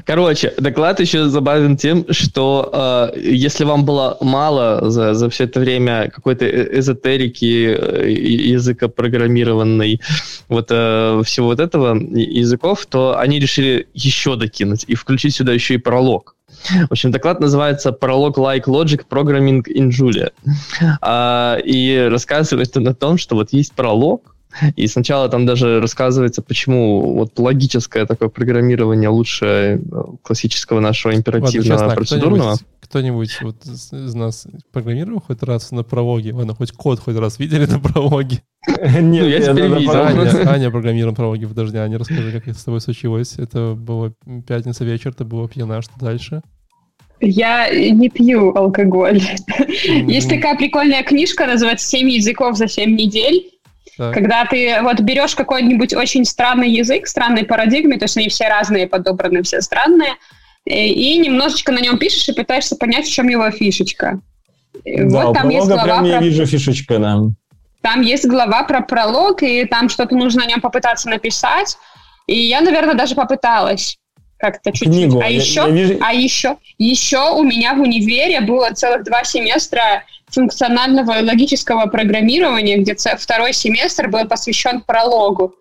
Короче, 0.06 0.52
доклад 0.59 1.01
еще 1.01 1.28
забавен 1.28 1.76
тем, 1.76 2.06
что 2.10 3.12
э, 3.14 3.20
если 3.20 3.64
вам 3.64 3.84
было 3.84 4.16
мало 4.20 4.90
за, 4.90 5.14
за 5.14 5.28
все 5.28 5.44
это 5.44 5.60
время 5.60 6.10
какой-то 6.10 6.44
э, 6.44 6.78
эзотерики, 6.78 7.76
э, 7.78 8.10
языка 8.10 8.88
программированной, 8.88 10.01
вот 10.48 10.68
э, 10.70 11.22
всего 11.24 11.48
вот 11.48 11.60
этого 11.60 11.97
языков, 11.97 12.86
то 12.86 13.18
они 13.18 13.38
решили 13.38 13.88
еще 13.94 14.36
докинуть 14.36 14.84
и 14.86 14.94
включить 14.94 15.34
сюда 15.34 15.52
еще 15.52 15.74
и 15.74 15.78
пролог. 15.78 16.36
В 16.88 16.92
общем, 16.92 17.10
доклад 17.10 17.40
называется 17.40 17.92
«Пролог 17.92 18.38
Like 18.38 18.64
Logic 18.64 19.02
Programming 19.08 19.62
in 19.64 19.90
Julia». 19.90 20.32
А, 21.00 21.58
и 21.64 22.08
рассказывает 22.10 22.76
он 22.76 22.88
о 22.88 22.94
том, 22.94 23.18
что 23.18 23.34
вот 23.36 23.52
есть 23.52 23.72
пролог, 23.72 24.34
и 24.74 24.86
сначала 24.86 25.28
там 25.28 25.46
даже 25.46 25.80
рассказывается, 25.80 26.42
почему 26.42 27.14
вот 27.14 27.38
логическое 27.38 28.06
такое 28.06 28.28
программирование 28.28 29.08
лучше 29.10 29.46
э, 29.46 29.78
классического 30.22 30.80
нашего 30.80 31.14
императивного 31.14 31.78
Ладно, 31.80 31.94
процедурного. 31.94 32.54
Кто-нибудь, 32.54 32.75
кто 32.88 33.00
вот 33.42 33.66
из 33.66 34.14
нас 34.14 34.46
программировал 34.72 35.20
хоть 35.20 35.42
раз 35.42 35.70
на 35.72 35.82
прологе? 35.82 36.32
Ладно, 36.32 36.54
хоть 36.54 36.72
код 36.72 37.00
хоть 37.00 37.16
раз 37.16 37.38
видели 37.38 37.66
на 37.66 37.78
прологе? 37.80 38.42
Нет, 38.66 39.02
ну, 39.02 39.26
я 39.26 39.40
теперь 39.40 39.68
видел. 39.68 40.48
Аня, 40.48 40.70
программировала 40.70 41.14
прологи. 41.14 41.46
Подожди, 41.46 41.76
Аня, 41.78 41.98
расскажи, 41.98 42.32
как 42.32 42.48
это 42.48 42.58
с 42.58 42.64
тобой 42.64 42.80
случилось. 42.80 43.34
Это 43.38 43.74
было 43.74 44.14
пятница 44.46 44.84
вечер, 44.84 45.14
ты 45.14 45.24
была 45.24 45.48
пьяна, 45.48 45.82
что 45.82 45.92
дальше? 46.00 46.42
Я 47.20 47.70
не 47.70 48.08
пью 48.08 48.54
алкоголь. 48.54 49.22
Есть 49.84 50.28
такая 50.28 50.56
прикольная 50.56 51.02
книжка, 51.02 51.46
называется 51.46 51.86
«Семь 51.86 52.10
языков 52.10 52.56
за 52.56 52.68
семь 52.68 52.94
недель». 52.94 53.50
Так. 53.96 54.12
Когда 54.12 54.44
ты 54.44 54.82
вот 54.82 55.00
берешь 55.00 55.34
какой-нибудь 55.34 55.94
очень 55.94 56.26
странный 56.26 56.70
язык, 56.70 57.06
странной 57.06 57.44
парадигме, 57.44 57.96
то 57.96 58.04
есть 58.04 58.16
они 58.18 58.28
все 58.28 58.48
разные, 58.48 58.86
подобраны 58.86 59.42
все 59.42 59.62
странные, 59.62 60.16
и 60.66 61.18
немножечко 61.18 61.72
на 61.72 61.80
нем 61.80 61.98
пишешь 61.98 62.28
и 62.28 62.32
пытаешься 62.32 62.76
понять, 62.76 63.06
в 63.06 63.12
чем 63.12 63.28
его 63.28 63.51
фишечка. 63.51 64.20
Да, 64.84 65.26
вот 65.26 65.34
там 65.34 65.48
есть 65.48 65.66
глава 65.66 65.84
прям 65.84 65.98
про... 66.01 66.09
я 66.09 66.20
вижу 66.20 66.44
фишечка, 66.44 66.98
да. 66.98 67.18
Там 67.82 68.02
есть 68.02 68.26
глава 68.26 68.64
про 68.64 68.80
пролог, 68.80 69.43
и 69.43 69.64
там 69.64 69.88
что-то 69.88 70.16
нужно 70.16 70.43
на 70.43 70.48
нем 70.48 70.60
попытаться 70.60 71.09
написать. 71.09 71.78
И 72.26 72.36
я, 72.36 72.60
наверное, 72.60 72.94
даже 72.94 73.14
попыталась 73.14 73.97
как-то 74.38 74.70
чуть-чуть. 74.72 74.88
Книгу. 74.88 75.20
А 75.20 75.28
еще, 75.28 75.60
я 75.60 75.68
вижу... 75.68 75.98
а 76.00 76.12
еще, 76.12 76.56
еще 76.78 77.30
у 77.32 77.42
меня 77.42 77.74
в 77.74 77.80
универе 77.80 78.40
было 78.40 78.70
целых 78.70 79.04
два 79.04 79.24
семестра 79.24 80.04
функционального 80.28 81.20
и 81.20 81.24
логического 81.24 81.86
программирования, 81.86 82.78
где 82.78 82.94
второй 82.94 83.52
семестр 83.52 84.08
был 84.08 84.26
посвящен 84.26 84.80
прологу. 84.80 85.54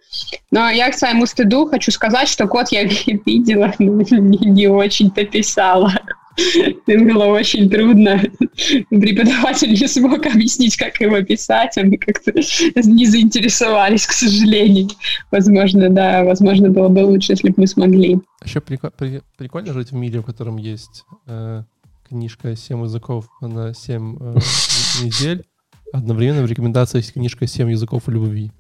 Но 0.52 0.70
я 0.70 0.90
к 0.90 0.96
своему 0.96 1.26
стыду 1.26 1.68
хочу 1.68 1.92
сказать, 1.92 2.28
что 2.28 2.48
код 2.48 2.70
я 2.72 2.84
видела, 3.26 3.74
но 3.80 4.02
не, 4.02 4.38
не 4.38 4.68
очень-то 4.68 5.26
писала. 5.26 5.94
Это 6.88 7.04
было 7.04 7.26
очень 7.26 7.70
трудно. 7.70 8.20
Преподаватель 8.90 9.72
не 9.72 9.88
смог 9.88 10.26
объяснить, 10.26 10.76
как 10.76 11.00
его 11.00 11.22
писать, 11.22 11.78
а 11.78 11.84
мы 11.84 11.98
как-то 11.98 12.34
не 12.34 13.06
заинтересовались, 13.06 14.06
к 14.06 14.12
сожалению. 14.12 14.90
Возможно, 15.32 15.90
да, 15.90 16.24
возможно, 16.24 16.70
было 16.70 16.90
бы 16.90 17.00
лучше, 17.00 17.34
если 17.34 17.50
бы 17.50 17.56
мы 17.58 17.68
смогли. 17.68 18.20
Еще 18.44 18.62
прикольно 18.62 19.74
жить 19.74 19.92
в 19.92 19.96
мире, 19.96 20.20
в 20.20 20.26
котором 20.26 20.58
есть 20.58 21.06
э, 21.28 21.64
книжка 22.08 22.56
«Семь 22.56 22.84
языков» 22.84 23.30
на 23.42 23.74
7 23.74 24.18
э, 24.20 24.36
недель. 25.04 25.46
Одновременно 25.94 26.44
в 26.44 26.50
рекомендациях 26.50 27.06
есть 27.06 27.14
книжка 27.14 27.48
«Семь 27.48 27.72
языков 27.72 28.08
любви». 28.08 28.52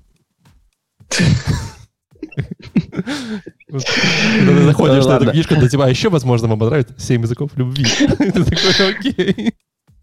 Когда 3.83 4.51
ты 4.53 4.63
заходишь 4.63 5.05
на 5.05 5.17
эту 5.17 5.31
книжку, 5.31 5.55
то 5.55 5.69
тебя 5.69 5.87
еще, 5.87 6.09
возможно, 6.09 6.47
вам 6.47 6.59
понравится 6.59 6.93
«Семь 6.97 7.21
языков 7.21 7.51
любви». 7.55 7.85
Ты 7.97 8.31
такой, 8.43 8.89
окей. 8.89 9.53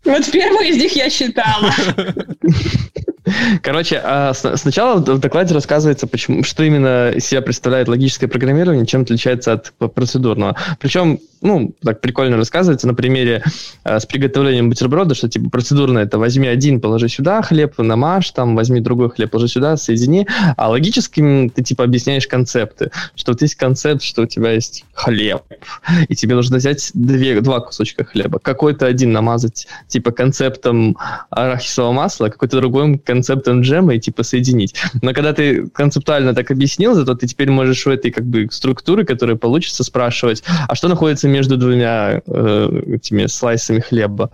Вот 0.04 0.30
первый 0.32 0.70
из 0.70 0.76
них 0.76 0.96
я 0.96 1.08
читала. 1.08 1.72
Короче, 3.62 4.00
а 4.02 4.32
сначала 4.34 4.98
в 4.98 5.18
докладе 5.18 5.54
рассказывается, 5.54 6.06
почему, 6.06 6.42
что 6.44 6.62
именно 6.62 7.10
из 7.10 7.24
себя 7.24 7.42
представляет 7.42 7.88
логическое 7.88 8.28
программирование, 8.28 8.86
чем 8.86 9.02
отличается 9.02 9.52
от 9.52 9.72
процедурного. 9.94 10.56
Причем, 10.80 11.18
ну, 11.40 11.74
так 11.82 12.00
прикольно 12.00 12.36
рассказывается 12.36 12.86
на 12.86 12.94
примере 12.94 13.42
э, 13.84 13.98
с 13.98 14.06
приготовлением 14.06 14.68
бутерброда, 14.68 15.14
что 15.14 15.28
типа 15.28 15.50
процедурное 15.50 16.04
это 16.04 16.18
возьми 16.18 16.48
один, 16.48 16.80
положи 16.80 17.08
сюда 17.08 17.42
хлеб, 17.42 17.78
намажь, 17.78 18.30
там 18.30 18.54
возьми 18.56 18.80
другой 18.80 19.10
хлеб, 19.10 19.30
положи 19.30 19.48
сюда, 19.48 19.76
соедини. 19.76 20.26
А 20.56 20.68
логическим 20.68 21.50
ты 21.50 21.62
типа 21.62 21.84
объясняешь 21.84 22.26
концепты, 22.26 22.90
что 23.16 23.32
вот 23.32 23.42
есть 23.42 23.56
концепт, 23.56 24.02
что 24.02 24.22
у 24.22 24.26
тебя 24.26 24.52
есть 24.52 24.84
хлеб, 24.94 25.42
и 26.08 26.14
тебе 26.14 26.34
нужно 26.34 26.58
взять 26.58 26.90
две, 26.94 27.40
два 27.40 27.60
кусочка 27.60 28.04
хлеба, 28.04 28.38
какой-то 28.38 28.86
один 28.86 29.12
намазать 29.12 29.66
типа 29.88 30.12
концептом 30.12 30.96
арахисового 31.30 31.92
масла, 31.92 32.28
какой-то 32.28 32.58
другой 32.58 32.98
концептом 32.98 33.21
джема 33.22 33.94
и 33.94 34.00
типа 34.00 34.22
соединить. 34.22 34.74
Но 35.00 35.12
когда 35.12 35.32
ты 35.32 35.66
концептуально 35.68 36.34
так 36.34 36.50
объяснил, 36.50 36.94
зато 36.94 37.14
ты 37.14 37.26
теперь 37.26 37.50
можешь 37.50 37.86
у 37.86 37.90
этой 37.90 38.10
как 38.10 38.24
бы 38.24 38.48
структуры, 38.50 39.04
которая 39.04 39.36
получится, 39.36 39.84
спрашивать, 39.84 40.42
а 40.68 40.74
что 40.74 40.88
находится 40.88 41.28
между 41.28 41.56
двумя 41.56 42.22
э, 42.26 42.82
этими 42.94 43.26
слайсами 43.26 43.80
хлеба? 43.80 44.30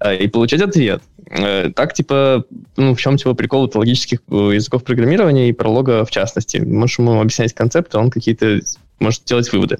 Э, 0.00 0.16
и 0.16 0.28
получать 0.28 0.62
ответ. 0.62 1.02
Э, 1.30 1.70
так, 1.74 1.94
типа, 1.94 2.44
ну, 2.76 2.94
в 2.94 3.00
чем 3.00 3.16
типа 3.16 3.34
прикол 3.34 3.70
логических 3.74 4.20
э, 4.30 4.50
языков 4.54 4.84
программирования 4.84 5.48
и 5.48 5.52
пролога 5.52 6.04
в 6.04 6.10
частности. 6.10 6.58
Можешь 6.58 6.98
ему 6.98 7.20
объяснять 7.20 7.54
концепты, 7.54 7.98
он 7.98 8.10
какие-то 8.10 8.60
может 9.00 9.24
делать 9.24 9.52
выводы. 9.52 9.78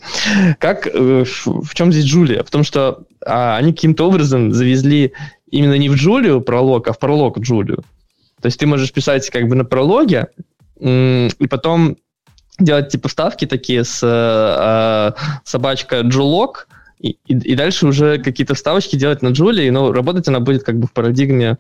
Как, 0.59 0.87
в 0.93 1.74
чем 1.74 1.93
здесь 1.93 2.05
Джулия? 2.07 2.43
Потому 2.43 2.65
что 2.65 3.05
а, 3.24 3.57
они 3.57 3.73
каким-то 3.73 4.09
образом 4.09 4.53
завезли 4.53 5.12
именно 5.51 5.74
не 5.74 5.89
в 5.89 5.95
Джулию 5.95 6.41
пролог, 6.41 6.89
а 6.89 6.93
в 6.93 6.99
пролог 6.99 7.39
Джулию. 7.39 7.85
То 8.43 8.47
есть 8.47 8.59
ты 8.59 8.66
можешь 8.66 8.93
писать 8.93 9.31
как 9.31 9.48
бы 9.48 9.55
на 9.55 9.64
прологе, 9.64 10.28
и 10.78 11.47
потом 11.48 11.97
делать 12.59 12.90
типа 12.90 13.09
вставки 13.09 13.47
такие 13.47 13.85
с 13.85 14.01
э, 14.02 15.12
собачка 15.44 16.01
Джулок, 16.01 16.69
и, 16.98 17.16
и, 17.27 17.35
и 17.35 17.55
дальше 17.55 17.86
уже 17.86 18.19
какие-то 18.19 18.55
вставочки 18.55 18.97
делать 18.97 19.23
на 19.23 19.28
Джулии, 19.28 19.70
но 19.70 19.93
работать 19.93 20.28
она 20.28 20.40
будет 20.40 20.62
как 20.64 20.78
бы 20.78 20.86
в 20.86 20.93
парадигме 20.93 21.59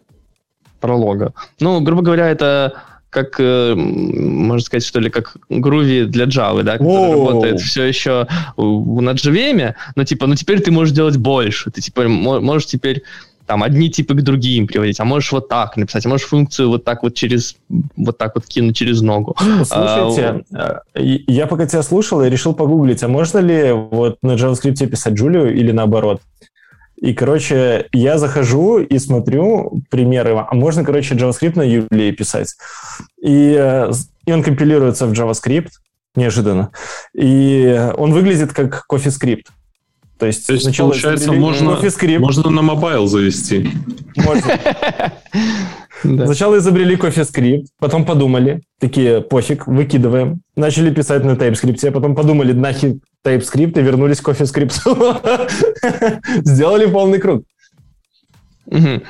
пролога. 0.80 1.32
Ну, 1.60 1.80
грубо 1.80 2.02
говоря, 2.02 2.28
это 2.28 2.82
как, 3.10 3.38
э, 3.38 3.74
можно 3.74 4.64
сказать, 4.64 4.86
что 4.86 4.98
ли, 4.98 5.10
как 5.10 5.36
груви 5.50 6.06
для 6.06 6.24
Java, 6.24 6.62
да, 6.62 6.78
который 6.78 7.14
Воу. 7.14 7.28
работает 7.28 7.60
все 7.60 7.84
еще 7.84 8.26
на 8.56 9.10
JVM, 9.10 9.74
но 9.96 10.04
типа, 10.04 10.26
ну 10.26 10.34
теперь 10.34 10.60
ты 10.60 10.70
можешь 10.70 10.94
делать 10.94 11.18
больше, 11.18 11.70
ты 11.70 11.82
типа 11.82 12.08
можешь 12.08 12.66
теперь 12.66 13.02
там 13.52 13.62
одни 13.62 13.90
типы 13.90 14.14
к 14.14 14.22
другим 14.22 14.66
приводить, 14.66 14.98
а 14.98 15.04
можешь 15.04 15.30
вот 15.30 15.50
так 15.50 15.76
написать, 15.76 16.06
а 16.06 16.08
можешь 16.08 16.26
функцию 16.26 16.70
вот 16.70 16.84
так 16.84 17.02
вот 17.02 17.12
через 17.12 17.56
вот 17.96 18.16
так 18.16 18.34
вот 18.34 18.46
кинуть 18.46 18.74
через 18.74 19.02
ногу. 19.02 19.36
Слушайте, 19.38 20.42
а, 20.54 20.80
я 20.94 21.46
пока 21.46 21.66
тебя 21.66 21.82
слушал, 21.82 22.22
я 22.22 22.30
решил 22.30 22.54
погуглить, 22.54 23.02
а 23.02 23.08
можно 23.08 23.40
ли 23.40 23.72
вот 23.72 24.16
на 24.22 24.36
JavaScript 24.36 24.86
писать 24.86 25.12
Джулию 25.12 25.54
или 25.54 25.70
наоборот? 25.70 26.22
И, 26.96 27.12
короче, 27.12 27.88
я 27.92 28.16
захожу 28.16 28.78
и 28.78 28.98
смотрю 28.98 29.82
примеры. 29.90 30.34
А 30.34 30.54
можно, 30.54 30.82
короче, 30.82 31.14
JavaScript 31.14 31.58
на 31.58 31.62
Юлии 31.62 32.12
писать. 32.12 32.54
И, 33.20 33.54
э, 33.58 33.92
и 34.24 34.32
он 34.32 34.42
компилируется 34.42 35.06
в 35.06 35.12
JavaScript, 35.12 35.72
неожиданно. 36.14 36.70
И 37.12 37.90
он 37.98 38.14
выглядит 38.14 38.54
как 38.54 38.86
CoffeeScript. 38.90 39.44
То 40.22 40.26
есть, 40.26 40.46
То 40.46 40.52
есть 40.52 40.78
получается, 40.78 41.32
можно, 41.32 41.80
можно 42.20 42.48
на 42.48 42.62
mobile 42.62 43.08
завести. 43.08 43.68
Можно. 44.16 44.42
Да. 46.04 46.26
Сначала 46.26 46.58
изобрели 46.58 46.96
CoffeeScript, 46.96 47.66
потом 47.78 48.04
подумали, 48.04 48.62
такие, 48.80 49.20
пофиг, 49.20 49.68
выкидываем. 49.68 50.40
Начали 50.56 50.92
писать 50.92 51.22
на 51.22 51.32
TypeScript, 51.32 51.86
а 51.86 51.92
потом 51.92 52.16
подумали, 52.16 52.52
нахер 52.52 52.94
TypeScript 53.24 53.78
и 53.78 53.82
вернулись 53.82 54.20
к 54.20 54.28
CoffeeScript. 54.28 54.80
Сделали 56.44 56.86
полный 56.86 57.20
круг. 57.20 57.44
Угу. 58.66 59.02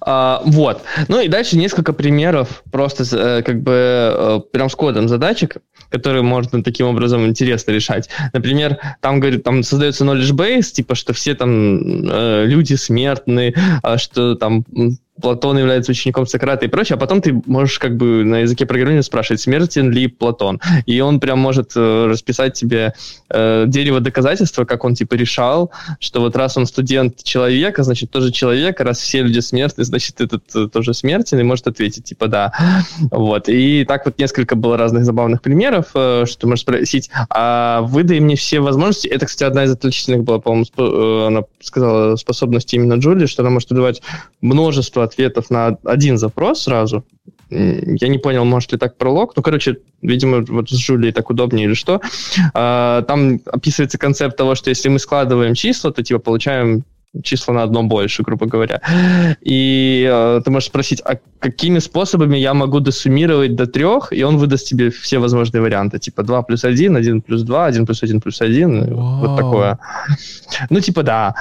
А, 0.00 0.42
вот. 0.44 0.82
Ну 1.08 1.20
и 1.20 1.28
дальше 1.28 1.56
несколько 1.58 1.92
примеров 1.92 2.62
просто 2.70 3.04
э, 3.16 3.42
как 3.42 3.62
бы 3.62 3.72
э, 3.72 4.40
прям 4.52 4.70
с 4.70 4.74
кодом 4.76 5.08
задачек, 5.08 5.56
которые 5.90 6.22
можно 6.22 6.62
таким 6.62 6.86
образом 6.86 7.26
интересно 7.26 7.72
решать. 7.72 8.08
Например, 8.32 8.78
там 9.00 9.20
говорит, 9.20 9.42
там 9.42 9.62
создается 9.62 10.04
knowledge 10.04 10.32
base, 10.32 10.72
типа 10.72 10.94
что 10.94 11.12
все 11.12 11.34
там 11.34 12.08
э, 12.08 12.44
люди 12.46 12.74
смертны, 12.74 13.54
а 13.82 13.98
что 13.98 14.34
там 14.36 14.64
Платон 15.20 15.58
является 15.58 15.92
учеником 15.92 16.26
Сократа 16.26 16.66
и 16.66 16.68
прочее, 16.68 16.96
а 16.96 16.98
потом 16.98 17.22
ты 17.22 17.40
можешь 17.46 17.78
как 17.78 17.96
бы 17.96 18.24
на 18.24 18.40
языке 18.40 18.66
программирования 18.66 19.02
спрашивать, 19.02 19.40
смертен 19.40 19.90
ли 19.90 20.06
Платон. 20.06 20.60
И 20.86 21.00
он 21.00 21.20
прям 21.20 21.38
может 21.38 21.72
э, 21.76 22.06
расписать 22.06 22.54
тебе 22.54 22.94
э, 23.30 23.64
дерево 23.66 24.00
доказательства, 24.00 24.64
как 24.64 24.84
он 24.84 24.94
типа 24.94 25.14
решал, 25.14 25.72
что 26.00 26.20
вот 26.20 26.36
раз 26.36 26.56
он 26.56 26.66
студент 26.66 27.22
человека, 27.22 27.82
значит 27.82 28.10
тоже 28.10 28.30
человек, 28.32 28.80
а 28.80 28.84
раз 28.84 28.98
все 28.98 29.22
люди 29.22 29.40
смертны, 29.40 29.84
значит 29.84 30.20
этот 30.20 30.44
э, 30.54 30.68
тоже 30.68 30.94
смертен, 30.94 31.38
и 31.38 31.42
может 31.42 31.66
ответить 31.66 32.04
типа 32.04 32.28
да. 32.28 32.52
Вот. 33.10 33.48
И 33.48 33.84
так 33.84 34.04
вот 34.04 34.18
несколько 34.18 34.54
было 34.56 34.76
разных 34.76 35.04
забавных 35.04 35.40
примеров, 35.42 35.86
э, 35.94 36.24
что 36.26 36.40
ты 36.40 36.46
можешь 36.46 36.62
спросить, 36.62 37.10
а 37.30 37.80
выдай 37.82 38.20
мне 38.20 38.36
все 38.36 38.60
возможности. 38.60 39.08
Это, 39.08 39.26
кстати, 39.26 39.48
одна 39.48 39.64
из 39.64 39.72
отличительных 39.72 40.24
была, 40.24 40.38
по-моему, 40.40 40.66
э, 40.76 41.26
она 41.28 41.42
сказала 41.60 42.16
способности 42.16 42.76
именно 42.76 42.94
Джули, 42.94 43.26
что 43.26 43.42
она 43.42 43.50
может 43.50 43.70
выдавать 43.70 44.02
множество 44.40 45.05
ответов 45.06 45.50
на 45.50 45.78
один 45.84 46.18
запрос 46.18 46.62
сразу. 46.62 47.04
Я 47.50 48.08
не 48.08 48.18
понял, 48.18 48.44
может 48.44 48.72
ли 48.72 48.78
так 48.78 48.96
пролог. 48.96 49.34
Ну, 49.36 49.42
короче, 49.42 49.78
видимо, 50.02 50.44
вот 50.48 50.68
с 50.68 50.76
Жулей 50.76 51.12
так 51.12 51.30
удобнее 51.30 51.66
или 51.66 51.74
что. 51.74 52.00
А, 52.54 53.02
там 53.02 53.40
описывается 53.46 53.98
концепт 53.98 54.36
того, 54.36 54.56
что 54.56 54.70
если 54.70 54.88
мы 54.88 54.98
складываем 54.98 55.54
числа, 55.54 55.92
то 55.92 56.02
типа 56.02 56.18
получаем 56.18 56.84
числа 57.22 57.54
на 57.54 57.62
одно 57.62 57.82
больше, 57.82 58.22
грубо 58.22 58.46
говоря. 58.46 58.80
И 59.40 60.06
э, 60.08 60.40
ты 60.44 60.50
можешь 60.50 60.68
спросить, 60.68 61.00
а 61.04 61.16
какими 61.38 61.78
способами 61.78 62.36
я 62.36 62.54
могу 62.54 62.80
досуммировать 62.80 63.54
до 63.54 63.66
трех, 63.66 64.12
и 64.12 64.22
он 64.24 64.36
выдаст 64.38 64.66
тебе 64.66 64.90
все 64.90 65.18
возможные 65.18 65.60
варианты, 65.60 65.98
типа 65.98 66.22
2 66.22 66.42
плюс 66.42 66.64
1, 66.64 66.96
1 66.96 67.20
плюс 67.22 67.42
2, 67.42 67.66
1 67.66 67.86
плюс 67.86 68.02
1 68.02 68.20
плюс 68.20 68.40
1, 68.40 68.94
Вау. 68.94 69.20
вот 69.20 69.36
такое. 69.36 69.78
Ну, 70.70 70.80
типа, 70.80 71.02
да. 71.02 71.34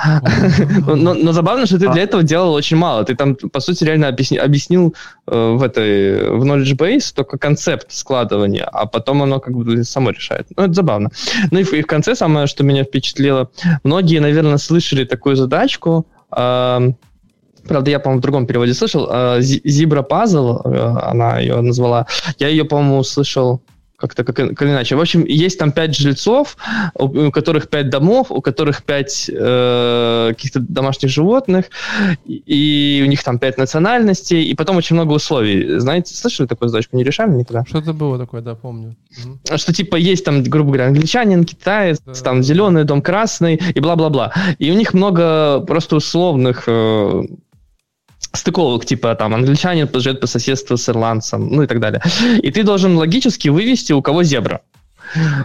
но, 0.88 1.14
но 1.14 1.32
забавно, 1.32 1.66
что 1.66 1.80
ты 1.80 1.90
для 1.92 2.04
этого 2.04 2.24
делал 2.24 2.54
очень 2.54 2.78
мало. 2.78 3.04
Ты 3.04 3.16
там, 3.16 3.36
по 3.36 3.60
сути, 3.60 3.84
реально 3.84 4.08
объясни, 4.08 4.38
объяснил 4.38 4.94
э, 5.28 5.56
в 5.58 5.64
этой, 5.64 6.30
в 6.30 6.44
knowledge 6.44 6.76
base 6.78 7.14
только 7.16 7.38
концепт 7.38 7.92
складывания, 7.92 8.66
а 8.66 8.86
потом 8.86 9.24
оно 9.24 9.40
как 9.40 9.56
бы 9.56 9.84
само 9.84 10.12
решает. 10.12 10.48
Ну, 10.58 10.64
это 10.64 10.74
забавно. 10.74 11.10
Ну, 11.52 11.60
и 11.60 11.64
в, 11.64 11.74
и 11.74 11.82
в 11.82 11.88
конце 11.88 12.16
самое, 12.16 12.48
что 12.48 12.64
меня 12.64 12.84
впечатлило, 12.84 13.50
многие, 13.84 14.20
наверное, 14.20 14.58
слышали 14.58 15.06
такую 15.06 15.36
задачку, 15.56 16.06
э, 16.36 16.91
Правда, 17.68 17.90
я, 17.90 17.99
по-моему, 17.99 18.19
в 18.19 18.22
другом 18.22 18.45
переводе 18.45 18.76
слышал. 18.76 19.10
Зибра 19.40 20.03
Пазл, 20.03 20.61
она 20.64 21.40
ее 21.40 21.61
назвала. 21.61 22.06
Я 22.38 22.48
ее, 22.49 22.64
по-моему, 22.64 23.03
слышал 23.03 23.60
как-то 24.07 24.23
как, 24.23 24.36
как 24.36 24.61
иначе. 24.64 24.95
В 24.95 25.02
общем, 25.02 25.26
есть 25.26 25.60
там 25.60 25.72
пять 25.72 25.95
жильцов, 25.95 26.57
у, 26.94 27.27
у 27.27 27.32
которых 27.32 27.69
пять 27.69 27.90
домов, 27.90 28.32
у 28.32 28.41
которых 28.41 28.84
пять 28.84 29.30
э, 29.34 30.34
каких-то 30.36 30.60
домашних 30.60 31.10
животных, 31.10 31.65
и, 32.26 32.99
и 32.99 33.03
у 33.03 33.07
них 33.07 33.23
там 33.23 33.40
пять 33.40 33.57
национальностей, 33.57 34.44
и 34.44 34.56
потом 34.56 34.77
очень 34.77 34.95
много 34.95 35.14
условий. 35.14 35.80
Знаете, 35.80 36.15
слышали 36.15 36.48
такую 36.48 36.69
задачку? 36.69 36.98
Не 36.98 37.03
решаем 37.03 37.38
никогда? 37.38 37.64
Что-то 37.68 37.94
было 37.94 38.18
такое, 38.18 38.41
да, 38.41 38.56
помню. 38.56 38.95
Что 39.56 39.73
типа 39.73 39.95
есть 39.95 40.26
там, 40.26 40.44
грубо 40.44 40.72
говоря, 40.72 40.88
англичанин, 40.88 41.45
китаец, 41.45 41.99
да. 42.06 42.14
там 42.14 42.44
зеленый 42.44 42.84
дом, 42.84 43.02
красный, 43.02 43.56
и 43.56 43.80
бла-бла-бла. 43.80 44.34
И 44.60 44.72
у 44.72 44.76
них 44.76 44.94
много 44.94 45.61
просто 45.61 45.95
условных 45.95 46.64
э, 46.68 47.23
стыковок, 48.36 48.86
типа 48.86 49.16
там 49.16 49.34
англичанин 49.34 49.90
живет 49.94 50.20
по 50.22 50.28
соседству 50.28 50.78
с 50.78 50.90
ирландцем, 50.90 51.48
ну 51.49 51.64
и 51.64 51.68
так 51.68 51.80
далее. 51.80 52.02
И 52.41 52.52
ты 52.52 52.64
должен 52.64 52.98
логически 52.98 53.49
вывести, 53.49 53.94
у 53.94 54.02
кого 54.02 54.24
зебра. 54.24 54.62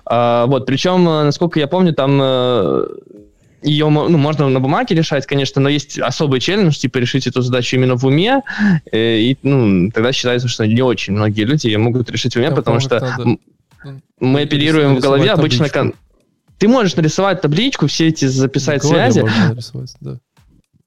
А, 0.06 0.46
вот, 0.46 0.66
причем, 0.66 1.08
э, 1.08 1.24
насколько 1.24 1.60
я 1.60 1.66
помню, 1.66 1.92
там 1.92 2.18
э, 2.20 2.86
ее 3.62 3.88
ну, 3.88 4.16
можно 4.16 4.48
на 4.48 4.60
бумаге 4.60 4.94
решать, 4.94 5.26
конечно, 5.26 5.60
но 5.60 5.68
есть 5.68 5.98
особый 5.98 6.40
челлендж, 6.40 6.78
типа 6.78 6.98
решить 6.98 7.26
эту 7.26 7.42
задачу 7.42 7.76
именно 7.76 7.96
в 7.96 8.04
уме, 8.04 8.42
э, 8.90 9.18
и 9.18 9.38
ну, 9.42 9.90
тогда 9.90 10.12
считается, 10.12 10.48
что 10.48 10.66
не 10.66 10.82
очень 10.82 11.12
многие 11.14 11.44
люди 11.44 11.66
ее 11.66 11.78
могут 11.78 12.10
решить 12.10 12.34
в 12.34 12.36
уме, 12.36 12.46
я 12.46 12.52
потому 12.52 12.80
что 12.80 13.00
надо... 13.00 13.36
мы 14.18 14.42
оперируем 14.42 14.96
в 14.96 15.00
голове 15.00 15.30
обычно... 15.30 15.68
Кон... 15.68 15.94
Ты 16.58 16.68
можешь 16.68 16.94
нарисовать 16.94 17.40
табличку, 17.40 17.86
все 17.86 18.08
эти 18.08 18.26
записать 18.26 18.84
связи. 18.84 19.20
Можно 19.20 19.48
нарисовать, 19.48 19.94
да. 20.00 20.18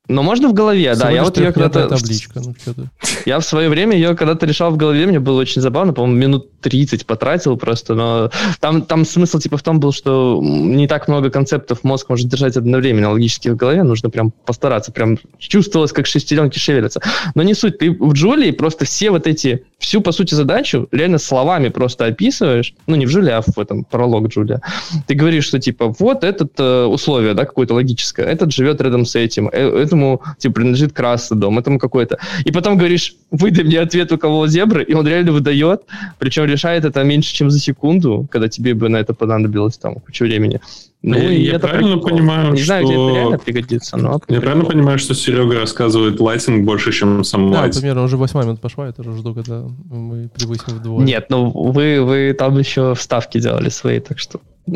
Но 0.09 0.21
можно 0.21 0.49
в 0.49 0.53
голове, 0.53 0.93
Всего 0.93 1.05
да. 1.05 1.11
Я 1.11 1.23
вот 1.23 1.37
ее 1.37 1.53
когда-то... 1.53 1.87
табличка, 1.87 2.41
ну. 2.41 2.53
Я 3.25 3.39
в 3.39 3.45
свое 3.45 3.69
время 3.69 3.95
ее 3.95 4.15
когда-то 4.17 4.45
решал 4.45 4.71
в 4.71 4.75
голове, 4.75 5.05
мне 5.05 5.19
было 5.21 5.39
очень 5.39 5.61
забавно, 5.61 5.93
по-моему, 5.93 6.19
минут 6.19 6.59
30 6.59 7.05
потратил 7.05 7.55
просто, 7.55 7.95
но 7.95 8.29
там, 8.59 8.81
там 8.81 9.05
смысл 9.05 9.39
типа 9.39 9.57
в 9.57 9.63
том 9.63 9.79
был, 9.79 9.93
что 9.93 10.41
не 10.43 10.87
так 10.87 11.07
много 11.07 11.29
концептов 11.29 11.83
мозг 11.83 12.09
может 12.09 12.27
держать 12.27 12.57
одновременно 12.57 13.11
логически 13.11 13.49
в 13.49 13.55
голове, 13.55 13.83
нужно 13.83 14.09
прям 14.09 14.31
постараться, 14.31 14.91
прям 14.91 15.19
чувствовалось, 15.39 15.93
как 15.93 16.05
шестеренки 16.05 16.59
шевелятся. 16.59 16.99
Но 17.35 17.43
не 17.43 17.53
суть, 17.53 17.77
ты 17.77 17.91
в 17.91 18.11
Джулии 18.11 18.51
просто 18.51 18.83
все 18.83 19.09
вот 19.09 19.25
эти, 19.25 19.65
всю, 19.77 20.01
по 20.01 20.11
сути, 20.11 20.33
задачу 20.33 20.87
реально 20.91 21.17
словами 21.17 21.69
просто 21.69 22.05
описываешь, 22.05 22.73
ну 22.87 22.97
не 22.97 23.05
в 23.05 23.09
Джулии, 23.09 23.31
а 23.31 23.41
в 23.41 23.57
этом 23.57 23.85
пролог 23.85 24.27
Джулия. 24.27 24.61
Ты 25.07 25.15
говоришь, 25.15 25.45
что 25.45 25.59
типа 25.59 25.93
вот 25.97 26.25
это 26.25 26.47
э, 26.57 26.85
условие, 26.85 27.33
да, 27.33 27.45
какое-то 27.45 27.73
логическое, 27.73 28.25
этот 28.25 28.51
живет 28.51 28.81
рядом 28.81 29.05
с 29.05 29.15
этим, 29.15 29.49
э, 29.51 29.85
этому 29.93 30.21
типа 30.37 30.55
принадлежит 30.55 30.93
красный 30.93 31.37
дом, 31.37 31.59
этому 31.59 31.79
какой-то. 31.79 32.17
И 32.45 32.51
потом 32.51 32.77
говоришь, 32.77 33.15
выдай 33.31 33.63
мне 33.63 33.79
ответ, 33.79 34.11
у 34.11 34.17
кого 34.17 34.47
зебры, 34.47 34.83
и 34.83 34.93
он 34.93 35.07
реально 35.07 35.31
выдает, 35.31 35.81
причем 36.19 36.45
решает 36.45 36.85
это 36.85 37.03
меньше, 37.03 37.33
чем 37.33 37.51
за 37.51 37.59
секунду, 37.59 38.27
когда 38.31 38.47
тебе 38.47 38.73
бы 38.73 38.89
на 38.89 38.97
это 38.97 39.13
понадобилось 39.13 39.77
там 39.77 39.95
кучу 39.95 40.25
времени. 40.25 40.59
Ну, 41.05 41.17
и 41.17 41.41
я 41.41 41.59
правильно 41.59 41.97
прикол. 41.97 42.09
понимаю, 42.09 42.51
Не 42.51 42.57
что... 42.57 42.65
знаю, 42.65 42.85
где 42.85 42.93
это 42.93 43.13
реально 43.13 43.37
пригодится, 43.37 43.97
но... 43.97 44.13
Я 44.13 44.19
прикол. 44.19 44.41
правильно 44.41 44.65
понимаю, 44.65 44.99
что 44.99 45.13
Серега 45.13 45.59
рассказывает 45.59 46.19
лайтинг 46.19 46.65
больше, 46.65 46.93
чем 46.93 47.25
сам 47.25 47.51
да, 47.51 47.61
лайтинг? 47.61 47.81
примерно, 47.81 48.03
уже 48.03 48.15
8 48.15 48.39
минут 48.39 48.61
пошла, 48.61 48.87
я 48.87 48.93
тоже 48.93 49.11
жду, 49.11 49.33
когда 49.33 49.65
мы 49.89 50.29
превысим 50.33 50.77
вдвое. 50.77 51.05
Нет, 51.05 51.25
ну 51.29 51.49
вы, 51.49 52.01
вы 52.01 52.33
там 52.33 52.57
еще 52.57 52.95
вставки 52.95 53.39
делали 53.39 53.69
свои, 53.69 53.99
так 53.99 54.17
что... 54.17 54.39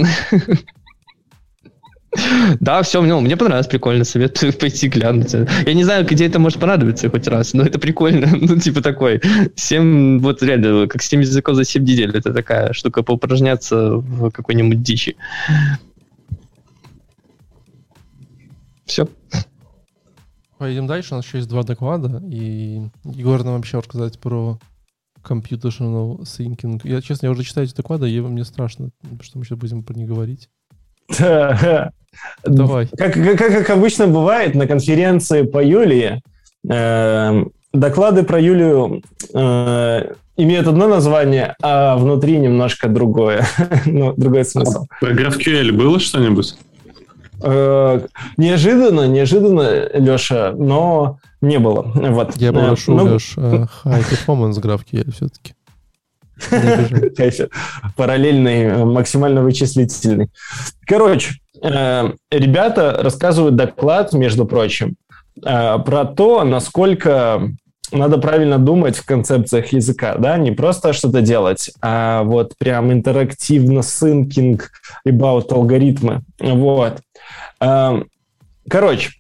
Да, 2.59 2.81
все, 2.81 3.01
ну, 3.01 3.19
мне 3.21 3.37
понравилось, 3.37 3.67
прикольно, 3.67 4.03
советую 4.03 4.53
пойти 4.59 4.87
глянуть. 4.87 5.33
Я 5.33 5.73
не 5.73 5.83
знаю, 5.83 6.05
где 6.05 6.25
это 6.25 6.39
может 6.39 6.59
понадобиться 6.59 7.09
хоть 7.09 7.27
раз, 7.27 7.53
но 7.53 7.63
это 7.63 7.79
прикольно. 7.79 8.27
Ну, 8.47 8.57
типа 8.57 8.81
такой, 8.81 9.21
7, 9.55 10.19
вот 10.19 10.41
реально, 10.41 10.87
как 10.87 11.01
7 11.01 11.21
языков 11.21 11.55
за 11.55 11.65
7 11.65 11.83
недель, 11.83 12.15
это 12.15 12.33
такая 12.33 12.71
штука 12.73 13.03
поупражняться 13.03 13.97
в 13.97 14.31
какой-нибудь 14.31 14.81
дичи. 14.81 15.15
Все. 18.85 19.07
Пойдем 20.57 20.87
дальше, 20.87 21.13
у 21.13 21.17
нас 21.17 21.25
еще 21.25 21.37
есть 21.39 21.49
два 21.49 21.63
доклада, 21.63 22.23
и 22.31 22.81
Егор 23.03 23.43
нам 23.43 23.55
вообще 23.55 23.79
рассказать 23.79 24.17
про 24.19 24.59
computational 25.23 26.21
thinking. 26.21 26.79
Я, 26.83 27.01
честно, 27.01 27.25
я 27.27 27.31
уже 27.31 27.43
читаю 27.43 27.67
эти 27.67 27.75
доклады, 27.75 28.09
и 28.09 28.19
мне 28.21 28.45
страшно, 28.45 28.89
что 29.21 29.37
мы 29.37 29.45
сейчас 29.45 29.57
будем 29.57 29.83
про 29.83 29.93
них 29.93 30.07
говорить. 30.07 30.49
Давай. 32.45 32.87
Как, 32.97 33.13
как, 33.13 33.37
как 33.37 33.69
обычно 33.69 34.07
бывает 34.07 34.55
на 34.55 34.67
конференции 34.67 35.43
по 35.43 35.63
Юлии, 35.63 36.21
э, 36.69 37.43
доклады 37.73 38.23
про 38.23 38.39
Юлию 38.39 39.01
э, 39.33 40.13
имеют 40.37 40.67
одно 40.67 40.87
название, 40.87 41.55
а 41.61 41.95
внутри 41.97 42.37
немножко 42.37 42.87
другое. 42.87 43.45
ну, 43.85 44.13
другой 44.17 44.45
смысл. 44.45 44.85
А 44.89 45.05
про 45.05 45.11
GraphQL 45.11 45.71
было 45.71 45.99
что-нибудь? 45.99 46.55
Э, 47.41 48.01
неожиданно, 48.37 49.07
неожиданно, 49.07 49.89
Леша, 49.93 50.53
но 50.57 51.19
не 51.41 51.59
было. 51.59 51.83
Вот. 51.93 52.35
Я 52.37 52.51
попрошу, 52.51 52.95
ну, 52.95 53.03
Леш, 53.05 53.33
э, 53.37 53.65
high 53.85 54.05
performance 54.09 54.59
GraphQL 54.61 55.11
все-таки. 55.11 55.53
Параллельный, 57.95 58.63
э, 58.63 58.85
максимально 58.85 59.41
вычислительный. 59.41 60.29
Короче, 60.85 61.35
э, 61.61 62.11
ребята 62.31 62.99
рассказывают 63.01 63.55
доклад, 63.55 64.13
между 64.13 64.45
прочим, 64.45 64.95
э, 65.43 65.79
про 65.79 66.05
то, 66.05 66.43
насколько 66.43 67.49
надо 67.91 68.17
правильно 68.17 68.57
думать 68.57 68.97
в 68.97 69.05
концепциях 69.05 69.71
языка, 69.71 70.15
да, 70.17 70.37
не 70.37 70.51
просто 70.51 70.93
что-то 70.93 71.21
делать, 71.21 71.71
а 71.81 72.23
вот 72.23 72.53
прям 72.57 72.91
интерактивно 72.91 73.81
синкинг, 73.81 74.71
about 75.07 75.51
алгоритмы, 75.51 76.23
вот. 76.37 76.99
Короче, 78.69 79.11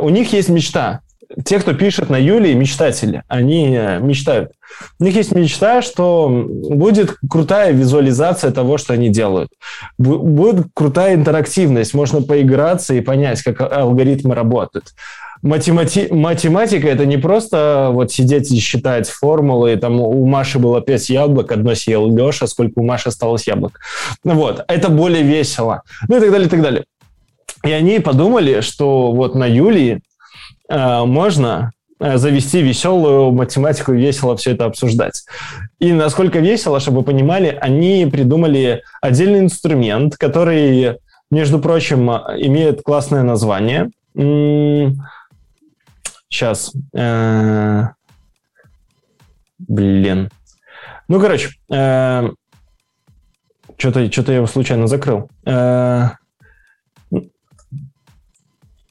у 0.00 0.08
них 0.08 0.32
есть 0.32 0.48
мечта, 0.48 1.02
те, 1.44 1.58
кто 1.58 1.74
пишет 1.74 2.08
на 2.08 2.16
Юлии, 2.16 2.54
мечтатели, 2.54 3.22
они 3.28 3.74
э, 3.76 4.00
мечтают. 4.00 4.52
У 4.98 5.04
них 5.04 5.14
есть 5.14 5.32
мечта, 5.32 5.82
что 5.82 6.28
будет 6.28 7.16
крутая 7.28 7.72
визуализация 7.72 8.50
того, 8.50 8.78
что 8.78 8.94
они 8.94 9.10
делают. 9.10 9.50
Будет 9.98 10.66
крутая 10.74 11.14
интерактивность, 11.14 11.94
можно 11.94 12.22
поиграться 12.22 12.94
и 12.94 13.00
понять, 13.00 13.42
как 13.42 13.60
алгоритмы 13.60 14.34
работают. 14.34 14.94
Математи... 15.42 16.08
Математика– 16.10 16.88
это 16.88 17.06
не 17.06 17.16
просто 17.16 17.90
вот 17.92 18.10
сидеть 18.10 18.50
и 18.50 18.58
считать 18.58 19.08
формулы, 19.08 19.76
там 19.76 20.00
у 20.00 20.26
Маши 20.26 20.58
было 20.58 20.80
пять 20.80 21.10
яблок, 21.10 21.52
одно 21.52 21.74
съел 21.74 22.08
Леша, 22.14 22.46
сколько 22.46 22.78
у 22.80 22.84
Маши 22.84 23.10
осталось 23.10 23.46
яблок. 23.46 23.78
Вот, 24.24 24.64
это 24.66 24.88
более 24.88 25.22
весело. 25.22 25.82
Ну 26.08 26.16
и 26.16 26.20
так 26.20 26.30
далее, 26.30 26.46
и 26.46 26.50
так 26.50 26.62
далее. 26.62 26.84
И 27.64 27.70
они 27.70 27.98
подумали, 28.00 28.60
что 28.60 29.12
вот 29.12 29.34
на 29.34 29.46
Юлии 29.46 30.00
Э, 30.00 30.07
можно 30.68 31.72
э, 31.98 32.18
завести 32.18 32.62
веселую 32.62 33.32
математику 33.32 33.92
и 33.92 33.98
весело 33.98 34.36
все 34.36 34.52
это 34.52 34.66
обсуждать. 34.66 35.24
И 35.78 35.92
насколько 35.92 36.38
весело, 36.40 36.80
чтобы 36.80 36.98
вы 36.98 37.04
понимали, 37.04 37.56
они 37.60 38.06
придумали 38.10 38.82
отдельный 39.00 39.40
инструмент, 39.40 40.16
который, 40.16 40.98
между 41.30 41.58
прочим, 41.58 42.10
имеет 42.10 42.82
классное 42.82 43.22
название. 43.22 43.90
Сейчас. 46.28 46.72
Э, 46.94 47.88
блин. 49.58 50.30
Ну, 51.08 51.20
короче, 51.20 51.48
что-то 53.78 54.12
что 54.12 54.32
я 54.32 54.36
его 54.36 54.46
случайно 54.46 54.86
закрыл. 54.86 55.30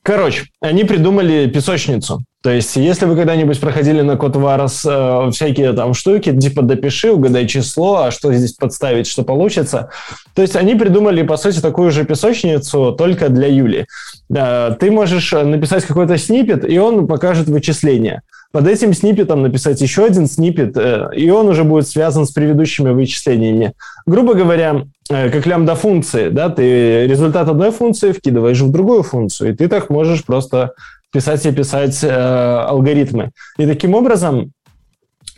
Короче, 0.08 0.46
они 0.62 0.86
придумали 0.86 1.48
песочницу. 1.48 2.24
То 2.42 2.50
есть, 2.50 2.78
если 2.78 3.06
вы 3.06 3.18
когда-нибудь 3.18 3.60
проходили 3.60 4.00
на 4.00 4.16
код 4.16 4.38
Варос 4.38 4.86
э, 4.90 5.32
всякие 5.34 5.74
там 5.74 5.94
штуки, 5.94 6.34
типа 6.34 6.62
допиши, 6.62 7.12
угадай 7.12 7.46
число, 7.46 8.04
а 8.04 8.12
что 8.12 8.32
здесь 8.32 8.54
подставить, 8.54 9.06
что 9.08 9.24
получится. 9.24 9.90
То 10.34 10.42
есть, 10.42 10.56
они 10.56 10.76
придумали, 10.76 11.24
по 11.24 11.36
сути, 11.36 11.60
такую 11.60 11.92
же 11.92 12.06
песочницу 12.06 12.94
только 12.94 13.28
для 13.28 13.48
Юли. 13.48 13.86
Э, 14.34 14.78
ты 14.80 14.92
можешь 14.92 15.34
написать 15.34 15.84
какой-то 15.84 16.18
снипет, 16.18 16.64
и 16.64 16.80
он 16.80 17.06
покажет 17.06 17.50
вычисления 17.50 18.22
под 18.52 18.68
этим 18.68 18.94
сниппетом 18.94 19.42
написать 19.42 19.82
еще 19.82 20.06
один 20.06 20.28
сниппет, 20.28 20.78
э, 20.78 21.10
и 21.16 21.30
он 21.30 21.48
уже 21.48 21.64
будет 21.64 21.88
связан 21.88 22.26
с 22.26 22.32
предыдущими 22.32 22.92
вычислениями. 22.92 23.74
Грубо 24.06 24.34
говоря, 24.34 24.86
э, 25.10 25.30
как 25.30 25.46
лямбда-функции, 25.46 26.30
да, 26.30 26.50
ты 26.50 27.08
результат 27.08 27.48
одной 27.48 27.72
функции 27.72 28.12
вкидываешь 28.12 28.60
в 28.60 28.72
другую 28.72 29.04
функцию, 29.04 29.52
и 29.52 29.56
ты 29.56 29.68
так 29.68 29.90
можешь 29.90 30.24
просто 30.24 30.74
писать 31.12 31.46
и 31.46 31.52
писать 31.52 32.04
э, 32.04 32.10
алгоритмы. 32.10 33.32
И 33.58 33.66
таким 33.66 33.94
образом 33.96 34.52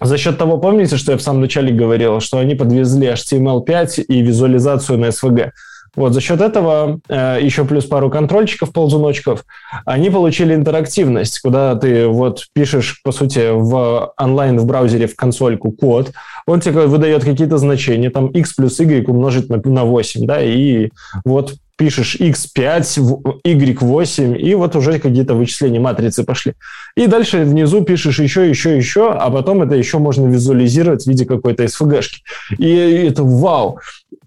за 0.01 0.17
счет 0.17 0.37
того, 0.37 0.57
помните, 0.57 0.97
что 0.97 1.11
я 1.11 1.17
в 1.17 1.21
самом 1.21 1.41
начале 1.41 1.73
говорил, 1.73 2.19
что 2.19 2.37
они 2.37 2.55
подвезли 2.55 3.07
HTML5 3.07 4.03
и 4.03 4.21
визуализацию 4.21 4.97
на 4.97 5.07
SVG. 5.07 5.51
Вот 5.99 6.13
за 6.13 6.21
счет 6.21 6.39
этого, 6.39 7.01
э, 7.09 7.39
еще 7.41 7.65
плюс 7.65 7.83
пару 7.83 8.09
контрольчиков, 8.09 8.71
ползуночков, 8.71 9.43
они 9.85 10.09
получили 10.09 10.55
интерактивность, 10.55 11.41
куда 11.41 11.75
ты 11.75 12.07
вот 12.07 12.45
пишешь, 12.53 13.01
по 13.03 13.11
сути, 13.11 13.51
в 13.51 14.13
онлайн 14.17 14.57
в 14.59 14.65
браузере 14.65 15.07
в 15.07 15.17
консольку 15.17 15.71
код, 15.71 16.13
он 16.47 16.61
тебе 16.61 16.87
выдает 16.87 17.25
какие-то 17.25 17.57
значения, 17.57 18.09
там 18.09 18.27
x 18.27 18.53
плюс 18.53 18.79
y 18.79 19.05
умножить 19.09 19.49
на, 19.49 19.57
на 19.57 19.83
8, 19.83 20.25
да, 20.25 20.41
и 20.41 20.89
вот 21.25 21.55
пишешь 21.79 22.17
x5, 22.19 23.41
y8, 23.45 24.37
и 24.37 24.53
вот 24.53 24.75
уже 24.75 24.99
какие-то 24.99 25.33
вычисления 25.33 25.79
матрицы 25.79 26.25
пошли. 26.25 26.53
И 26.97 27.07
дальше 27.07 27.45
внизу 27.45 27.85
пишешь 27.85 28.19
еще, 28.19 28.49
еще, 28.49 28.75
еще, 28.75 29.13
а 29.13 29.29
потом 29.29 29.61
это 29.61 29.75
еще 29.75 29.97
можно 29.97 30.27
визуализировать 30.27 31.05
в 31.05 31.07
виде 31.07 31.25
какой-то 31.25 31.63
SVG-шки. 31.63 32.17
И 32.57 32.75
это 33.07 33.23
вау! 33.23 33.79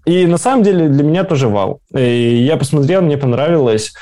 И 0.06 0.26
на 0.26 0.38
самом 0.38 0.64
деле 0.64 0.88
для 0.88 1.04
меня 1.04 1.24
тоже 1.24 1.48
вау. 1.48 1.80
И 1.94 2.42
я 2.42 2.56
посмотрел, 2.56 3.02
мне 3.02 3.18
понравилось. 3.18 3.92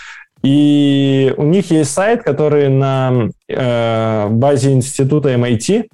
И 0.45 1.35
у 1.37 1.43
них 1.43 1.73
есть 1.73 1.91
сайт, 1.91 2.23
который 2.23 2.69
на 2.69 3.31
э, 3.49 4.29
базе 4.31 4.73
института 4.73 5.35
MIT, 5.35 5.81
э, 5.81 5.85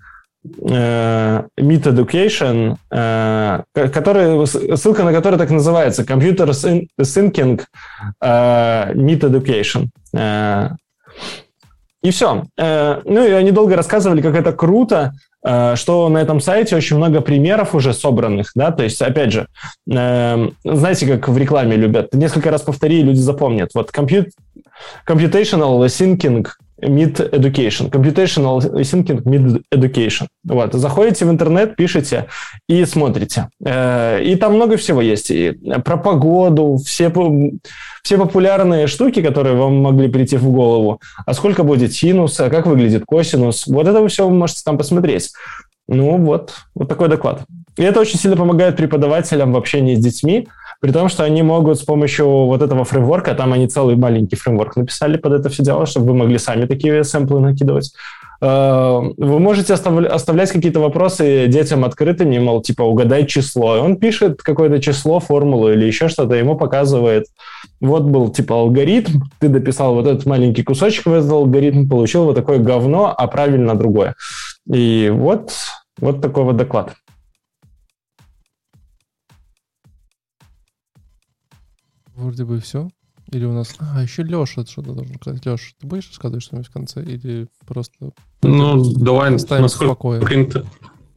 Meet 0.60 1.82
Education, 1.82 2.76
э, 2.90 3.62
который, 3.74 4.46
ссылка 4.46 5.04
на 5.04 5.12
который 5.12 5.38
так 5.38 5.50
называется, 5.50 6.02
Computer 6.02 6.48
Thinking 7.00 7.62
э, 8.20 8.92
Meet 8.94 9.20
Education. 9.20 9.88
Э, 10.14 10.70
и 12.02 12.10
все. 12.10 12.44
Э, 12.58 13.00
ну 13.04 13.26
и 13.26 13.30
они 13.30 13.50
долго 13.50 13.76
рассказывали, 13.76 14.22
как 14.22 14.34
это 14.34 14.52
круто, 14.52 15.12
Э, 15.46 15.76
что 15.76 16.08
на 16.08 16.18
этом 16.18 16.40
сайте 16.40 16.74
очень 16.74 16.96
много 16.96 17.20
примеров 17.20 17.74
уже 17.74 17.94
собранных, 17.94 18.50
да, 18.56 18.72
то 18.72 18.82
есть, 18.82 19.00
опять 19.00 19.32
же, 19.32 19.46
э, 19.88 20.48
знаете, 20.64 21.06
как 21.06 21.28
в 21.28 21.38
рекламе 21.38 21.76
любят, 21.76 22.12
несколько 22.14 22.50
раз 22.50 22.62
повтори, 22.62 22.98
и 22.98 23.02
люди 23.02 23.20
запомнят. 23.20 23.70
Вот 23.74 23.90
comput 23.90 24.30
computational 25.08 25.78
thinking 25.86 26.46
Mid 26.82 27.30
Education. 27.30 27.90
Computational 27.90 28.60
Thinking 28.60 29.22
Mid 29.22 29.62
Education. 29.74 30.26
Вот. 30.44 30.74
Заходите 30.74 31.24
в 31.24 31.30
интернет, 31.30 31.76
пишите 31.76 32.26
и 32.68 32.84
смотрите. 32.84 33.48
Э, 33.64 34.22
и 34.22 34.36
там 34.36 34.54
много 34.54 34.76
всего 34.76 35.00
есть. 35.00 35.30
И 35.30 35.52
про 35.84 35.96
погоду, 35.96 36.76
все, 36.84 37.12
все 38.02 38.18
популярные 38.18 38.86
штуки, 38.86 39.22
которые 39.22 39.56
вам 39.56 39.76
могли 39.76 40.08
прийти 40.08 40.36
в 40.36 40.50
голову. 40.50 41.00
А 41.24 41.34
сколько 41.34 41.62
будет 41.62 41.92
синус, 41.92 42.38
а 42.40 42.50
как 42.50 42.66
выглядит 42.66 43.04
косинус. 43.06 43.66
Вот 43.66 43.86
это 43.86 44.00
вы 44.00 44.30
можете 44.30 44.62
там 44.64 44.78
посмотреть. 44.78 45.32
Ну 45.88 46.18
вот, 46.18 46.52
вот 46.74 46.88
такой 46.88 47.08
доклад. 47.08 47.44
И 47.76 47.82
это 47.82 48.00
очень 48.00 48.18
сильно 48.18 48.36
помогает 48.36 48.76
преподавателям 48.76 49.52
в 49.52 49.56
общении 49.56 49.94
с 49.94 50.00
детьми, 50.00 50.48
при 50.80 50.92
том, 50.92 51.08
что 51.08 51.24
они 51.24 51.42
могут 51.42 51.78
с 51.78 51.82
помощью 51.82 52.26
вот 52.26 52.62
этого 52.62 52.84
фреймворка, 52.84 53.34
там 53.34 53.52
они 53.52 53.66
целый 53.66 53.96
маленький 53.96 54.36
фреймворк 54.36 54.76
написали 54.76 55.16
под 55.16 55.32
это 55.32 55.48
все 55.48 55.62
дело, 55.62 55.86
чтобы 55.86 56.06
вы 56.08 56.14
могли 56.14 56.38
сами 56.38 56.66
такие 56.66 57.02
сэмплы 57.04 57.40
накидывать. 57.40 57.92
Э, 58.40 59.00
вы 59.16 59.38
можете 59.38 59.74
оставлять 59.74 60.50
какие-то 60.50 60.80
вопросы 60.80 61.46
детям 61.48 61.84
открытыми, 61.84 62.38
мол, 62.38 62.62
типа, 62.62 62.82
угадай 62.82 63.26
число. 63.26 63.76
И 63.76 63.80
он 63.80 63.96
пишет 63.96 64.42
какое-то 64.42 64.80
число, 64.80 65.20
формулу 65.20 65.72
или 65.72 65.84
еще 65.84 66.08
что-то, 66.08 66.34
ему 66.34 66.56
показывает. 66.56 67.26
Вот 67.80 68.02
был, 68.02 68.30
типа, 68.30 68.54
алгоритм, 68.54 69.20
ты 69.38 69.48
дописал 69.48 69.94
вот 69.94 70.06
этот 70.06 70.26
маленький 70.26 70.62
кусочек 70.62 71.06
в 71.06 71.12
этот 71.12 71.30
алгоритм, 71.30 71.88
получил 71.88 72.24
вот 72.24 72.34
такое 72.34 72.58
говно, 72.58 73.14
а 73.16 73.26
правильно 73.26 73.74
другое. 73.74 74.14
И 74.70 75.10
вот, 75.14 75.52
вот 75.98 76.20
такой 76.20 76.44
вот 76.44 76.56
доклад. 76.56 76.92
Вроде 82.16 82.44
бы 82.44 82.60
все. 82.60 82.88
Или 83.32 83.44
у 83.44 83.52
нас... 83.52 83.74
А, 83.78 84.02
еще 84.02 84.22
Леша 84.22 84.64
что-то 84.64 84.92
должен 84.92 85.16
сказать. 85.16 85.44
Леш, 85.44 85.74
ты 85.80 85.86
будешь 85.86 86.08
рассказывать 86.08 86.44
что-нибудь 86.44 86.68
в 86.68 86.72
конце? 86.72 87.02
Или 87.02 87.48
просто... 87.66 88.12
Ну, 88.42 88.82
давай, 88.94 89.30
насколько, 89.30 90.34
интер... 90.34 90.64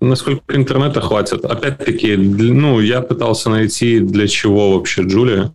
насколько 0.02 0.56
интернета 0.56 1.02
хватит. 1.02 1.46
Опять-таки, 1.46 2.18
ну, 2.18 2.80
я 2.80 3.02
пытался 3.02 3.50
найти, 3.50 4.00
для 4.00 4.28
чего 4.28 4.74
вообще 4.74 5.04
Джулия. 5.04 5.54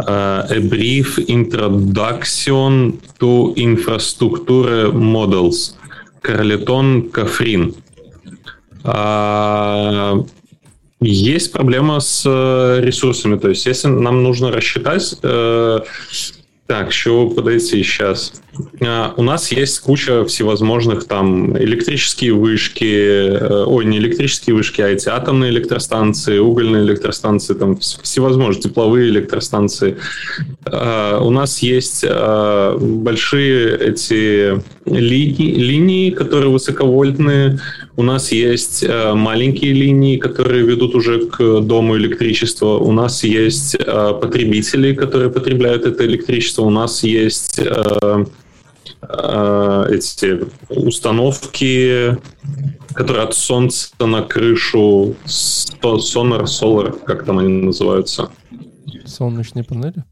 Uh, 0.00 0.46
a 0.50 0.60
brief 0.60 1.18
introduction 1.26 3.00
to 3.18 3.52
infrastructure 3.56 4.92
models. 4.92 5.74
Карлетон 6.20 7.08
Кафрин. 7.10 7.74
Uh, 8.84 10.24
есть 11.00 11.52
проблема 11.52 12.00
с 12.00 12.24
э, 12.26 12.80
ресурсами. 12.80 13.38
То 13.38 13.48
есть, 13.48 13.66
если 13.66 13.88
нам 13.88 14.22
нужно 14.22 14.50
рассчитать... 14.50 15.14
Э, 15.22 15.80
так, 16.68 16.90
еще 16.90 17.30
подойти 17.34 17.82
сейчас. 17.82 18.42
А, 18.82 19.14
у 19.16 19.22
нас 19.22 19.50
есть 19.50 19.80
куча 19.80 20.26
всевозможных 20.26 21.06
там 21.06 21.56
электрические 21.56 22.34
вышки, 22.34 22.84
э, 22.84 23.64
ой, 23.64 23.86
не 23.86 23.96
электрические 23.96 24.54
вышки, 24.54 24.82
а 24.82 24.88
эти 24.88 25.08
атомные 25.08 25.50
электростанции, 25.50 26.36
угольные 26.36 26.82
электростанции, 26.84 27.54
там 27.54 27.78
всевозможные 27.78 28.60
тепловые 28.60 29.08
электростанции. 29.08 29.96
А, 30.66 31.18
у 31.20 31.30
нас 31.30 31.60
есть 31.60 32.04
а, 32.06 32.76
большие 32.78 33.74
эти 33.78 34.62
линии, 34.84 35.54
линии, 35.54 36.10
которые 36.10 36.50
высоковольтные. 36.50 37.60
У 37.98 38.02
нас 38.02 38.32
есть 38.32 38.84
маленькие 38.88 39.72
линии, 39.72 40.16
которые 40.16 40.64
ведут 40.64 40.94
уже 40.94 41.26
к 41.26 41.60
дому 41.60 41.96
электричества. 41.96 42.78
У 42.78 42.92
нас 42.92 43.24
есть 43.24 43.76
потребители, 43.76 44.94
которые 44.94 45.30
потребляют 45.30 45.84
это 45.84 46.06
электричество. 46.06 46.62
У 46.62 46.70
нас 46.70 47.02
есть 47.02 47.60
Э, 49.02 49.86
эти 49.90 50.40
установки, 50.68 52.16
которые 52.94 53.24
от 53.24 53.34
солнца 53.34 53.90
на 54.00 54.22
крышу, 54.22 55.14
Sonar, 55.24 56.44
Solar, 56.44 56.98
как 57.04 57.24
там 57.24 57.38
они 57.38 57.48
называются? 57.48 58.30
Солнечные 59.06 59.64
панели? 59.64 60.04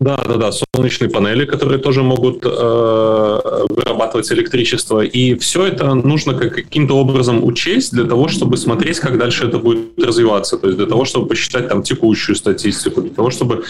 Да, 0.00 0.16
да, 0.16 0.36
да, 0.36 0.50
солнечные 0.52 1.08
панели, 1.08 1.44
которые 1.44 1.78
тоже 1.78 2.02
могут 2.02 2.44
э, 2.44 2.48
вырабатывать 3.68 4.30
электричество. 4.32 5.00
И 5.00 5.36
все 5.36 5.66
это 5.66 5.94
нужно 5.94 6.34
каким-то 6.34 6.96
образом 6.96 7.44
учесть 7.44 7.92
для 7.92 8.04
того, 8.04 8.26
чтобы 8.28 8.56
смотреть, 8.56 8.98
как 8.98 9.18
дальше 9.18 9.46
это 9.46 9.58
будет 9.58 9.98
развиваться. 9.98 10.58
То 10.58 10.66
есть 10.66 10.78
для 10.78 10.86
того, 10.86 11.04
чтобы 11.04 11.28
посчитать 11.28 11.68
там 11.68 11.82
текущую 11.82 12.34
статистику, 12.34 13.02
для 13.02 13.14
того, 13.14 13.30
чтобы 13.30 13.64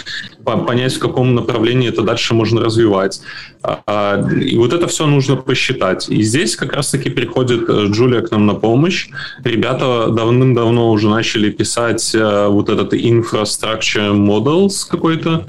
понять, 0.45 0.95
в 0.95 0.99
каком 0.99 1.35
направлении 1.35 1.91
это 1.91 2.03
дальше 2.03 2.35
можно 2.35 2.63
развивать. 2.63 3.21
А, 3.63 4.27
и 4.31 4.57
вот 4.57 4.73
это 4.73 4.87
все 4.87 5.07
нужно 5.07 5.37
посчитать. 5.37 6.09
И 6.09 6.23
здесь 6.23 6.57
как 6.57 6.73
раз-таки 6.73 7.11
приходит 7.11 7.69
э, 7.69 7.87
Джулия 7.91 8.23
к 8.23 8.31
нам 8.31 8.47
на 8.47 8.55
помощь. 8.55 9.09
Ребята 9.45 10.09
давным-давно 10.09 10.91
уже 10.91 11.09
начали 11.09 11.51
писать 11.51 12.15
э, 12.15 12.47
вот 12.49 12.71
этот 12.71 12.95
infrastructure 12.95 14.13
models 14.13 14.89
какой-то, 14.89 15.47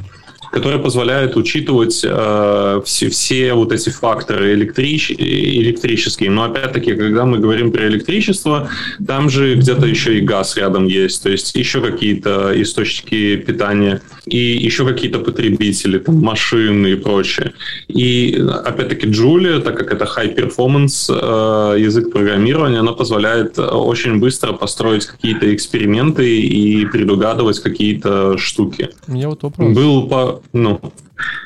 которая 0.56 0.80
позволяет 0.80 1.36
учитывать 1.36 2.02
э, 2.02 2.82
все, 2.86 3.10
все 3.10 3.54
вот 3.54 3.74
эти 3.74 3.90
факторы 3.90 4.54
электрич, 4.54 5.12
электрические. 5.12 6.32
Но 6.32 6.46
опять-таки, 6.46 6.96
когда 6.96 7.26
мы 7.26 7.40
говорим 7.40 7.74
про 7.74 7.86
электричество, 7.88 8.70
там 9.06 9.30
же 9.30 9.56
где-то 9.56 9.86
еще 9.86 10.18
и 10.18 10.22
газ 10.22 10.56
рядом 10.56 10.86
есть, 10.86 11.22
то 11.24 11.30
есть 11.30 11.56
еще 11.56 11.82
какие-то 11.82 12.54
источники 12.56 13.36
питания 13.36 14.02
и 14.26 14.38
еще 14.38 14.86
какие-то 14.86 15.20
потребители, 15.20 15.98
там, 15.98 16.22
машины 16.22 16.94
и 16.94 16.96
прочее. 16.96 17.52
И 17.90 18.42
опять-таки 18.66 19.08
Julia, 19.08 19.60
так 19.60 19.78
как 19.78 19.92
это 19.92 20.06
high 20.06 20.34
performance 20.38 21.10
э, 21.10 21.82
язык 21.82 22.14
программирования, 22.14 22.80
она 22.80 22.94
позволяет 22.94 23.60
очень 23.60 24.22
быстро 24.22 24.54
построить 24.54 25.06
какие-то 25.06 25.54
эксперименты 25.54 26.40
и 26.40 26.86
предугадывать 26.86 27.60
какие-то 27.60 28.38
штуки. 28.38 28.92
У 29.10 29.12
меня 29.12 29.28
вот 29.28 29.44
вопрос. 29.44 29.76
Был 29.76 30.08
по 30.08 30.42
ну. 30.54 30.80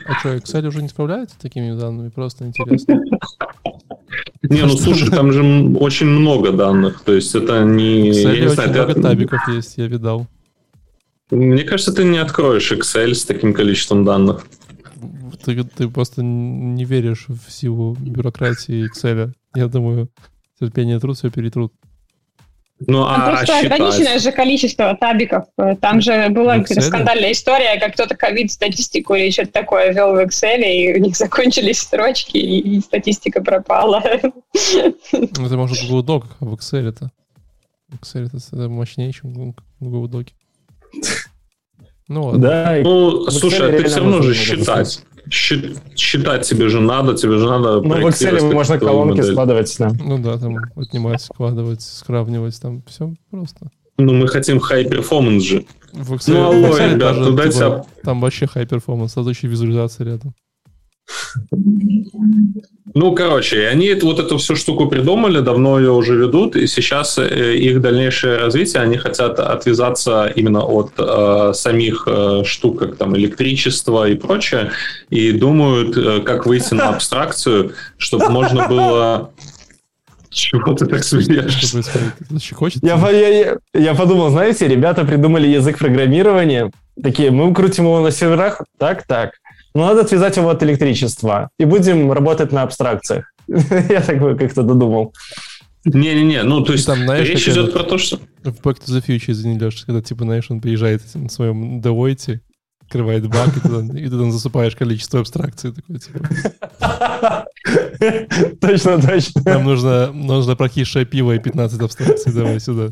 А 0.06 0.14
что, 0.20 0.36
Excel 0.36 0.68
уже 0.68 0.82
не 0.82 0.90
справляется 0.90 1.36
с 1.36 1.40
такими 1.40 1.78
данными? 1.78 2.10
Просто 2.10 2.46
интересно. 2.46 3.02
Не, 4.42 4.62
ну 4.62 4.70
слушай, 4.70 5.10
там 5.10 5.32
же 5.32 5.44
очень 5.78 6.08
много 6.08 6.52
данных, 6.52 7.02
то 7.02 7.14
есть 7.14 7.36
это 7.36 7.64
не... 7.64 8.10
Excel 8.10 8.50
очень 8.50 8.72
много 8.72 8.94
табиков 8.96 9.48
есть, 9.50 9.78
я 9.78 9.88
видал. 9.88 10.28
Мне 11.30 11.64
кажется, 11.64 11.94
ты 11.94 12.04
не 12.04 12.18
откроешь 12.18 12.72
Excel 12.72 13.14
с 13.14 13.26
таким 13.26 13.54
количеством 13.54 14.04
данных. 14.06 14.48
Ты, 15.44 15.64
ты 15.64 15.88
просто 15.90 16.24
не 16.24 16.86
веришь 16.86 17.26
в 17.28 17.52
силу 17.52 17.96
бюрократии 18.00 18.90
Excel. 18.90 19.34
Я 19.56 19.68
думаю, 19.68 20.10
терпение 20.60 21.00
труд 21.00 21.18
все 21.18 21.30
перетрут. 21.30 21.74
Ну, 22.88 23.04
а 23.04 23.16
Там 23.16 23.30
просто 23.30 23.46
считать... 23.46 23.66
ограниченное 23.66 24.20
же 24.20 24.32
количество 24.32 24.96
табиков. 24.96 25.46
Там 25.82 26.00
же 26.00 26.30
была 26.30 26.64
скандальная 26.66 27.34
история, 27.34 27.80
как 27.80 27.94
кто-то 27.94 28.16
ковид-статистику 28.16 29.16
или 29.16 29.32
что-то 29.32 29.52
такое 29.52 29.92
вел 29.92 30.14
в 30.14 30.20
Excel, 30.20 30.62
и 30.62 30.94
у 30.98 31.00
них 31.00 31.18
закончились 31.18 31.82
строчки, 31.82 32.38
и 32.38 32.80
статистика 32.80 33.42
пропала. 33.42 34.02
Ну, 35.12 35.46
это 35.46 35.58
может 35.58 35.90
Google 35.90 36.04
Doc, 36.04 36.26
а 36.40 36.46
в 36.46 36.54
Excel 36.54 36.90
это... 36.90 37.12
Excel 37.92 38.28
это 38.28 38.70
мощнее, 38.70 39.12
чем 39.12 39.54
Google 39.80 40.08
Doc. 40.08 40.30
Ну, 42.08 42.24
ладно. 42.24 42.40
Да, 42.40 42.78
ну, 42.82 43.30
слушай, 43.30 43.70
а 43.70 43.78
ты 43.78 43.88
все 43.88 44.00
равно 44.00 44.22
же 44.22 44.34
считать 44.34 45.04
считать 45.30 46.48
тебе 46.48 46.70
же 46.70 46.82
надо, 46.82 47.14
тебе 47.16 47.38
же 47.38 47.46
надо... 47.46 47.82
Ну, 47.82 47.90
в 47.90 48.08
Excel 48.08 48.54
можно 48.54 48.80
колонки 48.80 49.18
модель. 49.18 49.32
складывать, 49.32 49.76
да. 49.78 49.92
Ну 50.00 50.18
да, 50.20 50.38
там 50.38 50.58
отнимать, 50.76 51.22
складывать, 51.22 51.82
сравнивать, 51.82 52.60
там 52.62 52.84
все 52.88 53.14
просто. 53.30 53.70
Ну, 53.98 54.14
мы 54.14 54.28
хотим 54.28 54.58
high 54.58 54.90
performance 54.90 55.42
же. 55.42 55.66
В 55.94 56.14
Excel, 56.14 56.34
ну, 56.34 56.46
алло, 56.46 56.78
ребят, 56.78 56.98
даже, 56.98 57.26
туда 57.26 57.48
типа, 57.50 57.86
там 58.04 58.22
вообще 58.22 58.46
high 58.46 58.68
performance, 58.68 59.10
сразу 59.10 59.30
еще 59.30 59.48
визуализация 59.48 60.06
рядом. 60.06 60.34
Ну, 62.96 63.14
короче, 63.14 63.68
они 63.68 63.94
вот 64.02 64.20
эту 64.20 64.38
всю 64.38 64.56
штуку 64.56 64.88
придумали, 64.88 65.42
давно 65.42 65.80
ее 65.80 65.92
уже 65.92 66.16
ведут, 66.16 66.56
и 66.56 66.68
сейчас 66.68 67.18
э, 67.18 67.56
их 67.56 67.82
дальнейшее 67.82 68.38
развитие, 68.38 68.82
они 68.82 68.98
хотят 68.98 69.40
отвязаться 69.40 70.32
именно 70.36 70.66
от 70.66 70.94
э, 70.98 71.52
самих 71.54 72.08
э, 72.08 72.44
штук, 72.46 72.80
как 72.80 72.96
там 72.98 73.16
электричество 73.16 74.10
и 74.10 74.16
прочее, 74.16 74.72
и 75.10 75.32
думают, 75.32 75.98
э, 75.98 76.22
как 76.22 76.48
выйти 76.48 76.74
на 76.74 76.90
абстракцию, 76.90 77.74
чтобы 77.98 78.30
можно 78.30 78.68
было 78.68 79.32
чего 80.30 80.74
ты 80.74 80.86
так 80.86 81.04
смеешься? 81.04 81.84
Я, 82.82 83.10
я, 83.10 83.58
я 83.74 83.96
подумал, 83.96 84.30
знаете, 84.30 84.68
ребята 84.68 85.04
придумали 85.04 85.48
язык 85.48 85.80
программирования. 85.80 86.72
Такие, 87.02 87.32
мы 87.32 87.54
крутим 87.54 87.86
его 87.86 88.00
на 88.02 88.12
серверах. 88.12 88.62
Так, 88.78 89.06
так. 89.08 89.32
Но 89.74 89.88
надо 89.88 90.02
отвязать 90.02 90.38
его 90.38 90.50
от 90.50 90.64
электричества. 90.64 91.50
И 91.60 91.66
будем 91.66 92.12
работать 92.12 92.52
на 92.52 92.64
абстракциях. 92.64 93.32
Я 93.48 94.02
так 94.02 94.20
как-то 94.38 94.64
додумал. 94.64 95.14
Не-не-не, 95.86 96.44
ну 96.44 96.62
то 96.62 96.74
есть 96.74 96.86
там, 96.86 97.00
знаешь, 97.00 97.30
речь 97.30 97.48
идет 97.48 97.72
про 97.72 97.84
то, 97.84 97.98
что... 97.98 98.18
В 98.44 98.62
Back 98.62 98.80
to 98.86 98.88
the 98.90 99.06
Future, 99.06 99.32
извини, 99.32 99.58
Леша, 99.58 99.86
когда, 99.86 100.02
типа, 100.02 100.26
знаешь, 100.26 100.52
он 100.52 100.60
приезжает 100.60 101.02
на 101.16 101.30
своем 101.30 101.80
Deloitte, 101.80 102.42
открывает 102.82 103.28
бак, 103.28 103.50
и 103.56 104.00
и 104.00 104.10
туда 104.10 104.32
засыпаешь 104.32 104.76
количество 104.76 105.20
абстракций. 105.20 105.72
Такой, 105.72 106.00
типа. 106.00 106.28
Точно, 108.62 109.02
точно. 109.02 109.42
Нам 109.46 109.64
нужно, 109.66 110.12
нужно 110.12 110.56
прокисшее 110.56 111.06
пиво 111.06 111.34
и 111.34 111.40
15 111.40 111.80
абстракций, 111.82 112.34
давай 112.34 112.60
сюда. 112.60 112.90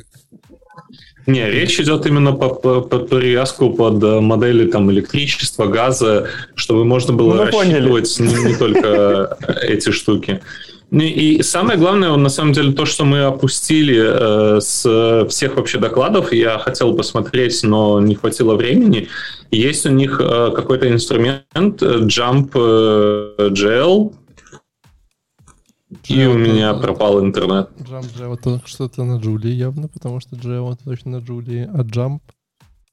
Не, 1.27 1.49
речь 1.49 1.77
идет 1.79 2.05
именно 2.05 2.31
по, 2.31 2.49
по, 2.49 2.79
по 2.79 2.99
привязку 2.99 3.71
под 3.71 4.01
э, 4.01 4.21
модели 4.21 4.65
там 4.71 4.89
электричества, 4.89 5.67
газа, 5.67 6.29
чтобы 6.55 6.85
можно 6.85 7.13
было 7.13 7.33
ну, 7.33 7.43
рассчитывать 7.43 8.19
не, 8.19 8.51
не 8.51 8.55
только 8.55 9.37
эти 9.61 9.91
штуки. 9.91 10.39
Ну 10.89 11.03
и 11.03 11.43
самое 11.43 11.77
главное, 11.77 12.15
на 12.15 12.29
самом 12.29 12.53
деле, 12.53 12.71
то, 12.71 12.85
что 12.85 13.03
мы 13.03 13.23
опустили 13.23 14.01
э, 14.01 14.61
с 14.61 15.27
всех 15.29 15.57
вообще 15.57 15.79
докладов, 15.79 16.31
я 16.31 16.57
хотел 16.59 16.95
посмотреть, 16.95 17.59
но 17.63 17.99
не 17.99 18.15
хватило 18.15 18.55
времени. 18.55 19.09
Есть 19.51 19.85
у 19.85 19.89
них 19.89 20.21
э, 20.21 20.51
какой-то 20.55 20.89
инструмент 20.89 21.43
э, 21.57 21.99
Jump 22.05 22.51
э, 22.55 23.49
GL, 23.49 24.13
и 26.05 26.25
у 26.25 26.37
меня 26.37 26.73
пропал 26.73 27.23
интернет. 27.23 27.69
Jump 27.79 28.05
Java 28.15 28.35
это 28.35 28.61
что-то 28.65 29.03
на 29.03 29.17
Джулии 29.19 29.51
явно, 29.51 29.87
потому 29.87 30.19
что 30.19 30.35
Java 30.35 30.77
точно 30.83 31.19
на 31.19 31.23
Джулии, 31.23 31.69
а 31.73 31.83
Jump 31.83 32.19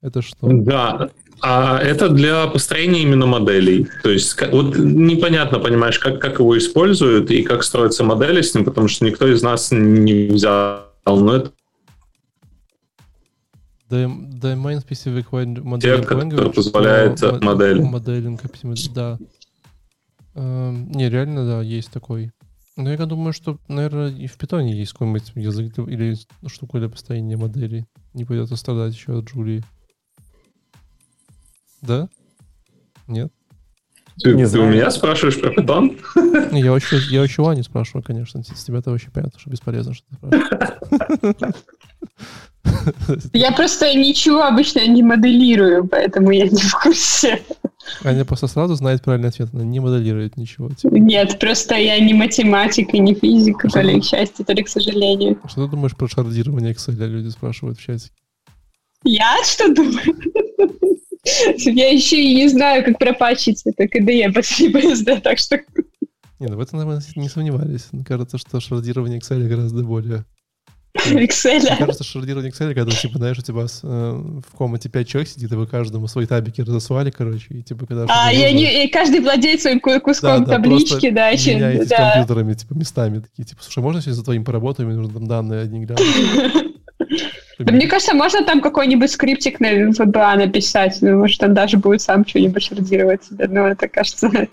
это 0.03 0.21
что? 0.21 0.37
Да, 0.43 1.09
а 1.41 1.79
это 1.79 2.11
для 2.11 2.47
построения 2.47 3.03
именно 3.03 3.27
моделей. 3.27 3.87
То 4.03 4.11
есть 4.11 4.39
вот 4.53 4.77
непонятно, 4.77 5.59
понимаешь, 5.59 5.99
как, 5.99 6.21
как 6.21 6.41
его 6.41 6.57
используют 6.59 7.31
и 7.31 7.43
как 7.43 7.65
строятся 7.65 8.05
модели 8.05 8.43
с 8.43 8.55
ним, 8.55 8.65
потому 8.65 8.89
что 8.89 9.05
никто 9.05 9.27
из 9.27 9.43
нас 9.43 9.71
не 9.73 10.27
взял. 10.27 10.85
Но 11.07 11.37
это 11.37 11.53
Domain 13.91 14.85
Specific 14.85 15.27
Modeling 15.31 16.31
который 16.31 16.53
позволяет 16.53 17.43
модель. 17.43 17.83
Моделинг, 17.83 18.43
да. 18.95 19.19
Эм, 20.35 20.91
не, 20.91 21.09
реально, 21.09 21.47
да, 21.47 21.63
есть 21.63 21.91
такой. 21.91 22.33
Но 22.77 22.91
я 22.91 23.07
думаю, 23.07 23.33
что, 23.33 23.59
наверное, 23.69 24.11
и 24.11 24.27
в 24.27 24.37
питоне 24.37 24.77
есть 24.77 24.93
какой-нибудь 24.93 25.33
язык 25.37 25.79
или 25.79 26.17
штука 26.47 26.79
для 26.79 26.89
построения 26.89 27.37
моделей. 27.37 27.87
Не 28.15 28.25
придется 28.25 28.57
страдать 28.57 28.95
еще 28.95 29.19
от 29.19 29.27
Джулии. 29.27 29.63
Да? 31.83 32.09
Нет? 33.07 33.33
Ты, 34.21 34.35
не 34.35 34.47
ты 34.47 34.59
у 34.59 34.67
меня 34.67 34.91
спрашиваешь 34.91 35.41
про 35.41 35.51
питон? 35.51 35.99
Я 36.53 36.73
вообще, 36.73 36.99
я 37.11 37.21
вообще 37.21 37.43
Вани 37.43 37.63
спрашиваю, 37.63 38.03
конечно. 38.03 38.43
С 38.43 38.65
тебя-то 38.65 38.91
вообще 38.91 39.11
понятно, 39.11 39.39
что 39.39 39.51
бесполезно, 39.51 39.95
что 39.95 40.07
ты 40.09 40.17
спрашиваешь. 40.17 41.55
Я 43.33 43.53
просто 43.53 43.93
ничего 43.95 44.43
обычно 44.43 44.87
не 44.87 45.03
моделирую, 45.03 45.87
поэтому 45.87 46.31
я 46.31 46.49
не 46.49 46.61
в 46.61 46.73
курсе. 46.75 47.43
Аня 48.03 48.25
просто 48.25 48.47
сразу 48.47 48.75
знает 48.75 49.03
правильный 49.03 49.29
ответ, 49.29 49.51
она 49.53 49.65
не 49.65 49.81
моделирует 49.81 50.37
ничего. 50.37 50.69
Типа. 50.71 50.95
Нет, 50.95 51.39
просто 51.39 51.75
я 51.75 51.99
не 52.01 52.15
математик 52.15 52.95
и 52.95 52.99
не 52.99 53.15
физик, 53.15 53.63
то 53.71 53.81
ли 53.81 54.01
к 54.01 54.05
счастью, 54.05 54.45
то 54.45 54.53
ли 54.53 54.63
к 54.63 54.69
сожалению. 54.69 55.39
Что 55.49 55.65
ты 55.65 55.71
думаешь 55.71 55.97
про 55.97 56.09
шардирование 56.09 56.73
Excel? 56.73 56.95
Люди 56.95 57.29
спрашивают 57.29 57.79
в 57.79 57.83
чате. 57.83 58.11
Я 59.05 59.37
что 59.45 59.73
думаю? 59.73 60.17
Я 61.57 61.91
еще 61.91 62.23
и 62.23 62.35
не 62.35 62.49
знаю, 62.49 62.85
как 62.85 62.99
пропачить 62.99 63.63
это 63.65 63.85
KDE 63.85 64.33
под 64.33 64.45
FreeBSD, 64.45 65.21
так 65.21 65.39
что... 65.39 65.61
Не, 66.39 66.49
ну 66.49 66.57
в 66.57 66.61
этом 66.61 66.85
мы 66.85 67.01
не 67.17 67.29
сомневались. 67.29 67.89
Мне 67.93 68.05
кажется, 68.05 68.39
что 68.39 68.61
шардирование 68.61 69.21
Excel 69.21 69.47
гораздо 69.47 69.85
более 69.85 70.25
Excel. 70.97 71.61
Мне 71.61 71.77
кажется, 71.77 72.05
шардирование 72.05 72.51
Excel, 72.51 72.73
когда, 72.75 72.93
типа, 72.93 73.19
знаешь, 73.19 73.39
у 73.39 73.43
тебя 73.43 73.63
э, 73.63 74.23
в 74.47 74.57
комнате 74.57 74.89
5 74.89 75.09
человек 75.09 75.29
сидит, 75.29 75.53
и 75.53 75.57
вы 75.57 75.67
каждому 75.67 76.07
свои 76.07 76.27
табики 76.27 76.61
разослали, 76.61 77.11
короче, 77.11 77.47
и 77.51 77.63
типа, 77.63 77.87
когда... 77.87 78.07
А, 78.09 78.33
и, 78.33 78.43
они, 78.43 78.85
и 78.85 78.89
каждый 78.89 79.21
владеет 79.21 79.61
своим 79.61 79.81
куском 79.81 80.45
да, 80.45 80.55
таблички, 80.55 81.11
да, 81.11 81.29
еще... 81.29 81.57
Меняетесь 81.57 81.89
да. 81.89 82.13
компьютерами, 82.13 82.55
типа, 82.55 82.75
местами, 82.75 83.19
такие, 83.21 83.45
типа, 83.45 83.63
слушай, 83.63 83.81
можно 83.81 84.01
сейчас 84.01 84.17
за 84.17 84.25
твоим 84.25 84.45
поработаем, 84.45 84.89
мне 84.89 84.99
нужно 84.99 85.15
там 85.15 85.27
данные 85.27 85.63
одни 85.63 85.85
глянуть. 85.85 86.75
Да, 87.59 87.73
мне 87.73 87.87
кажется, 87.87 88.15
можно 88.15 88.45
там 88.45 88.61
какой-нибудь 88.61 89.11
скриптик 89.13 89.61
на 89.61 89.91
VBA 89.91 90.37
написать, 90.39 90.99
ну, 91.03 91.19
может, 91.19 91.41
он 91.41 91.55
даже 91.55 91.77
будет 91.77 92.03
сам 92.03 92.27
что-нибудь 92.27 92.65
шардировать 92.65 93.25
себе, 93.25 93.47
но 93.47 93.69
это, 93.69 93.87
кажется, 93.87 94.29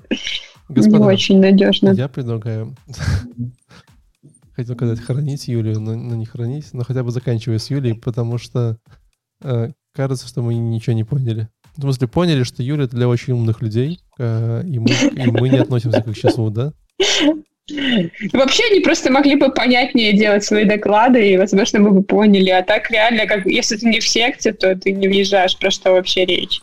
Господа, 0.69 1.05
не 1.05 1.13
очень 1.13 1.39
надежно. 1.39 1.89
Я 1.89 2.07
предлагаю 2.07 2.75
хотел 4.63 4.75
сказать 4.75 4.99
хранить 4.99 5.47
Юлию, 5.47 5.79
но, 5.79 5.95
но 5.95 6.15
не 6.15 6.25
хранить, 6.25 6.73
но 6.73 6.83
хотя 6.83 7.03
бы 7.03 7.11
заканчивая 7.11 7.59
с 7.59 7.69
Юлией, 7.69 7.95
потому 7.95 8.37
что 8.37 8.77
э, 9.43 9.69
кажется, 9.93 10.27
что 10.27 10.41
мы 10.41 10.55
ничего 10.55 10.93
не 10.93 11.03
поняли. 11.03 11.49
В 11.77 11.81
смысле, 11.81 12.07
поняли, 12.07 12.43
что 12.43 12.63
Юля 12.63 12.87
для 12.87 13.07
очень 13.07 13.33
умных 13.33 13.61
людей, 13.61 14.01
э, 14.19 14.63
и, 14.65 14.79
мы, 14.79 14.89
и 14.89 15.31
мы 15.31 15.49
не 15.49 15.57
относимся 15.57 16.01
к 16.01 16.07
их 16.07 16.17
числу, 16.17 16.49
да? 16.49 16.73
Вообще 18.33 18.63
они 18.71 18.81
просто 18.81 19.11
могли 19.11 19.35
бы 19.35 19.51
понятнее 19.51 20.13
делать 20.13 20.43
свои 20.43 20.65
доклады, 20.65 21.31
и, 21.31 21.37
возможно, 21.37 21.79
мы 21.79 21.91
бы 21.91 22.03
поняли. 22.03 22.49
А 22.49 22.63
так 22.63 22.91
реально, 22.91 23.25
как 23.27 23.45
если 23.45 23.77
ты 23.77 23.87
не 23.87 23.99
в 23.99 24.07
секте, 24.07 24.51
то 24.51 24.75
ты 24.75 24.91
не 24.91 25.07
въезжаешь, 25.07 25.57
про 25.57 25.71
что 25.71 25.91
вообще 25.91 26.25
речь. 26.25 26.59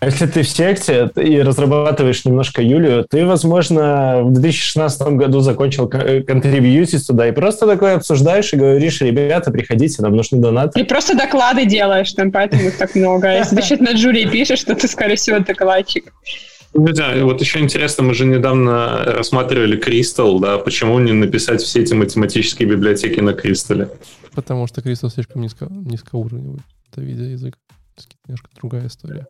А 0.00 0.06
если 0.06 0.26
ты 0.26 0.42
в 0.42 0.48
секте 0.48 1.10
и 1.14 1.42
разрабатываешь 1.42 2.24
немножко 2.24 2.62
Юлию, 2.62 3.04
ты, 3.08 3.26
возможно, 3.26 4.22
в 4.22 4.32
2016 4.32 5.02
году 5.08 5.40
закончил 5.40 5.88
контрибьютить 5.88 7.06
туда 7.06 7.28
и 7.28 7.32
просто 7.32 7.66
такое 7.66 7.96
обсуждаешь 7.96 8.50
и 8.54 8.56
говоришь, 8.56 9.02
ребята, 9.02 9.50
приходите, 9.50 10.00
нам 10.00 10.16
нужны 10.16 10.40
донаты. 10.40 10.80
И 10.80 10.84
просто 10.84 11.14
доклады 11.14 11.66
делаешь, 11.66 12.12
там 12.14 12.32
поэтому 12.32 12.62
их 12.62 12.78
так 12.78 12.94
много. 12.94 13.28
А 13.28 13.32
если 13.34 13.56
ты 13.56 13.62
что-то 13.62 13.82
на 13.84 13.96
жюри 13.96 14.24
пишешь, 14.26 14.64
то 14.64 14.74
ты, 14.74 14.88
скорее 14.88 15.16
всего, 15.16 15.38
докладчик. 15.40 16.14
Друзья, 16.72 17.22
вот 17.22 17.40
еще 17.42 17.58
интересно, 17.58 18.04
мы 18.04 18.14
же 18.14 18.24
недавно 18.24 19.04
рассматривали 19.04 19.78
Crystal, 19.78 20.40
да, 20.40 20.56
почему 20.56 20.98
не 20.98 21.12
написать 21.12 21.60
все 21.60 21.82
эти 21.82 21.92
математические 21.92 22.66
библиотеки 22.66 23.20
на 23.20 23.30
Crystal? 23.30 23.90
Потому 24.34 24.66
что 24.66 24.80
Crystal 24.80 25.10
слишком 25.10 25.42
низко, 25.42 25.66
низкоуровневый, 25.68 26.60
это 26.90 27.02
видеоязык. 27.02 27.58
Немножко 28.26 28.48
другая 28.58 28.86
история. 28.86 29.26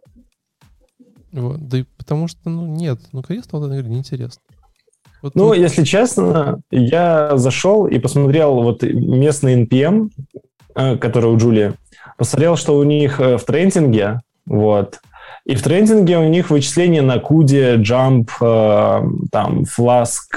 Вот. 1.33 1.69
Да 1.69 1.79
и 1.79 1.85
потому 1.97 2.29
что, 2.29 2.51
ну, 2.51 2.67
нет, 2.67 3.01
ну, 3.13 3.21
Crystal, 3.21 3.65
это 3.65 3.89
неинтересно. 3.89 4.43
Вот, 5.23 5.35
ну, 5.35 5.47
вот. 5.47 5.57
если 5.57 5.85
честно, 5.85 6.61
я 6.71 7.37
зашел 7.37 7.87
и 7.87 7.99
посмотрел 7.99 8.63
вот 8.63 8.83
местный 8.83 9.65
NPM, 9.65 10.11
э, 10.75 10.97
который 10.97 11.31
у 11.31 11.37
Джулии, 11.37 11.75
посмотрел, 12.17 12.57
что 12.57 12.79
у 12.79 12.85
них 12.85 13.21
э, 13.21 13.37
в 13.37 13.45
трендинге, 13.45 14.21
вот, 14.47 15.01
и 15.45 15.55
в 15.55 15.63
трендинге 15.63 16.19
у 16.19 16.29
них 16.29 16.51
вычисления 16.51 17.03
на 17.03 17.19
куде, 17.19 17.77
jump, 17.77 18.29
э, 18.41 19.29
там. 19.31 19.65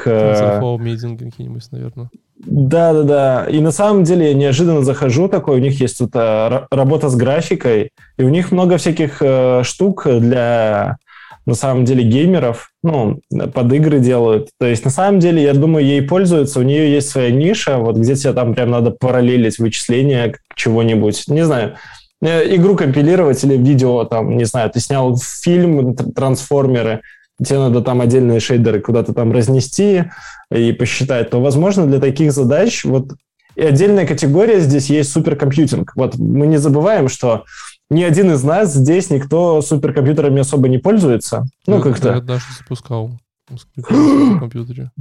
TensorFlow, 0.05 0.77
Amazing 0.77 1.17
какие-нибудь, 1.17 1.71
наверное. 1.71 2.09
Да, 2.45 2.93
да, 2.93 3.03
да. 3.03 3.45
И 3.49 3.59
на 3.59 3.71
самом 3.71 4.03
деле 4.03 4.29
я 4.29 4.33
неожиданно 4.33 4.83
захожу 4.83 5.27
такой, 5.27 5.57
у 5.57 5.61
них 5.61 5.79
есть 5.79 5.99
вот 5.99 6.11
а, 6.13 6.67
работа 6.71 7.09
с 7.09 7.15
графикой, 7.15 7.91
и 8.17 8.23
у 8.23 8.29
них 8.29 8.51
много 8.51 8.77
всяких 8.77 9.21
э, 9.21 9.61
штук 9.63 10.05
для 10.05 10.97
на 11.45 11.55
самом 11.55 11.83
деле 11.85 12.03
геймеров, 12.03 12.71
ну, 12.83 13.19
под 13.53 13.73
игры 13.73 13.99
делают. 13.99 14.49
То 14.59 14.65
есть, 14.65 14.85
на 14.85 14.91
самом 14.91 15.19
деле, 15.19 15.43
я 15.43 15.53
думаю, 15.53 15.85
ей 15.85 16.01
пользуются, 16.01 16.59
у 16.59 16.63
нее 16.63 16.91
есть 16.91 17.09
своя 17.09 17.31
ниша, 17.31 17.77
вот 17.77 17.97
где 17.97 18.15
тебе 18.15 18.33
там 18.33 18.53
прям 18.53 18.71
надо 18.71 18.91
параллелить 18.91 19.59
вычисления 19.59 20.35
чего-нибудь. 20.55 21.25
Не 21.27 21.43
знаю, 21.43 21.75
э, 22.21 22.55
игру 22.55 22.75
компилировать 22.75 23.43
или 23.43 23.57
видео, 23.57 24.05
там, 24.05 24.37
не 24.37 24.45
знаю, 24.45 24.69
ты 24.69 24.79
снял 24.79 25.17
фильм 25.17 25.95
«Трансформеры», 25.95 27.01
тебе 27.41 27.59
надо 27.59 27.81
там 27.81 28.01
отдельные 28.01 28.39
шейдеры 28.39 28.81
куда-то 28.81 29.13
там 29.13 29.31
разнести 29.31 30.05
и 30.51 30.71
посчитать, 30.71 31.29
то, 31.29 31.41
возможно, 31.41 31.85
для 31.87 31.99
таких 31.99 32.31
задач 32.31 32.83
вот 32.85 33.13
и 33.55 33.61
отдельная 33.61 34.07
категория 34.07 34.59
здесь 34.59 34.89
есть 34.89 35.11
суперкомпьютинг. 35.11 35.93
Вот 35.95 36.15
мы 36.17 36.47
не 36.47 36.57
забываем, 36.57 37.07
что 37.07 37.45
ни 37.89 38.01
один 38.01 38.31
из 38.31 38.43
нас 38.43 38.73
здесь 38.73 39.09
никто 39.09 39.61
суперкомпьютерами 39.61 40.39
особо 40.41 40.67
не 40.67 40.79
пользуется. 40.79 41.45
Ну, 41.67 41.81
как-то. 41.81 42.13
Я 42.15 42.21
даже 42.21 42.45
запускал 42.57 43.11
в 43.47 44.39
компьютере. 44.39 44.91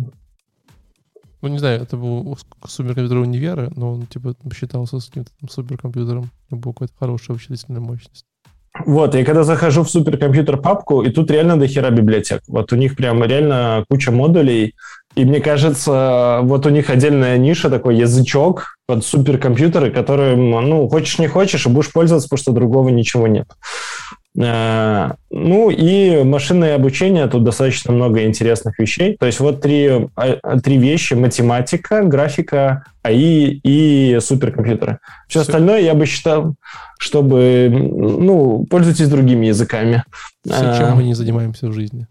Ну, 1.40 1.48
не 1.48 1.58
знаю, 1.58 1.82
это 1.82 1.96
был 1.96 2.38
суперкомпьютер 2.66 3.18
универа, 3.18 3.72
но 3.74 3.94
он, 3.94 4.06
типа, 4.06 4.34
считался 4.54 5.00
с 5.00 5.06
каким-то 5.06 5.32
суперкомпьютером. 5.48 6.30
У 6.50 6.56
него 6.56 6.72
какая-то 6.72 6.94
хорошая 6.98 7.34
вычислительная 7.34 7.80
мощность. 7.80 8.26
Вот, 8.86 9.14
и 9.14 9.24
когда 9.24 9.42
захожу 9.42 9.82
в 9.82 9.90
суперкомпьютер 9.90 10.56
папку, 10.56 11.02
и 11.02 11.10
тут 11.10 11.30
реально 11.30 11.58
до 11.58 11.66
хера 11.66 11.90
библиотек. 11.90 12.42
Вот 12.48 12.72
у 12.72 12.76
них 12.76 12.96
прям 12.96 13.22
реально 13.24 13.84
куча 13.88 14.10
модулей, 14.10 14.74
и 15.14 15.24
мне 15.24 15.40
кажется, 15.40 16.40
вот 16.42 16.64
у 16.64 16.70
них 16.70 16.88
отдельная 16.88 17.36
ниша, 17.36 17.68
такой 17.68 17.96
язычок 17.96 18.76
под 18.86 19.04
суперкомпьютеры, 19.04 19.90
которым, 19.90 20.50
ну, 20.50 20.88
хочешь 20.88 21.18
не 21.18 21.28
хочешь, 21.28 21.66
и 21.66 21.68
будешь 21.68 21.92
пользоваться, 21.92 22.28
потому 22.28 22.42
что 22.42 22.52
другого 22.52 22.88
ничего 22.88 23.26
нет. 23.26 23.46
Э, 24.38 25.10
ну 25.30 25.70
и 25.70 26.22
машинное 26.24 26.74
обучение, 26.74 27.26
тут 27.26 27.44
достаточно 27.44 27.92
много 27.92 28.24
интересных 28.24 28.78
вещей. 28.78 29.16
То 29.18 29.26
есть 29.26 29.40
вот 29.40 29.60
три, 29.60 30.08
а, 30.16 30.60
три 30.60 30.78
вещи, 30.78 31.14
математика, 31.14 32.02
графика, 32.02 32.84
АИ 33.02 33.60
и 33.62 34.18
суперкомпьютеры. 34.20 34.98
Все, 35.28 35.40
Все 35.40 35.40
остальное 35.40 35.80
я 35.80 35.94
бы 35.94 36.06
считал, 36.06 36.54
чтобы, 36.98 37.68
ну, 37.70 38.64
пользуйтесь 38.70 39.08
другими 39.08 39.46
языками. 39.46 40.04
Все, 40.44 40.76
чем 40.78 40.96
мы 40.96 41.04
не 41.04 41.14
занимаемся 41.14 41.68
в 41.68 41.72
жизни. 41.72 42.06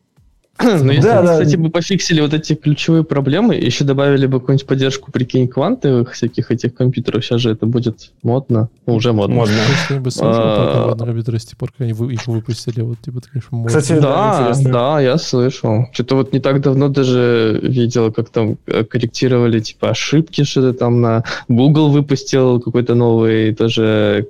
Ну, 0.64 0.92
если, 0.92 1.02
да, 1.02 1.24
кстати, 1.24 1.56
да. 1.56 1.64
бы 1.64 1.70
пофиксили 1.70 2.22
вот 2.22 2.34
эти 2.34 2.54
ключевые 2.54 3.04
проблемы, 3.04 3.56
еще 3.56 3.84
добавили 3.84 4.26
бы 4.26 4.40
какую-нибудь 4.40 4.68
поддержку, 4.68 5.12
прикинь, 5.12 5.48
квантовых 5.48 6.14
всяких 6.14 6.52
этих 6.52 6.74
компьютеров, 6.74 7.24
сейчас 7.26 7.42
же 7.42 7.52
это 7.52 7.66
будет 7.66 8.12
модно, 8.24 8.70
ну, 8.86 8.96
уже 8.96 9.14
модно. 9.14 9.36
Модно. 9.36 9.56
Что-нибудь 9.86 10.14
слышал 10.14 10.42
про 10.42 10.96
компьютеры 10.98 11.40
с 11.40 11.46
тех 11.46 11.58
пор, 11.58 11.72
как 11.72 11.82
они 11.82 11.92
их 11.92 12.28
выпустили, 12.28 12.82
вот, 12.82 13.00
типа, 13.00 13.22
конечно, 13.22 13.58
модно. 13.58 13.80
Кстати, 13.80 14.00
да, 14.00 14.54
да, 14.54 14.72
да, 14.72 15.02
я 15.02 15.18
слышал. 15.18 15.88
Что-то 15.92 16.16
вот 16.16 16.34
не 16.34 16.40
так 16.40 16.62
давно 16.62 16.90
даже 16.90 17.60
видел, 17.62 18.12
как 18.12 18.30
там 18.30 18.58
э, 18.68 18.84
корректировали, 18.84 19.60
типа, 19.60 19.90
ошибки, 19.90 20.44
что-то 20.44 20.74
там 20.74 21.02
на... 21.02 21.24
Google 21.48 21.90
выпустил 21.92 22.60
какой-то 22.60 22.96
новый 22.96 23.54
тоже 23.54 24.28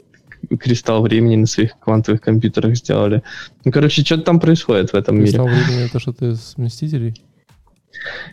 кристалл 0.60 1.02
времени 1.02 1.36
на 1.36 1.48
своих 1.48 1.78
квантовых 1.80 2.22
компьютерах 2.22 2.76
сделали. 2.76 3.24
Ну, 3.66 3.72
короче, 3.72 4.04
что-то 4.04 4.24
там 4.24 4.40
происходит 4.40 4.92
в 4.92 4.96
этом 4.96 5.18
кристалл 5.18 5.48
мире. 5.48 5.58
Кристалл 5.58 5.76
времени 5.76 5.90
это 5.90 6.00
что-то 6.00 6.30
из 6.32 6.54
Мстителей? 6.58 7.16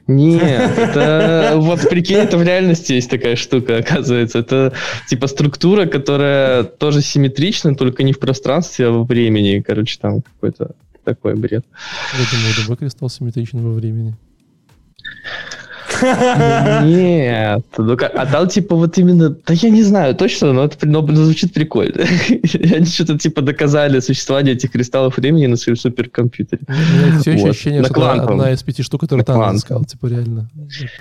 Нет, 0.06 0.42
это 0.78 1.54
вот 1.56 1.88
прикинь, 1.88 2.16
это 2.16 2.38
в 2.38 2.42
реальности 2.42 2.94
есть 2.94 3.10
такая 3.10 3.36
штука, 3.36 3.78
оказывается. 3.78 4.38
Это 4.38 4.72
типа 5.08 5.26
структура, 5.26 5.86
которая 5.86 6.64
тоже 6.64 7.02
симметрична, 7.02 7.74
только 7.74 8.02
не 8.02 8.12
в 8.12 8.18
пространстве, 8.18 8.86
а 8.86 8.90
во 8.90 9.04
времени. 9.04 9.62
Короче, 9.66 9.98
там 10.00 10.22
какой-то 10.22 10.74
такой 11.04 11.34
бред. 11.34 11.64
Я 12.12 12.24
думаю, 12.30 12.54
любой 12.58 12.76
кристалл 12.76 13.08
симметричен 13.08 13.60
во 13.60 13.72
времени. 13.72 14.16
Нет, 16.02 17.64
ну 17.76 17.92
а 17.92 18.26
там 18.26 18.48
типа 18.48 18.76
вот 18.76 18.98
именно, 18.98 19.30
да 19.30 19.54
я 19.54 19.70
не 19.70 19.82
знаю 19.82 20.14
точно, 20.14 20.52
но 20.52 20.64
это 20.64 20.86
но, 20.86 21.06
звучит 21.06 21.52
прикольно. 21.52 21.94
Они 22.74 22.86
что-то 22.86 23.18
типа 23.18 23.42
доказали 23.42 24.00
существование 24.00 24.54
этих 24.54 24.72
кристаллов 24.72 25.16
времени 25.16 25.46
на 25.46 25.56
своем 25.56 25.76
суперкомпьютере. 25.76 26.62
Все 27.20 27.32
еще 27.32 27.50
ощущение, 27.50 27.84
что 27.84 28.10
одна 28.10 28.52
из 28.52 28.62
пяти 28.62 28.82
штук, 28.82 29.02
которые 29.02 29.24
Танос 29.24 29.58
искал, 29.58 29.84
типа 29.84 30.06
реально. 30.06 30.50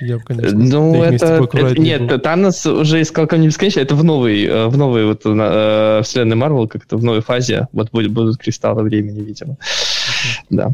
Я, 0.01 0.19
конечно, 0.19 0.57
ну 0.57 1.03
это, 1.03 1.47
нет, 1.77 2.21
Танос 2.21 2.65
уже 2.65 3.01
искал 3.01 3.27
Камень 3.27 3.47
Бесконечности, 3.47 3.79
это 3.79 3.95
в 3.95 4.03
новой, 4.03 4.45
э, 4.45 4.67
в 4.67 4.77
новой 4.77 5.05
вот 5.05 5.21
э, 5.25 6.01
вселенной 6.03 6.35
Марвел, 6.35 6.67
как-то 6.67 6.97
в 6.97 7.03
новой 7.03 7.21
фазе, 7.21 7.67
вот 7.71 7.89
будут 7.91 8.37
кристаллы 8.37 8.83
времени, 8.83 9.21
видимо. 9.21 9.57
Да. 10.49 10.71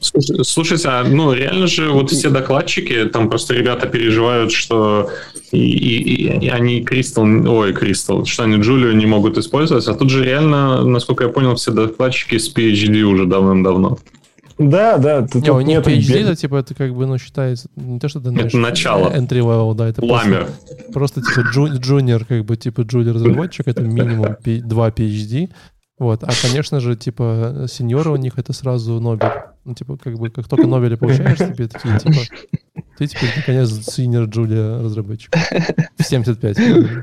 Слушайте, 0.00 0.88
а 0.88 1.04
ну 1.04 1.32
реально 1.32 1.66
же 1.66 1.90
вот 1.90 2.10
все 2.10 2.30
докладчики, 2.30 3.04
там 3.04 3.28
просто 3.28 3.54
ребята 3.54 3.86
переживают, 3.86 4.50
что 4.50 5.10
и, 5.52 5.58
и, 5.58 6.46
и 6.46 6.48
они 6.48 6.82
Кристал, 6.82 7.24
ой, 7.24 7.74
Кристал, 7.74 8.24
что 8.24 8.44
они 8.44 8.56
Джулию 8.56 8.96
не 8.96 9.04
могут 9.04 9.36
использовать, 9.36 9.86
а 9.88 9.94
тут 9.94 10.08
же 10.08 10.24
реально, 10.24 10.84
насколько 10.84 11.24
я 11.24 11.30
понял, 11.30 11.54
все 11.56 11.72
докладчики 11.72 12.38
с 12.38 12.52
PhD 12.54 13.02
уже 13.02 13.26
давным-давно. 13.26 13.98
Да, 14.60 14.98
да. 14.98 15.26
Тут 15.26 15.42
не, 15.42 15.50
у 15.50 15.60
них 15.60 15.78
PhD, 15.80 16.22
это 16.22 16.36
типа 16.36 16.56
это 16.56 16.74
как 16.74 16.94
бы, 16.94 17.06
ну, 17.06 17.16
считается, 17.18 17.68
не 17.76 17.98
то, 17.98 18.08
что 18.08 18.20
это, 18.20 18.28
знаешь, 18.28 18.48
это 18.48 18.58
начало. 18.58 19.08
Entry 19.08 19.40
level, 19.40 19.74
да, 19.74 19.88
это 19.88 20.04
Ламер. 20.04 20.48
Просто, 20.92 21.20
просто 21.20 21.22
типа 21.22 21.78
джуниор, 21.78 22.24
как 22.26 22.44
бы, 22.44 22.56
типа 22.56 22.82
джуниор 22.82 23.16
разработчик, 23.16 23.68
это 23.68 23.82
минимум 23.82 24.36
2 24.44 24.88
PhD, 24.90 25.48
вот, 26.00 26.24
а, 26.24 26.28
конечно 26.42 26.80
же, 26.80 26.96
типа, 26.96 27.66
сеньоры 27.68 28.10
у 28.10 28.16
них 28.16 28.38
это 28.38 28.54
сразу 28.54 28.98
Нобель. 29.00 29.30
Ну, 29.64 29.74
типа, 29.74 29.98
как 29.98 30.18
бы, 30.18 30.30
как 30.30 30.48
только 30.48 30.66
Нобеля 30.66 30.96
получаешь, 30.96 31.36
тебе 31.36 31.68
такие, 31.68 31.98
типа, 31.98 32.20
ты 33.00 33.06
теперь, 33.06 33.30
наконец, 33.34 33.70
синер 33.86 34.24
Джулия 34.24 34.82
разработчик. 34.82 35.34
В 35.96 36.02
75. 36.02 36.56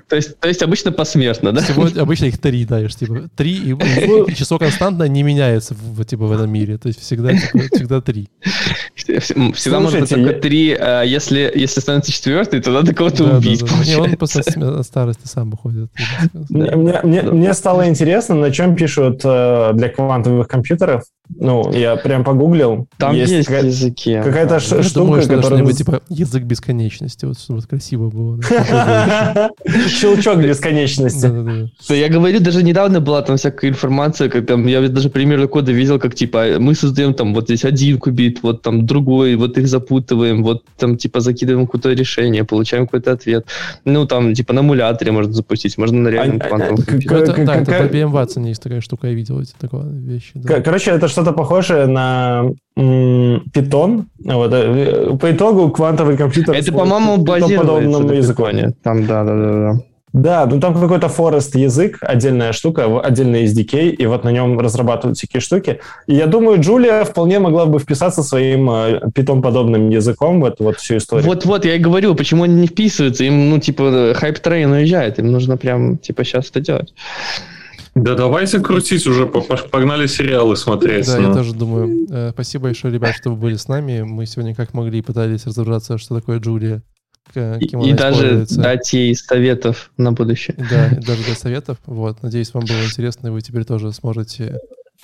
То 0.07 0.15
есть, 0.15 0.39
то 0.39 0.47
есть 0.47 0.61
обычно 0.61 0.91
посмертно, 0.91 1.51
да? 1.51 1.61
Всего, 1.61 1.87
обычно 1.99 2.25
их 2.25 2.37
три 2.37 2.65
даешь, 2.65 2.93
типа, 2.95 3.31
три, 3.35 3.55
и, 3.55 3.71
и 3.71 4.35
число 4.35 4.59
константно 4.59 5.07
не 5.07 5.23
меняется, 5.23 5.73
в, 5.73 6.05
типа, 6.05 6.27
в 6.27 6.31
этом 6.31 6.51
мире. 6.51 6.77
То 6.77 6.87
есть 6.87 7.01
всегда, 7.01 7.31
типа, 7.33 7.65
всегда 7.73 8.01
три. 8.01 8.29
Всегда 8.93 9.21
Слушайте, 9.21 9.79
может 9.79 9.99
быть 10.01 10.09
только 10.09 10.33
три, 10.33 10.71
а 10.73 11.01
если, 11.01 11.51
если 11.55 11.79
становится 11.79 12.11
четвертый, 12.11 12.61
то 12.61 12.69
надо 12.69 12.93
кого-то 12.93 13.23
да, 13.23 13.37
убить, 13.37 13.61
да, 13.61 13.67
да. 13.67 13.83
Не, 13.83 13.95
он 13.97 14.77
от 14.77 14.85
старости 14.85 15.25
сам 15.25 15.49
выходит. 15.49 15.89
Мне, 16.49 17.01
мне, 17.01 17.21
мне 17.23 17.53
стало 17.55 17.87
интересно, 17.87 18.35
на 18.35 18.51
чем 18.51 18.75
пишут 18.75 19.21
э, 19.23 19.71
для 19.73 19.89
квантовых 19.89 20.47
компьютеров 20.47 21.05
ну, 21.29 21.71
я 21.71 21.95
прям 21.97 22.23
погуглил. 22.23 22.87
Там 22.97 23.15
есть, 23.15 23.31
есть 23.31 23.47
какая- 23.47 23.65
языки. 23.65 24.19
Какая-то 24.23 24.55
я 24.55 24.59
штука, 24.59 24.93
думаю, 24.93 25.21
которая... 25.27 25.61
Нибудь, 25.61 25.77
типа 25.77 26.01
язык 26.09 26.43
бесконечности, 26.43 27.25
вот 27.25 27.39
чтобы 27.39 27.59
вот 27.59 27.69
красиво 27.69 28.09
было. 28.09 28.39
Щелчок 29.87 30.39
бесконечности. 30.39 31.27
Да, 31.89 31.95
я 31.95 32.09
говорю, 32.09 32.39
даже 32.39 32.63
недавно 32.63 33.01
была 33.01 33.21
там 33.21 33.37
всякая 33.37 33.69
информация, 33.69 34.29
как 34.29 34.45
там, 34.45 34.65
я 34.67 34.87
даже 34.87 35.09
примеры 35.09 35.47
кода 35.47 35.71
видел, 35.71 35.99
как 35.99 36.15
типа 36.15 36.59
мы 36.59 36.75
создаем 36.75 37.13
там 37.13 37.33
вот 37.33 37.45
здесь 37.45 37.65
один 37.65 37.99
кубит, 37.99 38.41
вот 38.41 38.61
там 38.61 38.85
другой, 38.85 39.35
вот 39.35 39.57
их 39.57 39.67
запутываем, 39.67 40.43
вот 40.43 40.63
там 40.77 40.97
типа 40.97 41.19
закидываем 41.19 41.65
какое-то 41.67 41.91
решение, 41.93 42.43
получаем 42.45 42.85
какой-то 42.85 43.11
ответ. 43.11 43.45
Ну, 43.85 44.05
там 44.05 44.33
типа 44.33 44.53
на 44.53 44.61
эмуляторе 44.61 45.11
можно 45.11 45.33
запустить, 45.33 45.77
можно 45.77 45.99
на 45.99 46.07
реальном 46.07 46.39
квантовом 46.39 46.77
компьютере. 46.77 47.45
Да, 47.45 47.55
это 47.55 47.71
в 47.71 47.75
IBM 47.75 48.11
Watson 48.11 48.47
есть 48.47 48.61
такая 48.61 48.81
штука, 48.81 49.07
я 49.07 49.13
видел 49.13 49.39
эти 49.39 49.53
такие 49.59 49.83
вещи. 49.83 50.31
Короче, 50.63 50.91
это 50.91 51.07
что-то 51.18 51.31
похожее 51.31 51.88
на 51.88 52.52
Python. 52.77 54.03
Вот, 54.23 54.53
э, 54.53 55.18
по 55.19 55.31
итогу 55.31 55.72
квантовый 55.72 56.15
компьютер... 56.15 56.56
Это, 56.56 56.72
по-моему, 56.72 57.18
базируется 57.18 58.14
языку. 58.14 58.45
Там, 58.84 59.07
да, 59.07 59.23
да, 59.23 59.35
да, 59.35 59.52
да. 59.52 59.80
Да, 60.14 60.45
ну 60.45 60.60
там 60.60 60.73
какой-то 60.73 61.07
Forest 61.07 61.57
язык, 61.57 61.98
отдельная 62.02 62.52
штука, 62.52 63.02
отдельный 63.02 63.45
SDK, 63.45 63.89
и 63.89 64.06
вот 64.06 64.23
на 64.23 64.31
нем 64.31 64.60
разрабатывают 64.60 65.18
всякие 65.18 65.41
штуки. 65.41 65.80
И 66.07 66.15
я 66.15 66.27
думаю, 66.27 66.61
Джулия 66.61 67.03
вполне 67.03 67.39
могла 67.39 67.65
бы 67.65 67.80
вписаться 67.80 68.23
своим 68.23 68.69
питон-подобным 69.14 69.89
э, 69.89 69.94
языком 69.94 70.41
в 70.41 70.45
эту 70.45 70.64
вот 70.64 70.77
всю 70.77 70.98
историю. 70.98 71.26
Вот-вот, 71.27 71.65
я 71.65 71.76
и 71.76 71.80
говорю, 71.80 72.15
почему 72.15 72.44
они 72.44 72.61
не 72.61 72.68
вписываются, 72.68 73.23
им, 73.23 73.49
ну, 73.49 73.60
типа, 73.60 74.14
hype 74.15 74.40
train 74.40 74.71
уезжает, 74.72 75.19
им 75.19 75.31
нужно 75.31 75.57
прям, 75.57 75.98
типа, 75.98 76.23
сейчас 76.23 76.49
это 76.49 76.61
делать. 76.61 76.94
Да 78.03 78.13
давайте 78.13 78.59
крутить 78.59 79.07
уже, 79.07 79.25
погнали 79.25 80.05
сериалы 80.05 80.55
смотреть. 80.55 81.07
Да, 81.07 81.17
ну. 81.17 81.29
я 81.29 81.33
тоже 81.33 81.53
думаю. 81.53 82.07
Э, 82.11 82.29
спасибо 82.31 82.65
большое, 82.65 82.93
ребят, 82.93 83.15
что 83.15 83.31
вы 83.31 83.37
были 83.37 83.55
с 83.55 83.67
нами. 83.67 84.01
Мы 84.01 84.25
сегодня 84.27 84.53
как 84.53 84.73
могли 84.73 85.01
пытались 85.01 85.45
разобраться, 85.45 85.97
что 85.97 86.15
такое 86.15 86.39
Julia. 86.39 86.84
Кем 87.33 87.81
и 87.81 87.93
даже 87.93 88.45
дать 88.51 88.93
ей 88.93 89.15
советов 89.15 89.91
на 89.97 90.11
будущее. 90.11 90.55
Да, 90.69 90.89
даже 91.01 91.25
дать 91.25 91.39
советов. 91.39 91.77
Вот, 91.85 92.21
надеюсь, 92.21 92.53
вам 92.53 92.65
было 92.65 92.83
интересно, 92.85 93.27
и 93.27 93.31
вы 93.31 93.41
теперь 93.41 93.65
тоже 93.65 93.91
сможете 93.91 94.59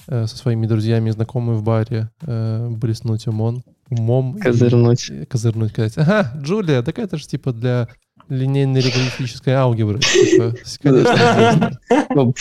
э, 0.07 0.27
со 0.27 0.37
своими 0.37 0.67
друзьями 0.67 1.09
и 1.09 1.13
знакомыми 1.13 1.57
в 1.57 1.63
баре 1.63 2.09
э, 2.21 2.69
блеснуть 2.69 3.27
умом. 3.27 3.63
умом 3.89 4.37
козырнуть. 4.37 5.09
И, 5.09 5.25
козырнуть, 5.25 5.71
сказать, 5.71 5.97
ага, 5.97 6.31
Джулия, 6.41 6.81
так 6.83 6.99
это 6.99 7.17
же 7.17 7.27
типа 7.27 7.51
для 7.51 7.89
линейной 8.33 8.81
логарифмической 8.81 9.53
алгебры. 9.53 9.99
Типа, 9.99 10.53
конечно, 10.81 11.71
ну, 12.15 12.33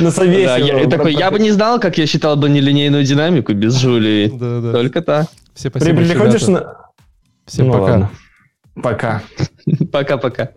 На 0.00 0.10
совете. 0.10 0.88
такой, 0.88 1.14
я 1.14 1.30
бы 1.30 1.38
не 1.38 1.50
знал, 1.50 1.78
как 1.80 1.98
я 1.98 2.06
считал 2.06 2.36
бы 2.36 2.48
нелинейную 2.48 3.04
динамику 3.04 3.52
без 3.52 3.76
Жулии. 3.78 4.28
Да, 4.28 4.60
да. 4.60 4.72
Только 4.72 5.02
так. 5.02 5.26
Все 5.54 5.68
спасибо. 5.70 5.98
Приходишь 5.98 6.46
на... 6.48 6.76
Всем 7.46 7.68
ну 7.68 7.72
пока. 7.72 8.10
Пока. 8.82 9.22
Пока-пока. 9.92 10.50